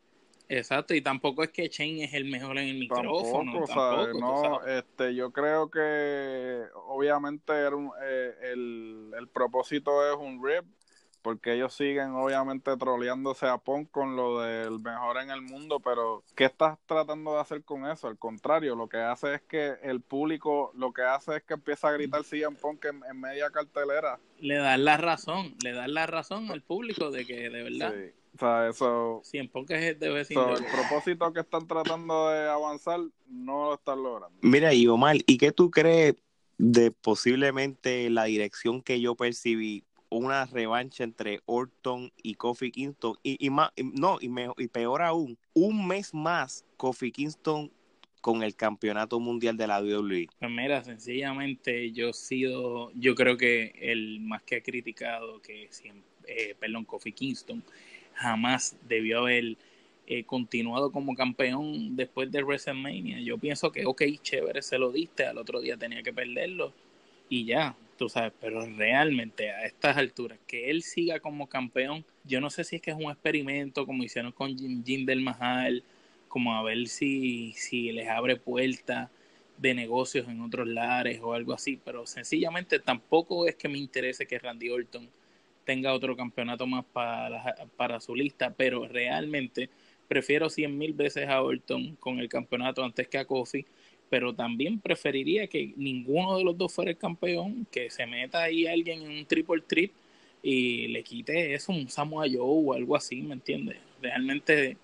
Exacto, 0.48 0.94
y 0.94 1.00
tampoco 1.00 1.44
es 1.44 1.50
que 1.50 1.68
Shane 1.68 2.02
es 2.04 2.12
el 2.12 2.24
mejor 2.24 2.58
en 2.58 2.68
el 2.68 2.78
micrófono, 2.80 3.52
tampoco, 3.52 3.66
¿sabes? 3.68 4.16
No, 4.16 4.58
sabes. 4.58 4.84
este, 4.84 5.14
yo 5.14 5.30
creo 5.32 5.70
que 5.70 6.64
obviamente 6.74 7.52
era 7.52 7.76
un- 7.76 7.92
eh, 8.02 8.34
el, 8.52 9.12
el 9.16 9.28
propósito 9.28 10.04
es 10.12 10.16
un 10.18 10.44
rip, 10.44 10.64
porque 11.22 11.54
ellos 11.54 11.74
siguen 11.74 12.12
obviamente 12.12 12.76
troleándose 12.76 13.46
a 13.46 13.58
Punk 13.58 13.90
con 13.90 14.16
lo 14.16 14.40
del 14.40 14.80
mejor 14.80 15.18
en 15.18 15.30
el 15.30 15.42
mundo, 15.42 15.80
pero 15.80 16.24
¿qué 16.34 16.44
estás 16.44 16.78
tratando 16.86 17.34
de 17.34 17.40
hacer 17.40 17.64
con 17.64 17.86
eso? 17.86 18.08
Al 18.08 18.18
contrario, 18.18 18.74
lo 18.74 18.88
que 18.88 18.98
hace 18.98 19.34
es 19.34 19.42
que 19.42 19.74
el 19.82 20.00
público, 20.00 20.72
lo 20.74 20.92
que 20.92 21.02
hace 21.02 21.36
es 21.36 21.42
que 21.42 21.54
empieza 21.54 21.88
a 21.88 21.92
gritar 21.92 22.24
CM 22.24 22.56
Punk 22.56 22.84
en, 22.86 23.02
en 23.08 23.20
media 23.20 23.50
cartelera. 23.50 24.18
Le 24.38 24.56
dan 24.56 24.84
la 24.84 24.96
razón, 24.96 25.54
le 25.62 25.72
dan 25.72 25.94
la 25.94 26.06
razón 26.06 26.50
al 26.50 26.62
público 26.62 27.10
de 27.10 27.26
que 27.26 27.50
de 27.50 27.62
verdad, 27.62 27.94
Sí. 27.94 28.20
O 28.34 28.38
sea, 28.38 28.68
eso, 28.68 29.20
siempre 29.24 29.64
que 29.66 29.88
es 29.88 29.98
de 29.98 30.06
so, 30.06 30.14
vecino. 30.14 30.56
el 30.56 30.64
propósito 30.64 31.32
que 31.32 31.40
están 31.40 31.66
tratando 31.66 32.30
de 32.30 32.48
avanzar 32.48 33.00
no 33.28 33.64
lo 33.64 33.74
están 33.74 34.02
logrando. 34.02 34.38
Mira, 34.42 34.72
y 34.72 34.86
Omar, 34.86 35.16
¿y 35.26 35.36
qué 35.36 35.52
tú 35.52 35.70
crees 35.70 36.14
de 36.56 36.90
posiblemente 36.90 38.08
la 38.08 38.24
dirección 38.24 38.82
que 38.82 39.00
yo 39.00 39.14
percibí? 39.16 39.84
Una 40.10 40.44
revancha 40.46 41.04
entre 41.04 41.40
Orton 41.46 42.12
y 42.22 42.34
Kofi 42.34 42.70
Kingston. 42.70 43.16
Y, 43.22 43.48
no, 43.94 44.18
y, 44.20 44.28
me- 44.28 44.48
y 44.58 44.68
peor 44.68 45.02
aún, 45.02 45.38
un 45.54 45.86
mes 45.86 46.12
más 46.14 46.64
Kofi 46.76 47.12
Kingston 47.12 47.70
con 48.20 48.42
el 48.42 48.54
campeonato 48.56 49.20
mundial 49.20 49.56
de 49.56 49.66
la 49.66 49.80
WWE. 49.80 50.28
Pues 50.38 50.50
mira, 50.50 50.82
sencillamente 50.82 51.92
yo 51.92 52.08
he 52.10 52.12
sido, 52.12 52.90
yo 52.94 53.14
creo 53.14 53.36
que 53.36 53.72
el 53.80 54.20
más 54.20 54.42
que 54.42 54.56
ha 54.56 54.62
criticado 54.62 55.40
que 55.42 55.68
siempre, 55.70 56.02
eh, 56.26 56.54
perdón, 56.58 56.84
Kofi 56.84 57.12
Kingston 57.12 57.62
jamás 58.14 58.76
debió 58.88 59.20
haber 59.20 59.56
eh, 60.06 60.24
continuado 60.24 60.90
como 60.92 61.14
campeón 61.14 61.94
después 61.96 62.30
de 62.32 62.42
WrestleMania. 62.42 63.20
Yo 63.20 63.38
pienso 63.38 63.70
que, 63.70 63.84
ok, 63.86 64.02
chévere, 64.22 64.62
se 64.62 64.78
lo 64.78 64.90
diste, 64.92 65.24
al 65.26 65.38
otro 65.38 65.60
día 65.60 65.76
tenía 65.76 66.02
que 66.02 66.12
perderlo 66.12 66.72
y 67.30 67.46
ya, 67.46 67.76
tú 67.96 68.08
sabes, 68.08 68.32
pero 68.40 68.66
realmente 68.66 69.50
a 69.50 69.64
estas 69.64 69.96
alturas, 69.96 70.38
que 70.46 70.68
él 70.70 70.82
siga 70.82 71.20
como 71.20 71.48
campeón, 71.48 72.04
yo 72.24 72.40
no 72.40 72.50
sé 72.50 72.64
si 72.64 72.76
es 72.76 72.82
que 72.82 72.90
es 72.90 72.96
un 72.96 73.10
experimento 73.10 73.86
como 73.86 74.02
hicieron 74.02 74.32
con 74.32 74.56
Jinder 74.84 75.18
Mahal, 75.20 75.84
como 76.28 76.54
a 76.54 76.62
ver 76.62 76.88
si, 76.88 77.52
si 77.52 77.92
les 77.92 78.08
abre 78.08 78.36
puertas 78.36 79.10
de 79.58 79.74
negocios 79.74 80.28
en 80.28 80.40
otros 80.40 80.66
lares 80.66 81.20
o 81.22 81.32
algo 81.34 81.52
así, 81.52 81.78
pero 81.84 82.06
sencillamente 82.06 82.80
tampoco 82.80 83.46
es 83.46 83.54
que 83.54 83.68
me 83.68 83.78
interese 83.78 84.26
que 84.26 84.38
Randy 84.38 84.70
Orton 84.70 85.08
tenga 85.64 85.92
otro 85.92 86.16
campeonato 86.16 86.66
más 86.66 86.84
para, 86.92 87.54
para 87.76 88.00
su 88.00 88.14
lista, 88.16 88.52
pero 88.56 88.88
realmente 88.88 89.70
prefiero 90.08 90.50
cien 90.50 90.76
mil 90.76 90.94
veces 90.94 91.28
a 91.28 91.42
Orton 91.42 91.94
con 91.96 92.18
el 92.18 92.28
campeonato 92.28 92.82
antes 92.82 93.06
que 93.06 93.18
a 93.18 93.24
Kofi, 93.24 93.64
pero 94.10 94.34
también 94.34 94.80
preferiría 94.80 95.46
que 95.46 95.72
ninguno 95.76 96.36
de 96.36 96.44
los 96.44 96.58
dos 96.58 96.72
fuera 96.72 96.90
el 96.90 96.98
campeón, 96.98 97.66
que 97.70 97.88
se 97.88 98.06
meta 98.06 98.42
ahí 98.42 98.66
alguien 98.66 99.02
en 99.02 99.10
un 99.10 99.24
triple 99.24 99.62
trip 99.66 99.92
y 100.42 100.88
le 100.88 101.02
quite 101.02 101.54
eso, 101.54 101.72
un 101.72 101.88
Samoa 101.88 102.26
Joe 102.26 102.40
o 102.42 102.74
algo 102.74 102.96
así, 102.96 103.22
¿me 103.22 103.34
entiendes? 103.34 103.78
Realmente 104.02 104.76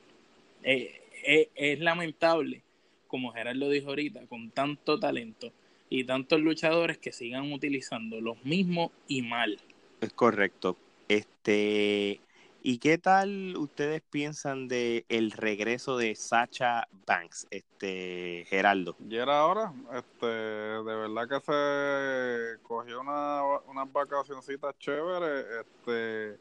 eh, 0.62 1.01
eh, 1.24 1.48
es 1.55 1.81
lamentable 1.81 2.62
como 3.07 3.32
Gerardo 3.32 3.70
dijo 3.70 3.89
ahorita, 3.89 4.27
con 4.27 4.51
tanto 4.51 4.98
talento 4.98 5.53
y 5.89 6.05
tantos 6.05 6.40
luchadores 6.40 6.98
que 6.98 7.12
sigan 7.12 7.53
utilizando 7.53 8.20
los 8.20 8.44
mismos 8.44 8.90
y 9.09 9.23
mal. 9.23 9.59
Es 10.01 10.12
correcto. 10.12 10.77
Este, 11.09 12.20
¿y 12.66 12.78
qué 12.78 12.98
tal 12.98 13.55
ustedes 13.56 14.02
piensan 14.10 14.66
de 14.66 15.06
el 15.09 15.30
regreso 15.30 15.97
de 15.97 16.16
Sacha 16.16 16.88
Banks, 17.06 17.47
este 17.52 18.44
Geraldo? 18.48 18.97
Ya 19.06 19.22
era 19.22 19.47
hora, 19.47 19.72
este, 19.94 20.26
de 20.26 20.82
verdad 20.82 21.28
que 21.28 21.40
se 21.47 22.62
cogió 22.64 23.02
una, 23.02 23.40
unas 23.68 23.93
vacacioncitas 23.93 24.76
chéveres, 24.80 25.47
este, 25.60 26.40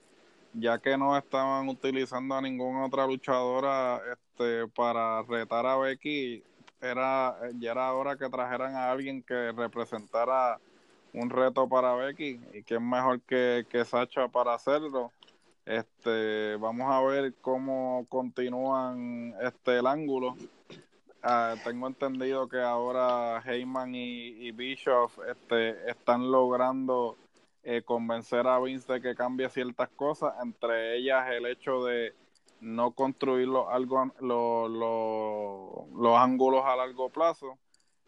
ya 0.54 0.80
que 0.80 0.98
no 0.98 1.16
estaban 1.16 1.70
utilizando 1.70 2.34
a 2.34 2.42
ninguna 2.42 2.88
otra 2.88 3.06
luchadora 3.06 4.02
este, 4.12 4.68
para 4.70 5.22
retar 5.22 5.68
a 5.68 5.78
Becky, 5.78 6.42
era, 6.82 7.38
ya 7.60 7.72
era 7.74 7.94
hora 7.94 8.18
que 8.18 8.28
trajeran 8.30 8.74
a 8.74 8.90
alguien 8.92 9.22
que 9.22 9.52
representara 9.52 10.60
un 11.14 11.30
reto 11.30 11.70
para 11.70 11.94
Becky 11.94 12.42
y 12.52 12.74
es 12.74 12.82
mejor 12.82 13.22
que, 13.22 13.68
que 13.70 13.86
Sacha 13.86 14.28
para 14.28 14.56
hacerlo. 14.56 15.12
Este, 15.66 16.58
vamos 16.58 16.92
a 16.92 17.02
ver 17.02 17.34
cómo 17.42 18.06
continúan 18.08 19.34
este 19.42 19.80
el 19.80 19.88
ángulo. 19.88 20.36
Ah, 21.24 21.56
tengo 21.64 21.88
entendido 21.88 22.48
que 22.48 22.62
ahora 22.62 23.42
Heyman 23.44 23.96
y, 23.96 24.48
y 24.48 24.52
Bischoff 24.52 25.18
este, 25.28 25.90
están 25.90 26.32
logrando 26.32 27.18
eh, 27.64 27.82
convencer 27.82 28.46
a 28.46 28.60
Vince 28.60 28.94
de 28.94 29.02
que 29.02 29.16
cambie 29.16 29.50
ciertas 29.50 29.90
cosas, 29.90 30.36
entre 30.44 30.98
ellas 30.98 31.28
el 31.32 31.48
hecho 31.48 31.84
de 31.84 32.14
no 32.62 32.92
construir 32.92 33.48
los, 33.48 33.68
algo, 33.68 34.12
los 34.22 36.18
ángulos 36.20 36.64
a 36.64 36.76
largo 36.76 37.10
plazo. 37.10 37.58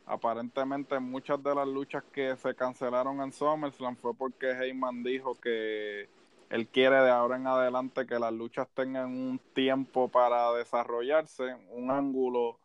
Aparentemente 0.06 1.00
muchas 1.00 1.42
de 1.42 1.56
las 1.56 1.68
luchas 1.68 2.04
que 2.14 2.36
se 2.38 2.54
cancelaron 2.54 3.20
en 3.22 3.34
SummerSlam 3.34 3.96
fue 3.98 4.14
porque 4.14 4.52
Heyman 4.52 5.02
dijo 5.02 5.34
que 5.34 6.08
él 6.50 6.68
quiere 6.68 6.98
de 6.98 7.10
ahora 7.10 7.36
en 7.36 7.48
adelante 7.48 8.06
que 8.06 8.20
las 8.20 8.34
luchas 8.34 8.68
tengan 8.74 9.08
un 9.08 9.40
tiempo 9.54 10.10
para 10.10 10.52
desarrollarse, 10.54 11.56
un 11.72 11.92
ángulo 11.92 12.60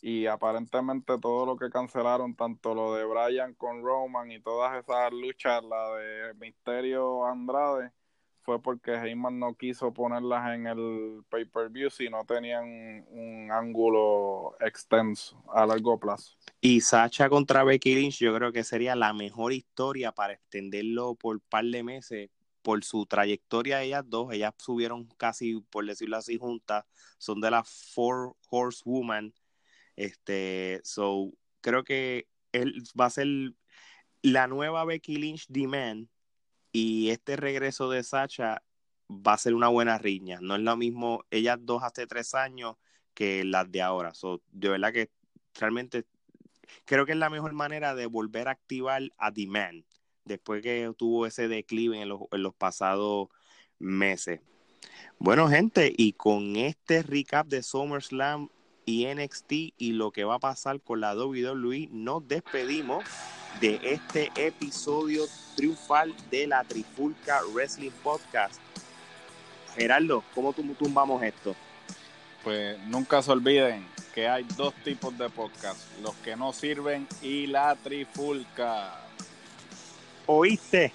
y 0.00 0.26
aparentemente 0.26 1.18
todo 1.18 1.46
lo 1.46 1.56
que 1.56 1.70
cancelaron, 1.70 2.34
tanto 2.34 2.74
lo 2.74 2.94
de 2.94 3.04
Bryan 3.04 3.54
con 3.54 3.82
Roman 3.82 4.30
y 4.30 4.40
todas 4.40 4.82
esas 4.82 5.12
luchas, 5.12 5.62
la 5.64 5.94
de 5.96 6.34
Misterio 6.34 7.24
Andrade, 7.26 7.92
fue 8.42 8.62
porque 8.62 8.94
Heyman 8.94 9.38
no 9.38 9.54
quiso 9.54 9.92
ponerlas 9.92 10.54
en 10.54 10.66
el 10.66 11.22
pay-per-view 11.28 11.90
si 11.90 12.08
no 12.08 12.24
tenían 12.24 12.64
un 13.10 13.50
ángulo 13.52 14.56
extenso 14.60 15.42
a 15.52 15.66
largo 15.66 15.98
plazo. 15.98 16.34
Y 16.60 16.80
Sacha 16.80 17.28
contra 17.28 17.62
Becky 17.62 17.94
Lynch 17.94 18.20
yo 18.20 18.34
creo 18.34 18.50
que 18.50 18.64
sería 18.64 18.96
la 18.96 19.12
mejor 19.12 19.52
historia 19.52 20.12
para 20.12 20.32
extenderlo 20.32 21.14
por 21.14 21.36
un 21.36 21.42
par 21.48 21.64
de 21.64 21.82
meses 21.82 22.30
por 22.68 22.84
su 22.84 23.06
trayectoria 23.06 23.82
ellas 23.82 24.04
dos, 24.06 24.30
ellas 24.30 24.52
subieron 24.58 25.06
casi, 25.16 25.58
por 25.70 25.86
decirlo 25.86 26.18
así, 26.18 26.36
juntas, 26.36 26.84
son 27.16 27.40
de 27.40 27.50
las 27.50 27.66
Four 27.94 28.36
Horsewoman, 28.50 29.32
este, 29.96 30.82
so, 30.84 31.32
creo 31.62 31.82
que 31.82 32.28
él 32.52 32.82
va 33.00 33.06
a 33.06 33.10
ser 33.10 33.26
la 34.20 34.48
nueva 34.48 34.84
Becky 34.84 35.16
Lynch 35.16 35.46
Demand 35.48 36.10
y 36.70 37.08
este 37.08 37.36
regreso 37.36 37.88
de 37.88 38.02
Sacha 38.02 38.62
va 39.08 39.32
a 39.32 39.38
ser 39.38 39.54
una 39.54 39.68
buena 39.68 39.96
riña. 39.96 40.38
No 40.42 40.54
es 40.54 40.60
lo 40.60 40.76
mismo 40.76 41.24
ellas 41.30 41.56
dos 41.62 41.82
hace 41.82 42.06
tres 42.06 42.34
años 42.34 42.76
que 43.14 43.44
las 43.44 43.72
de 43.72 43.80
ahora. 43.80 44.12
So, 44.12 44.42
de 44.52 44.68
verdad 44.68 44.92
que 44.92 45.10
realmente 45.54 46.04
creo 46.84 47.06
que 47.06 47.12
es 47.12 47.18
la 47.18 47.30
mejor 47.30 47.54
manera 47.54 47.94
de 47.94 48.04
volver 48.04 48.46
a 48.48 48.50
activar 48.50 49.04
a 49.16 49.30
Demand 49.30 49.87
después 50.28 50.62
que 50.62 50.92
tuvo 50.96 51.26
ese 51.26 51.48
declive 51.48 52.00
en 52.00 52.08
los, 52.08 52.20
en 52.30 52.42
los 52.42 52.54
pasados 52.54 53.28
meses. 53.78 54.40
Bueno, 55.18 55.48
gente, 55.48 55.92
y 55.96 56.12
con 56.12 56.54
este 56.56 57.02
recap 57.02 57.48
de 57.48 57.62
SummerSlam 57.62 58.48
y 58.84 59.06
NXT 59.06 59.52
y 59.76 59.92
lo 59.92 60.12
que 60.12 60.24
va 60.24 60.36
a 60.36 60.38
pasar 60.38 60.80
con 60.80 61.00
la 61.00 61.14
WWE, 61.14 61.88
nos 61.90 62.26
despedimos 62.28 63.04
de 63.60 63.80
este 63.82 64.30
episodio 64.36 65.24
triunfal 65.56 66.14
de 66.30 66.46
la 66.46 66.62
Trifulca 66.62 67.40
Wrestling 67.52 67.90
Podcast. 68.02 68.60
Gerardo, 69.74 70.22
¿cómo 70.34 70.52
tumbamos 70.52 71.22
esto? 71.22 71.56
Pues 72.44 72.78
nunca 72.86 73.20
se 73.20 73.32
olviden 73.32 73.84
que 74.14 74.28
hay 74.28 74.44
dos 74.56 74.72
tipos 74.84 75.16
de 75.18 75.28
podcast, 75.28 75.80
los 76.00 76.14
que 76.16 76.36
no 76.36 76.52
sirven 76.52 77.06
y 77.20 77.46
la 77.46 77.76
Trifulca. 77.76 79.07
¿Oíste? 80.30 80.92